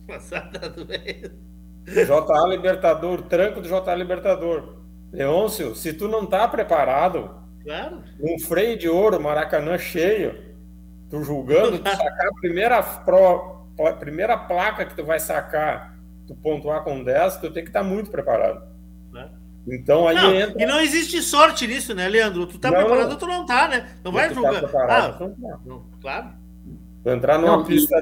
Passada 0.06 0.70
do 0.70 0.84
JA 0.84 2.46
Libertador, 2.48 3.22
tranco 3.22 3.60
do 3.60 3.68
JA 3.68 3.94
Libertador. 3.94 4.76
Leôncio, 5.12 5.74
se 5.74 5.92
tu 5.92 6.06
não 6.06 6.24
tá 6.24 6.46
preparado, 6.46 7.30
claro. 7.64 8.02
um 8.20 8.38
freio 8.38 8.78
de 8.78 8.88
ouro, 8.88 9.20
Maracanã 9.20 9.76
cheio, 9.76 10.54
tu 11.10 11.22
julgando, 11.24 11.78
tu 11.78 11.90
sacar 11.90 12.28
a 12.28 12.34
primeira, 12.40 12.82
pro, 12.82 13.66
a 13.80 13.92
primeira 13.92 14.38
placa 14.38 14.84
que 14.84 14.94
tu 14.94 15.04
vai 15.04 15.18
sacar, 15.18 15.96
tu 16.26 16.36
pontuar 16.36 16.84
com 16.84 17.02
10, 17.02 17.38
tu 17.38 17.50
tem 17.50 17.64
que 17.64 17.70
estar 17.70 17.82
tá 17.82 17.86
muito 17.86 18.10
preparado. 18.10 18.74
Então 19.66 20.06
aí 20.06 20.14
não, 20.14 20.34
entra... 20.34 20.62
E 20.62 20.66
não 20.66 20.78
existe 20.78 21.22
sorte 21.22 21.66
nisso, 21.66 21.94
né, 21.94 22.06
Leandro? 22.06 22.46
Tu 22.46 22.58
tá 22.58 22.70
não, 22.70 22.78
preparado 22.78 23.10
ou 23.12 23.16
tu 23.16 23.26
não 23.26 23.46
tá, 23.46 23.66
né? 23.66 23.96
Não 24.04 24.12
vai 24.12 24.28
tá 24.28 24.34
julgar. 24.34 24.60
Tá 24.70 25.16
ah, 25.18 25.56
não, 25.64 25.86
claro. 26.00 26.43
Entrar 27.04 27.38
numa 27.38 27.58
não, 27.58 27.64
pista. 27.64 27.94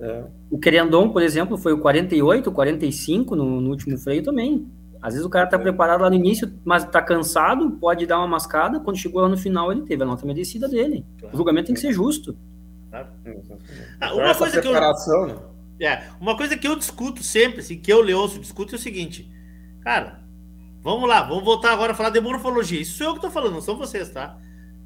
É. 0.00 0.24
O 0.50 0.58
Querendon, 0.58 1.10
por 1.10 1.22
exemplo, 1.22 1.56
foi 1.56 1.72
o 1.72 1.78
48, 1.78 2.50
45 2.50 3.36
no, 3.36 3.60
no 3.60 3.70
último 3.70 3.96
freio 3.96 4.24
também. 4.24 4.66
Às 5.00 5.14
vezes 5.14 5.26
o 5.26 5.30
cara 5.30 5.46
tá 5.46 5.56
é. 5.56 5.60
preparado 5.60 6.02
lá 6.02 6.10
no 6.10 6.16
início, 6.16 6.52
mas 6.64 6.84
tá 6.84 7.00
cansado, 7.00 7.70
pode 7.72 8.06
dar 8.06 8.18
uma 8.18 8.26
mascada. 8.26 8.80
Quando 8.80 8.98
chegou 8.98 9.22
lá 9.22 9.28
no 9.28 9.36
final, 9.36 9.70
ele 9.70 9.82
teve 9.82 10.02
a 10.02 10.06
nota 10.06 10.26
merecida 10.26 10.68
dele. 10.68 11.06
Claro. 11.18 11.34
O 11.34 11.36
julgamento 11.38 11.66
tem 11.66 11.74
que 11.74 11.80
ser 11.80 11.92
justo. 11.92 12.36
Claro. 12.90 13.06
Ah, 14.00 14.14
uma 14.14 14.34
coisa 14.34 14.60
que 14.60 14.66
eu. 14.66 14.72
Né? 14.72 15.36
É, 15.80 16.02
uma 16.20 16.36
coisa 16.36 16.58
que 16.58 16.66
eu 16.66 16.76
discuto 16.76 17.22
sempre, 17.22 17.60
assim, 17.60 17.78
que 17.78 17.90
eu, 17.90 18.02
Leôncio, 18.02 18.40
discuto 18.40 18.74
é 18.74 18.76
o 18.76 18.80
seguinte. 18.80 19.30
Cara, 19.80 20.20
vamos 20.82 21.08
lá, 21.08 21.22
vamos 21.22 21.44
voltar 21.44 21.72
agora 21.72 21.92
a 21.92 21.94
falar 21.94 22.10
de 22.10 22.20
morfologia. 22.20 22.80
Isso 22.80 22.98
sou 22.98 23.06
eu 23.06 23.14
que 23.14 23.20
tô 23.20 23.30
falando, 23.30 23.54
não 23.54 23.60
são 23.62 23.76
vocês, 23.76 24.10
tá? 24.10 24.36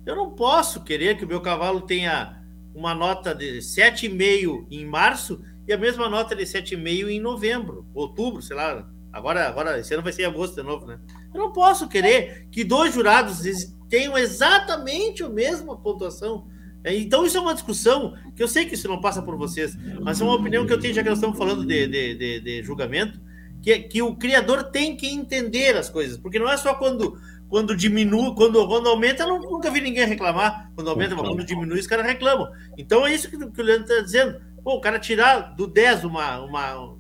Eu 0.06 0.14
não 0.14 0.30
posso 0.30 0.84
querer 0.84 1.16
que 1.16 1.24
o 1.24 1.28
meu 1.28 1.40
cavalo 1.40 1.80
tenha 1.80 2.43
uma 2.74 2.94
nota 2.94 3.34
de 3.34 3.59
7,5 3.59 4.66
em 4.70 4.84
março 4.84 5.40
e 5.66 5.72
a 5.72 5.78
mesma 5.78 6.09
nota 6.09 6.34
de 6.34 6.42
7,5 6.42 7.09
em 7.09 7.20
novembro, 7.20 7.86
outubro, 7.94 8.42
sei 8.42 8.56
lá, 8.56 8.86
Agora, 9.14 9.46
agora, 9.46 9.78
esse 9.78 9.94
ano 9.94 10.02
vai 10.02 10.12
ser 10.12 10.22
em 10.22 10.26
agosto 10.26 10.56
de 10.56 10.62
novo, 10.64 10.86
né? 10.86 10.98
Eu 11.32 11.38
não 11.38 11.52
posso 11.52 11.86
querer 11.86 12.48
que 12.51 12.64
dois 12.64 12.92
jurados 12.92 13.42
tenham 13.88 14.18
exatamente 14.18 15.22
a 15.22 15.28
mesma 15.28 15.76
pontuação. 15.76 16.48
É, 16.82 16.92
então, 16.96 17.24
isso 17.24 17.38
é 17.38 17.40
uma 17.40 17.55
discussão 17.55 18.14
que 18.34 18.42
eu 18.42 18.48
sei 18.48 18.66
que 18.66 18.74
isso 18.74 18.88
não 18.88 19.01
passa 19.01 19.22
por 19.22 19.36
vocês, 19.36 19.78
mas 20.02 20.20
é 20.20 20.24
uma 20.24 20.34
opinião 20.34 20.66
que 20.66 20.72
eu 20.72 20.80
tenho, 20.80 20.92
já 20.92 21.01
que 21.01 21.09
nós 21.09 21.18
estamos 21.18 21.38
falando 21.38 21.64
de, 21.64 21.86
de, 21.86 22.14
de, 22.16 22.40
de 22.40 22.62
julgamento, 22.64 23.20
que, 23.62 23.78
que 23.78 24.02
o 24.02 24.16
criador 24.16 24.64
tem 24.64 24.96
que 24.96 25.06
entender 25.06 25.76
as 25.76 25.88
coisas, 25.88 26.18
porque 26.18 26.40
não 26.40 26.51
é 26.51 26.56
só 26.56 26.74
quando 26.74 27.16
quando 27.48 27.76
diminui, 27.76 28.34
quando, 28.34 28.66
quando 28.66 28.88
aumenta, 28.88 29.22
eu 29.22 29.38
nunca 29.38 29.70
vi 29.70 29.80
ninguém 29.80 30.06
reclamar. 30.06 30.70
Quando 30.74 30.90
aumenta, 30.90 31.14
mas 31.14 31.28
quando 31.28 31.44
diminui, 31.44 31.78
os 31.78 31.86
caras 31.86 32.06
reclamam. 32.06 32.50
Então 32.76 33.06
é 33.06 33.14
isso 33.14 33.30
que, 33.30 33.36
que 33.36 33.60
o 33.60 33.64
Leandro 33.64 33.84
está 33.84 34.02
dizendo. 34.02 34.40
Pô, 34.62 34.74
o 34.74 34.80
cara 34.80 34.98
tirar 34.98 35.54
do 35.54 35.66
10 35.66 36.04
uma, 36.04 36.40
uma. 36.40 36.96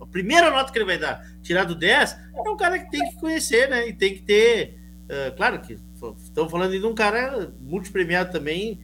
A 0.00 0.06
primeira 0.06 0.50
nota 0.50 0.70
que 0.70 0.78
ele 0.78 0.84
vai 0.84 0.98
dar, 0.98 1.26
tirar 1.42 1.64
do 1.64 1.74
10, 1.74 2.12
é 2.12 2.50
um 2.50 2.56
cara 2.56 2.78
que 2.78 2.90
tem 2.90 3.08
que 3.08 3.16
conhecer, 3.16 3.68
né? 3.68 3.88
E 3.88 3.92
tem 3.92 4.14
que 4.14 4.22
ter. 4.22 4.78
Uh, 5.04 5.34
claro 5.36 5.60
que 5.60 5.78
estamos 6.22 6.50
falando 6.50 6.78
de 6.78 6.86
um 6.86 6.94
cara 6.94 7.52
multipremiado 7.58 8.30
também 8.30 8.78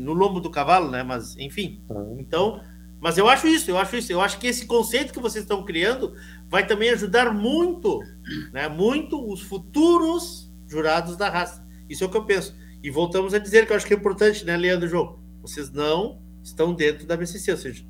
no 0.00 0.12
lombo 0.12 0.40
do 0.40 0.50
cavalo, 0.50 0.90
né? 0.90 1.02
Mas, 1.02 1.36
enfim. 1.38 1.80
Então, 2.18 2.60
mas 3.00 3.16
eu 3.16 3.28
acho 3.28 3.46
isso, 3.46 3.70
eu 3.70 3.78
acho 3.78 3.96
isso. 3.96 4.12
Eu 4.12 4.20
acho 4.20 4.38
que 4.38 4.48
esse 4.48 4.66
conceito 4.66 5.12
que 5.12 5.20
vocês 5.20 5.44
estão 5.44 5.64
criando 5.64 6.14
vai 6.48 6.66
também 6.66 6.90
ajudar 6.90 7.32
muito, 7.32 8.00
né? 8.52 8.68
Muito 8.68 9.32
os 9.32 9.40
futuros 9.40 10.47
jurados 10.68 11.16
da 11.16 11.28
raça. 11.28 11.66
Isso 11.88 12.04
é 12.04 12.06
o 12.06 12.10
que 12.10 12.16
eu 12.16 12.24
penso. 12.24 12.54
E 12.82 12.90
voltamos 12.90 13.34
a 13.34 13.38
dizer 13.38 13.66
que 13.66 13.72
eu 13.72 13.76
acho 13.76 13.86
que 13.86 13.94
é 13.94 13.96
importante, 13.96 14.44
né, 14.44 14.56
Leandro 14.56 14.86
João? 14.86 15.18
Vocês 15.42 15.72
não 15.72 16.20
estão 16.42 16.72
dentro 16.72 17.06
da 17.06 17.16
BCC, 17.16 17.50
ou 17.50 17.56
seja, 17.56 17.84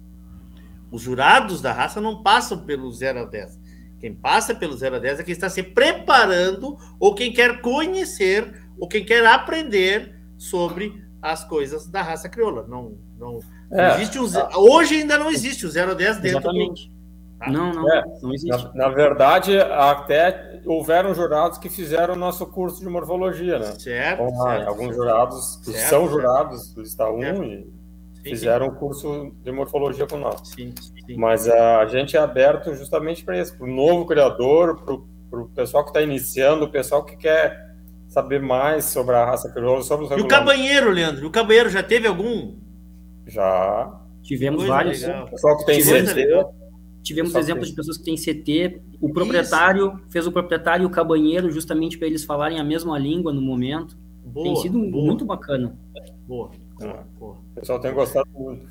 os 0.91 1.03
jurados 1.03 1.61
da 1.61 1.73
raça 1.73 2.01
não 2.01 2.23
passam 2.23 2.65
pelo 2.65 2.91
0 2.91 3.21
a 3.21 3.25
10. 3.25 3.59
Quem 4.01 4.15
passa 4.15 4.55
pelo 4.55 4.77
0 4.77 4.97
a 4.97 4.99
10 4.99 5.21
é 5.21 5.23
quem 5.25 5.33
está 5.33 5.51
se 5.51 5.63
preparando 5.63 6.79
ou 6.99 7.15
quem 7.15 7.33
quer 7.33 7.61
conhecer 7.61 8.69
ou 8.79 8.89
quem 8.89 9.05
quer 9.05 9.27
aprender 9.27 10.15
sobre 10.37 11.05
as 11.21 11.45
coisas 11.45 11.87
da 11.89 12.01
raça 12.01 12.29
crioula. 12.29 12.65
Não, 12.69 12.97
não, 13.19 13.41
é, 13.73 13.97
existe 13.97 14.19
um, 14.19 14.27
hoje 14.57 15.01
ainda 15.01 15.19
não 15.19 15.31
existe 15.31 15.67
o 15.67 15.71
0 15.71 15.91
a 15.91 15.95
10 15.95 16.17
dentro 16.19 16.39
Exatamente. 16.39 16.89
do 16.89 16.99
Tá? 17.39 17.51
Não, 17.51 17.73
não, 17.73 17.93
é, 17.93 18.05
não 18.21 18.35
existe. 18.35 18.51
Na, 18.51 18.73
na, 18.75 18.89
verdade, 18.89 19.57
até 19.59 20.48
houveram 20.69 21.15
jurados 21.15 21.59
que 21.59 21.69
fizeram 21.69 22.15
o 22.15 22.17
nosso 22.17 22.47
curso 22.47 22.81
de 22.81 22.89
morfologia, 22.89 23.59
né? 23.59 23.75
Certo. 23.79 24.23
Então, 24.23 24.43
certo 24.43 24.69
alguns 24.69 24.95
jurados 24.95 25.57
que 25.65 25.73
certo, 25.73 25.89
são 25.89 26.09
jurados 26.09 26.75
do 26.75 26.83
Lista 26.83 27.11
1 27.11 27.43
e 27.43 27.67
fizeram 28.23 28.67
o 28.67 28.75
curso 28.75 29.33
de 29.43 29.51
morfologia 29.51 30.07
com 30.07 30.19
nós. 30.19 30.41
Sim, 30.49 30.75
sim. 30.79 31.17
Mas 31.17 31.49
a, 31.49 31.81
a 31.81 31.87
gente 31.87 32.17
é 32.17 32.21
aberto 32.21 32.75
justamente 32.75 33.25
para 33.25 33.41
isso, 33.41 33.57
para 33.57 33.67
o 33.67 33.71
novo 33.71 34.07
criador, 34.07 34.83
para 35.31 35.41
o 35.41 35.49
pessoal 35.49 35.85
que 35.85 35.91
está 35.91 36.03
iniciando, 36.03 36.67
o 36.67 36.71
pessoal 36.71 37.05
que 37.05 37.17
quer 37.17 37.67
saber 38.09 38.41
mais 38.41 38.85
sobre 38.87 39.15
a 39.15 39.25
raça 39.25 39.51
crioula, 39.51 39.83
sobre 39.83 40.07
os 40.07 40.11
E 40.11 40.21
o 40.21 40.29
cabanheiro, 40.29 40.91
Leandro? 40.91 41.27
O 41.27 41.31
cabanheiro 41.31 41.71
já 41.71 41.83
teve 41.83 42.07
algum? 42.07 42.57
Já. 43.27 44.01
Tivemos 44.23 44.59
Coisa 44.59 44.73
vários. 44.75 45.03
Legal. 45.03 45.25
O 45.25 45.31
pessoal 45.31 45.59
que 45.59 45.67
tem 45.67 45.81
CC, 45.81 46.47
Tivemos 47.09 47.35
exemplos 47.35 47.69
de 47.69 47.75
pessoas 47.75 47.97
que 47.97 48.05
têm 48.05 48.17
CT, 48.17 48.83
o 49.01 49.11
proprietário 49.11 49.95
Isso. 49.97 50.11
fez 50.11 50.27
o 50.27 50.33
proprietário 50.33 50.83
e 50.83 50.87
o 50.87 50.91
cabanheiro 50.91 51.51
justamente 51.51 51.97
para 51.97 52.07
eles 52.07 52.23
falarem 52.23 52.61
a 52.61 52.65
mesma 52.65 52.99
língua 52.99 53.33
no 53.33 53.41
momento. 53.41 53.97
Boa, 54.27 54.45
tem 54.45 54.57
sido 54.57 54.79
boa. 54.79 55.07
muito 55.07 55.25
bacana. 55.25 55.75
Boa. 56.27 56.51
boa, 56.79 57.07
boa. 57.19 57.37
O 57.53 57.61
pessoal 57.61 57.81
tem 57.81 57.95
gostado 57.95 58.29
muito. 58.35 58.69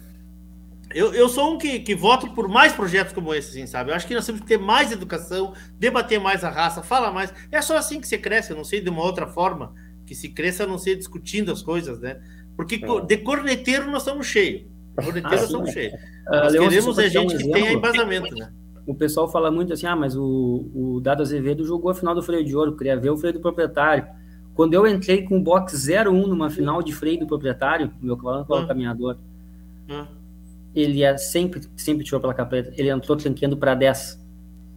Eu, 0.94 1.16
eu 1.16 1.28
sou 1.28 1.56
um 1.56 1.58
que, 1.58 1.80
que 1.80 1.96
voto 1.96 2.30
por 2.36 2.48
mais 2.48 2.74
projetos 2.74 3.12
como 3.12 3.34
esse, 3.34 3.50
assim, 3.50 3.66
sabe? 3.66 3.90
Eu 3.90 3.96
acho 3.96 4.06
que 4.06 4.14
nós 4.14 4.26
temos 4.26 4.42
que 4.42 4.48
ter 4.48 4.60
mais 4.60 4.92
educação, 4.92 5.54
debater 5.80 6.20
mais 6.20 6.44
a 6.44 6.50
raça, 6.52 6.84
falar 6.84 7.12
mais. 7.12 7.34
É 7.52 7.60
só 7.60 7.76
assim 7.76 8.00
que 8.00 8.08
você 8.08 8.20
cresce, 8.20 8.52
eu 8.52 8.56
não 8.56 8.64
sei 8.64 8.82
de 8.82 8.90
uma 8.90 9.02
outra 9.02 9.26
forma 9.26 9.74
que 10.06 10.14
se 10.14 10.30
cresça 10.30 10.64
a 10.64 10.68
não 10.68 10.78
ser 10.78 10.96
discutindo 10.96 11.52
as 11.52 11.64
coisas, 11.64 12.00
né? 12.00 12.22
Porque 12.56 12.76
é. 12.76 13.02
de 13.02 13.18
corneteiro 13.18 13.90
nós 13.90 14.04
estamos 14.04 14.28
cheios. 14.28 14.77
Corneteiro 15.04 15.28
ah, 15.28 15.32
nós 15.32 15.44
estamos 15.44 15.70
cheios. 15.72 15.94
Uh, 15.94 16.32
Nós 16.32 16.52
queremos 16.54 16.98
é 16.98 17.10
gente 17.10 17.36
um 17.36 17.38
que 17.38 17.52
tenha 17.52 17.72
embasamento, 17.72 18.36
né? 18.36 18.52
O 18.86 18.96
pessoal 18.96 19.30
fala 19.30 19.52
muito 19.52 19.74
assim, 19.74 19.86
ah, 19.86 19.96
mas 19.96 20.16
o, 20.16 20.70
o 20.74 21.00
Dado 21.02 21.22
Azevedo 21.22 21.66
jogou 21.66 21.92
a 21.92 21.96
final 21.96 22.16
do 22.16 22.24
freio 22.24 22.44
de 22.44 22.56
ouro, 22.56 22.76
queria 22.76 22.98
ver 22.98 23.10
o 23.10 23.18
freio 23.18 23.34
do 23.34 23.40
proprietário. 23.40 24.08
Quando 24.56 24.74
eu 24.74 24.88
entrei 24.88 25.24
com 25.24 25.38
o 25.38 25.44
box 25.44 25.88
01 25.88 26.28
numa 26.28 26.50
final 26.50 26.82
de 26.82 26.94
freio 26.94 27.20
do 27.20 27.28
proprietário, 27.28 27.92
meu 28.02 28.18
cavalo 28.18 28.46
ah. 28.50 28.66
caminhador, 28.66 29.18
ah. 29.90 30.08
ele 30.74 31.04
é 31.04 31.16
sempre, 31.18 31.62
sempre 31.76 32.04
tirou 32.04 32.20
pela 32.20 32.34
capeta, 32.34 32.74
ele 32.76 32.90
entrou 32.90 33.16
tranqueando 33.16 33.56
para 33.56 33.76
10 33.76 34.26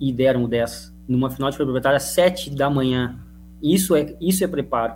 e 0.00 0.12
deram 0.12 0.44
o 0.44 0.48
10. 0.48 0.94
Numa 1.08 1.30
final 1.30 1.48
de 1.50 1.56
freio 1.56 1.66
do 1.66 1.72
proprietário 1.72 1.96
às 1.96 2.12
7 2.12 2.50
da 2.50 2.68
manhã. 2.68 3.18
Isso 3.62 3.94
é, 3.94 4.14
isso 4.20 4.44
é 4.44 4.48
preparo. 4.48 4.94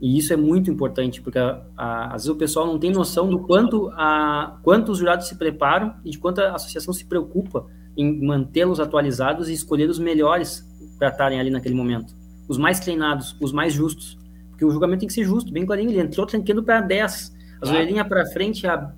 E 0.00 0.18
isso 0.18 0.32
é 0.32 0.36
muito 0.36 0.70
importante, 0.70 1.22
porque 1.22 1.38
a, 1.38 1.62
a, 1.76 2.06
às 2.06 2.22
vezes 2.22 2.28
o 2.28 2.36
pessoal 2.36 2.66
não 2.66 2.78
tem 2.78 2.90
noção 2.90 3.28
do 3.28 3.40
quanto, 3.40 3.90
a, 3.94 4.58
quanto 4.62 4.92
os 4.92 4.98
jurados 4.98 5.28
se 5.28 5.36
preparam 5.36 5.94
e 6.04 6.10
de 6.10 6.18
quanto 6.18 6.40
a 6.40 6.54
associação 6.54 6.92
se 6.92 7.04
preocupa 7.04 7.66
em 7.96 8.24
mantê-los 8.24 8.80
atualizados 8.80 9.48
e 9.48 9.52
escolher 9.52 9.88
os 9.88 9.98
melhores 9.98 10.68
para 10.98 11.08
estarem 11.08 11.40
ali 11.40 11.50
naquele 11.50 11.74
momento. 11.74 12.14
Os 12.48 12.58
mais 12.58 12.80
treinados, 12.80 13.36
os 13.40 13.52
mais 13.52 13.72
justos. 13.72 14.18
Porque 14.50 14.64
o 14.64 14.70
julgamento 14.70 15.00
tem 15.00 15.08
que 15.08 15.14
ser 15.14 15.24
justo, 15.24 15.52
bem 15.52 15.64
clarinho. 15.64 15.90
Ele 15.90 16.00
entrou 16.00 16.26
tranquilo 16.26 16.62
para 16.62 16.80
10. 16.80 17.34
As 17.60 17.68
ah. 17.68 17.72
orelhinhas 17.72 18.06
para 18.06 18.26
frente, 18.26 18.66
a... 18.66 18.92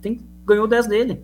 tem, 0.00 0.20
ganhou 0.46 0.66
10 0.66 0.86
dele. 0.86 1.22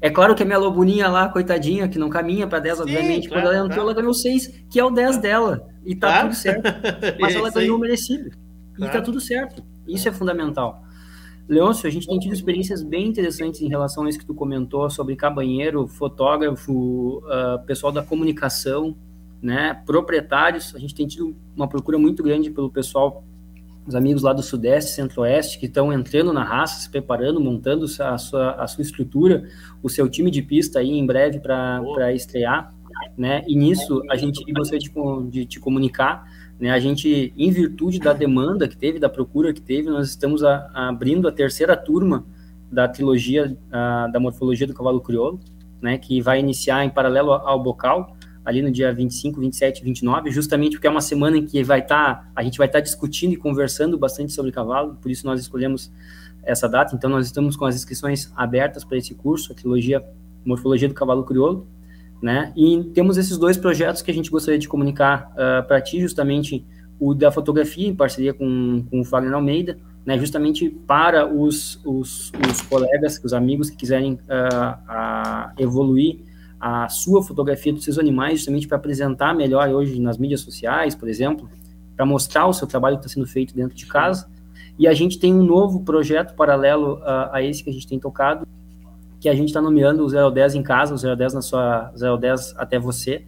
É 0.00 0.10
claro 0.10 0.34
que 0.34 0.42
a 0.42 0.46
minha 0.46 0.58
lobuninha 0.58 1.08
lá, 1.08 1.28
coitadinha, 1.28 1.88
que 1.88 1.98
não 1.98 2.08
caminha 2.08 2.46
para 2.46 2.60
10, 2.60 2.76
Sim, 2.76 2.82
obviamente, 2.82 3.28
claro, 3.28 3.42
quando 3.42 3.54
ela 3.54 3.64
entrou, 3.64 3.84
claro. 3.84 3.90
ela 3.90 3.94
ganhou 3.94 4.14
6, 4.14 4.64
que 4.70 4.78
é 4.78 4.84
o 4.84 4.90
10 4.90 5.18
dela. 5.18 5.68
E 5.88 5.94
tá 5.94 6.08
claro. 6.08 6.28
tudo 6.28 6.36
certo. 6.36 6.62
Mas 7.18 7.34
ela 7.34 7.50
ganhou 7.50 7.78
merecido. 7.78 8.30
E 8.78 8.86
tá 8.88 9.00
tudo 9.00 9.18
certo. 9.18 9.64
Isso 9.88 10.06
é 10.06 10.12
fundamental. 10.12 10.82
Leôncio, 11.48 11.88
a 11.88 11.90
gente 11.90 12.06
tem 12.06 12.18
tido 12.18 12.34
experiências 12.34 12.82
bem 12.82 13.06
interessantes 13.06 13.62
em 13.62 13.68
relação 13.68 14.04
a 14.04 14.10
isso 14.10 14.18
que 14.18 14.26
tu 14.26 14.34
comentou 14.34 14.90
sobre 14.90 15.16
cabanheiro, 15.16 15.88
fotógrafo, 15.88 17.22
uh, 17.24 17.64
pessoal 17.64 17.90
da 17.90 18.02
comunicação, 18.02 18.94
né, 19.40 19.82
proprietários. 19.86 20.74
A 20.76 20.78
gente 20.78 20.94
tem 20.94 21.06
tido 21.06 21.34
uma 21.56 21.66
procura 21.66 21.96
muito 21.96 22.22
grande 22.22 22.50
pelo 22.50 22.70
pessoal 22.70 23.24
os 23.86 23.94
amigos 23.94 24.22
lá 24.22 24.34
do 24.34 24.42
Sudeste, 24.42 24.90
Centro-Oeste, 24.90 25.58
que 25.58 25.64
estão 25.64 25.90
entrando 25.90 26.30
na 26.30 26.44
raça, 26.44 26.82
se 26.82 26.90
preparando, 26.90 27.40
montando 27.40 27.86
a 27.86 28.18
sua, 28.18 28.50
a 28.52 28.66
sua 28.66 28.82
estrutura, 28.82 29.48
o 29.82 29.88
seu 29.88 30.06
time 30.10 30.30
de 30.30 30.42
pista 30.42 30.80
aí 30.80 30.90
em 30.90 31.06
breve 31.06 31.40
para 31.40 32.12
estrear, 32.12 32.74
né? 33.16 33.42
E 33.46 33.56
nisso 33.56 34.02
a 34.10 34.16
gente 34.16 34.44
gostaria 34.52 34.78
de, 34.78 35.30
de 35.30 35.46
te 35.46 35.60
comunicar, 35.60 36.24
né? 36.58 36.70
A 36.70 36.78
gente, 36.78 37.32
em 37.36 37.50
virtude 37.50 37.98
da 37.98 38.12
demanda 38.12 38.68
que 38.68 38.76
teve, 38.76 38.98
da 38.98 39.08
procura 39.08 39.52
que 39.52 39.60
teve, 39.60 39.88
nós 39.88 40.08
estamos 40.08 40.42
a, 40.42 40.70
a 40.72 40.88
abrindo 40.88 41.28
a 41.28 41.32
terceira 41.32 41.76
turma 41.76 42.24
da 42.70 42.86
trilogia 42.88 43.56
a, 43.72 44.08
da 44.08 44.20
morfologia 44.20 44.66
do 44.66 44.74
cavalo 44.74 45.00
crioulo, 45.00 45.40
né? 45.80 45.98
Que 45.98 46.20
vai 46.20 46.40
iniciar 46.40 46.84
em 46.84 46.90
paralelo 46.90 47.32
ao 47.32 47.62
bocal 47.62 48.16
ali 48.44 48.62
no 48.62 48.70
dia 48.70 48.92
25, 48.94 49.38
27, 49.38 49.84
29, 49.84 50.30
justamente 50.30 50.72
porque 50.72 50.86
é 50.86 50.90
uma 50.90 51.02
semana 51.02 51.36
em 51.36 51.44
que 51.44 51.62
vai 51.62 51.80
estar, 51.80 52.14
tá, 52.14 52.30
a 52.34 52.42
gente 52.42 52.56
vai 52.56 52.66
estar 52.66 52.78
tá 52.78 52.82
discutindo 52.82 53.34
e 53.34 53.36
conversando 53.36 53.98
bastante 53.98 54.32
sobre 54.32 54.50
cavalo, 54.50 54.94
por 55.02 55.10
isso 55.10 55.26
nós 55.26 55.38
escolhemos 55.38 55.92
essa 56.42 56.66
data. 56.66 56.94
Então 56.94 57.10
nós 57.10 57.26
estamos 57.26 57.56
com 57.56 57.66
as 57.66 57.76
inscrições 57.76 58.32
abertas 58.34 58.84
para 58.84 58.96
esse 58.96 59.14
curso, 59.14 59.52
a 59.52 59.54
trilogia 59.54 60.02
Morfologia 60.44 60.88
do 60.88 60.94
Cavalo 60.94 61.24
Crioulo, 61.24 61.66
né? 62.22 62.52
E 62.56 62.84
temos 62.94 63.16
esses 63.16 63.38
dois 63.38 63.56
projetos 63.56 64.02
que 64.02 64.10
a 64.10 64.14
gente 64.14 64.30
gostaria 64.30 64.58
de 64.58 64.68
comunicar 64.68 65.32
uh, 65.32 65.66
para 65.66 65.80
ti, 65.80 66.00
justamente 66.00 66.64
o 66.98 67.14
da 67.14 67.30
fotografia 67.30 67.86
em 67.86 67.94
parceria 67.94 68.34
com, 68.34 68.84
com 68.90 69.00
o 69.00 69.04
Fagner 69.04 69.32
Almeida, 69.32 69.78
né? 70.04 70.18
Justamente 70.18 70.68
para 70.68 71.26
os, 71.26 71.80
os, 71.84 72.32
os 72.50 72.60
colegas, 72.62 73.20
os 73.22 73.32
amigos 73.32 73.70
que 73.70 73.76
quiserem 73.76 74.14
uh, 74.14 75.52
evoluir 75.58 76.20
a 76.60 76.88
sua 76.88 77.22
fotografia 77.22 77.72
dos 77.72 77.84
seus 77.84 77.98
animais, 77.98 78.38
justamente 78.38 78.66
para 78.66 78.76
apresentar 78.76 79.34
melhor 79.34 79.68
hoje 79.68 80.00
nas 80.00 80.18
mídias 80.18 80.40
sociais, 80.40 80.94
por 80.94 81.08
exemplo, 81.08 81.48
para 81.94 82.04
mostrar 82.04 82.46
o 82.46 82.52
seu 82.52 82.66
trabalho 82.66 82.96
que 82.96 83.06
está 83.06 83.14
sendo 83.14 83.26
feito 83.26 83.54
dentro 83.54 83.76
de 83.76 83.86
casa. 83.86 84.28
E 84.78 84.86
a 84.86 84.94
gente 84.94 85.18
tem 85.18 85.34
um 85.34 85.42
novo 85.42 85.84
projeto 85.84 86.34
paralelo 86.34 87.00
a, 87.02 87.36
a 87.36 87.42
esse 87.42 87.62
que 87.62 87.70
a 87.70 87.72
gente 87.72 87.86
tem 87.86 87.98
tocado, 87.98 88.46
que 89.20 89.28
a 89.28 89.34
gente 89.34 89.48
está 89.48 89.60
nomeando 89.60 90.04
o 90.04 90.30
010 90.30 90.54
em 90.54 90.62
casa, 90.62 90.94
o 90.94 91.16
010 91.16 91.34
na 91.34 91.42
sua 91.42 91.92
010 91.92 92.54
até 92.56 92.78
você, 92.78 93.24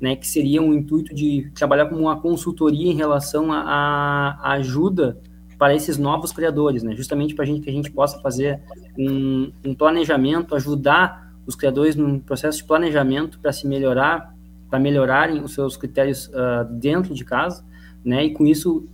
né, 0.00 0.16
que 0.16 0.26
seria 0.26 0.60
um 0.60 0.74
intuito 0.74 1.14
de 1.14 1.50
trabalhar 1.54 1.86
como 1.86 2.02
uma 2.02 2.20
consultoria 2.20 2.90
em 2.90 2.94
relação 2.94 3.52
à 3.52 4.52
ajuda 4.52 5.18
para 5.58 5.74
esses 5.74 5.96
novos 5.96 6.32
criadores, 6.32 6.82
né, 6.82 6.94
justamente 6.96 7.34
para 7.34 7.44
gente 7.44 7.60
que 7.60 7.70
a 7.70 7.72
gente 7.72 7.90
possa 7.90 8.20
fazer 8.20 8.60
um, 8.98 9.52
um 9.64 9.74
planejamento, 9.74 10.54
ajudar 10.54 11.32
os 11.46 11.54
criadores 11.54 11.96
num 11.96 12.18
processo 12.18 12.58
de 12.58 12.64
planejamento 12.64 13.38
para 13.38 13.52
se 13.52 13.66
melhorar, 13.66 14.34
para 14.68 14.78
melhorarem 14.78 15.42
os 15.42 15.54
seus 15.54 15.76
critérios 15.76 16.28
uh, 16.28 16.64
dentro 16.70 17.14
de 17.14 17.24
casa, 17.24 17.64
né? 18.04 18.24
E 18.24 18.32
com 18.32 18.46
isso 18.46 18.88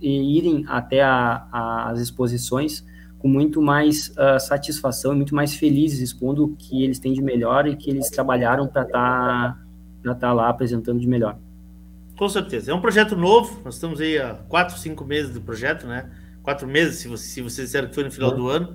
irem 0.00 0.64
até 0.68 1.02
a, 1.02 1.46
a, 1.50 1.90
as 1.90 2.00
exposições 2.00 2.84
com 3.24 3.28
muito 3.28 3.62
mais 3.62 4.10
uh, 4.10 4.38
satisfação 4.38 5.14
e 5.14 5.16
muito 5.16 5.34
mais 5.34 5.54
felizes 5.54 5.98
expondo 5.98 6.44
o 6.44 6.56
que 6.56 6.84
eles 6.84 6.98
têm 6.98 7.14
de 7.14 7.22
melhor 7.22 7.66
e 7.66 7.74
que 7.74 7.88
eles 7.88 8.10
trabalharam 8.10 8.68
para 8.68 8.82
estar 8.82 9.58
tá 10.04 10.14
tá 10.14 10.32
lá 10.34 10.50
apresentando 10.50 11.00
de 11.00 11.08
melhor. 11.08 11.38
Com 12.18 12.28
certeza. 12.28 12.70
É 12.70 12.74
um 12.74 12.82
projeto 12.82 13.16
novo, 13.16 13.62
nós 13.64 13.76
estamos 13.76 13.98
aí 13.98 14.18
há 14.18 14.34
quatro, 14.34 14.78
cinco 14.78 15.06
meses 15.06 15.32
do 15.32 15.40
projeto, 15.40 15.86
né? 15.86 16.10
Quatro 16.42 16.68
meses, 16.68 16.98
se, 16.98 17.08
você, 17.08 17.24
se 17.26 17.40
vocês 17.40 17.68
disseram 17.68 17.88
que 17.88 17.94
foi 17.94 18.04
no 18.04 18.10
final 18.10 18.30
do 18.30 18.46
ano. 18.46 18.74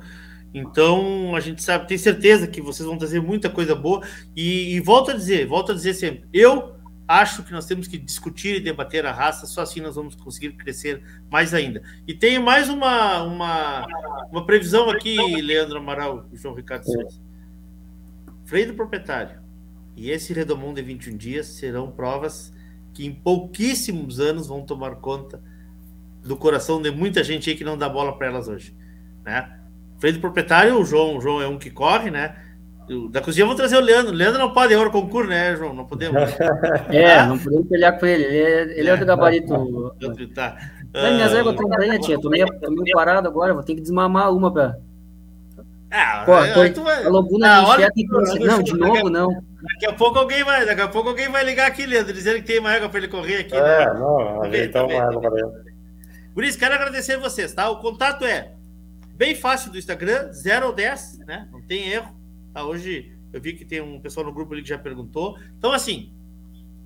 Então, 0.51 1.35
a 1.35 1.39
gente 1.39 1.61
sabe, 1.61 1.87
tem 1.87 1.99
certeza 1.99 2.47
que 2.47 2.59
vocês 2.59 2.89
vão 2.89 2.97
trazer 2.97 3.21
muita 3.21 3.51
coisa 3.51 3.75
boa. 3.75 4.01
E, 4.35 4.75
e 4.75 4.79
volto 4.79 5.11
a 5.11 5.13
dizer, 5.13 5.45
volto 5.45 5.73
a 5.73 5.75
dizer 5.75 5.93
sempre, 5.93 6.27
eu 6.33 6.73
acho 7.09 7.41
que 7.41 7.51
nós 7.51 7.65
temos 7.65 7.87
que 7.87 7.97
discutir 7.97 8.57
e 8.57 8.59
debater 8.59 9.03
a 9.03 9.11
raça, 9.11 9.47
só 9.47 9.61
assim 9.61 9.81
nós 9.81 9.95
vamos 9.95 10.13
conseguir 10.13 10.51
crescer 10.51 11.01
mais 11.27 11.55
ainda. 11.55 11.81
E 12.07 12.13
tenho 12.13 12.43
mais 12.43 12.69
uma, 12.69 13.23
uma, 13.23 13.87
uma 14.31 14.45
previsão 14.45 14.91
aqui, 14.91 15.17
Leandro 15.41 15.79
Amaral 15.79 16.27
e 16.31 16.37
João 16.37 16.53
Ricardo 16.53 16.85
Souza. 16.85 17.19
Freio 18.45 18.67
do 18.67 18.73
proprietário 18.75 19.41
e 19.95 20.11
esse 20.11 20.33
Redomão 20.33 20.71
de 20.71 20.83
21 20.83 21.17
dias 21.17 21.47
serão 21.47 21.89
provas 21.89 22.53
que 22.93 23.07
em 23.07 23.11
pouquíssimos 23.11 24.19
anos 24.19 24.45
vão 24.45 24.63
tomar 24.63 24.97
conta 24.97 25.41
do 26.23 26.37
coração 26.37 26.79
de 26.79 26.91
muita 26.91 27.23
gente 27.23 27.49
aí 27.49 27.55
que 27.55 27.63
não 27.63 27.75
dá 27.75 27.89
bola 27.89 28.15
para 28.15 28.27
elas 28.27 28.47
hoje, 28.47 28.77
né? 29.25 29.59
Freio 29.97 30.13
do 30.13 30.21
proprietário, 30.21 30.79
o 30.79 30.85
João, 30.85 31.17
o 31.17 31.21
João 31.21 31.41
é 31.41 31.47
um 31.47 31.57
que 31.57 31.71
corre, 31.71 32.11
né? 32.11 32.48
Da 33.11 33.21
cozinha 33.21 33.45
vamos 33.45 33.57
trazer 33.57 33.77
o 33.77 33.81
Leandro. 33.81 34.11
O 34.11 34.15
Leandro 34.15 34.39
não 34.39 34.51
pode 34.51 34.73
ir 34.73 34.89
concurso, 34.89 35.29
né, 35.29 35.55
João? 35.55 35.73
Não 35.73 35.85
podemos. 35.85 36.21
é, 36.89 37.23
não 37.25 37.37
podemos 37.37 37.67
pelear 37.67 37.99
com 37.99 38.05
ele. 38.05 38.23
Ele 38.23 38.37
é, 38.37 38.79
ele 38.79 38.89
é 38.89 38.97
do 38.97 39.05
gabarito. 39.05 39.95
tá. 40.33 40.57
Uh, 40.95 41.13
minhas 41.13 41.33
éguas 41.33 41.53
estão 41.53 41.69
bem, 41.69 41.99
tia. 41.99 42.19
Tô 42.19 42.29
meio, 42.29 42.47
tô 42.59 42.71
meio 42.71 42.95
parado 42.95 43.27
agora, 43.27 43.53
vou 43.53 43.61
ter 43.61 43.75
que 43.75 43.81
desmamar 43.81 44.33
uma 44.33 44.51
pra. 44.51 44.75
Ah, 45.91 46.23
Pô, 46.25 46.35
aí, 46.35 46.51
aí 46.51 46.69
tu 46.71 46.83
vai... 46.83 47.03
A 47.03 47.09
lobuna 47.09 47.61
ah, 47.61 47.67
olha, 47.67 47.91
que... 47.91 48.05
Não, 48.05 48.61
de 48.61 48.77
novo 48.77 49.09
não. 49.09 49.29
Daqui 49.61 49.87
a 49.87 49.93
pouco 49.93 50.19
alguém 50.19 50.43
vai, 50.43 50.63
daqui 50.63 50.81
a 50.81 50.87
pouco 50.87 51.09
alguém 51.09 51.29
vai 51.29 51.43
ligar 51.43 51.67
aqui, 51.67 51.85
Leandro, 51.85 52.13
dizendo 52.13 52.35
que 52.37 52.43
tem 52.43 52.59
uma 52.59 52.73
égua 52.73 52.89
para 52.89 52.99
ele 52.99 53.07
correr 53.07 53.37
aqui. 53.37 53.55
É, 53.55 53.87
né? 53.87 53.93
não, 53.99 54.45
então 54.45 54.85
uma 54.85 54.93
égua 54.93 55.21
para 55.21 55.39
ele. 55.39 55.49
Por 56.33 56.43
isso, 56.43 56.59
quero 56.59 56.75
agradecer 56.75 57.13
a 57.13 57.19
vocês, 57.19 57.53
tá? 57.53 57.69
O 57.69 57.79
contato 57.79 58.23
é 58.23 58.51
bem 59.15 59.33
fácil 59.33 59.71
do 59.71 59.79
Instagram, 59.79 60.31
0 60.31 60.67
ou 60.67 60.73
10, 60.73 61.19
né? 61.25 61.47
Não 61.51 61.61
tem 61.61 61.89
erro. 61.89 62.18
Tá? 62.53 62.63
Hoje 62.63 63.15
eu 63.31 63.41
vi 63.41 63.53
que 63.53 63.65
tem 63.65 63.81
um 63.81 63.99
pessoal 63.99 64.25
no 64.25 64.33
grupo 64.33 64.53
ali 64.53 64.61
que 64.61 64.69
já 64.69 64.77
perguntou. 64.77 65.37
Então, 65.57 65.71
assim, 65.71 66.11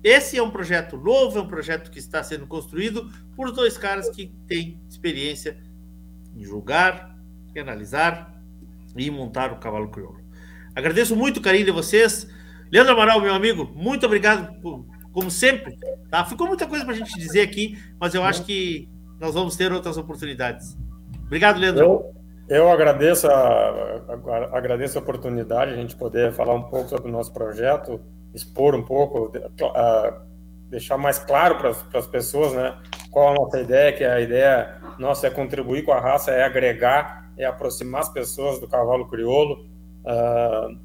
esse 0.02 0.36
é 0.36 0.42
um 0.42 0.50
projeto 0.50 0.96
novo, 0.96 1.38
é 1.38 1.42
um 1.42 1.48
projeto 1.48 1.90
que 1.90 1.98
está 1.98 2.22
sendo 2.22 2.46
construído 2.46 3.10
por 3.34 3.50
dois 3.50 3.78
caras 3.78 4.10
que 4.10 4.32
têm 4.46 4.78
experiência 4.88 5.56
em 6.36 6.44
julgar, 6.44 7.16
em 7.54 7.60
analisar 7.60 8.34
e 8.96 9.10
montar 9.10 9.52
o 9.52 9.56
cavalo 9.56 9.88
crioulo. 9.88 10.20
Agradeço 10.74 11.16
muito 11.16 11.38
o 11.38 11.40
carinho 11.40 11.64
de 11.64 11.70
vocês. 11.70 12.28
Leandro 12.70 12.92
Amaral, 12.92 13.20
meu 13.20 13.32
amigo, 13.32 13.70
muito 13.74 14.04
obrigado, 14.04 14.60
por, 14.60 14.84
como 15.12 15.30
sempre. 15.30 15.78
Tá? 16.10 16.24
Ficou 16.24 16.46
muita 16.46 16.66
coisa 16.66 16.84
para 16.84 16.92
a 16.92 16.96
gente 16.96 17.18
dizer 17.18 17.40
aqui, 17.40 17.78
mas 17.98 18.14
eu 18.14 18.22
acho 18.22 18.44
que 18.44 18.88
nós 19.18 19.34
vamos 19.34 19.56
ter 19.56 19.72
outras 19.72 19.96
oportunidades. 19.96 20.76
Obrigado, 21.24 21.58
Leandro. 21.58 21.84
Eu, 21.84 22.14
eu 22.48 22.70
agradeço, 22.70 23.26
a, 23.26 23.32
a, 23.32 24.58
agradeço 24.58 24.98
a 24.98 25.00
oportunidade 25.00 25.72
de 25.72 25.78
a 25.78 25.80
gente 25.80 25.96
poder 25.96 26.32
falar 26.32 26.54
um 26.54 26.62
pouco 26.62 26.88
sobre 26.88 27.08
o 27.08 27.12
nosso 27.12 27.32
projeto, 27.32 28.00
expor 28.34 28.74
um 28.74 28.82
pouco, 28.82 29.32
deixar 30.68 30.98
mais 30.98 31.18
claro 31.18 31.56
para 31.56 31.98
as 31.98 32.06
pessoas 32.06 32.52
né, 32.52 32.76
qual 33.10 33.30
a 33.30 33.34
nossa 33.34 33.60
ideia, 33.60 33.92
que 33.92 34.04
a 34.04 34.20
ideia 34.20 34.76
nossa 34.98 35.26
é 35.26 35.30
contribuir 35.30 35.82
com 35.82 35.92
a 35.92 36.00
raça, 36.00 36.32
é 36.32 36.44
agregar, 36.44 37.30
é 37.38 37.44
aproximar 37.44 38.02
as 38.02 38.08
pessoas 38.08 38.58
do 38.60 38.68
cavalo 38.68 39.06
crioulo, 39.06 39.66
uh, 40.04 40.76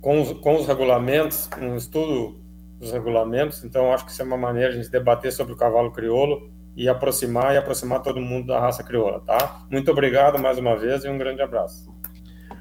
com, 0.00 0.20
os, 0.20 0.32
com 0.34 0.56
os 0.56 0.66
regulamentos, 0.66 1.48
um 1.60 1.76
estudo 1.76 2.40
dos 2.78 2.92
regulamentos, 2.92 3.64
então 3.64 3.92
acho 3.92 4.04
que 4.04 4.12
isso 4.12 4.22
é 4.22 4.24
uma 4.24 4.36
maneira 4.36 4.70
de 4.70 4.78
a 4.78 4.82
gente 4.82 4.92
debater 4.92 5.32
sobre 5.32 5.52
o 5.54 5.56
cavalo 5.56 5.90
crioulo, 5.92 6.50
e 6.76 6.88
aproximar 6.88 7.54
e 7.54 7.58
aproximar 7.58 8.02
todo 8.02 8.20
mundo 8.20 8.46
da 8.46 8.60
raça 8.60 8.82
crioula, 8.82 9.20
tá? 9.20 9.66
Muito 9.70 9.90
obrigado 9.90 10.38
mais 10.38 10.58
uma 10.58 10.76
vez 10.76 11.04
e 11.04 11.08
um 11.08 11.18
grande 11.18 11.42
abraço. 11.42 11.92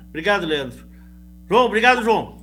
Obrigado, 0.09 0.45
Leandro. 0.45 0.85
João, 1.49 1.65
obrigado, 1.65 2.03
João. 2.03 2.41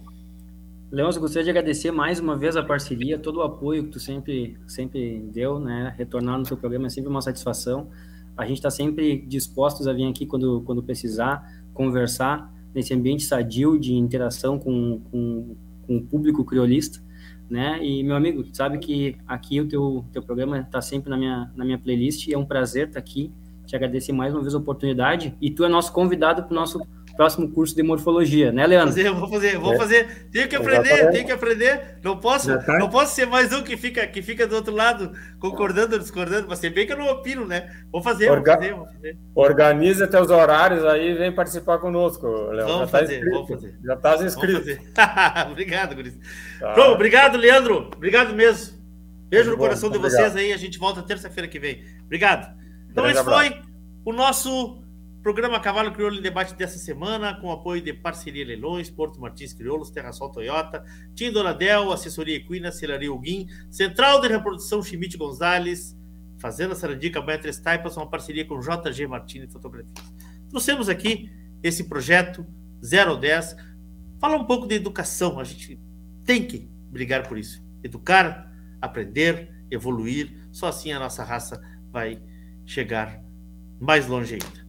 Leandro, 0.90 1.20
gostaria 1.20 1.44
de 1.44 1.50
agradecer 1.50 1.90
mais 1.90 2.18
uma 2.18 2.34
vez 2.34 2.56
a 2.56 2.62
parceria, 2.62 3.18
todo 3.18 3.40
o 3.40 3.42
apoio 3.42 3.84
que 3.84 3.90
tu 3.90 4.00
sempre, 4.00 4.56
sempre 4.66 5.20
deu, 5.32 5.60
né? 5.60 5.94
Retornar 5.98 6.38
no 6.38 6.44
teu 6.44 6.56
programa 6.56 6.86
é 6.86 6.90
sempre 6.90 7.10
uma 7.10 7.20
satisfação. 7.20 7.90
A 8.34 8.46
gente 8.46 8.56
está 8.56 8.70
sempre 8.70 9.18
dispostos 9.18 9.86
a 9.86 9.92
vir 9.92 10.08
aqui 10.08 10.24
quando, 10.24 10.62
quando 10.62 10.82
precisar, 10.82 11.46
conversar 11.74 12.50
nesse 12.74 12.94
ambiente 12.94 13.24
sadio 13.24 13.78
de 13.78 13.92
interação 13.92 14.58
com, 14.58 15.00
com, 15.10 15.56
com 15.86 15.96
o 15.96 16.02
público 16.02 16.42
criolista 16.44 17.02
né? 17.50 17.78
E 17.82 18.02
meu 18.02 18.16
amigo, 18.16 18.44
sabe 18.52 18.78
que 18.78 19.16
aqui 19.26 19.60
o 19.60 19.68
teu, 19.68 20.04
teu 20.12 20.22
programa 20.22 20.58
está 20.60 20.80
sempre 20.80 21.10
na 21.10 21.16
minha, 21.16 21.50
na 21.56 21.64
minha 21.64 21.78
playlist 21.78 22.26
e 22.26 22.34
é 22.34 22.38
um 22.38 22.44
prazer 22.44 22.88
estar 22.88 22.94
tá 22.94 22.98
aqui. 23.00 23.32
Te 23.66 23.76
agradecer 23.76 24.12
mais 24.12 24.32
uma 24.32 24.40
vez 24.40 24.54
a 24.54 24.58
oportunidade 24.58 25.36
e 25.40 25.50
tu 25.50 25.64
é 25.64 25.68
nosso 25.68 25.92
convidado 25.92 26.42
para 26.42 26.52
o 26.52 26.54
nosso 26.54 26.80
próximo 27.18 27.50
curso 27.50 27.74
de 27.74 27.82
morfologia, 27.82 28.52
né, 28.52 28.64
Leandro? 28.64 28.94
Fazer, 28.94 29.10
vou 29.10 29.28
fazer, 29.28 29.58
vou 29.58 29.74
é. 29.74 29.76
fazer. 29.76 30.28
Tenho 30.30 30.48
que 30.48 30.54
aprender, 30.54 31.10
tenho 31.10 31.26
que 31.26 31.32
aprender. 31.32 31.98
Não 32.00 32.16
posso, 32.16 32.56
tá. 32.60 32.78
não 32.78 32.88
posso 32.88 33.12
ser 33.12 33.26
mais 33.26 33.52
um 33.52 33.60
que 33.64 33.76
fica, 33.76 34.06
que 34.06 34.22
fica 34.22 34.46
do 34.46 34.54
outro 34.54 34.72
lado, 34.72 35.10
concordando 35.40 35.96
ou 35.96 35.98
discordando, 35.98 36.46
mas 36.48 36.60
se 36.60 36.70
bem 36.70 36.86
que 36.86 36.92
eu 36.92 36.96
não 36.96 37.08
opino, 37.08 37.44
né? 37.44 37.74
Vou 37.90 38.00
fazer, 38.00 38.30
Orga... 38.30 38.52
vou 38.52 38.60
fazer, 38.60 38.74
vou 38.74 38.86
fazer. 38.86 39.18
Organiza 39.34 40.06
teus 40.06 40.30
horários 40.30 40.84
aí 40.84 41.10
e 41.10 41.14
vem 41.14 41.34
participar 41.34 41.78
conosco, 41.78 42.28
Leandro. 42.28 42.74
Vamos 42.74 42.90
tá 42.92 42.98
fazer, 43.00 43.28
vamos 43.28 43.48
fazer. 43.48 43.76
Já 43.84 43.94
estás 43.94 44.22
inscrito. 44.22 44.80
obrigado, 45.50 45.96
Guris. 45.96 46.16
Tá. 46.60 46.88
Obrigado, 46.92 47.36
Leandro. 47.36 47.90
Obrigado 47.96 48.32
mesmo. 48.32 48.78
Beijo 49.28 49.50
no 49.50 49.56
bom, 49.56 49.64
coração 49.64 49.90
de 49.90 49.98
vocês 49.98 50.36
aí. 50.36 50.52
A 50.52 50.56
gente 50.56 50.78
volta 50.78 51.02
terça-feira 51.02 51.48
que 51.48 51.58
vem. 51.58 51.82
Obrigado. 52.04 52.56
Então, 52.88 53.10
esse 53.10 53.24
foi 53.24 53.60
o 54.04 54.12
nosso 54.12 54.80
Programa 55.28 55.60
Cavalo 55.60 55.92
Crioulo 55.92 56.16
em 56.16 56.22
Debate 56.22 56.54
dessa 56.54 56.78
semana, 56.78 57.38
com 57.38 57.52
apoio 57.52 57.82
de 57.82 57.92
Parceria 57.92 58.46
Leilões, 58.46 58.88
Porto 58.88 59.20
Martins 59.20 59.52
Crioulos, 59.52 59.90
Terrasol 59.90 60.30
Toyota, 60.30 60.82
Tim 61.14 61.30
Donadel, 61.30 61.92
Assessoria 61.92 62.36
Equina, 62.36 62.72
Celaria 62.72 63.12
Uguim, 63.12 63.46
Central 63.70 64.22
de 64.22 64.28
Reprodução 64.28 64.82
Chimite 64.82 65.18
Gonzalez, 65.18 65.94
Fazenda 66.38 66.74
Sarandica, 66.74 67.20
Banha 67.20 67.38
Taipas, 67.62 67.94
uma 67.98 68.08
parceria 68.08 68.46
com 68.46 68.58
JG 68.58 69.06
Martins 69.06 69.52
Fotografias. 69.52 69.92
Trouxemos 70.48 70.88
aqui 70.88 71.30
esse 71.62 71.84
projeto 71.84 72.46
010, 72.80 73.54
fala 74.18 74.38
um 74.38 74.46
pouco 74.46 74.66
de 74.66 74.76
educação, 74.76 75.38
a 75.38 75.44
gente 75.44 75.78
tem 76.24 76.42
que 76.42 76.70
brigar 76.90 77.28
por 77.28 77.36
isso. 77.36 77.62
Educar, 77.84 78.50
aprender, 78.80 79.52
evoluir, 79.70 80.32
só 80.50 80.68
assim 80.68 80.90
a 80.90 80.98
nossa 80.98 81.22
raça 81.22 81.60
vai 81.92 82.18
chegar 82.64 83.22
mais 83.78 84.06
longe 84.06 84.32
ainda. 84.32 84.67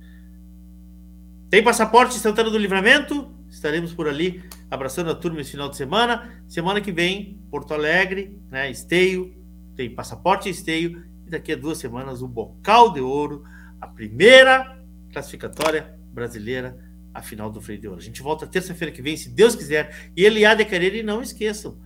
Tem 1.50 1.64
passaporte 1.64 2.14
Santana 2.14 2.52
do 2.52 2.58
Livramento? 2.60 3.34
Estaremos 3.50 3.92
por 3.92 4.08
ali 4.08 4.44
abraçando 4.70 5.10
a 5.10 5.16
turma 5.16 5.42
esse 5.42 5.52
final 5.52 5.68
de 5.68 5.78
semana. 5.78 6.44
Semana 6.48 6.80
que 6.80 6.92
vem, 6.92 7.42
Porto 7.50 7.74
Alegre, 7.74 8.40
né? 8.52 8.70
Esteio, 8.70 9.36
tem 9.76 9.90
passaporte 9.90 10.48
Esteio. 10.48 11.04
E 11.26 11.30
daqui 11.32 11.54
a 11.54 11.56
duas 11.56 11.80
semanas, 11.80 12.22
o 12.22 12.28
Bocal 12.28 12.94
de 12.94 13.02
Ouro, 13.02 13.44
a 13.82 13.88
primeira 13.88 14.80
classificatória 15.12 15.98
brasileira 16.14 16.78
a 17.12 17.22
final 17.24 17.50
do 17.50 17.60
Freio 17.60 17.82
de 17.82 17.88
Ouro. 17.88 18.00
A 18.00 18.04
gente 18.04 18.22
volta 18.22 18.46
terça-feira 18.46 18.94
que 18.94 19.02
vem, 19.02 19.18
se 19.18 19.30
Deus 19.30 19.56
quiser. 19.56 20.12
E 20.16 20.24
ele 20.24 20.46
há 20.46 20.54
de 20.54 20.64
querer, 20.66 20.94
e 20.94 21.02
não 21.02 21.20
esqueçam, 21.20 21.80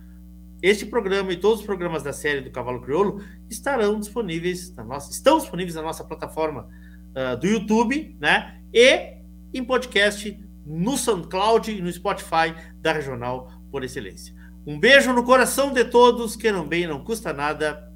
este 0.62 0.84
programa 0.84 1.32
e 1.32 1.36
todos 1.36 1.60
os 1.60 1.66
programas 1.66 2.02
da 2.02 2.12
série 2.12 2.42
do 2.42 2.50
Cavalo 2.50 2.82
Crioulo 2.82 3.24
estarão 3.48 3.98
disponíveis 3.98 4.74
na 4.74 4.84
nossa, 4.84 5.10
estão 5.10 5.38
disponíveis 5.38 5.74
na 5.74 5.82
nossa 5.82 6.04
plataforma 6.04 6.68
uh, 7.16 7.36
do 7.38 7.46
YouTube, 7.46 8.16
né? 8.20 8.60
E 8.72 9.13
em 9.54 9.64
podcast 9.64 10.36
no 10.66 10.96
SoundCloud 10.96 11.70
e 11.70 11.80
no 11.80 11.92
Spotify 11.92 12.54
da 12.80 12.92
Regional 12.92 13.50
por 13.70 13.84
Excelência. 13.84 14.34
Um 14.66 14.78
beijo 14.78 15.12
no 15.12 15.22
coração 15.22 15.72
de 15.72 15.84
todos, 15.84 16.36
queiram 16.36 16.66
bem, 16.66 16.86
não 16.86 17.04
custa 17.04 17.32
nada. 17.32 17.92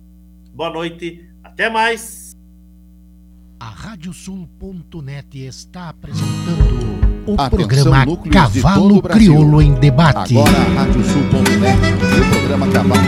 Boa 0.52 0.70
noite, 0.70 1.26
até 1.43 1.70
mais. 1.70 2.32
A 3.59 3.70
Radiosul.net 3.70 5.39
está 5.47 5.89
apresentando 5.89 6.98
o 7.26 7.32
Atenção, 7.35 7.51
programa 7.51 8.16
Cavalo 8.30 9.02
Crioulo 9.02 9.60
em 9.60 9.74
Debate. 9.74 10.36
Agora 10.39 10.56
a 10.56 10.85
Radiosul.net, 10.85 11.78
o 12.20 12.30
programa 12.30 12.68
Cavalo 12.70 13.02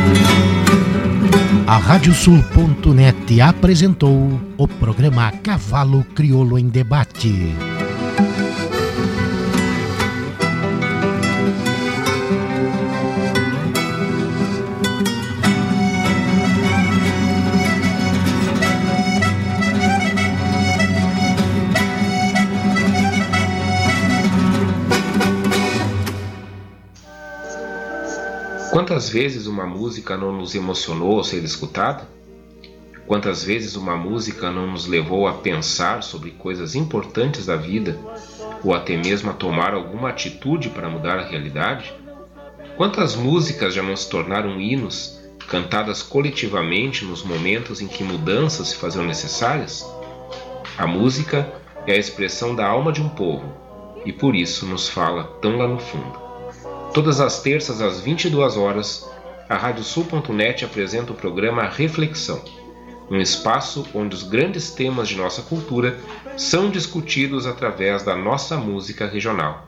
A 1.67 1.77
Radiosul.net 1.77 3.41
apresentou 3.41 4.41
o 4.59 4.67
programa 4.67 5.31
Cavalo 5.43 6.03
Crioulo 6.15 6.59
em 6.59 6.69
Debate. 6.69 7.55
Quantas 28.91 29.09
vezes 29.09 29.47
uma 29.47 29.65
música 29.65 30.17
não 30.17 30.33
nos 30.33 30.53
emocionou 30.57 31.19
ao 31.19 31.23
ser 31.23 31.45
escutada? 31.45 32.09
Quantas 33.07 33.45
vezes 33.45 33.77
uma 33.77 33.97
música 33.97 34.51
não 34.51 34.67
nos 34.67 34.89
levou 34.89 35.29
a 35.29 35.35
pensar 35.35 36.03
sobre 36.03 36.33
coisas 36.33 36.75
importantes 36.75 37.47
da 37.47 37.55
vida 37.55 37.97
ou 38.65 38.75
até 38.75 38.97
mesmo 38.97 39.31
a 39.31 39.33
tomar 39.33 39.75
alguma 39.75 40.09
atitude 40.09 40.71
para 40.71 40.89
mudar 40.89 41.21
a 41.21 41.25
realidade? 41.25 41.95
Quantas 42.77 43.15
músicas 43.15 43.75
já 43.75 43.81
não 43.81 43.95
se 43.95 44.11
tornaram 44.11 44.61
hinos, 44.61 45.21
cantadas 45.47 46.03
coletivamente 46.03 47.05
nos 47.05 47.23
momentos 47.23 47.81
em 47.81 47.87
que 47.87 48.03
mudanças 48.03 48.71
se 48.71 48.75
faziam 48.75 49.07
necessárias? 49.07 49.89
A 50.77 50.85
música 50.85 51.49
é 51.87 51.93
a 51.93 51.97
expressão 51.97 52.57
da 52.57 52.67
alma 52.67 52.91
de 52.91 53.01
um 53.01 53.09
povo 53.09 53.55
e 54.05 54.13
por 54.13 54.35
isso 54.35 54.67
nos 54.67 54.89
fala 54.89 55.23
tão 55.41 55.59
lá 55.59 55.69
no 55.69 55.79
fundo. 55.79 56.30
Todas 56.93 57.21
as 57.21 57.41
terças 57.43 57.81
às 57.81 58.01
22 58.01 58.57
horas, 58.57 59.09
a 59.49 59.57
Radiosul.net 59.57 60.65
apresenta 60.65 61.13
o 61.13 61.17
programa 61.17 61.69
Reflexão 61.69 62.43
um 63.11 63.21
espaço 63.21 63.85
onde 63.93 64.15
os 64.15 64.23
grandes 64.23 64.71
temas 64.71 65.09
de 65.09 65.17
nossa 65.17 65.43
cultura 65.43 65.99
são 66.37 66.71
discutidos 66.71 67.45
através 67.45 68.05
da 68.05 68.15
nossa 68.15 68.57
música 68.57 69.07
regional 69.07 69.67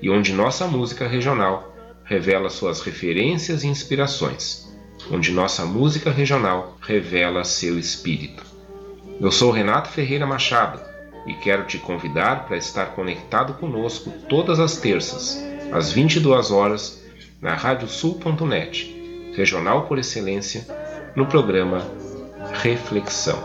e 0.00 0.08
onde 0.08 0.32
nossa 0.32 0.66
música 0.68 1.08
regional 1.08 1.74
revela 2.04 2.48
suas 2.48 2.80
referências 2.82 3.64
e 3.64 3.66
inspirações, 3.66 4.72
onde 5.10 5.32
nossa 5.32 5.64
música 5.64 6.10
regional 6.10 6.76
revela 6.80 7.42
seu 7.42 7.78
espírito. 7.78 8.44
Eu 9.20 9.32
sou 9.32 9.50
Renato 9.50 9.88
Ferreira 9.88 10.26
Machado 10.26 10.80
e 11.26 11.34
quero 11.34 11.64
te 11.64 11.78
convidar 11.78 12.46
para 12.46 12.56
estar 12.56 12.94
conectado 12.94 13.54
conosco 13.54 14.12
todas 14.28 14.60
as 14.60 14.76
terças, 14.76 15.42
às 15.74 15.90
22 15.90 16.52
horas, 16.52 17.02
na 17.42 17.54
radiosul.net, 17.54 19.32
regional 19.36 19.88
por 19.88 19.98
excelência, 19.98 20.64
no 21.16 21.26
programa 21.26 21.84
reflexão. 22.62 23.42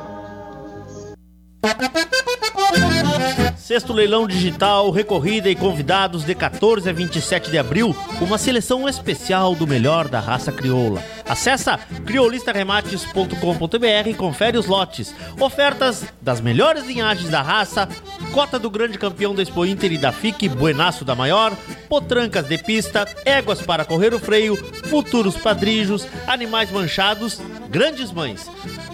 Sexto 3.58 3.94
leilão 3.94 4.28
digital, 4.28 4.92
recorrida 4.92 5.50
e 5.50 5.56
convidados 5.56 6.24
de 6.24 6.36
14 6.36 6.88
a 6.88 6.94
27 6.94 7.50
de 7.50 7.58
abril, 7.58 7.96
uma 8.22 8.38
seleção 8.38 8.88
especial 8.88 9.56
do 9.56 9.66
melhor 9.66 10.08
da 10.08 10.20
raça 10.20 10.52
crioula. 10.52 11.04
Acesse 11.30 11.70
criolistaremates.com.br 12.06 14.10
e 14.10 14.14
confere 14.16 14.58
os 14.58 14.66
lotes. 14.66 15.14
Ofertas 15.40 16.06
das 16.20 16.42
melhores 16.42 16.86
linhagens 16.86 17.30
da 17.30 17.42
raça, 17.42 17.88
cota 18.34 18.58
do 18.58 18.70
grande 18.70 18.98
campeão 18.98 19.36
da 19.36 19.44
Expo 19.44 19.66
Inter 19.66 19.94
e 19.94 19.98
da 19.98 20.12
FIC, 20.12 20.50
Buenaço 20.50 21.06
da 21.06 21.14
Maior, 21.14 21.56
potrancas 21.88 22.48
de 22.48 22.58
pista, 22.58 23.08
éguas 23.24 23.62
para 23.62 23.86
correr 23.86 24.14
o 24.14 24.20
freio, 24.20 24.56
futuros 24.86 25.38
padrijos, 25.38 26.08
animais 26.28 26.72
manchados, 26.72 27.40
grandes 27.70 28.12
mães 28.12 28.50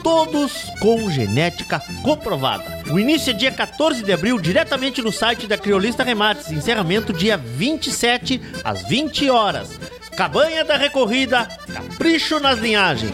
todos 0.06 0.70
com 0.80 1.10
genética 1.10 1.82
comprovada. 2.04 2.64
O 2.92 3.00
início 3.00 3.32
é 3.32 3.34
dia 3.34 3.52
14 3.52 4.04
de 4.04 4.14
abril, 4.14 4.40
diretamente 4.40 5.02
no 5.02 5.12
site 5.12 5.48
da 5.48 5.58
Criolista 5.58 6.04
Remates. 6.04 6.52
Encerramento 6.52 7.12
dia 7.12 7.36
27 7.36 8.40
às 8.64 8.84
20 8.84 9.32
horas. 9.32 9.80
Cabanha 10.16 10.64
da 10.64 10.78
Recorrida, 10.78 11.48
capricho 11.74 12.40
nas 12.40 12.58
linhagens. 12.60 13.14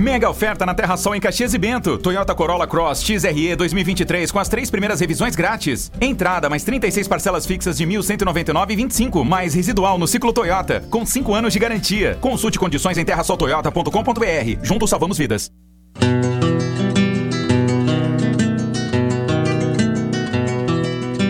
Mega 0.00 0.30
oferta 0.30 0.64
na 0.64 0.72
Terra 0.72 0.96
Sol 0.96 1.14
em 1.14 1.20
Caxias 1.20 1.52
e 1.52 1.58
Bento. 1.58 1.98
Toyota 1.98 2.34
Corolla 2.34 2.66
Cross 2.66 3.02
XRE 3.02 3.54
2023 3.54 4.32
com 4.32 4.38
as 4.38 4.48
três 4.48 4.70
primeiras 4.70 4.98
revisões 4.98 5.36
grátis. 5.36 5.92
Entrada 6.00 6.48
mais 6.48 6.64
36 6.64 7.06
parcelas 7.06 7.44
fixas 7.44 7.76
de 7.76 7.86
1.199,25 7.86 9.22
mais 9.22 9.52
residual 9.52 9.98
no 9.98 10.08
ciclo 10.08 10.32
Toyota 10.32 10.80
com 10.88 11.04
5 11.04 11.34
anos 11.34 11.52
de 11.52 11.58
garantia. 11.58 12.16
Consulte 12.18 12.58
condições 12.58 12.96
em 12.96 13.04
terrasoltoyota.com.br. 13.04 14.58
Juntos 14.62 14.88
salvamos 14.88 15.18
vidas. 15.18 15.50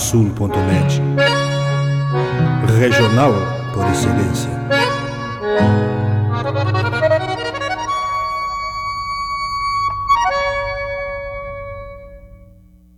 Radiosul.net 0.00 1.02
Regional 2.78 3.34
por 3.74 3.86
excelência. 3.86 4.59